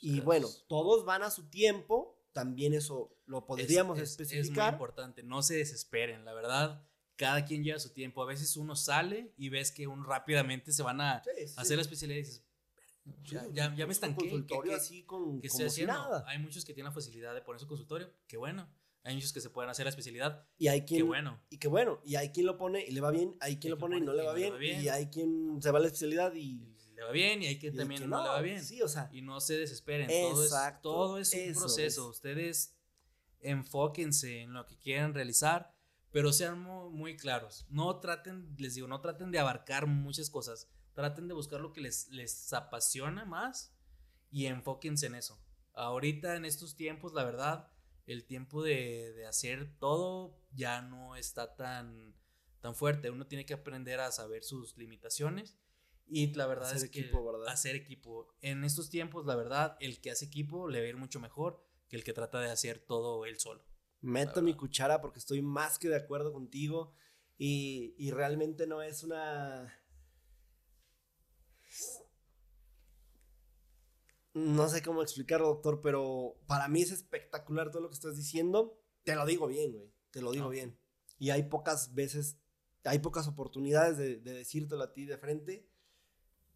y 0.00 0.18
bueno, 0.18 0.48
todos 0.66 1.04
van 1.04 1.22
a 1.22 1.30
su 1.30 1.48
tiempo. 1.48 2.20
También 2.32 2.74
eso 2.74 3.16
lo 3.26 3.46
podríamos 3.46 4.00
especificar. 4.00 4.42
Es 4.42 4.50
muy 4.50 4.64
importante, 4.72 5.22
no 5.22 5.40
se 5.42 5.54
desesperen, 5.54 6.24
la 6.24 6.34
verdad. 6.34 6.84
Cada 7.14 7.44
quien 7.44 7.62
lleva 7.62 7.78
su 7.78 7.92
tiempo. 7.92 8.24
A 8.24 8.26
veces 8.26 8.56
uno 8.56 8.74
sale 8.74 9.32
y 9.36 9.50
ves 9.50 9.70
que 9.70 9.86
un 9.86 10.04
rápidamente 10.04 10.72
se 10.72 10.82
van 10.82 11.00
a 11.00 11.22
hacer 11.56 11.76
la 11.76 11.82
especialidad 11.82 12.18
y 12.18 12.22
dices, 12.22 12.43
ya, 13.24 13.74
ya, 13.74 13.86
me 13.86 13.92
estanqué. 13.92 14.20
consultorio 14.20 14.74
así 14.74 15.02
con, 15.02 15.40
que 15.40 15.48
nada. 15.86 16.24
Hay 16.26 16.38
muchos 16.38 16.64
que 16.64 16.72
tienen 16.72 16.90
la 16.90 16.94
facilidad 16.94 17.34
de 17.34 17.42
poner 17.42 17.60
su 17.60 17.66
consultorio, 17.66 18.10
qué 18.26 18.36
bueno. 18.36 18.68
Hay 19.04 19.14
muchos 19.14 19.34
que 19.34 19.42
se 19.42 19.50
pueden 19.50 19.70
hacer 19.70 19.84
la 19.84 19.90
especialidad. 19.90 20.46
Y 20.56 20.68
hay 20.68 20.86
quien. 20.86 21.00
Qué 21.00 21.02
bueno. 21.02 21.38
Y 21.50 21.58
qué 21.58 21.68
bueno. 21.68 22.00
Y 22.04 22.16
hay 22.16 22.30
quien 22.30 22.46
lo 22.46 22.56
pone 22.56 22.82
y 22.86 22.90
le 22.90 23.02
va 23.02 23.10
bien. 23.10 23.36
Hay 23.40 23.58
quien 23.58 23.72
lo 23.72 23.78
pone 23.78 23.98
y 23.98 24.00
no 24.00 24.14
le 24.14 24.22
va, 24.22 24.32
bien, 24.32 24.54
Y 24.82 24.88
hay 24.88 25.08
quien 25.08 25.60
se 25.60 25.70
va 25.70 25.78
a 25.78 25.82
la 25.82 25.88
especialidad 25.88 26.34
y. 26.34 26.74
Le 26.94 27.02
va 27.02 27.10
bien 27.10 27.42
y 27.42 27.46
hay 27.46 27.58
quien 27.58 27.76
también 27.76 28.08
no, 28.08 28.22
le 28.22 28.28
va 28.28 28.40
bien. 28.40 28.64
Sí, 28.64 28.80
o 28.80 28.88
sea. 28.88 29.10
Y 29.12 29.20
no 29.20 29.40
se 29.40 29.58
desesperen. 29.58 30.08
Exacto, 30.08 30.90
todo 30.90 31.18
es, 31.18 31.30
todo 31.30 31.40
es 31.40 31.48
un 31.48 31.54
proceso. 31.54 32.08
Ustedes 32.08 32.74
enfóquense 33.40 34.40
en 34.40 34.54
lo 34.54 34.64
que 34.64 34.78
quieren 34.78 35.12
realizar, 35.12 35.74
pero 36.10 36.32
sean 36.32 36.60
muy, 36.60 36.90
muy 36.90 37.16
claros. 37.16 37.66
No 37.68 38.00
traten, 38.00 38.54
les 38.56 38.74
digo, 38.74 38.88
no 38.88 39.02
traten 39.02 39.30
de 39.30 39.38
abarcar 39.38 39.86
muchas 39.86 40.30
cosas 40.30 40.70
Traten 40.94 41.28
de 41.28 41.34
buscar 41.34 41.60
lo 41.60 41.72
que 41.72 41.80
les, 41.80 42.08
les 42.10 42.52
apasiona 42.52 43.24
más 43.24 43.74
y 44.30 44.46
enfóquense 44.46 45.06
en 45.06 45.14
eso. 45.14 45.40
Ahorita 45.74 46.36
en 46.36 46.44
estos 46.44 46.76
tiempos, 46.76 47.12
la 47.14 47.24
verdad, 47.24 47.70
el 48.06 48.24
tiempo 48.24 48.62
de, 48.62 49.24
hacer 49.28 49.76
todo 49.78 50.38
ya 50.52 50.82
no 50.82 51.16
está 51.16 51.56
tan, 51.56 52.14
tan 52.60 52.74
fuerte. 52.74 53.10
Uno 53.10 53.26
tiene 53.26 53.46
que 53.46 53.54
aprender 53.54 54.00
a 54.00 54.12
saber 54.12 54.44
sus 54.44 54.76
limitaciones 54.76 55.56
y 56.06 56.32
la 56.34 56.46
verdad 56.46 56.74
es 56.74 56.88
que 56.90 57.10
hacer 57.48 57.76
equipo. 57.76 58.34
En 58.40 58.64
estos 58.64 58.90
tiempos, 58.90 59.26
la 59.26 59.36
verdad, 59.36 59.76
el 59.80 60.00
que 60.00 60.10
hace 60.10 60.26
equipo 60.26 60.68
le 60.68 60.80
va 60.80 60.86
a 60.86 60.88
ir 60.88 60.96
mucho 60.96 61.20
mejor 61.20 61.64
que 61.88 61.96
el 61.96 62.04
que 62.04 62.12
trata 62.12 62.40
de 62.40 62.50
hacer 62.50 62.78
todo 62.78 63.24
él 63.24 63.38
solo. 63.38 63.64
Meto 64.00 64.42
mi 64.42 64.54
cuchara 64.54 65.00
porque 65.00 65.18
estoy 65.18 65.40
más 65.40 65.78
que 65.78 65.88
de 65.88 65.96
acuerdo 65.96 66.32
contigo 66.32 66.92
y, 67.38 67.94
y 67.98 68.10
realmente 68.10 68.66
no 68.66 68.82
es 68.82 69.02
una 69.02 69.72
no 74.34 74.68
sé 74.68 74.82
cómo 74.82 75.00
explicarlo, 75.00 75.46
doctor, 75.46 75.80
pero 75.80 76.36
para 76.46 76.66
mí 76.68 76.82
es 76.82 76.90
espectacular 76.90 77.70
todo 77.70 77.82
lo 77.82 77.88
que 77.88 77.94
estás 77.94 78.16
diciendo. 78.16 78.76
Te 79.04 79.14
lo 79.14 79.24
digo 79.24 79.46
bien, 79.46 79.72
güey. 79.72 79.92
Te 80.10 80.20
lo 80.20 80.32
digo 80.32 80.48
bien. 80.48 80.76
Y 81.18 81.30
hay 81.30 81.44
pocas 81.44 81.94
veces, 81.94 82.36
hay 82.82 82.98
pocas 82.98 83.28
oportunidades 83.28 83.96
de, 83.96 84.16
de, 84.16 84.32
decírtelo 84.32 84.82
a 84.82 84.92
ti 84.92 85.04
de 85.06 85.18
frente. 85.18 85.68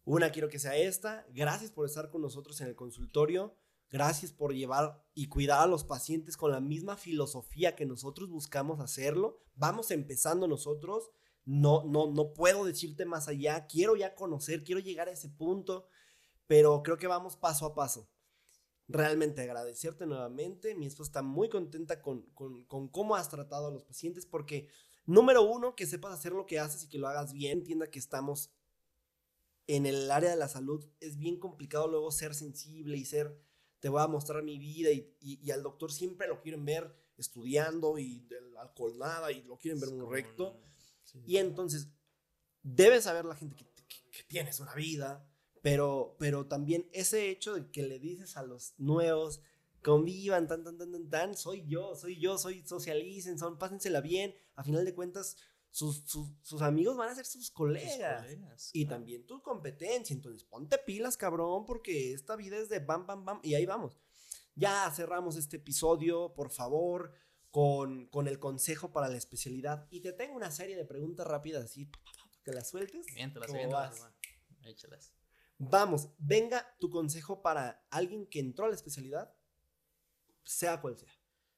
Una 0.03 0.31
quiero 0.31 0.49
que 0.49 0.59
sea 0.59 0.75
esta. 0.75 1.25
Gracias 1.33 1.71
por 1.71 1.85
estar 1.85 2.09
con 2.09 2.21
nosotros 2.21 2.59
en 2.59 2.67
el 2.67 2.75
consultorio. 2.75 3.55
Gracias 3.89 4.33
por 4.33 4.53
llevar 4.53 5.01
y 5.13 5.29
cuidar 5.29 5.61
a 5.61 5.67
los 5.67 5.85
pacientes 5.85 6.35
con 6.35 6.51
la 6.51 6.59
misma 6.59 6.97
filosofía 6.97 7.75
que 7.75 7.85
nosotros 7.85 8.29
buscamos 8.29 8.81
hacerlo. 8.81 9.39
Vamos 9.55 9.89
empezando 9.91 10.47
nosotros. 10.47 11.11
No, 11.45 11.85
no, 11.85 12.11
no 12.11 12.33
puedo 12.33 12.65
decirte 12.65 13.05
más 13.05 13.29
allá. 13.29 13.67
Quiero 13.67 13.95
ya 13.95 14.15
conocer, 14.15 14.65
quiero 14.65 14.81
llegar 14.81 15.07
a 15.07 15.13
ese 15.13 15.29
punto 15.29 15.87
pero 16.49 16.81
creo 16.81 16.97
que 16.97 17.05
vamos 17.05 17.35
paso 17.35 17.63
a 17.67 17.75
paso. 17.75 18.09
Realmente 18.87 19.43
agradecerte 19.43 20.07
nuevamente. 20.07 20.73
Mi 20.73 20.87
esposa 20.87 21.09
está 21.09 21.21
muy 21.21 21.47
contenta 21.47 22.01
con, 22.01 22.23
cómo 22.33 23.15
has 23.15 23.29
tratado 23.29 23.67
a 23.67 23.71
los 23.71 23.83
pacientes 23.83 24.25
porque, 24.25 24.67
número 25.05 25.43
uno, 25.43 25.75
que 25.75 25.85
sepas 25.85 26.11
hacer 26.11 26.31
lo 26.31 26.47
que 26.47 26.57
haces 26.57 26.81
y 26.81 26.89
que 26.89 26.97
lo 26.97 27.07
hagas 27.07 27.33
bien. 27.33 27.59
Entienda 27.59 27.91
que 27.91 27.99
estamos 27.99 28.49
en 29.67 29.85
el 29.85 30.09
área 30.09 30.31
de 30.31 30.37
la 30.37 30.47
salud. 30.47 30.83
Es 30.99 31.19
bien 31.19 31.39
complicado 31.39 31.87
luego 31.87 32.09
ser 32.09 32.33
sensible 32.33 32.97
y 32.97 33.05
ser, 33.05 33.39
te 33.79 33.89
voy 33.89 34.01
a 34.01 34.07
mostrar 34.07 34.41
mi 34.41 34.57
vida 34.57 34.89
y, 34.89 35.51
al 35.51 35.61
doctor 35.61 35.91
siempre 35.91 36.27
lo 36.27 36.41
quieren 36.41 36.65
ver 36.65 36.91
estudiando 37.15 37.99
y 37.99 38.21
del 38.21 38.57
alcohol 38.57 38.97
nada 38.97 39.31
y 39.31 39.43
lo 39.43 39.59
quieren 39.59 39.79
ver 39.79 39.91
muy 39.91 40.11
recto. 40.11 40.59
Y 41.27 41.37
entonces, 41.37 41.89
debes 42.63 43.03
saber 43.03 43.25
la 43.25 43.35
gente 43.35 43.55
que, 43.55 43.65
que 44.09 44.23
tienes 44.23 44.59
una 44.59 44.73
vida, 44.73 45.28
pero, 45.61 46.15
pero 46.19 46.47
también 46.47 46.89
ese 46.93 47.29
hecho 47.29 47.53
de 47.53 47.69
que 47.69 47.83
le 47.83 47.99
dices 47.99 48.37
a 48.37 48.43
los 48.43 48.73
nuevos, 48.77 49.41
convivan, 49.81 50.47
tan, 50.47 50.63
tan, 50.63 50.77
tan, 50.77 50.91
tan, 50.91 51.09
tan, 51.09 51.37
soy 51.37 51.65
yo, 51.67 51.95
soy 51.95 52.19
yo, 52.19 52.37
soy, 52.37 52.65
socialicen, 52.65 53.37
son, 53.39 53.57
pásensela 53.57 54.01
bien. 54.01 54.35
A 54.55 54.63
final 54.63 54.85
de 54.85 54.93
cuentas, 54.93 55.37
sus, 55.71 56.03
sus, 56.41 56.61
amigos 56.61 56.97
van 56.97 57.09
a 57.09 57.15
ser 57.15 57.25
sus 57.25 57.51
colegas. 57.51 58.25
y 58.73 58.85
también 58.85 59.25
tu 59.25 59.41
competencia. 59.41 60.13
Entonces, 60.13 60.43
ponte 60.43 60.77
pilas, 60.77 61.17
cabrón, 61.17 61.65
porque 61.65 62.13
esta 62.13 62.35
vida 62.35 62.57
es 62.57 62.69
de 62.69 62.79
bam, 62.79 63.05
bam, 63.05 63.25
bam. 63.25 63.39
Y 63.43 63.55
ahí 63.55 63.65
vamos. 63.65 63.97
Ya 64.55 64.89
cerramos 64.91 65.37
este 65.37 65.57
episodio, 65.57 66.33
por 66.33 66.49
favor, 66.49 67.13
con, 67.51 68.07
con 68.07 68.27
el 68.27 68.39
consejo 68.39 68.91
para 68.91 69.07
la 69.07 69.17
especialidad. 69.17 69.87
Y 69.89 70.01
te 70.01 70.11
tengo 70.11 70.35
una 70.35 70.51
serie 70.51 70.75
de 70.75 70.85
preguntas 70.85 71.25
rápidas 71.25 71.65
así, 71.65 71.89
que 72.43 72.51
las 72.51 72.69
sueltes. 72.69 73.05
Miéntalas, 73.13 73.51
Échalas. 74.63 75.13
Vamos, 75.61 76.09
venga 76.17 76.65
tu 76.79 76.89
consejo 76.89 77.41
para 77.41 77.85
alguien 77.89 78.25
que 78.25 78.39
entró 78.39 78.63
a 78.63 78.69
la 78.69 78.75
especialidad, 78.75 79.35
sea 80.45 80.79
cual 80.79 80.97
sea. 80.97 81.11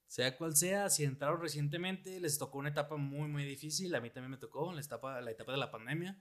Sea 0.08 0.36
cual 0.38 0.56
sea, 0.56 0.90
si 0.90 1.04
entraron 1.04 1.40
recientemente, 1.40 2.20
les 2.20 2.40
tocó 2.40 2.58
una 2.58 2.70
etapa 2.70 2.98
muy, 2.98 3.30
muy 3.30 3.46
difícil. 3.46 3.94
A 3.94 4.02
mí 4.02 4.10
también 4.10 4.32
me 4.32 4.38
tocó 4.38 4.74
la 4.74 4.82
etapa, 4.82 5.22
la 5.22 5.30
etapa 5.30 5.52
de 5.52 5.60
la 5.60 5.70
pandemia. 5.70 6.20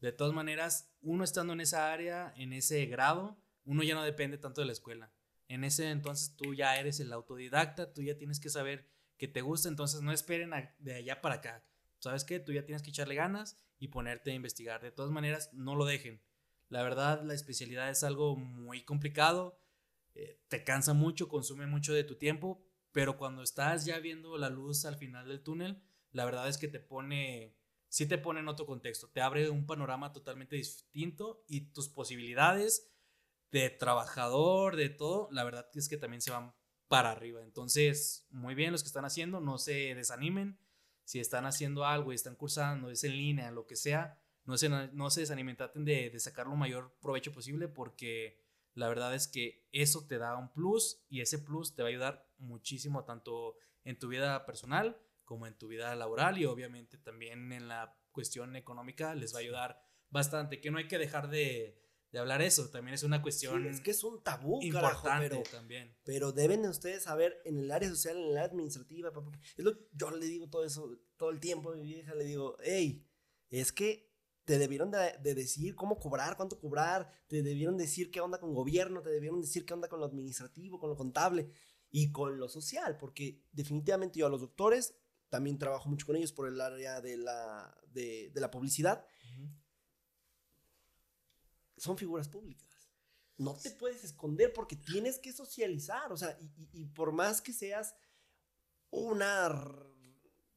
De 0.00 0.10
todas 0.10 0.34
maneras, 0.34 0.92
uno 1.02 1.22
estando 1.22 1.52
en 1.52 1.60
esa 1.60 1.92
área, 1.92 2.34
en 2.36 2.52
ese 2.52 2.84
grado, 2.86 3.40
uno 3.64 3.84
ya 3.84 3.94
no 3.94 4.02
depende 4.02 4.36
tanto 4.36 4.60
de 4.60 4.66
la 4.66 4.72
escuela. 4.72 5.12
En 5.46 5.62
ese 5.62 5.88
entonces 5.90 6.34
tú 6.36 6.52
ya 6.54 6.76
eres 6.78 6.98
el 6.98 7.12
autodidacta, 7.12 7.92
tú 7.92 8.02
ya 8.02 8.18
tienes 8.18 8.40
que 8.40 8.50
saber 8.50 8.90
que 9.16 9.28
te 9.28 9.40
gusta, 9.40 9.68
entonces 9.68 10.02
no 10.02 10.10
esperen 10.10 10.50
de 10.80 10.94
allá 10.94 11.20
para 11.20 11.36
acá. 11.36 11.64
¿Sabes 12.00 12.24
qué? 12.24 12.40
Tú 12.40 12.52
ya 12.52 12.66
tienes 12.66 12.82
que 12.82 12.90
echarle 12.90 13.14
ganas 13.14 13.56
y 13.78 13.88
ponerte 13.88 14.32
a 14.32 14.34
investigar. 14.34 14.82
De 14.82 14.90
todas 14.90 15.12
maneras, 15.12 15.50
no 15.52 15.76
lo 15.76 15.84
dejen. 15.84 16.20
La 16.70 16.82
verdad, 16.82 17.22
la 17.22 17.34
especialidad 17.34 17.90
es 17.90 18.02
algo 18.04 18.36
muy 18.36 18.82
complicado, 18.84 19.60
eh, 20.14 20.40
te 20.48 20.64
cansa 20.64 20.94
mucho, 20.94 21.28
consume 21.28 21.66
mucho 21.66 21.92
de 21.92 22.04
tu 22.04 22.16
tiempo, 22.16 22.64
pero 22.92 23.18
cuando 23.18 23.42
estás 23.42 23.84
ya 23.84 23.98
viendo 23.98 24.38
la 24.38 24.50
luz 24.50 24.84
al 24.84 24.96
final 24.96 25.28
del 25.28 25.42
túnel, 25.42 25.82
la 26.12 26.24
verdad 26.24 26.48
es 26.48 26.58
que 26.58 26.68
te 26.68 26.80
pone, 26.80 27.56
sí 27.88 28.06
te 28.06 28.18
pone 28.18 28.40
en 28.40 28.48
otro 28.48 28.66
contexto, 28.66 29.08
te 29.08 29.20
abre 29.20 29.50
un 29.50 29.66
panorama 29.66 30.12
totalmente 30.12 30.56
distinto 30.56 31.44
y 31.46 31.72
tus 31.72 31.88
posibilidades 31.88 32.90
de 33.50 33.68
trabajador, 33.70 34.76
de 34.76 34.90
todo, 34.90 35.28
la 35.32 35.44
verdad 35.44 35.68
es 35.74 35.88
que 35.88 35.96
también 35.96 36.22
se 36.22 36.30
van 36.30 36.54
para 36.86 37.10
arriba. 37.10 37.42
Entonces, 37.42 38.26
muy 38.30 38.54
bien 38.54 38.72
los 38.72 38.82
que 38.82 38.88
están 38.88 39.04
haciendo, 39.04 39.40
no 39.40 39.58
se 39.58 39.94
desanimen. 39.94 40.58
Si 41.04 41.18
están 41.18 41.46
haciendo 41.46 41.84
algo 41.84 42.12
y 42.12 42.14
están 42.14 42.36
cursando, 42.36 42.90
es 42.90 43.02
en 43.02 43.16
línea, 43.16 43.50
lo 43.50 43.66
que 43.66 43.74
sea, 43.74 44.20
no 44.44 44.56
se, 44.56 44.68
no 44.68 45.10
se 45.10 45.20
desanimen, 45.20 45.56
traten 45.56 45.84
de, 45.84 46.10
de 46.10 46.20
sacar 46.20 46.46
lo 46.46 46.56
mayor 46.56 46.96
provecho 47.00 47.32
posible 47.32 47.68
porque 47.68 48.40
la 48.74 48.88
verdad 48.88 49.14
es 49.14 49.28
que 49.28 49.68
eso 49.72 50.06
te 50.06 50.18
da 50.18 50.36
un 50.36 50.52
plus 50.52 51.04
y 51.08 51.20
ese 51.20 51.38
plus 51.38 51.74
te 51.74 51.82
va 51.82 51.88
a 51.88 51.90
ayudar 51.90 52.28
muchísimo 52.38 53.04
tanto 53.04 53.56
en 53.84 53.98
tu 53.98 54.08
vida 54.08 54.46
personal 54.46 55.00
como 55.24 55.46
en 55.46 55.56
tu 55.56 55.68
vida 55.68 55.94
laboral 55.94 56.38
y 56.38 56.46
obviamente 56.46 56.98
también 56.98 57.52
en 57.52 57.68
la 57.68 57.96
cuestión 58.12 58.56
económica 58.56 59.14
les 59.14 59.34
va 59.34 59.38
a 59.38 59.42
ayudar 59.42 59.80
bastante, 60.08 60.60
que 60.60 60.70
no 60.70 60.78
hay 60.78 60.88
que 60.88 60.98
dejar 60.98 61.30
de, 61.30 61.80
de 62.10 62.18
hablar 62.18 62.42
eso, 62.42 62.68
también 62.70 62.94
es 62.94 63.04
una 63.04 63.22
cuestión 63.22 63.64
es 63.66 63.80
que 63.80 63.92
es 63.92 64.02
un 64.02 64.22
tabú, 64.22 64.60
importante 64.60 65.28
pero, 65.28 65.42
también. 65.44 65.96
Pero 66.04 66.32
deben 66.32 66.66
ustedes 66.66 67.04
saber 67.04 67.40
en 67.44 67.58
el 67.58 67.70
área 67.70 67.88
social, 67.88 68.16
en 68.16 68.24
el 68.24 68.36
área 68.38 68.50
administrativa, 68.50 69.12
es 69.56 69.64
lo 69.64 69.78
yo 69.92 70.10
le 70.10 70.26
digo 70.26 70.48
todo 70.48 70.64
eso 70.64 70.98
todo 71.16 71.30
el 71.30 71.38
tiempo 71.38 71.70
a 71.70 71.76
mi 71.76 71.84
vieja, 71.84 72.14
le 72.14 72.24
digo, 72.24 72.56
hey, 72.64 73.06
es 73.50 73.72
que 73.72 74.09
te 74.50 74.58
debieron 74.58 74.90
de, 74.90 75.16
de, 75.22 75.34
decir 75.34 75.76
cómo 75.76 75.98
cobrar, 75.98 76.36
cuánto 76.36 76.58
cobrar, 76.58 77.08
te 77.28 77.42
debieron 77.42 77.76
decir 77.76 78.10
qué 78.10 78.20
onda 78.20 78.40
con 78.40 78.52
gobierno, 78.52 79.00
te 79.00 79.10
debieron 79.10 79.40
decir 79.40 79.64
qué 79.64 79.74
onda 79.74 79.88
con 79.88 80.00
lo 80.00 80.06
administrativo, 80.06 80.80
con 80.80 80.90
lo 80.90 80.96
contable 80.96 81.52
y 81.90 82.10
con 82.10 82.38
lo 82.38 82.48
social, 82.48 82.96
porque 82.96 83.44
definitivamente 83.52 84.18
yo 84.18 84.26
a 84.26 84.30
los 84.30 84.40
doctores 84.40 84.94
también 85.28 85.58
trabajo 85.58 85.88
mucho 85.88 86.06
con 86.06 86.16
ellos 86.16 86.32
por 86.32 86.48
el 86.48 86.60
área 86.60 87.00
de 87.00 87.16
la, 87.16 87.78
de, 87.92 88.30
de 88.34 88.40
la 88.40 88.50
publicidad 88.50 89.06
son 91.76 91.96
figuras 91.96 92.28
públicas. 92.28 92.68
No 93.38 93.56
te 93.56 93.70
puedes 93.70 94.04
esconder 94.04 94.52
porque 94.52 94.76
tienes 94.76 95.18
que 95.18 95.32
socializar, 95.32 96.12
o 96.12 96.16
sea, 96.16 96.36
y, 96.72 96.84
por 96.86 97.12
más 97.12 97.40
que 97.40 97.52
seas 97.52 97.94
una 98.90 99.48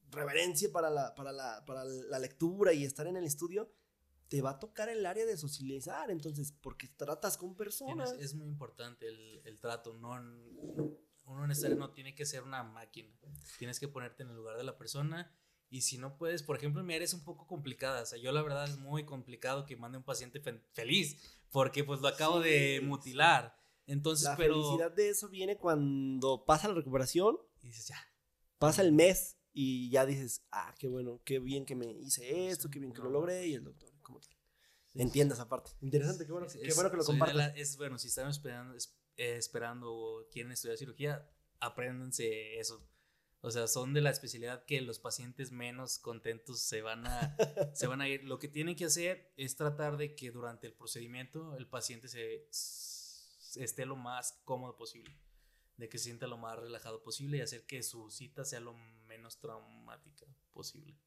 reverencia 0.09 0.71
para 0.71 0.89
la, 0.89 1.15
para, 1.15 1.31
la, 1.31 2.19
lectura 2.19 2.73
y 2.73 2.83
estar 2.83 3.07
en 3.07 3.15
el 3.15 3.23
estudio, 3.23 3.71
te 4.33 4.41
va 4.41 4.49
a 4.49 4.59
tocar 4.59 4.89
el 4.89 5.05
área 5.05 5.27
de 5.27 5.37
socializar, 5.37 6.09
entonces, 6.09 6.55
porque 6.59 6.87
tratas 6.87 7.37
con 7.37 7.55
personas. 7.55 8.13
es 8.13 8.33
muy 8.33 8.47
importante 8.47 9.07
el, 9.07 9.59
trato, 9.59 9.93
no, 9.93 10.19
uno 11.25 11.45
necesario 11.45 11.77
no 11.77 11.91
tiene 11.91 12.15
que 12.15 12.25
ser 12.25 12.41
una 12.41 12.63
máquina, 12.63 13.13
tienes 13.59 13.79
que 13.79 13.87
ponerte 13.87 14.23
en 14.23 14.29
el 14.29 14.35
lugar 14.35 14.57
de 14.57 14.63
la 14.63 14.75
persona 14.75 15.31
y 15.69 15.81
si 15.81 15.99
no 15.99 16.17
puedes, 16.17 16.41
por 16.41 16.57
ejemplo, 16.57 16.83
mi 16.83 16.95
área 16.95 17.05
es 17.05 17.13
un 17.13 17.23
poco 17.23 17.45
complicada. 17.45 18.01
O 18.01 18.05
sea, 18.07 18.17
yo 18.17 18.31
la 18.31 18.41
verdad 18.41 18.63
es 18.67 18.79
muy 18.79 19.05
complicado 19.05 19.67
que 19.67 19.75
mande 19.75 19.99
un 19.99 20.03
paciente 20.03 20.41
feliz 20.71 21.39
porque 21.51 21.83
pues 21.83 22.01
lo 22.01 22.07
acabo 22.07 22.39
de 22.39 22.81
mutilar. 22.83 23.55
Entonces, 23.85 24.25
la 24.25 24.35
felicidad 24.35 24.91
de 24.91 25.09
eso 25.09 25.29
viene 25.29 25.57
cuando 25.57 26.43
pasa 26.43 26.69
la 26.69 26.73
recuperación. 26.73 27.37
Y 27.61 27.67
dices, 27.67 27.89
ya. 27.89 27.99
Pasa 28.57 28.81
el 28.81 28.93
mes 28.93 29.37
y 29.51 29.91
ya 29.91 30.07
dices, 30.07 30.43
ah, 30.51 30.73
qué 30.79 30.87
bueno, 30.87 31.21
qué 31.23 31.37
bien 31.37 31.67
que 31.67 31.75
me 31.75 31.91
hice 31.91 32.47
esto, 32.47 32.71
qué 32.71 32.79
bien 32.79 32.93
que 32.93 33.03
lo 33.03 33.11
logré. 33.11 33.45
Y 33.45 33.53
el 33.53 33.63
doctor, 33.63 33.92
¿cómo 34.13 34.19
tal? 34.19 34.37
Entiendas 34.95 35.39
aparte. 35.39 35.71
Interesante, 35.81 36.25
qué 36.25 36.31
bueno, 36.31 36.47
qué 36.47 36.73
bueno 36.73 36.91
que 36.91 36.97
lo 36.97 37.03
compartas. 37.03 37.53
Es 37.55 37.77
bueno, 37.77 37.97
si 37.97 38.07
están 38.07 38.29
esperando, 38.29 38.75
eh, 38.75 39.37
esperando 39.37 39.91
o 39.91 40.27
quieren 40.29 40.51
estudiar 40.51 40.77
cirugía, 40.77 41.29
apréndanse 41.59 42.59
eso 42.59 42.87
o 43.45 43.51
sea, 43.51 43.67
son 43.67 43.93
de 43.93 43.99
la 43.99 44.09
especialidad 44.09 44.63
que 44.63 44.79
los 44.79 44.99
pacientes 44.99 45.51
menos 45.51 45.99
contentos 45.99 46.61
se 46.61 46.81
van 46.81 47.05
a, 47.05 47.35
se 47.75 47.87
van 47.87 47.99
a 47.99 48.07
ir. 48.07 48.23
Lo 48.23 48.39
que 48.39 48.47
tienen 48.47 48.77
que 48.77 48.85
hacer 48.85 49.33
es 49.35 49.57
tratar 49.57 49.97
de 49.97 50.15
que 50.15 50.31
durante 50.31 50.65
el 50.65 50.73
procedimiento 50.73 51.53
el 51.57 51.67
paciente 51.67 52.07
se, 52.07 52.47
esté 53.61 53.85
lo 53.85 53.97
más 53.97 54.39
cómodo 54.45 54.77
posible, 54.77 55.19
de 55.75 55.89
que 55.89 55.97
se 55.97 56.05
sienta 56.05 56.25
lo 56.25 56.37
más 56.37 56.57
relajado 56.57 57.03
posible 57.03 57.37
y 57.37 57.41
hacer 57.41 57.65
que 57.65 57.83
su 57.83 58.09
cita 58.09 58.45
sea 58.45 58.61
lo 58.61 58.75
menos 59.07 59.37
traumática 59.41 60.25
posible. 60.53 60.97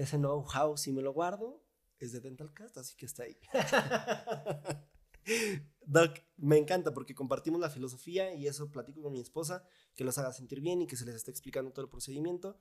Ese 0.00 0.16
know-how, 0.16 0.78
si 0.78 0.92
me 0.92 1.02
lo 1.02 1.12
guardo, 1.12 1.62
es 1.98 2.12
de 2.12 2.20
Dental 2.20 2.54
Cast, 2.54 2.78
así 2.78 2.96
que 2.96 3.04
está 3.04 3.24
ahí. 3.24 3.38
Doc, 5.84 6.20
me 6.38 6.56
encanta 6.56 6.94
porque 6.94 7.14
compartimos 7.14 7.60
la 7.60 7.68
filosofía 7.68 8.32
y 8.32 8.46
eso 8.46 8.70
platico 8.70 9.02
con 9.02 9.12
mi 9.12 9.20
esposa, 9.20 9.62
que 9.94 10.02
los 10.02 10.16
haga 10.16 10.32
sentir 10.32 10.62
bien 10.62 10.80
y 10.80 10.86
que 10.86 10.96
se 10.96 11.04
les 11.04 11.16
esté 11.16 11.30
explicando 11.30 11.70
todo 11.70 11.84
el 11.84 11.90
procedimiento 11.90 12.58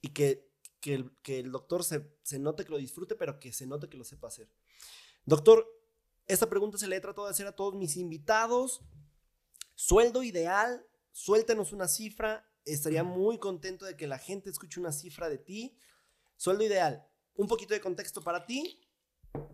y 0.00 0.10
que, 0.10 0.48
que, 0.78 0.94
el, 0.94 1.10
que 1.20 1.40
el, 1.40 1.50
doctor 1.50 1.82
se, 1.82 2.08
se, 2.22 2.38
note 2.38 2.64
que 2.64 2.70
lo 2.70 2.78
disfrute, 2.78 3.16
pero 3.16 3.40
que 3.40 3.52
se 3.52 3.66
note 3.66 3.88
que 3.88 3.96
lo 3.96 4.04
sepa 4.04 4.28
hacer. 4.28 4.48
Doctor, 5.24 5.66
esta 6.28 6.48
pregunta 6.48 6.78
se 6.78 6.86
le 6.86 6.94
he 6.94 7.00
tratado 7.00 7.26
de 7.26 7.32
hacer 7.32 7.48
a 7.48 7.56
todos 7.56 7.74
mis 7.74 7.96
invitados. 7.96 8.82
Sueldo 9.74 10.22
ideal, 10.22 10.86
suéltanos 11.10 11.72
una 11.72 11.88
cifra. 11.88 12.47
Estaría 12.72 13.04
muy 13.04 13.38
contento 13.38 13.84
de 13.84 13.96
que 13.96 14.06
la 14.06 14.18
gente 14.18 14.50
escuche 14.50 14.80
una 14.80 14.92
cifra 14.92 15.28
de 15.28 15.38
ti. 15.38 15.78
Sueldo 16.36 16.64
ideal, 16.64 17.06
un 17.34 17.48
poquito 17.48 17.74
de 17.74 17.80
contexto 17.80 18.22
para 18.22 18.46
ti. 18.46 18.80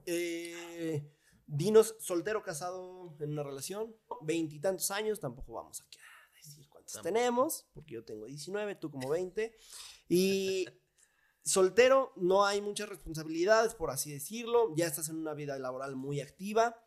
Eh, 0.06 1.10
Dinos 1.46 1.96
soltero, 2.00 2.42
casado 2.42 3.14
en 3.20 3.32
una 3.32 3.42
relación, 3.42 3.94
veintitantos 4.22 4.90
años, 4.90 5.20
tampoco 5.20 5.52
vamos 5.52 5.82
a 5.82 5.86
decir 6.34 6.66
cuántos 6.70 7.02
tenemos, 7.02 7.66
porque 7.74 7.94
yo 7.94 8.04
tengo 8.04 8.24
19, 8.24 8.76
tú 8.76 8.90
como 8.90 9.10
20. 9.10 9.54
Y 10.08 10.66
soltero, 11.44 12.12
no 12.16 12.46
hay 12.46 12.62
muchas 12.62 12.88
responsabilidades, 12.88 13.74
por 13.74 13.90
así 13.90 14.10
decirlo, 14.10 14.74
ya 14.74 14.86
estás 14.86 15.10
en 15.10 15.16
una 15.16 15.34
vida 15.34 15.58
laboral 15.58 15.96
muy 15.96 16.22
activa. 16.22 16.80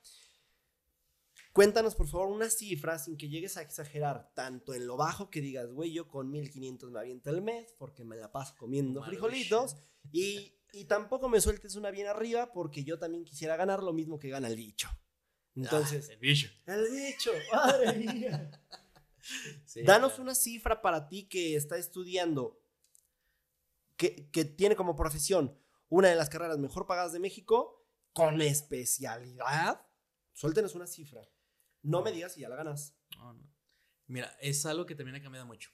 Cuéntanos, 1.57 1.95
por 1.95 2.07
favor, 2.07 2.29
una 2.29 2.49
cifra 2.49 2.99
sin 2.99 3.17
que 3.17 3.27
llegues 3.27 3.57
a 3.57 3.63
exagerar 3.63 4.31
tanto 4.33 4.73
en 4.73 4.87
lo 4.87 4.95
bajo 4.95 5.29
que 5.29 5.41
digas, 5.41 5.71
güey, 5.71 5.91
yo 5.91 6.07
con 6.07 6.29
1500 6.29 6.91
me 6.91 6.99
aviento 6.99 7.31
el 7.31 7.41
mes 7.41 7.73
porque 7.77 8.05
me 8.05 8.15
la 8.15 8.31
paso 8.31 8.55
comiendo 8.57 9.03
frijolitos 9.03 9.75
y 10.11 10.57
y 10.71 10.85
tampoco 10.85 11.29
me 11.29 11.41
sueltes 11.41 11.75
una 11.75 11.91
bien 11.91 12.07
arriba 12.07 12.51
porque 12.51 12.83
yo 12.83 12.99
también 12.99 13.23
quisiera 13.23 13.55
ganar 13.55 13.81
lo 13.81 13.93
mismo 13.93 14.19
que 14.19 14.29
gana 14.29 14.47
el 14.47 14.55
bicho. 14.55 14.89
Entonces. 15.55 16.09
el 16.09 16.19
bicho. 16.19 16.49
El 16.65 16.87
bicho, 16.91 17.31
madre 17.51 17.93
mía. 17.97 18.51
Danos 19.83 20.19
una 20.19 20.35
cifra 20.35 20.81
para 20.81 21.07
ti 21.07 21.27
que 21.27 21.55
está 21.55 21.77
estudiando, 21.77 22.61
que, 23.95 24.29
que 24.29 24.45
tiene 24.45 24.75
como 24.75 24.95
profesión 24.95 25.57
una 25.89 26.09
de 26.09 26.15
las 26.15 26.29
carreras 26.29 26.59
mejor 26.59 26.85
pagadas 26.85 27.13
de 27.13 27.19
México, 27.19 27.85
con 28.13 28.41
especialidad. 28.41 29.85
Suéltenos 30.33 30.75
una 30.75 30.85
cifra. 30.85 31.27
No 31.81 32.01
me 32.01 32.11
digas 32.11 32.33
si 32.33 32.41
ya 32.41 32.49
la 32.49 32.55
ganas. 32.55 32.97
No, 33.17 33.33
no. 33.33 33.49
Mira, 34.07 34.35
es 34.41 34.65
algo 34.65 34.85
que 34.85 34.95
también 34.95 35.15
ha 35.15 35.21
cambiado 35.21 35.45
mucho. 35.45 35.71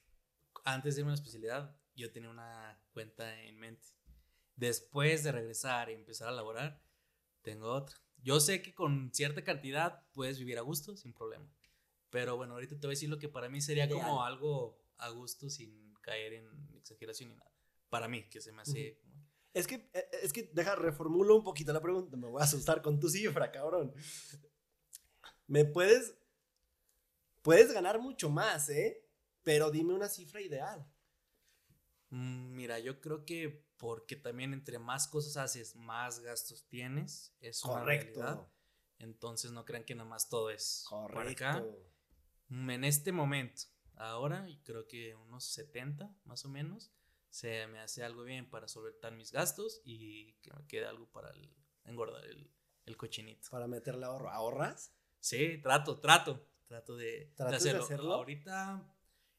Antes 0.64 0.94
de 0.94 1.02
irme 1.02 1.10
a 1.10 1.14
la 1.14 1.20
especialidad, 1.20 1.76
yo 1.94 2.10
tenía 2.10 2.30
una 2.30 2.82
cuenta 2.92 3.42
en 3.42 3.58
mente 3.58 3.94
después 4.56 5.24
de 5.24 5.32
regresar 5.32 5.90
y 5.90 5.94
empezar 5.94 6.28
a 6.28 6.32
laborar, 6.32 6.82
tengo 7.42 7.72
otra. 7.72 7.96
Yo 8.22 8.40
sé 8.40 8.62
que 8.62 8.74
con 8.74 9.12
cierta 9.12 9.44
cantidad 9.44 10.06
puedes 10.12 10.38
vivir 10.38 10.58
a 10.58 10.62
gusto 10.62 10.96
sin 10.96 11.12
problema. 11.12 11.52
Pero 12.10 12.36
bueno, 12.36 12.54
ahorita 12.54 12.78
te 12.78 12.86
voy 12.86 12.92
a 12.92 12.96
decir 12.96 13.10
lo 13.10 13.18
que 13.18 13.28
para 13.28 13.48
mí 13.48 13.60
sería 13.60 13.88
como 13.88 14.24
algo 14.24 14.80
a 14.98 15.08
gusto 15.10 15.50
sin 15.50 15.94
caer 16.00 16.34
en 16.34 16.48
exageración 16.76 17.30
ni 17.30 17.36
nada. 17.36 17.50
Para 17.88 18.08
mí, 18.08 18.28
que 18.28 18.40
se 18.40 18.52
me 18.52 18.62
hace... 18.62 19.00
Es 19.52 19.66
que, 19.66 19.88
eh, 19.92 20.08
es 20.22 20.32
que, 20.32 20.50
deja, 20.52 20.74
reformulo 20.74 21.36
un 21.36 21.44
poquito 21.44 21.72
la 21.72 21.80
pregunta. 21.80 22.16
Me 22.16 22.26
voy 22.26 22.40
a 22.40 22.44
asustar 22.44 22.82
con 22.82 22.98
tu 22.98 23.08
cifra, 23.08 23.50
cabrón. 23.50 23.92
Me 25.46 25.64
puedes... 25.64 26.14
Puedes 27.42 27.72
ganar 27.72 28.00
mucho 28.00 28.30
más, 28.30 28.70
¿eh? 28.70 29.06
Pero 29.42 29.70
dime 29.70 29.92
una 29.92 30.08
cifra 30.08 30.40
ideal. 30.40 30.86
Mm, 32.08 32.54
mira, 32.54 32.78
yo 32.78 33.00
creo 33.00 33.24
que 33.26 33.64
porque 33.76 34.16
también 34.16 34.54
entre 34.54 34.78
más 34.78 35.08
cosas 35.08 35.36
haces, 35.36 35.76
más 35.76 36.20
gastos 36.20 36.66
tienes. 36.68 37.36
Es 37.40 37.60
Correcto. 37.60 38.20
una 38.20 38.26
realidad. 38.26 38.48
Entonces 38.98 39.50
no 39.50 39.64
crean 39.64 39.84
que 39.84 39.94
nada 39.94 40.08
más 40.08 40.28
todo 40.28 40.50
es 40.50 40.84
Correcto. 40.88 41.44
acá. 41.44 41.64
Mm, 42.48 42.70
en 42.70 42.84
este 42.84 43.12
momento, 43.12 43.64
ahora, 43.96 44.46
creo 44.64 44.86
que 44.86 45.14
unos 45.14 45.44
70 45.44 46.16
más 46.24 46.44
o 46.44 46.48
menos, 46.48 46.92
se 47.28 47.66
me 47.66 47.80
hace 47.80 48.04
algo 48.04 48.22
bien 48.22 48.48
para 48.48 48.68
solventar 48.68 49.12
mis 49.12 49.32
gastos 49.32 49.82
y 49.84 50.34
que 50.34 50.52
me 50.52 50.66
quede 50.66 50.86
algo 50.86 51.10
para 51.10 51.32
engordar 51.84 52.24
el, 52.24 52.48
el, 52.86 52.96
cochinito. 52.96 53.50
Para 53.50 53.66
meterle 53.66 54.06
ahorro. 54.06 54.30
¿Ahorras? 54.30 54.94
Sí, 55.24 55.56
trato, 55.62 55.98
trato. 56.00 56.46
Trato 56.66 56.96
de, 56.96 57.32
de 57.34 57.44
hacerlo. 57.56 57.78
de 57.78 57.84
hacerlo. 57.84 58.12
Ahorita 58.12 58.94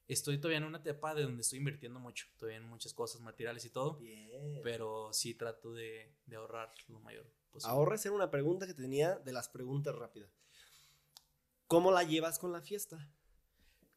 estoy 0.07 0.39
todavía 0.39 0.57
en 0.57 0.63
una 0.63 0.79
etapa 0.79 1.13
de 1.13 1.21
donde 1.21 1.43
estoy 1.43 1.59
invirtiendo 1.59 1.99
mucho, 1.99 2.25
todavía 2.39 2.57
en 2.57 2.67
muchas 2.67 2.91
cosas, 2.91 3.21
materiales 3.21 3.65
y 3.65 3.69
todo. 3.69 3.97
Bien. 3.97 4.61
Pero 4.63 5.13
sí 5.13 5.35
trato 5.35 5.73
de, 5.73 6.11
de 6.25 6.35
ahorrar 6.37 6.73
lo 6.87 6.99
mayor 7.01 7.31
posible. 7.51 7.71
Ahorres 7.71 8.03
era 8.03 8.15
una 8.15 8.31
pregunta 8.31 8.65
que 8.65 8.73
tenía 8.73 9.19
de 9.19 9.31
las 9.31 9.47
preguntas 9.47 9.93
rápidas. 9.93 10.31
¿Cómo 11.67 11.91
la 11.91 12.01
llevas 12.01 12.39
con 12.39 12.51
la 12.51 12.61
fiesta? 12.61 13.07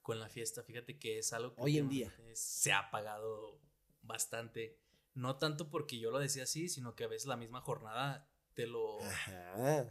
Con 0.02 0.20
la 0.20 0.28
fiesta, 0.28 0.62
fíjate 0.62 0.98
que 0.98 1.18
es 1.18 1.32
algo 1.32 1.54
que 1.54 1.62
hoy 1.62 1.78
en 1.78 1.88
día 1.88 2.14
se 2.34 2.70
ha 2.70 2.90
pagado 2.90 3.62
bastante. 4.02 4.78
No 5.14 5.38
tanto 5.38 5.70
porque 5.70 5.98
yo 5.98 6.10
lo 6.10 6.18
decía 6.18 6.42
así, 6.42 6.68
sino 6.68 6.94
que 6.94 7.04
a 7.04 7.08
veces 7.08 7.28
la 7.28 7.38
misma 7.38 7.62
jornada 7.62 8.30
te 8.58 8.66
lo, 8.66 8.98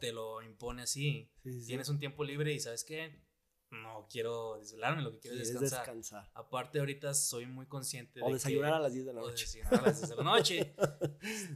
te 0.01 0.11
lo 0.11 0.41
impone 0.41 0.81
así. 0.81 1.31
Tienes 1.41 1.87
un 1.87 1.99
tiempo 1.99 2.25
libre 2.25 2.51
y 2.51 2.59
sabes 2.59 2.83
qué, 2.83 3.23
no 3.71 4.09
quiero 4.11 4.57
desvelarme, 4.57 5.03
lo 5.03 5.13
que 5.13 5.19
quiero 5.19 5.37
es 5.37 5.57
descansar. 5.57 6.29
Aparte 6.33 6.79
ahorita 6.79 7.13
soy 7.13 7.45
muy 7.45 7.65
consciente 7.67 8.21
o 8.21 8.33
desayunar 8.33 8.73
a 8.73 8.79
las 8.79 8.91
10 8.91 9.05
de 9.05 9.13
la 9.13 9.21
noche. 9.21 9.31
O 9.31 9.37
desayunar 9.37 9.73
a 9.73 9.81
las 9.83 9.97
10 10.01 10.09
de 10.09 10.15
la 10.17 10.23
noche. 10.23 10.75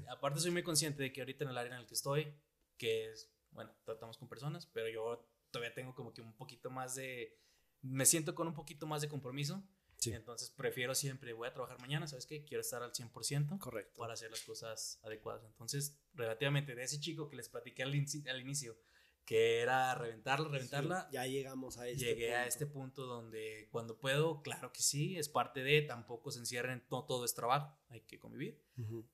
Aparte 0.08 0.40
soy 0.40 0.52
muy 0.52 0.64
consciente 0.64 1.04
de 1.04 1.12
que 1.12 1.20
ahorita 1.20 1.44
en 1.44 1.50
el 1.50 1.58
área 1.58 1.74
en 1.74 1.82
el 1.82 1.86
que 1.86 1.96
estoy, 1.96 2.34
que 2.78 3.12
es, 3.12 3.30
bueno, 3.50 3.76
tratamos 3.84 4.18
con 4.18 4.30
personas, 4.30 4.66
pero 4.68 4.88
yo 4.88 5.30
todavía 5.52 5.74
tengo 5.74 5.94
como 5.94 6.14
que 6.14 6.22
un 6.22 6.38
poquito 6.38 6.70
más 6.70 6.96
de, 6.96 7.38
me 7.82 8.06
siento 8.06 8.36
con 8.36 8.48
un 8.48 8.54
poquito 8.54 8.88
más 8.88 9.02
de 9.02 9.10
compromiso. 9.10 9.62
Entonces 10.06 10.49
prefiero 10.49 10.95
siempre, 10.95 11.34
voy 11.34 11.48
a 11.48 11.53
trabajar 11.53 11.80
mañana, 11.80 12.07
¿sabes 12.07 12.26
qué? 12.26 12.44
Quiero 12.44 12.61
estar 12.61 12.82
al 12.82 12.91
100% 12.91 13.60
Correcto. 13.60 13.99
para 13.99 14.14
hacer 14.14 14.32
las 14.32 14.41
cosas 14.41 14.99
adecuadas. 15.03 15.44
Entonces, 15.45 15.99
relativamente 16.14 16.73
de 16.73 16.84
ese 16.84 16.99
chico 16.99 17.30
que 17.30 17.36
les 17.36 17.49
platiqué 17.49 17.84
al, 17.84 17.90
al 17.90 18.41
inicio, 18.41 18.78
que 19.26 19.61
era 19.61 19.94
reventarla, 19.95 20.49
reventarla. 20.49 21.10
ya 21.11 21.26
llegamos 21.26 21.78
a 21.78 21.88
este 21.88 22.06
Llegué 22.06 22.36
a 22.36 22.48
este 22.48 22.65
punto 22.65 23.06
donde 23.06 23.69
cuando 23.72 23.98
puedo, 23.98 24.41
claro 24.41 24.73
que 24.73 24.82
sí, 24.82 25.18
es 25.18 25.30
parte 25.30 25.64
de, 25.64 25.82
tampoco 25.84 26.32
se 26.32 26.40
encierren, 26.40 26.84
no 26.90 27.06
todo 27.06 27.23
es 27.23 27.34
trabajo, 27.34 27.78
hay 27.90 28.02
que 28.02 28.19
convivir, 28.19 28.60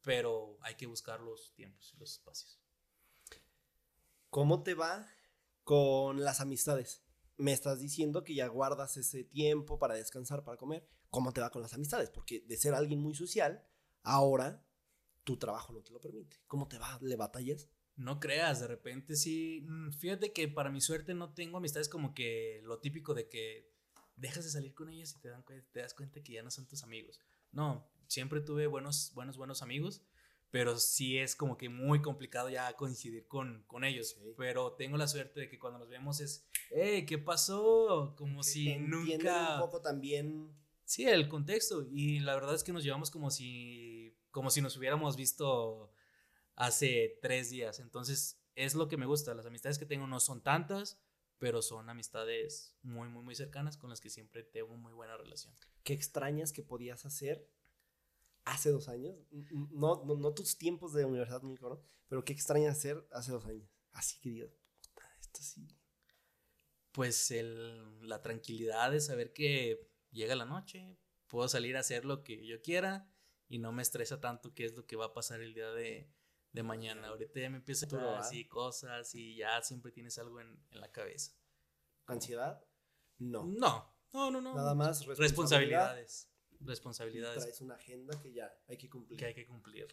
pero 0.02 0.58
hay 0.62 0.76
que 0.76 0.88
buscar 0.88 1.20
los 1.20 1.54
tiempos 1.54 1.94
y 1.94 2.00
los 2.00 2.14
espacios. 2.14 2.60
¿Cómo 4.30 4.64
te 4.64 4.74
va 4.74 5.08
con 5.64 6.24
las 6.24 6.42
amistades? 6.42 7.07
Me 7.38 7.54
estás 7.54 7.80
diciendo 7.80 8.24
que 8.24 8.36
ya 8.36 8.48
guardas 8.48 8.98
ese 8.98 9.24
tiempo 9.24 9.78
para 9.78 9.96
descansar, 9.96 10.44
para 10.44 10.58
comer. 10.58 10.88
¿Cómo 11.10 11.32
te 11.34 11.42
va 11.42 11.52
con 11.52 11.62
las 11.62 11.74
amistades? 11.74 12.10
Porque 12.10 12.42
de 12.42 12.58
ser 12.58 12.74
alguien 12.74 13.00
muy 13.00 13.14
social, 13.16 13.64
ahora 14.04 14.66
tu 15.24 15.38
trabajo 15.38 15.74
no 15.74 15.82
te 15.82 15.92
lo 15.92 16.02
permite. 16.02 16.38
¿Cómo 16.48 16.68
te 16.68 16.80
va? 16.80 16.98
¿Le 17.02 17.16
batallas? 17.16 17.70
No 17.96 18.20
creas, 18.20 18.60
de 18.60 18.68
repente 18.68 19.16
sí. 19.16 19.66
Mm, 19.68 19.92
fíjate 19.92 20.34
que 20.34 20.48
para 20.48 20.70
mi 20.70 20.82
suerte 20.82 21.14
no 21.14 21.34
tengo 21.34 21.58
amistades 21.58 21.90
como 21.90 22.14
que 22.14 22.62
lo 22.64 22.80
típico 22.80 23.14
de 23.14 23.28
que 23.28 23.72
dejas 24.16 24.44
de 24.44 24.52
salir 24.52 24.74
con 24.74 24.90
ellas 24.90 25.16
y 25.16 25.20
te, 25.20 25.30
dan, 25.30 25.44
te 25.46 25.80
das 25.80 25.94
cuenta 25.94 26.22
que 26.22 26.34
ya 26.34 26.44
no 26.44 26.52
son 26.52 26.68
tus 26.68 26.84
amigos. 26.84 27.20
No, 27.52 27.90
siempre 28.08 28.42
tuve 28.42 28.68
buenos, 28.68 29.12
buenos, 29.14 29.38
buenos 29.38 29.62
amigos, 29.62 30.04
pero 30.52 30.78
sí 30.78 31.18
es 31.18 31.36
como 31.36 31.58
que 31.58 31.70
muy 31.70 32.02
complicado 32.02 32.50
ya 32.50 32.74
coincidir 32.74 33.28
con, 33.28 33.64
con 33.68 33.84
ellos. 33.84 34.18
Pero 34.38 34.74
tengo 34.74 34.98
la 34.98 35.08
suerte 35.08 35.42
de 35.42 35.50
que 35.50 35.60
cuando 35.60 35.80
nos 35.80 35.90
vemos 35.90 36.20
es, 36.20 36.48
hey, 36.72 37.06
¿qué 37.06 37.18
pasó? 37.18 38.16
Como 38.18 38.44
si 38.44 38.78
nunca... 38.78 39.56
un 39.56 39.62
poco 39.62 39.82
también... 39.82 40.56
Sí, 40.86 41.06
el 41.06 41.28
contexto. 41.28 41.86
Y 41.92 42.20
la 42.20 42.34
verdad 42.36 42.56
es 42.56 42.64
que 42.64 42.72
nos 42.72 42.84
llevamos 42.84 43.12
como 43.12 43.30
si, 43.30 44.18
como 44.32 44.50
si 44.50 44.62
nos 44.62 44.78
hubiéramos 44.78 45.18
visto 45.18 45.92
hace 46.56 47.20
tres 47.22 47.50
días. 47.50 47.80
Entonces, 47.80 48.42
es 48.56 48.74
lo 48.74 48.88
que 48.88 48.96
me 48.96 49.06
gusta. 49.06 49.34
Las 49.34 49.46
amistades 49.46 49.78
que 49.78 49.86
tengo 49.86 50.08
no 50.08 50.22
son 50.22 50.42
tantas, 50.42 51.02
pero 51.40 51.62
son 51.62 51.90
amistades 51.90 52.74
muy, 52.84 53.10
muy, 53.10 53.22
muy 53.22 53.36
cercanas 53.36 53.76
con 53.76 53.90
las 53.90 54.00
que 54.00 54.10
siempre 54.10 54.44
tengo 54.44 54.78
muy 54.78 54.94
buena 54.94 55.18
relación. 55.18 55.54
¿Qué 55.84 55.92
extrañas 55.92 56.54
que 56.54 56.64
podías 56.64 57.06
hacer 57.06 57.50
hace 58.52 58.72
dos 58.72 58.88
años? 58.88 59.16
No, 59.72 60.04
no, 60.06 60.34
tus 60.34 60.58
tiempos 60.58 60.94
de 60.94 61.06
universidad, 61.06 61.42
muy 61.42 61.58
cabrón, 61.58 61.82
pero 62.08 62.24
¿qué 62.24 62.34
extrañas 62.34 62.78
hacer 62.78 63.08
hace 63.12 63.32
dos 63.32 63.46
años? 63.46 63.70
Así 63.92 64.20
que 64.20 64.30
digo, 64.30 64.48
esto 65.20 65.40
sí. 65.42 65.68
Pues 66.92 67.32
el, 67.32 68.08
la 68.08 68.22
tranquilidad 68.22 68.92
de 68.92 69.00
saber 69.00 69.34
que 69.34 69.88
llega 70.12 70.36
la 70.36 70.46
noche, 70.46 70.98
puedo 71.28 71.48
salir 71.48 71.78
a 71.78 71.82
hacer 71.82 72.06
lo 72.06 72.24
que 72.24 72.46
yo 72.46 72.62
quiera 72.62 73.12
y 73.48 73.60
no 73.60 73.72
me 73.72 73.82
estresa 73.82 74.20
tanto 74.20 74.54
qué 74.54 74.66
es 74.66 74.76
lo 74.76 74.86
que 74.86 74.96
va 74.96 75.06
a 75.06 75.14
pasar 75.14 75.42
el 75.42 75.54
día 75.54 75.72
de, 75.72 76.10
de 76.52 76.64
mañana. 76.64 77.08
Ahorita 77.10 77.40
ya 77.40 77.50
me 77.50 77.58
empieza 77.58 77.86
a 77.98 78.20
así 78.20 78.48
cosas 78.48 79.14
y 79.16 79.36
ya 79.36 79.62
siempre 79.62 79.92
tienes 79.92 80.18
algo 80.18 80.42
en, 80.42 80.60
la 80.72 80.92
cabeza. 80.92 81.34
¿Ansiedad? 82.08 82.64
No. 83.20 83.46
No, 83.46 83.94
no, 84.14 84.32
no, 84.32 84.42
no. 84.42 84.56
Nada 84.56 84.74
más 84.74 85.06
responsabilidades. 85.06 85.20
Responsabilidades. 85.20 86.37
Traes 87.40 87.62
una 87.62 87.76
agenda 87.76 88.20
que 88.22 88.32
ya 88.32 88.54
hay 88.68 88.78
que 88.78 88.90
cumplir. 88.90 89.20
Que 89.20 89.26
hay 89.26 89.34
que 89.34 89.46
cumplir. 89.46 89.88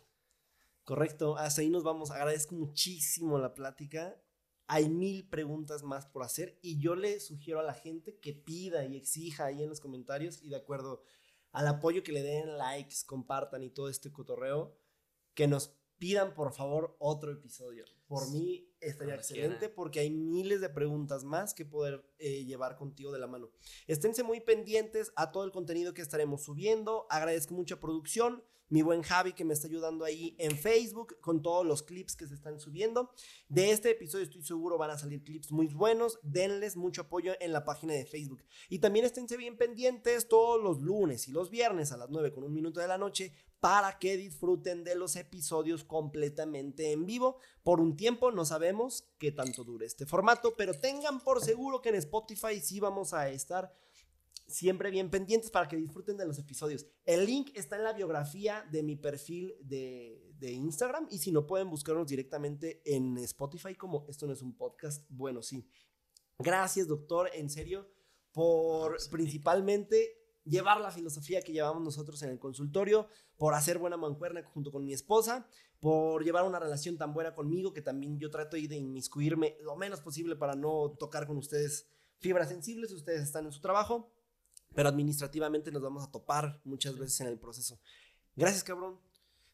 Correcto. 0.85 1.37
Hasta 1.37 1.63
ahí 1.63 1.71
nos 1.71 1.83
vamos. 1.83 2.11
Agradezco 2.11 2.55
muchísimo 2.55 3.39
la 3.39 3.55
plática. 3.55 4.21
Hay 4.67 4.89
mil 4.89 5.29
preguntas 5.29 5.83
más 5.83 6.07
por 6.07 6.23
hacer 6.23 6.59
y 6.63 6.79
yo 6.79 6.95
le 6.95 7.21
sugiero 7.21 7.61
a 7.61 7.63
la 7.63 7.75
gente 7.75 8.19
que 8.19 8.33
pida 8.33 8.85
y 8.85 8.97
exija 8.97 9.47
ahí 9.47 9.63
en 9.63 9.69
los 9.69 9.81
comentarios 9.81 10.43
y 10.43 10.49
de 10.49 10.57
acuerdo 10.57 11.03
al 11.53 11.69
apoyo 11.69 12.03
que 12.03 12.13
le 12.13 12.23
den 12.23 12.57
likes, 12.57 12.97
compartan 13.07 13.63
y 13.63 13.71
todo 13.71 13.89
este 13.89 14.11
cotorreo, 14.11 14.77
que 15.35 15.47
nos 15.47 15.77
pidan 15.99 16.35
por 16.35 16.53
favor 16.53 16.97
otro 16.99 17.33
episodio. 17.33 17.85
Por 18.07 18.31
mí 18.31 18.69
estaría 18.81 19.15
excelente 19.15 19.69
porque 19.69 20.01
hay 20.01 20.11
miles 20.11 20.61
de 20.61 20.69
preguntas 20.69 21.25
más 21.25 21.55
que 21.55 21.65
poder 21.65 22.05
eh, 22.19 22.45
llevar 22.45 22.77
contigo 22.77 23.13
de 23.13 23.19
la 23.19 23.27
mano. 23.27 23.51
Esténse 23.87 24.23
muy 24.23 24.41
pendientes 24.41 25.13
a 25.17 25.33
todo 25.33 25.45
el 25.45 25.53
contenido 25.53 25.95
que 25.95 26.03
estaremos 26.03 26.45
subiendo. 26.45 27.07
Agradezco 27.11 27.55
mucha 27.55 27.81
producción 27.81 28.45
mi 28.69 28.83
buen 28.83 29.03
Javi 29.03 29.33
que 29.33 29.45
me 29.45 29.55
está 29.55 29.67
ayudando 29.67 30.05
ahí 30.05 30.35
en 30.39 30.57
Facebook 30.57 31.21
con 31.21 31.43
todos 31.43 31.65
los 31.67 31.83
clips 31.83 32.17
que 32.17 32.27
se 32.27 32.35
están 32.35 32.59
subiendo. 32.61 33.13
De 33.49 33.71
este 33.71 33.91
episodio 33.91 34.25
estoy 34.25 34.43
seguro 34.43 34.79
van 34.79 34.91
a 34.91 34.99
salir 34.99 35.23
clips 35.23 35.53
muy 35.53 35.69
buenos. 35.69 36.19
Denles 36.23 36.77
mucho 36.77 37.03
apoyo 37.03 37.35
en 37.41 37.53
la 37.53 37.65
página 37.65 37.95
de 37.95 38.07
Facebook. 38.07 38.45
Y 38.69 38.79
también 38.79 39.05
esténse 39.05 39.37
bien 39.37 39.57
pendientes 39.57 40.29
todos 40.29 40.63
los 40.63 40.81
lunes 40.81 41.29
y 41.29 41.33
los 41.33 41.51
viernes 41.51 41.93
a 41.93 41.97
las 41.97 42.11
9 42.11 42.33
con 42.33 42.45
un 42.45 42.53
minuto 42.55 42.81
de 42.81 42.89
la 42.89 42.99
noche 42.99 43.33
para 43.65 43.99
que 43.99 44.19
disfruten 44.19 44.85
de 44.85 44.95
los 44.95 45.17
episodios 45.17 45.85
completamente 45.85 46.93
en 46.93 47.07
vivo. 47.07 47.39
Por 47.63 47.81
un 47.81 47.97
tiempo 47.97 48.31
no 48.31 48.45
sabemos 48.45 49.09
qué 49.19 49.33
tanto 49.33 49.65
dure 49.65 49.87
este 49.87 50.05
formato, 50.05 50.55
pero 50.55 50.75
tengan 50.75 51.19
por 51.21 51.43
seguro 51.43 51.81
que 51.81 51.89
en 51.89 51.95
Spotify 51.95 52.61
sí 52.61 52.79
vamos 52.79 53.15
a 53.15 53.31
estar 53.31 53.73
siempre 54.47 54.91
bien 54.91 55.11
pendientes 55.11 55.51
para 55.51 55.69
que 55.69 55.77
disfruten 55.77 56.17
de 56.17 56.27
los 56.27 56.39
episodios. 56.39 56.87
El 57.05 57.27
link 57.27 57.51
está 57.55 57.77
en 57.77 57.85
la 57.85 57.93
biografía 57.93 58.67
de 58.71 58.83
mi 58.83 58.97
perfil 58.97 59.55
de, 59.61 60.21
Instagram 60.45 61.07
y 61.11 61.19
si 61.21 61.33
no 61.33 61.47
pueden 61.47 61.71
buscarnos 61.71 62.07
directamente 62.07 62.83
en 62.85 63.17
Spotify 63.17 63.75
como 63.75 64.05
esto 64.11 64.27
no 64.27 64.35
es 64.35 64.43
un 64.43 64.55
podcast, 64.55 65.03
bueno, 65.09 65.43
sí. 65.43 65.67
Gracias, 66.39 66.87
doctor, 66.87 67.31
en 67.33 67.49
serio, 67.49 67.89
por 68.31 68.99
principalmente 69.11 70.19
llevar 70.45 70.83
la 70.83 70.91
filosofía 70.91 71.41
que 71.41 71.55
llevamos 71.55 71.83
nosotros 71.83 72.23
en 72.25 72.29
el 72.29 72.39
consultorio, 72.39 73.09
por 73.39 73.55
hacer 73.55 73.79
buena 73.79 73.97
mancuerna 73.97 74.43
junto 74.43 74.71
con 74.71 74.85
mi 74.85 74.93
esposa, 74.93 75.49
por 75.81 76.23
llevar 76.23 76.45
una 76.45 76.59
relación 76.59 76.99
tan 76.99 77.15
buena 77.15 77.35
conmigo 77.35 77.73
que 77.73 77.81
también 77.81 78.19
yo 78.19 78.31
trato 78.31 78.57
de 78.57 78.77
inmiscuirme 78.77 79.57
lo 79.63 79.77
menos 79.77 80.03
posible 80.03 80.37
para 80.37 80.55
no 80.55 80.91
tocar 80.99 81.27
con 81.27 81.39
ustedes 81.39 81.89
fibras 82.19 82.51
sensibles, 82.51 82.93
ustedes 82.93 83.23
están 83.23 83.47
en 83.47 83.53
su 83.53 83.63
trabajo 83.63 84.13
pero 84.75 84.89
administrativamente 84.89 85.71
nos 85.71 85.83
vamos 85.83 86.05
a 86.05 86.11
topar 86.11 86.61
muchas 86.65 86.99
veces 86.99 87.21
en 87.21 87.29
el 87.29 87.39
proceso. 87.39 87.79
Gracias, 88.37 88.65
cabrón. 88.65 88.99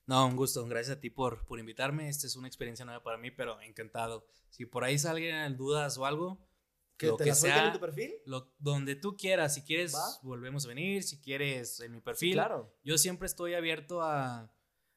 No, 0.07 0.27
un 0.27 0.37
gusto. 0.37 0.67
Gracias 0.67 0.97
a 0.97 1.01
ti 1.01 1.11
por, 1.11 1.47
por 1.47 1.61
invitarme. 1.61 2.09
Esta 2.09 2.27
es 2.27 2.37
una 2.37 2.49
experiencia 2.49 2.85
nueva 2.85 3.03
para 3.03 3.19
mí, 3.19 3.31
pero 3.31 3.61
encantado. 3.61 4.27
Si 4.51 4.67
por 4.67 4.83
ahí 4.85 4.99
salen 4.99 5.57
dudas 5.57 5.99
o 5.99 6.07
algo, 6.07 6.39
¿Que 6.97 7.07
lo 7.07 7.17
te 7.17 7.25
que 7.25 7.35
sea, 7.35 7.69
en 7.69 7.73
tu 7.73 7.81
perfil? 7.81 8.15
Lo, 8.27 8.53
donde 8.59 8.95
tú 8.95 9.17
quieras. 9.17 9.55
Si 9.55 9.63
quieres, 9.63 9.95
volvemos 10.23 10.65
a 10.65 10.69
venir. 10.69 11.03
Si 11.03 11.19
quieres, 11.21 11.81
en 11.81 11.93
mi 11.93 12.01
perfil. 12.01 12.35
claro. 12.35 12.75
Yo 12.83 12.99
siempre 12.99 13.27
estoy 13.27 13.55
abierto 13.55 14.03
a, 14.03 14.53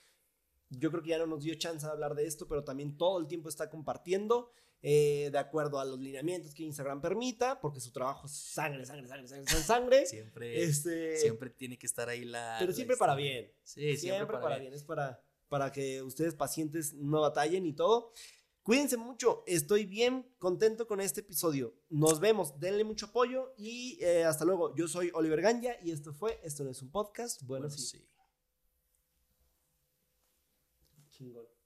yo 0.70 0.90
creo 0.90 1.02
que 1.02 1.10
ya 1.10 1.18
no 1.18 1.26
nos 1.26 1.42
dio 1.42 1.54
chance 1.54 1.86
de 1.86 1.92
hablar 1.92 2.14
de 2.14 2.26
esto, 2.26 2.46
pero 2.48 2.64
también 2.64 2.96
todo 2.96 3.18
el 3.18 3.26
tiempo 3.26 3.48
está 3.48 3.70
compartiendo 3.70 4.50
eh, 4.80 5.30
de 5.32 5.38
acuerdo 5.38 5.80
a 5.80 5.84
los 5.84 5.98
lineamientos 5.98 6.54
que 6.54 6.62
Instagram 6.62 7.00
permita, 7.00 7.60
porque 7.60 7.80
su 7.80 7.90
trabajo 7.90 8.26
es 8.26 8.32
sangre, 8.32 8.86
sangre, 8.86 9.08
sangre, 9.08 9.26
sangre, 9.26 9.46
sangre. 9.46 10.06
siempre, 10.06 10.62
este, 10.62 11.16
siempre 11.16 11.50
tiene 11.50 11.76
que 11.76 11.86
estar 11.86 12.08
ahí 12.08 12.24
la... 12.24 12.56
Pero 12.60 12.72
siempre 12.72 12.96
para 12.96 13.14
bien. 13.14 13.50
Sí, 13.64 13.96
siempre, 13.96 14.38
para, 14.38 14.58
bien. 14.58 14.72
Es 14.72 14.84
para, 14.84 15.20
para 15.48 15.72
que 15.72 16.02
ustedes 16.02 16.34
pacientes 16.34 16.94
no 16.94 17.20
batallen 17.20 17.66
y 17.66 17.72
todo. 17.72 18.12
Cuídense 18.62 18.98
mucho, 18.98 19.44
estoy 19.46 19.86
bien 19.86 20.30
contento 20.38 20.86
con 20.86 21.00
este 21.00 21.22
episodio. 21.22 21.74
Nos 21.88 22.20
vemos, 22.20 22.60
denle 22.60 22.84
mucho 22.84 23.06
apoyo 23.06 23.54
y 23.56 23.98
eh, 24.02 24.24
hasta 24.24 24.44
luego. 24.44 24.76
Yo 24.76 24.86
soy 24.86 25.10
Oliver 25.14 25.40
Ganya 25.40 25.74
y 25.82 25.90
esto 25.90 26.12
fue, 26.12 26.38
esto 26.44 26.64
no 26.64 26.70
es 26.70 26.82
un 26.82 26.90
podcast, 26.90 27.42
bueno, 27.44 27.70
sí. 27.70 28.06
Chingón. 31.18 31.57